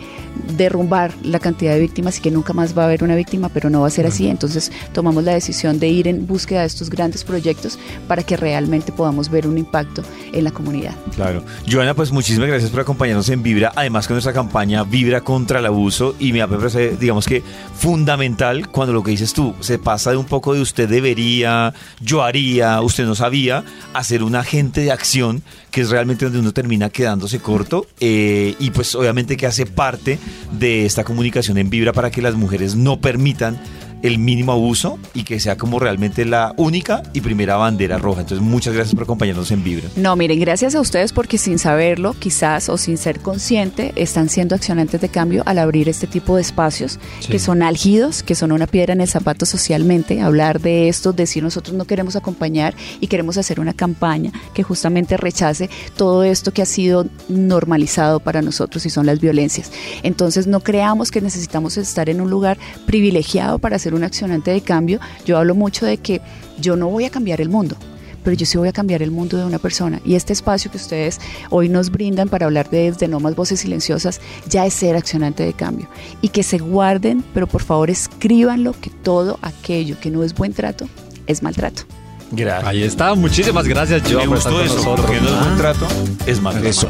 derrumbar 0.57 1.12
la 1.22 1.38
cantidad 1.38 1.74
de 1.74 1.80
víctimas 1.80 2.18
y 2.18 2.22
que 2.22 2.30
nunca 2.30 2.53
más 2.53 2.76
va 2.76 2.82
a 2.82 2.86
haber 2.86 3.05
una 3.05 3.14
víctima, 3.14 3.49
pero 3.49 3.70
no 3.70 3.80
va 3.80 3.86
a 3.86 3.91
ser 3.91 4.07
así. 4.07 4.28
Entonces 4.28 4.70
tomamos 4.93 5.24
la 5.24 5.34
decisión 5.34 5.78
de 5.78 5.88
ir 5.88 6.09
en 6.09 6.26
búsqueda 6.26 6.61
de 6.61 6.66
estos 6.66 6.91
grandes 6.91 7.24
proyectos 7.24 7.78
para 8.09 8.22
que 8.22 8.36
realmente 8.36 8.93
podamos 8.93 9.30
ver 9.30 9.47
un 9.47 9.59
impacto 9.59 10.03
en 10.32 10.45
la 10.45 10.51
comunidad. 10.51 10.95
Claro. 11.14 11.43
Joana, 11.70 11.95
pues 11.95 12.12
muchísimas 12.12 12.49
gracias 12.49 12.70
por 12.70 12.80
acompañarnos 12.80 13.28
en 13.28 13.43
Vibra, 13.43 13.72
además 13.74 14.07
con 14.07 14.14
nuestra 14.14 14.32
campaña 14.32 14.84
Vibra 14.84 15.20
contra 15.20 15.59
el 15.59 15.66
abuso 15.66 16.14
y 16.18 16.32
me 16.32 16.47
parece, 16.47 16.97
digamos 16.97 17.26
que 17.26 17.43
fundamental 17.76 18.68
cuando 18.68 18.93
lo 18.93 19.03
que 19.03 19.12
dices 19.12 19.32
tú 19.32 19.55
se 19.61 19.78
pasa 19.78 20.11
de 20.11 20.16
un 20.16 20.26
poco 20.26 20.55
de 20.55 20.61
usted 20.61 20.88
debería, 20.88 21.74
yo 22.01 22.22
haría, 22.22 22.80
usted 22.80 23.05
no 23.05 23.14
sabía, 23.14 23.64
a 23.93 24.05
ser 24.05 24.22
un 24.22 24.34
agente 24.34 24.80
de 24.82 24.93
acción 24.93 25.43
que 25.70 25.82
es 25.82 25.91
realmente 25.91 26.24
donde 26.24 26.41
uno 26.41 26.53
termina 26.53 26.91
quedándose 26.91 27.41
corto 27.41 27.86
eh, 28.01 28.55
y 28.59 28.70
pues 28.70 28.95
obviamente 28.95 29.36
que 29.36 29.47
hace 29.47 29.66
parte 29.66 30.18
de 30.53 30.87
esta 30.87 31.05
comunicación 31.05 31.59
en 31.59 31.70
Vibra 31.70 31.93
para 31.93 32.11
que 32.11 32.22
las 32.22 32.35
mujeres 32.35 32.76
no 32.76 33.01
permitan 33.01 33.59
el 34.03 34.18
mínimo 34.18 34.53
abuso 34.53 34.98
y 35.14 35.24
que 35.24 35.40
sea 35.40 35.57
como 35.57 35.78
realmente 35.78 36.24
la 36.24 36.55
única 36.57 37.03
y 37.12 37.20
primera 37.20 37.57
bandera 37.57 37.98
roja. 37.98 38.20
Entonces, 38.20 38.46
muchas 38.46 38.74
gracias 38.74 38.94
por 38.94 39.05
acompañarnos 39.05 39.51
en 39.51 39.62
Vibra. 39.62 39.88
No, 39.96 40.16
miren, 40.16 40.40
gracias 40.40 40.74
a 40.74 40.80
ustedes 40.80 41.12
porque 41.12 41.38
sin 41.38 41.59
saberlo, 41.59 42.14
quizás 42.18 42.68
o 42.68 42.78
sin 42.78 42.96
ser 42.96 43.20
consciente, 43.20 43.92
están 43.96 44.28
siendo 44.28 44.55
accionantes 44.55 45.01
de 45.01 45.09
cambio 45.09 45.42
al 45.46 45.59
abrir 45.59 45.88
este 45.88 46.07
tipo 46.07 46.36
de 46.36 46.42
espacios 46.42 46.98
que 47.28 47.38
son 47.38 47.62
álgidos, 47.62 48.22
que 48.22 48.34
son 48.34 48.53
una 48.53 48.66
piedra 48.66 48.92
en 48.92 49.01
el 49.01 49.09
zapato 49.09 49.46
socialmente. 49.46 50.20
Hablar 50.20 50.61
de 50.61 50.88
esto, 50.88 51.12
decir 51.12 51.42
nosotros 51.42 51.76
no 51.76 51.84
queremos 51.84 52.16
acompañar 52.16 52.74
y 53.01 53.07
queremos 53.07 53.36
hacer 53.36 53.61
una 53.61 53.74
campaña 53.74 54.32
que 54.55 54.62
justamente 54.62 55.16
rechace 55.16 55.70
todo 55.96 56.24
esto 56.24 56.53
que 56.53 56.62
ha 56.62 56.66
sido 56.66 57.07
normalizado 57.28 58.20
para 58.20 58.42
nosotros 58.42 58.86
y 58.86 58.90
son 58.90 59.07
las 59.07 59.20
violencias. 59.20 59.70
Entonces, 60.03 60.46
no 60.46 60.61
creamos 60.61 61.11
que 61.11 61.20
necesitamos 61.20 61.76
estar 61.76 62.09
en 62.09 62.20
un 62.20 62.30
lugar 62.30 62.59
privilegiado 62.86 63.59
para 63.59 63.78
ser 63.91 63.95
un 63.95 64.05
accionante 64.05 64.51
de 64.51 64.61
cambio. 64.61 65.01
Yo 65.26 65.36
hablo 65.38 65.55
mucho 65.55 65.86
de 65.86 65.99
que 65.99 66.20
yo 66.59 66.76
no 66.76 66.88
voy 66.88 67.05
a 67.05 67.11
cambiar 67.11 67.41
el 67.41 67.49
mundo 67.49 67.76
pero 68.22 68.36
yo 68.36 68.45
sí 68.45 68.59
voy 68.59 68.68
a 68.68 68.72
cambiar 68.72 69.03
el 69.03 69.11
mundo 69.11 69.38
de 69.38 69.47
una 69.47 69.59
persona. 69.59 69.99
Y 70.05 70.14
este 70.14 70.34
espacio 70.34 70.70
que 70.70 70.76
ustedes 70.76 71.18
hoy 71.49 71.70
nos 71.70 71.91
brindan 71.91 72.28
para 72.28 72.45
hablar 72.45 72.68
de 72.68 72.91
desde 72.91 73.09
No 73.09 73.18
Más 73.18 73.34
Voces 73.34 73.61
Silenciosas 73.61 74.20
ya 74.47 74.66
es 74.66 74.74
ser 74.74 74.95
accionante 74.95 75.43
de 75.43 75.55
cambio. 75.55 75.88
Y 76.20 76.28
que 76.28 76.43
se 76.43 76.59
guarden, 76.59 77.24
pero 77.32 77.47
por 77.47 77.62
favor 77.62 77.88
escríbanlo, 77.88 78.74
que 78.78 78.91
todo 78.91 79.38
aquello 79.41 79.99
que 79.99 80.11
no 80.11 80.22
es 80.22 80.34
buen 80.34 80.53
trato 80.53 80.86
es 81.26 81.43
maltrato. 81.43 81.84
Gracias. 82.30 82.68
Ahí 82.68 82.82
está, 82.82 83.14
muchísimas 83.14 83.66
gracias, 83.66 84.03
Joa, 84.03 84.20
Me 84.20 84.26
gustó 84.26 84.61
eso, 84.61 84.74
nosotros. 84.76 85.07
porque 85.07 85.20
no 85.22 85.28
es 85.28 85.41
buen 85.41 85.57
trato, 85.57 85.88
es 86.26 86.43
malo. 86.43 86.62
Eso. 86.68 86.88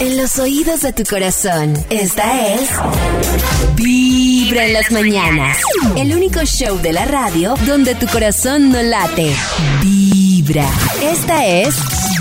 En 0.00 0.16
los 0.16 0.38
oídos 0.38 0.80
de 0.80 0.94
tu 0.94 1.02
corazón, 1.04 1.74
esta 1.90 2.54
es 2.54 2.70
Vibra 3.74 4.64
en 4.64 4.72
las 4.72 4.90
mañanas. 4.90 5.58
El 5.94 6.14
único 6.14 6.40
show 6.46 6.78
de 6.78 6.94
la 6.94 7.04
radio 7.04 7.54
donde 7.66 7.94
tu 7.94 8.06
corazón 8.06 8.70
no 8.70 8.82
late. 8.82 9.30
Vibra. 9.82 10.66
Esta 11.02 11.46
es 11.46 11.76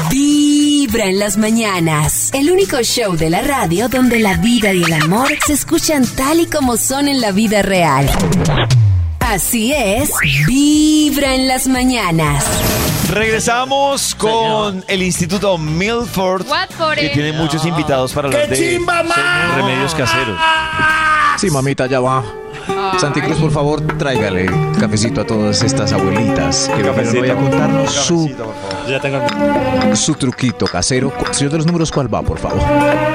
Vibra 0.10 1.06
en 1.06 1.20
las 1.20 1.38
mañanas. 1.38 2.32
El 2.34 2.52
único 2.52 2.82
show 2.82 3.16
de 3.16 3.30
la 3.30 3.42
radio 3.44 3.88
donde 3.88 4.20
la 4.20 4.36
vida 4.36 4.74
y 4.74 4.84
el 4.84 4.92
amor 4.92 5.30
se 5.48 5.54
escuchan 5.54 6.06
tal 6.06 6.42
y 6.42 6.48
como 6.48 6.76
son 6.76 7.08
en 7.08 7.22
la 7.22 7.32
vida 7.32 7.62
real. 7.62 8.10
Así 9.30 9.72
es, 9.72 10.12
Vibra 10.48 11.36
en 11.36 11.48
las 11.48 11.68
mañanas. 11.68 12.44
Regresamos 13.12 14.16
con 14.16 14.84
el 14.88 15.04
Instituto 15.04 15.56
Milford, 15.60 16.48
Watford. 16.48 16.98
que 16.98 17.10
tiene 17.10 17.34
muchos 17.34 17.64
invitados 17.64 18.12
para 18.12 18.28
hablar 18.28 18.50
de 18.50 18.80
remedios 19.56 19.94
caseros. 19.94 20.36
Sí, 21.38 21.52
mamita, 21.52 21.86
ya 21.86 22.00
va. 22.00 22.24
Santi 22.98 23.22
Cruz, 23.22 23.38
por 23.38 23.52
favor, 23.52 23.82
tráigale 24.00 24.50
cafecito 24.80 25.22
a 25.22 25.28
todas 25.28 25.62
estas 25.62 25.94
abuelitas 25.94 26.68
que 26.76 26.82
vinieron 26.82 27.24
hoy 27.24 27.30
a 27.30 27.36
contarnos 27.36 27.94
su, 27.94 28.36
Ya 28.90 29.00
tengo 29.00 29.20
su 29.96 30.16
truquito 30.16 30.66
casero. 30.66 31.14
Señor 31.30 31.52
de 31.52 31.58
los 31.60 31.68
números, 31.68 31.92
¿cuál 31.92 32.12
va, 32.12 32.24
por 32.24 32.40
favor? 32.40 32.64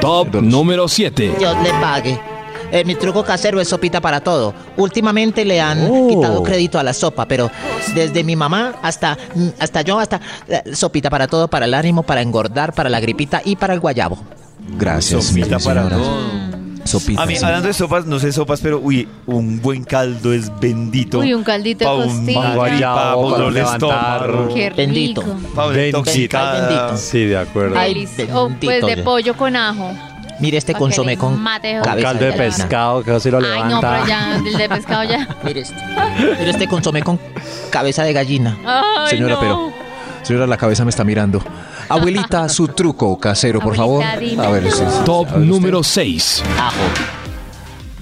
Top 0.01 0.33
número 0.37 0.87
7. 0.87 1.35
Dios 1.41 1.57
le 1.61 1.71
pague. 1.71 2.34
Eh, 2.73 2.85
mi 2.85 2.95
truco 2.95 3.23
casero 3.25 3.61
es 3.61 3.69
sopita 3.69 4.01
para 4.01 4.21
todo. 4.21 4.55
Últimamente 4.77 5.45
le 5.45 5.61
han 5.61 5.89
Oh. 5.91 6.09
quitado 6.09 6.43
crédito 6.43 6.79
a 6.79 6.83
la 6.83 6.93
sopa, 6.93 7.27
pero 7.27 7.51
desde 7.95 8.25
mi 8.25 8.37
mamá 8.37 8.75
hasta, 8.83 9.17
mm, 9.35 9.49
hasta 9.61 9.83
yo, 9.83 9.99
hasta 9.99 10.21
eh, 10.49 10.63
sopita 10.75 11.11
para 11.11 11.27
todo, 11.27 11.49
para 11.49 11.67
el 11.67 11.75
ánimo, 11.75 12.03
para 12.03 12.23
engordar, 12.23 12.73
para 12.73 12.89
la 12.89 13.01
gripita 13.01 13.41
y 13.45 13.57
para 13.57 13.75
el 13.75 13.81
guayabo. 13.81 14.19
Gracias, 14.79 15.25
Sopita 15.27 15.59
para 15.59 15.89
todo. 15.89 16.55
Sopita. 16.85 17.23
A 17.23 17.27
mí, 17.27 17.35
sí. 17.37 17.45
hablando 17.45 17.69
de 17.69 17.73
sopas, 17.75 18.05
no 18.07 18.19
sé 18.19 18.31
sopas, 18.31 18.61
pero 18.61 18.79
uy, 18.79 19.09
un 19.27 19.61
buen 19.63 19.85
caldo 19.85 20.33
es 20.35 20.51
bendito. 20.61 21.21
Uy, 21.21 21.33
un 21.33 21.43
caldito 21.43 21.79
de 21.81 21.85
Pa' 21.87 21.95
un 21.95 22.09
costilla. 22.19 22.41
mal 22.41 22.55
Guayabo, 22.57 23.31
pa' 23.31 23.37
para 23.39 23.51
de 23.51 23.61
estómago, 23.63 24.55
Bendito. 24.77 25.23
rico. 25.23 25.37
pa' 25.55 25.67
una 25.67 25.77
Bendito. 25.77 26.03
Bendito. 26.03 26.97
Sí, 26.99 27.25
de 27.25 27.37
acuerdo. 27.39 27.79
Ay, 27.79 27.95
Delicioso. 27.95 28.45
O 28.45 28.49
pues 28.49 28.81
de 28.81 28.87
bendito. 28.87 29.05
pollo 29.05 29.35
con 29.37 29.57
ajo. 29.57 29.93
Mire 30.41 30.59
este 30.59 30.75
consomé 30.75 31.17
con 31.17 31.41
mate, 31.41 31.79
cabeza 31.83 32.03
caldo 32.09 32.25
de 32.25 32.33
pescado, 32.33 33.03
que 33.03 33.11
así 33.13 33.31
lo 33.31 33.39
Ay, 33.39 33.45
no, 33.45 33.67
levanta. 33.67 33.91
pero 33.93 34.07
ya, 34.07 34.37
el 34.37 34.57
de 34.59 34.69
pescado 34.69 35.05
ya. 35.05 35.29
Mire 35.45 35.61
este, 35.61 35.77
mire 36.39 36.51
este 36.51 36.67
consomé 36.69 37.03
con 37.03 37.21
cabeza 37.71 38.03
de 38.03 38.13
gallina. 38.13 38.59
Ay, 38.67 39.11
Señora, 39.11 39.35
no. 39.35 39.41
pero. 39.41 39.73
Señora, 40.23 40.47
la 40.47 40.57
cabeza 40.57 40.85
me 40.85 40.91
está 40.91 41.05
mirando. 41.05 41.43
Abuelita, 41.89 42.49
su 42.49 42.69
truco 42.69 43.19
casero, 43.19 43.61
por 43.61 43.77
favor. 43.77 44.03
Abuelita, 44.03 44.43
dime. 44.43 44.47
A 44.47 44.51
ver, 44.51 44.73
sí, 44.73 44.79
sí. 44.79 45.01
Top 45.05 45.29
A 45.29 45.33
ver, 45.33 45.41
usted. 45.43 45.51
número 45.53 45.83
6. 45.83 46.43
Ajo. 46.59 46.75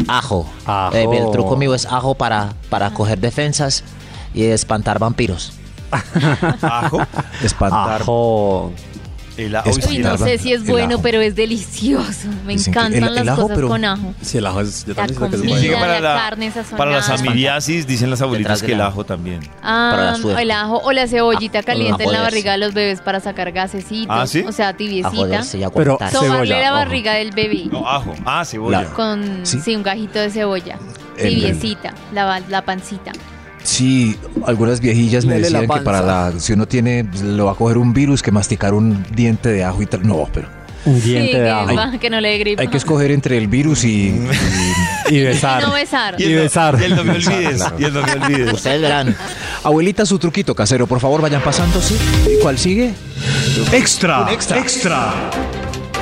Ajo. 0.09 0.51
Ajo. 0.66 0.97
Eh, 0.97 1.09
el 1.18 1.30
truco 1.33 1.57
mío 1.57 1.74
es 1.74 1.87
ajo 1.87 2.14
para, 2.14 2.51
para 2.70 2.91
coger 2.95 3.18
defensas 3.18 3.85
y 4.35 4.45
espantar 4.45 4.99
vampiros. 4.99 5.53
Ajo. 6.62 7.01
Espantar. 7.43 8.01
Ajo. 8.03 8.72
El 9.37 9.57
ajo. 9.57 9.70
Es- 9.70 9.87
Uy, 9.87 9.99
no 9.99 10.18
sé 10.18 10.37
si 10.39 10.53
es 10.53 10.61
El 10.62 10.66
bueno, 10.70 11.01
pero 11.01 11.20
es 11.20 11.35
delicioso. 11.35 12.28
Me 12.47 12.53
Dicen 12.55 12.72
que 12.72 12.78
encantan 12.80 13.03
el- 13.05 13.18
el 13.18 13.26
las 13.26 13.28
ajo, 13.35 13.43
cosas 13.43 13.55
pero- 13.57 13.68
con 13.68 13.85
ajo. 13.85 14.14
Sí, 14.20 14.39
el 14.39 14.47
ajo 14.47 14.61
es. 14.61 14.85
Yo 14.85 14.89
La 14.91 14.95
también 14.95 15.18
siento 15.18 15.30
que 15.30 15.37
es 15.37 15.41
comida. 15.53 15.61
Bueno. 15.68 15.80
para, 15.80 16.01
la 16.01 16.14
la, 16.14 16.20
carne 16.20 16.47
sazonada. 16.51 16.76
para 16.76 16.91
las 16.93 17.09
amibiasis, 17.11 17.87
dicen 17.87 18.11
las 18.11 18.20
abuelitas 18.22 18.61
de 18.61 18.66
que 18.66 18.72
el 18.72 18.78
la- 18.78 18.87
ajo 18.89 19.05
también. 19.05 19.41
Para 19.62 20.05
la 20.05 20.11
Ah, 20.12 20.16
suerte. 20.16 20.43
el 20.43 20.51
ajo 20.51 20.78
o 20.85 20.93
la 20.93 21.07
cebollita 21.07 21.62
caliente 21.62 22.03
ajo 22.03 22.12
en 22.12 22.18
la 22.18 22.22
barriga 22.24 22.53
de 22.53 22.59
los 22.59 22.74
bebés 22.74 23.01
para 23.01 23.20
sacar 23.20 23.53
gasecitos. 23.53 24.14
¿Ah, 24.16 24.26
sí? 24.26 24.45
O 24.47 24.53
sea, 24.53 24.68
A 24.68 24.76
tibiecita. 24.76 25.11
joderse 25.16 25.59
y 25.59 25.62
a 25.62 25.70
Pero 25.70 25.95
aguantar. 25.95 26.11
cebolla, 26.11 26.33
Sobarle 26.33 26.61
la 26.61 26.68
ojo. 26.68 26.74
barriga 26.78 27.12
del 27.14 27.30
bebé 27.33 27.64
No, 27.70 27.89
ajo. 27.89 28.14
Ah, 28.26 28.45
cebolla. 28.45 28.83
La- 28.83 28.89
con 28.91 29.41
Sí. 29.47 29.61
sí. 29.61 29.74
un 29.76 29.83
gajito 29.83 30.18
de 30.18 30.30
cebolla. 30.30 30.78
El- 31.16 31.28
Tibiecita, 31.35 31.95
la, 32.12 32.41
la 32.49 32.62
pancita. 32.64 33.12
Sí, 33.64 34.16
algunas 34.46 34.80
viejillas 34.80 35.24
me 35.24 35.38
decían 35.38 35.62
que 35.68 35.80
para 35.82 36.00
la. 36.02 36.32
Si 36.38 36.52
uno 36.52 36.66
tiene. 36.66 37.06
Lo 37.22 37.46
va 37.46 37.52
a 37.52 37.54
coger 37.54 37.78
un 37.78 37.92
virus, 37.92 38.22
que 38.22 38.30
masticar 38.32 38.74
un 38.74 39.04
diente 39.14 39.50
de 39.50 39.64
ajo 39.64 39.82
y 39.82 39.86
tal. 39.86 40.06
No, 40.06 40.28
pero. 40.32 40.48
Un 40.84 41.00
diente 41.00 41.30
que, 41.32 41.38
de 41.40 41.50
ajo. 41.50 41.74
va- 41.76 41.96
que 41.98 42.10
no 42.10 42.20
le 42.20 42.30
dé 42.30 42.38
gripa. 42.38 42.62
Hay 42.62 42.68
que 42.68 42.76
escoger 42.76 43.12
entre 43.12 43.38
el 43.38 43.46
virus 43.46 43.84
y. 43.84 44.08
y- 44.08 44.28
Y 45.10 45.20
besar. 45.22 45.62
Y 45.62 45.66
no 45.66 45.72
besar. 45.72 46.20
Y 46.20 46.32
besar. 46.34 46.76
Y 46.80 46.84
el 46.84 46.96
no 46.96 47.04
me 47.04 47.12
olvides. 47.12 47.62
Y 47.78 47.84
el 47.84 47.92
no 47.94 48.02
me 48.02 48.12
olvides. 48.12 48.52
Ustedes 48.52 48.80
verán. 48.80 49.14
Abuelita, 49.62 50.06
su 50.06 50.18
truquito 50.18 50.54
casero, 50.54 50.86
por 50.86 51.00
favor, 51.00 51.20
vayan 51.20 51.42
pasando, 51.42 51.80
¿sí? 51.80 51.96
¿Y 52.26 52.40
cuál 52.42 52.58
sigue? 52.58 52.92
Extra. 53.72 54.26
extra. 54.32 54.58
Extra. 54.58 55.12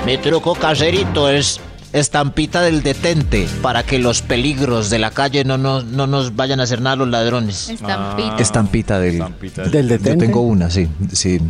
Mi 0.07 0.17
truco 0.19 0.55
caserito 0.55 1.29
es 1.29 1.61
estampita 1.93 2.63
del 2.63 2.83
detente 2.83 3.49
para 3.63 3.83
que 3.83 3.99
los 3.99 4.23
peligros 4.23 4.91
de 4.91 4.99
la 4.99 5.11
calle 5.11 5.45
no 5.45 5.59
nos, 5.59 5.85
no 5.85 6.07
nos 6.07 6.37
vayan 6.37 6.61
a 6.61 6.65
hacer 6.65 6.81
nada 6.81 6.97
los 6.97 7.09
ladrones. 7.09 7.69
Estampita. 7.69 8.37
Estampita 8.39 8.99
del... 9.01 9.15
Estampita. 9.15 9.63
Del 9.65 9.89
Yo 9.89 9.99
detente. 9.99 10.27
tengo 10.27 10.41
una, 10.43 10.71
sí, 10.71 10.89
sí. 11.13 11.41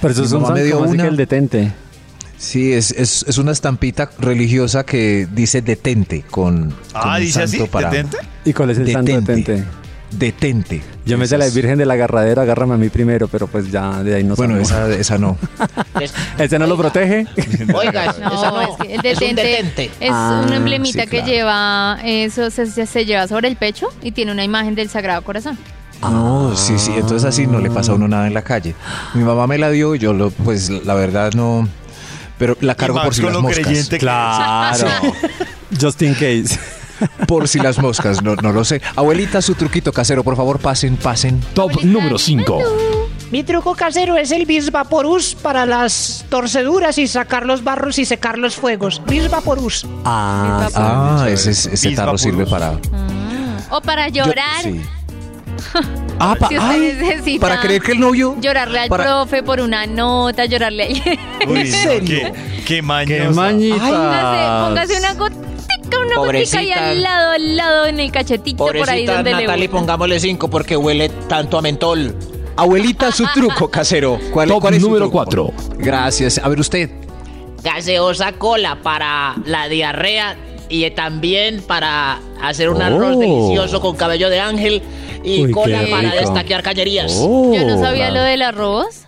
Pero 0.00 0.12
eso 0.12 0.24
es 0.24 0.32
un 0.32 0.42
mamá 0.42 0.54
me 0.54 0.60
santo, 0.60 0.66
dio 0.66 0.74
¿cómo 0.76 0.84
así 0.86 0.94
una. 0.94 1.02
que 1.04 1.08
el 1.10 1.16
detente. 1.16 1.72
Sí, 2.38 2.72
es, 2.72 2.90
es, 2.92 3.24
es 3.28 3.38
una 3.38 3.52
estampita 3.52 4.10
religiosa 4.18 4.84
que 4.84 5.28
dice 5.32 5.62
detente 5.62 6.22
con, 6.28 6.74
Ah, 6.92 7.18
dice 7.18 7.42
así, 7.42 7.58
santo 7.58 7.70
para- 7.70 7.90
detente. 7.90 8.16
¿Y 8.44 8.52
cuál 8.52 8.70
es 8.70 8.78
el 8.78 8.90
santo 8.92 9.12
Detente. 9.12 9.64
Detente? 10.18 10.82
Yo 11.04 11.18
me 11.18 11.26
sé 11.26 11.36
la 11.38 11.46
Virgen 11.48 11.78
de 11.78 11.84
la 11.86 11.94
Agarradera, 11.94 12.42
agárrame 12.42 12.74
a 12.74 12.76
mí 12.76 12.88
primero, 12.88 13.28
pero 13.28 13.46
pues 13.46 13.70
ya 13.70 14.02
de 14.02 14.14
ahí 14.14 14.24
no 14.24 14.36
Bueno, 14.36 14.56
esa, 14.58 14.88
esa 14.90 15.18
no. 15.18 15.36
Es- 16.00 16.14
¿Ese 16.38 16.58
no 16.58 16.66
lo 16.66 16.76
protege? 16.76 17.26
Oiga, 17.74 18.14
No, 18.20 18.32
esa 18.34 18.50
no, 18.50 18.60
es 18.62 18.68
que 18.80 18.94
el 18.94 19.06
es 19.06 19.20
un 19.20 19.34
detente 19.36 19.90
es 20.00 20.10
Ah, 20.12 20.42
una 20.46 20.56
emblemita 20.56 21.02
sí, 21.04 21.08
que 21.08 21.22
lleva, 21.22 21.98
eso 22.04 22.50
se, 22.50 22.66
se- 22.86 23.04
lleva 23.04 23.26
sobre 23.28 23.48
el 23.48 23.56
pecho 23.56 23.88
y 24.02 24.12
tiene 24.12 24.32
una 24.32 24.44
imagen 24.44 24.74
del 24.74 24.88
Sagrado 24.88 25.22
Corazón. 25.22 25.58
No, 26.00 26.56
sí, 26.56 26.78
sí, 26.78 26.92
entonces 26.94 27.24
así 27.24 27.46
no 27.46 27.60
le 27.60 27.70
pasa 27.70 27.92
a 27.92 27.94
uno 27.94 28.08
nada 28.08 28.26
en 28.26 28.34
la 28.34 28.42
calle. 28.42 28.74
Mi 29.14 29.22
mamá 29.22 29.46
me 29.46 29.56
la 29.58 29.70
dio 29.70 29.94
y 29.94 29.98
yo, 30.00 30.12
lo, 30.12 30.30
pues 30.30 30.68
la 30.70 30.94
verdad 30.94 31.32
no... 31.34 31.68
Pero 32.38 32.56
la 32.60 32.74
cargo 32.74 33.00
por 33.00 33.14
si 33.14 33.22
con 33.22 33.32
las 33.32 33.40
moscas. 33.42 33.88
Claro. 34.00 34.88
Just 35.80 36.02
in 36.02 36.14
case. 36.14 36.58
Por 37.26 37.48
si 37.48 37.58
las 37.58 37.78
moscas, 37.78 38.22
no, 38.22 38.34
no 38.36 38.52
lo 38.52 38.64
sé. 38.64 38.80
Abuelita, 38.96 39.40
su 39.42 39.54
truquito 39.54 39.92
casero, 39.92 40.22
por 40.24 40.36
favor, 40.36 40.58
pasen, 40.58 40.96
pasen. 40.96 41.40
Top 41.54 41.82
número 41.82 42.18
5. 42.18 42.62
Mi 43.30 43.42
truco 43.44 43.74
casero 43.74 44.16
es 44.18 44.30
el 44.30 44.44
Bisvaporus 44.44 45.34
para 45.34 45.64
las 45.64 46.24
torceduras 46.28 46.98
y 46.98 47.06
sacar 47.08 47.46
los 47.46 47.64
barros 47.64 47.98
y 47.98 48.04
secar 48.04 48.36
los 48.38 48.56
fuegos. 48.56 49.00
Bisvaporus. 49.06 49.86
Ah. 50.04 50.68
Ah, 50.74 51.26
ese, 51.30 51.50
ese 51.52 51.90
tarro 51.92 52.18
sirve 52.18 52.44
para... 52.46 52.78
O 53.70 53.80
para 53.80 54.08
Yo- 54.10 54.26
llorar, 54.26 54.62
sí. 54.62 54.82
Ah, 56.18 56.34
pa- 56.38 56.48
Si 56.48 56.58
usted 56.58 56.70
ay, 56.70 56.80
necesita 56.98 57.40
para 57.46 57.60
creer 57.62 57.80
que 57.80 57.92
el 57.92 58.00
novio... 58.00 58.36
llorarle 58.40 58.80
al 58.80 58.88
para- 58.88 59.04
profe 59.04 59.42
por 59.42 59.60
una 59.60 59.86
nota, 59.86 60.44
llorarle 60.44 60.88
no, 61.48 61.54
serio? 61.64 62.32
Qué, 62.32 62.62
qué 62.66 62.82
mañosa. 62.82 63.14
¡Qué 63.28 63.28
mañita! 63.30 63.78
póngase, 63.78 64.68
póngase 64.68 64.98
una 64.98 65.14
una 66.00 66.16
gotica 66.16 66.58
ahí 66.58 66.66
Pobrecita. 66.66 66.90
al 66.90 67.02
lado, 67.02 67.30
al 67.32 67.56
lado 67.56 67.86
en 67.86 68.00
el 68.00 68.10
cachetito 68.12 68.58
por 68.64 68.74
ahí 68.74 68.80
Pobrecita 68.82 69.14
donde 69.16 69.30
Natalie, 69.32 69.56
le 69.56 69.66
gusta. 69.66 69.78
pongámosle 69.78 70.20
cinco 70.20 70.48
porque 70.50 70.76
huele 70.76 71.08
tanto 71.28 71.58
a 71.58 71.62
mentol. 71.62 72.14
Abuelita, 72.56 73.10
su 73.12 73.24
truco 73.34 73.70
casero. 73.70 74.18
¿Cuál, 74.32 74.48
Top 74.48 74.60
cuál 74.60 74.74
es 74.74 74.80
su 74.82 74.88
número 74.88 75.06
truco? 75.06 75.12
cuatro. 75.18 75.52
Gracias. 75.78 76.38
A 76.38 76.48
ver 76.48 76.60
usted. 76.60 76.90
Gaseosa 77.62 78.32
cola 78.32 78.78
para 78.82 79.34
la 79.46 79.68
diarrea 79.68 80.36
y 80.68 80.90
también 80.90 81.62
para 81.62 82.18
hacer 82.42 82.68
un 82.70 82.80
Oh. 82.80 82.84
arroz 82.84 83.18
delicioso 83.18 83.80
con 83.80 83.96
cabello 83.96 84.28
de 84.30 84.40
ángel 84.40 84.82
y 85.24 85.44
Uy, 85.44 85.50
cola 85.52 85.80
qué 85.84 85.86
para 85.90 86.10
rico. 86.10 86.16
destaquear 86.20 86.62
cañerías. 86.62 87.14
Oh, 87.18 87.52
Yo 87.54 87.64
no 87.64 87.78
sabía 87.78 88.10
lo 88.10 88.20
del 88.22 88.42
arroz. 88.42 89.04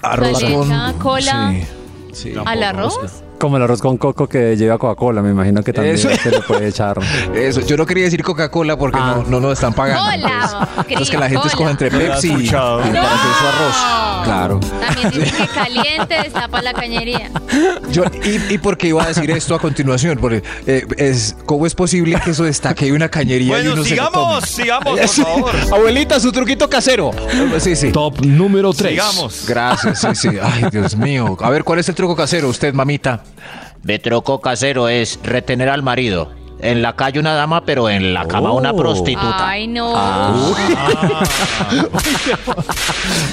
Arroz 0.00 0.42
con... 0.42 0.92
cola 0.98 1.54
Sí, 2.12 2.30
sí. 2.30 2.32
al 2.44 2.62
arroz. 2.62 2.98
Como 3.38 3.58
el 3.58 3.62
arroz 3.62 3.82
con 3.82 3.98
coco 3.98 4.26
que 4.28 4.56
lleva 4.56 4.78
Coca-Cola, 4.78 5.20
me 5.20 5.30
imagino 5.30 5.62
que 5.62 5.72
también 5.72 5.96
Eso. 5.96 6.08
se 6.22 6.30
le 6.30 6.40
puede 6.40 6.68
echar. 6.68 6.98
Eso, 7.34 7.60
yo 7.60 7.76
no 7.76 7.84
quería 7.84 8.04
decir 8.04 8.22
Coca-Cola 8.22 8.78
porque 8.78 8.98
Ah. 9.00 9.16
no, 9.24 9.30
no 9.30 9.40
nos 9.40 9.52
están 9.54 9.74
pagando. 9.74 10.02
Cola, 10.02 10.68
Entonces 10.88 11.10
que 11.10 11.16
la 11.18 11.26
gente 11.28 11.40
cola. 11.40 11.50
escoja 11.50 11.70
entre 11.70 11.90
No 11.90 11.98
Pepsi 11.98 12.28
y, 12.28 12.30
y 12.30 12.34
escuchado. 12.34 12.78
para 12.80 12.90
hacer 13.02 13.30
su 13.38 13.46
arroz. 13.46 14.24
Claro. 14.24 14.60
También 14.60 15.10
dice 15.24 15.36
que 15.36 15.48
caliente 15.54 16.14
destapa 16.24 16.62
la 16.62 16.72
cañería. 16.72 17.30
Yo, 17.92 18.04
y, 18.24 18.54
y 18.54 18.58
por 18.58 18.76
qué 18.78 18.88
iba 18.88 19.02
a 19.04 19.08
decir 19.08 19.30
esto 19.30 19.54
a 19.54 19.58
continuación? 19.58 20.18
Porque 20.18 20.42
eh, 20.66 20.86
es, 20.96 21.36
¿cómo 21.46 21.66
es 21.66 21.74
posible 21.74 22.18
que 22.24 22.30
eso 22.30 22.44
destaque 22.44 22.90
una 22.90 23.08
cañería 23.08 23.46
y 23.46 23.50
Bueno, 23.50 23.72
uno 23.74 23.84
se 23.84 23.90
lo 23.90 23.96
sigamos, 23.96 24.40
tome? 24.40 24.46
sigamos, 24.46 24.98
por 25.00 25.08
favor. 25.08 25.74
Abuelita, 25.74 26.18
su 26.20 26.32
truquito 26.32 26.68
casero. 26.70 27.10
Sí, 27.58 27.76
sí. 27.76 27.92
Top 27.92 28.18
número 28.24 28.72
3. 28.72 28.90
Sigamos. 28.92 29.44
Gracias, 29.46 30.00
sí, 30.00 30.08
sí. 30.14 30.28
Ay, 30.42 30.64
Dios 30.72 30.96
mío. 30.96 31.36
A 31.40 31.50
ver, 31.50 31.62
¿cuál 31.64 31.78
es 31.78 31.88
el 31.88 31.94
truco 31.94 32.16
casero? 32.16 32.48
Usted, 32.48 32.72
mamita. 32.74 33.22
Mi 33.82 33.98
truco 33.98 34.40
casero 34.40 34.88
es 34.88 35.18
retener 35.22 35.68
al 35.68 35.82
marido. 35.82 36.30
En 36.58 36.80
la 36.80 36.96
calle 36.96 37.20
una 37.20 37.34
dama, 37.34 37.66
pero 37.66 37.90
en 37.90 38.14
la 38.14 38.26
cama 38.26 38.52
una 38.52 38.72
Oh. 38.72 38.76
prostituta. 38.76 39.46
Ay, 39.48 39.66
no. 39.68 39.92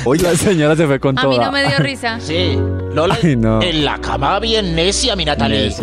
Hoy 0.05 0.19
la 0.19 0.35
señora 0.35 0.75
se 0.75 0.85
fue 0.85 0.99
con 0.99 1.17
A 1.17 1.21
toda. 1.21 1.33
mí 1.33 1.39
no 1.43 1.51
me 1.51 1.65
dio 1.67 1.77
risa. 1.79 2.19
Sí, 2.23 2.57
Lola, 2.93 3.17
Ay, 3.23 3.35
no. 3.35 3.61
en 3.61 3.85
la 3.85 3.97
cama 3.99 4.39
bien 4.39 4.75
necia, 4.75 5.15
mi 5.15 5.25
Natalie. 5.25 5.73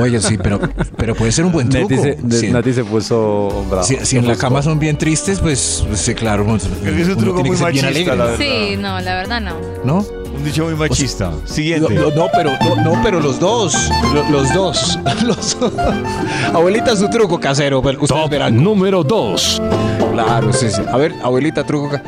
Oye, 0.00 0.20
sí, 0.20 0.38
pero, 0.38 0.60
pero 0.96 1.14
puede 1.14 1.30
ser 1.32 1.44
un 1.44 1.52
buen 1.52 1.68
truco. 1.68 1.90
Nati 1.90 2.02
se, 2.02 2.14
de- 2.16 2.36
Sí. 2.36 2.50
Nati 2.50 2.72
se 2.72 2.84
puso 2.84 3.64
brava. 3.68 3.82
Si, 3.84 3.96
si 4.04 4.16
en 4.16 4.26
la 4.26 4.36
cama 4.36 4.62
son 4.62 4.78
bien 4.78 4.96
tristes, 4.96 5.40
pues 5.40 5.84
sí, 5.94 6.14
claro. 6.14 6.44
Uno, 6.44 6.58
que 6.58 7.02
es 7.02 7.08
un 7.08 7.14
uno 7.14 7.16
truco 7.16 7.42
tiene 7.42 7.48
muy 7.50 7.58
que 7.58 7.64
ser 7.64 7.72
bien 7.72 7.84
alegre, 7.86 8.16
la. 8.16 8.36
Sí, 8.36 8.76
no, 8.78 9.00
la 9.00 9.14
verdad 9.16 9.40
no. 9.40 9.52
¿no? 9.84 10.04
Un 10.36 10.44
dicho 10.44 10.64
muy 10.64 10.74
machista. 10.74 11.30
No, 11.30 11.46
Siguiente. 11.46 11.94
no, 11.94 12.10
no, 12.10 12.26
pero 12.32 12.50
no, 12.60 12.82
no, 12.96 13.02
pero 13.02 13.20
los 13.20 13.38
dos, 13.40 13.74
lo- 14.12 14.28
los, 14.30 14.52
dos, 14.52 14.98
los 15.24 15.56
Abuelita, 16.52 16.96
su 16.96 17.08
truco 17.08 17.38
casero, 17.40 17.80
Top 18.06 18.30
verán. 18.30 18.62
número 18.62 19.02
2. 19.04 19.62
Claro, 20.12 20.52
sí, 20.52 20.70
sí. 20.70 20.82
A 20.90 20.96
ver, 20.96 21.14
abuelita, 21.22 21.64
truco. 21.64 21.90
ca- 21.90 22.02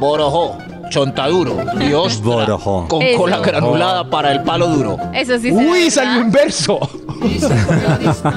Borojó, 0.00 0.58
chontaduro 0.92 1.56
y 1.80 1.92
ostra 1.92 2.56
con 2.88 3.02
Eso. 3.02 3.18
cola 3.18 3.38
granulada 3.40 4.08
para 4.08 4.32
el 4.32 4.42
palo 4.42 4.68
duro. 4.68 4.96
Eso 5.14 5.38
sí 5.38 5.50
Uy, 5.50 5.90
salió 5.90 6.20
inverso. 6.22 6.78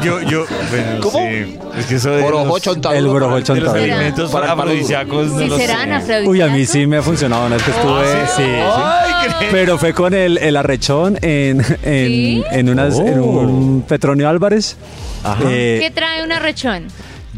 Yo, 0.03 0.21
yo, 0.21 0.45
bueno, 0.69 0.99
¿Cómo? 1.01 1.19
sí. 1.19 1.57
Es 1.77 1.85
que 1.87 1.95
eso 1.95 2.11
de 2.11 2.21
Borojó, 2.21 2.45
los, 2.45 2.61
chontaduro. 2.61 2.99
El 2.99 3.07
borojó 3.07 3.39
de 3.53 3.61
los 3.61 3.73
alimentos 3.73 4.31
Para 4.31 4.51
el 4.51 4.57
palo 4.57 4.61
duro. 4.71 4.73
afrodisíacos 4.73 5.31
no 5.31 5.39
¿Sí 5.39 5.47
lo 5.47 5.57
serán 5.57 5.85
sé. 5.87 5.93
afrodisíacos? 5.95 6.27
Uy, 6.27 6.41
a 6.41 6.47
mí 6.47 6.65
sí 6.65 6.87
me 6.87 6.97
ha 6.97 7.01
funcionado, 7.01 7.45
una 7.47 7.55
vez 7.55 7.63
que 7.65 7.71
estuve. 7.71 7.93
Ah, 7.93 8.27
sí, 8.35 8.43
sí. 8.43 8.49
Ay, 9.23 9.35
¿crees? 9.37 9.51
Pero 9.51 9.77
fue 9.77 9.93
con 9.93 10.13
el, 10.13 10.37
el 10.37 10.55
arrechón 10.55 11.17
en, 11.21 11.59
en, 11.61 12.07
¿Sí? 12.07 12.43
en, 12.51 12.69
unas, 12.69 12.97
en 12.99 13.19
un 13.19 13.83
Petronio 13.87 14.29
Álvarez. 14.29 14.77
Eh, 15.47 15.79
¿Qué 15.81 15.91
trae 15.91 16.23
un 16.23 16.31
arrechón? 16.31 16.87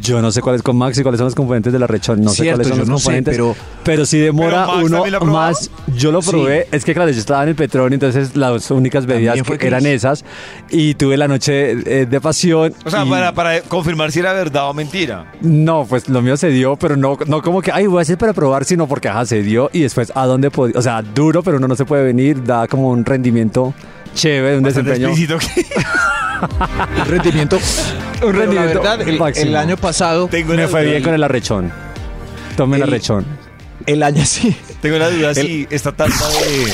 Yo 0.01 0.21
no 0.21 0.31
sé 0.31 0.41
cuáles 0.41 0.61
con 0.63 0.77
Max 0.77 0.97
y 0.97 1.03
cuáles 1.03 1.17
son 1.19 1.25
los 1.25 1.35
componentes 1.35 1.71
del 1.73 1.83
arrechón. 1.83 2.21
No 2.21 2.29
sé 2.31 2.43
Cierto, 2.43 2.57
cuáles 2.63 2.67
son 2.69 2.79
los 2.79 2.87
no 2.87 2.97
sé, 2.97 3.03
componentes. 3.03 3.35
pero- 3.35 3.55
pero 3.83 4.05
sí 4.05 4.17
demora 4.19 4.67
Max 4.67 4.83
uno 4.83 5.03
más. 5.25 5.71
Yo 5.95 6.11
lo 6.11 6.21
probé. 6.21 6.67
Es 6.71 6.83
que 6.85 6.93
claro, 6.93 7.09
yo 7.11 7.19
estaba 7.19 7.43
en 7.43 7.49
el 7.49 7.55
Petronio, 7.55 7.93
entonces 7.95 8.35
las 8.35 8.69
únicas 8.71 9.05
bebidas 9.05 9.39
que 9.43 9.67
eran 9.67 9.85
esas. 9.85 10.25
Y 10.69 10.93
tuve 10.95 11.17
la 11.17 11.27
noche 11.27 11.71
eh, 11.71 12.05
de 12.05 12.21
pasión. 12.21 12.73
O 12.85 12.89
sea, 12.89 13.05
y- 13.05 13.09
para, 13.09 13.33
para 13.33 13.61
confirmar 13.61 14.11
si 14.11 14.19
era 14.19 14.33
verdad 14.33 14.69
o 14.69 14.73
mentira. 14.73 15.31
No, 15.41 15.85
pues 15.85 16.09
lo 16.09 16.21
mío 16.21 16.35
se 16.37 16.49
dio, 16.49 16.75
pero 16.75 16.97
no, 16.97 17.17
no 17.27 17.41
como 17.41 17.61
que, 17.61 17.71
ay, 17.71 17.87
voy 17.87 17.99
a 17.99 18.01
hacer 18.01 18.17
para 18.17 18.33
probar, 18.33 18.65
sino 18.65 18.87
porque, 18.87 19.07
ajá, 19.09 19.25
se 19.25 19.41
dio 19.41 19.69
y 19.73 19.81
después 19.81 20.11
a 20.15 20.25
dónde 20.25 20.51
podía, 20.51 20.77
o 20.77 20.81
sea, 20.81 21.01
duro, 21.01 21.43
pero 21.43 21.57
uno 21.57 21.67
no 21.67 21.75
se 21.75 21.85
puede 21.85 22.03
venir, 22.03 22.43
da 22.43 22.67
como 22.67 22.89
un 22.89 23.05
rendimiento 23.05 23.73
chévere, 24.15 24.57
un 24.57 24.63
Bastante 24.63 24.91
desempeño. 24.97 25.37
Un 26.99 27.05
rendimiento. 27.07 27.57
Un 28.23 28.33
rendimiento 28.33 28.83
La 28.83 28.95
verdad, 28.97 29.37
el, 29.37 29.55
año 29.55 29.77
pasado. 29.77 30.27
Tengo 30.27 30.53
Me 30.53 30.67
fue 30.67 30.83
bien 30.85 31.03
con 31.03 31.13
el 31.13 31.23
arrechón. 31.23 31.71
Tome 32.55 32.77
el 32.77 32.83
El- 32.83 32.89
arrechón. 32.89 33.25
El 33.85 34.03
año 34.03 34.25
sí. 34.25 34.55
Tengo 34.81 34.97
la 34.97 35.09
duda 35.09 35.33
si 35.33 35.67
esta 35.69 35.91
taza 35.91 36.27
de. 36.27 36.73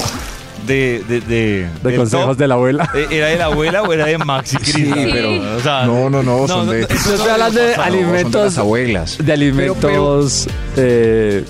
de. 0.66 1.04
de. 1.08 1.22
de, 1.22 1.70
De 1.84 1.96
consejos 1.98 2.28
top, 2.30 2.38
de 2.38 2.48
la 2.48 2.54
abuela. 2.56 2.90
eh, 2.96 3.08
¿Era 3.12 3.28
de 3.28 3.38
la 3.38 3.46
abuela 3.46 3.84
o 3.84 3.92
era 3.94 4.06
de 4.06 4.18
Maxi 4.18 4.58
Cris? 4.58 4.74
Sí, 4.76 4.92
pero. 5.12 5.58
O 5.58 5.60
sea, 5.60 5.86
No, 5.86 6.10
no, 6.10 6.24
no, 6.24 6.48
son 6.48 6.70
de- 6.70 6.82
eso 6.82 6.90
Yo 6.90 7.10
no 7.10 7.16
estoy 7.16 7.30
hablando 7.32 7.60
de 7.60 7.76
alimentos. 7.76 8.32
son 8.32 8.32
de 8.32 8.46
las 8.46 8.58
abuelas. 8.58 9.18
De 9.20 9.34
alimentos 9.34 10.48
eh, 10.78 11.44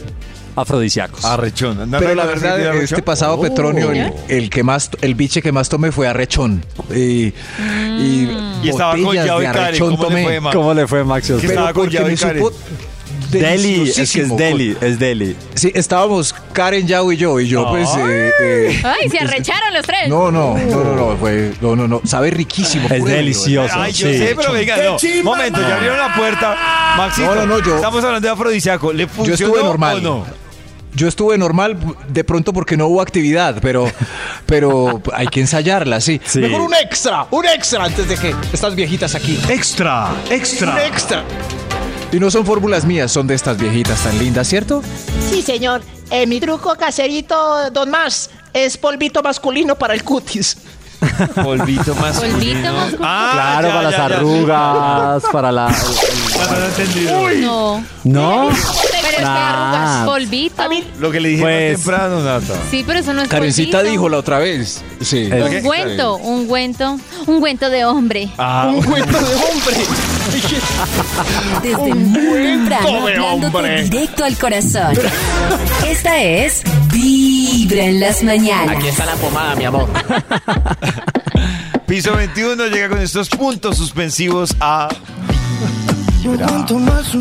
afrodisíacos. 0.55 1.23
Arrechón. 1.25 1.89
¿No 1.89 1.99
Pero 1.99 2.15
la 2.15 2.25
verdad, 2.25 2.59
este 2.75 3.01
pasado 3.01 3.39
Petronio, 3.39 3.91
el, 3.91 4.13
el 4.27 4.49
que 4.49 4.63
más, 4.63 4.89
el 5.01 5.15
biche 5.15 5.41
que 5.41 5.51
más 5.51 5.69
tomé 5.69 5.91
fue 5.91 6.07
arrechón. 6.07 6.63
Y, 6.93 6.99
y, 6.99 7.33
Y 8.63 8.69
estaba 8.69 8.95
con 8.95 9.15
Karen. 9.15 9.47
arrechón 9.47 9.95
¿Cómo 9.97 10.03
le 10.03 10.09
tomé. 10.09 10.23
fue, 10.23 10.39
Max? 10.39 10.55
¿Cómo 10.55 10.73
le 10.73 10.87
fue, 10.87 11.03
Pero 11.05 11.37
estaba 11.37 11.73
con 11.73 11.83
porque 11.83 11.95
Yao 11.97 12.07
y 12.07 12.11
me 12.11 12.17
Karen? 12.17 12.43
supo 12.43 12.55
Deli, 13.31 13.89
es 13.89 14.11
que 14.11 14.21
es 14.21 14.37
deli, 14.37 14.77
es 14.79 14.99
deli. 14.99 15.35
Sí, 15.55 15.71
estábamos 15.73 16.35
Karen, 16.53 16.85
Yao 16.87 17.11
y 17.11 17.17
yo. 17.17 17.39
Y 17.39 17.47
yo, 17.47 17.67
pues. 17.67 17.89
eh, 17.97 18.31
eh, 18.39 18.81
Ay, 18.83 19.09
se 19.09 19.17
arrecharon 19.17 19.73
los 19.73 19.83
tres. 19.85 20.07
no, 20.07 20.31
no, 20.31 20.55
no, 20.55 20.83
no, 20.83 20.95
no, 20.95 21.17
fue, 21.17 21.51
no, 21.59 21.75
no, 21.75 21.87
no. 21.87 22.01
Sabe 22.05 22.29
riquísimo. 22.29 22.87
Es 22.91 23.03
delicioso. 23.03 23.73
Ay, 23.75 23.91
yo 23.91 24.07
sí. 24.07 24.17
sé, 24.19 24.33
pero 24.35 24.51
venga, 24.53 24.77
no. 24.77 24.97
Momento, 25.23 25.61
ya 25.61 25.75
abrieron 25.75 25.97
la 25.97 26.13
puerta. 26.15 26.55
Maxito, 26.97 27.33
No, 27.33 27.45
no, 27.45 27.45
no, 27.57 27.65
yo- 27.65 27.75
estamos 27.75 28.03
hablando 28.03 28.27
de 28.27 28.33
afrodisíaco. 28.33 28.93
¿Le 28.93 29.07
funcionó 29.07 29.33
estuve 29.51 29.63
normal. 29.63 29.97
o 29.97 30.01
no? 30.01 30.42
Yo 30.95 31.07
estuve 31.07 31.37
normal 31.37 31.77
de 32.07 32.23
pronto 32.23 32.53
porque 32.53 32.77
no 32.77 32.87
hubo 32.87 33.01
actividad, 33.01 33.57
pero, 33.61 33.91
pero 34.45 35.01
hay 35.13 35.27
que 35.27 35.41
ensayarla, 35.41 35.99
sí. 36.01 36.21
Sí. 36.25 36.39
Mejor 36.39 36.61
un 36.61 36.73
extra, 36.75 37.25
un 37.31 37.45
extra 37.45 37.85
antes 37.85 38.07
de 38.07 38.15
que 38.15 38.35
estas 38.51 38.75
viejitas 38.75 39.15
aquí. 39.15 39.39
Extra, 39.49 40.09
Un 40.27 40.31
extra. 40.31 40.85
extra. 40.85 41.23
Y 42.11 42.19
no 42.19 42.29
son 42.29 42.45
fórmulas 42.45 42.85
mías, 42.85 43.11
son 43.11 43.25
de 43.25 43.33
estas 43.33 43.57
viejitas 43.57 43.99
tan 44.03 44.19
lindas, 44.19 44.47
¿cierto? 44.47 44.83
Sí, 45.31 45.41
señor. 45.41 45.81
Eh, 46.11 46.27
mi 46.27 46.39
truco 46.39 46.75
caserito, 46.75 47.71
don 47.71 47.89
Más, 47.89 48.29
es 48.53 48.77
polvito 48.77 49.23
masculino 49.23 49.75
para 49.75 49.95
el 49.95 50.03
cutis. 50.03 50.57
Polvito 51.43 51.95
más. 51.95 52.19
Polvito 52.19 52.71
masculino. 52.71 52.97
Ah, 53.01 53.59
claro, 53.59 53.67
ya, 53.67 53.73
para 53.73 53.91
ya, 53.91 53.97
las 53.97 53.97
ya, 53.97 54.05
arrugas, 54.17 55.23
para 55.31 55.51
la... 55.51 55.67
Entendido. 56.77 57.29
No. 57.41 57.83
¿No? 58.03 58.49
Pero 59.15 59.27
es 59.27 59.33
que 59.33 59.39
Nah. 59.39 59.71
arrugas. 59.73 60.05
Polvito. 60.07 60.63
Lo 60.99 61.11
que 61.11 61.19
le 61.19 61.29
dije 61.29 61.41
Pues- 61.41 61.71
más 61.73 61.81
temprano, 61.81 62.19
Nata. 62.23 62.53
Sí, 62.71 62.83
pero 62.85 62.99
eso 62.99 63.13
no 63.13 63.21
es 63.21 63.27
Karencita 63.29 63.77
polvito. 63.79 63.91
dijo 63.91 64.09
la 64.09 64.17
otra 64.17 64.39
vez. 64.39 64.81
Sí. 65.01 65.29
Un 65.31 65.61
cuento, 65.61 66.15
un 66.17 66.47
cuento, 66.47 66.99
un 67.27 67.39
cuento 67.39 67.69
de 67.69 67.85
hombre. 67.85 68.29
Ah, 68.37 68.71
Un 68.73 68.83
cuento 68.83 69.11
de 69.19 69.35
hombre. 69.35 69.77
Desde 71.61 71.95
muy 71.95 72.43
temprano, 72.43 72.97
hablándote 73.07 73.81
directo 73.83 74.23
al 74.25 74.37
corazón. 74.37 74.93
Esta 75.87 76.21
es 76.21 76.61
Vibra 76.91 77.83
en 77.85 77.99
las 77.99 78.23
mañanas. 78.23 78.77
Aquí 78.77 78.87
está 78.87 79.05
la 79.05 79.15
pomada, 79.15 79.55
mi 79.55 79.65
amor. 79.65 79.87
Piso 81.85 82.15
21 82.15 82.67
llega 82.67 82.89
con 82.89 82.99
estos 82.99 83.29
puntos 83.29 83.77
suspensivos 83.77 84.55
a. 84.59 84.89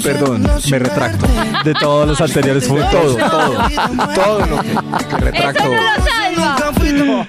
Perdón, 0.03 0.49
me 0.71 0.79
retracto. 0.79 1.27
De 1.65 1.75
todos 1.75 2.09
los 2.09 2.21
anteriores 2.21 2.67
puntos. 2.69 2.91
Todo, 2.91 3.17
todo. 3.17 4.15
Todo 4.15 4.47
lo 4.47 4.63
que, 4.63 4.69
que 5.09 5.17
retracto. 5.17 5.63
Eso 5.65 5.73
no 5.73 5.83
lo 5.83 6.05
salva. 6.05 7.29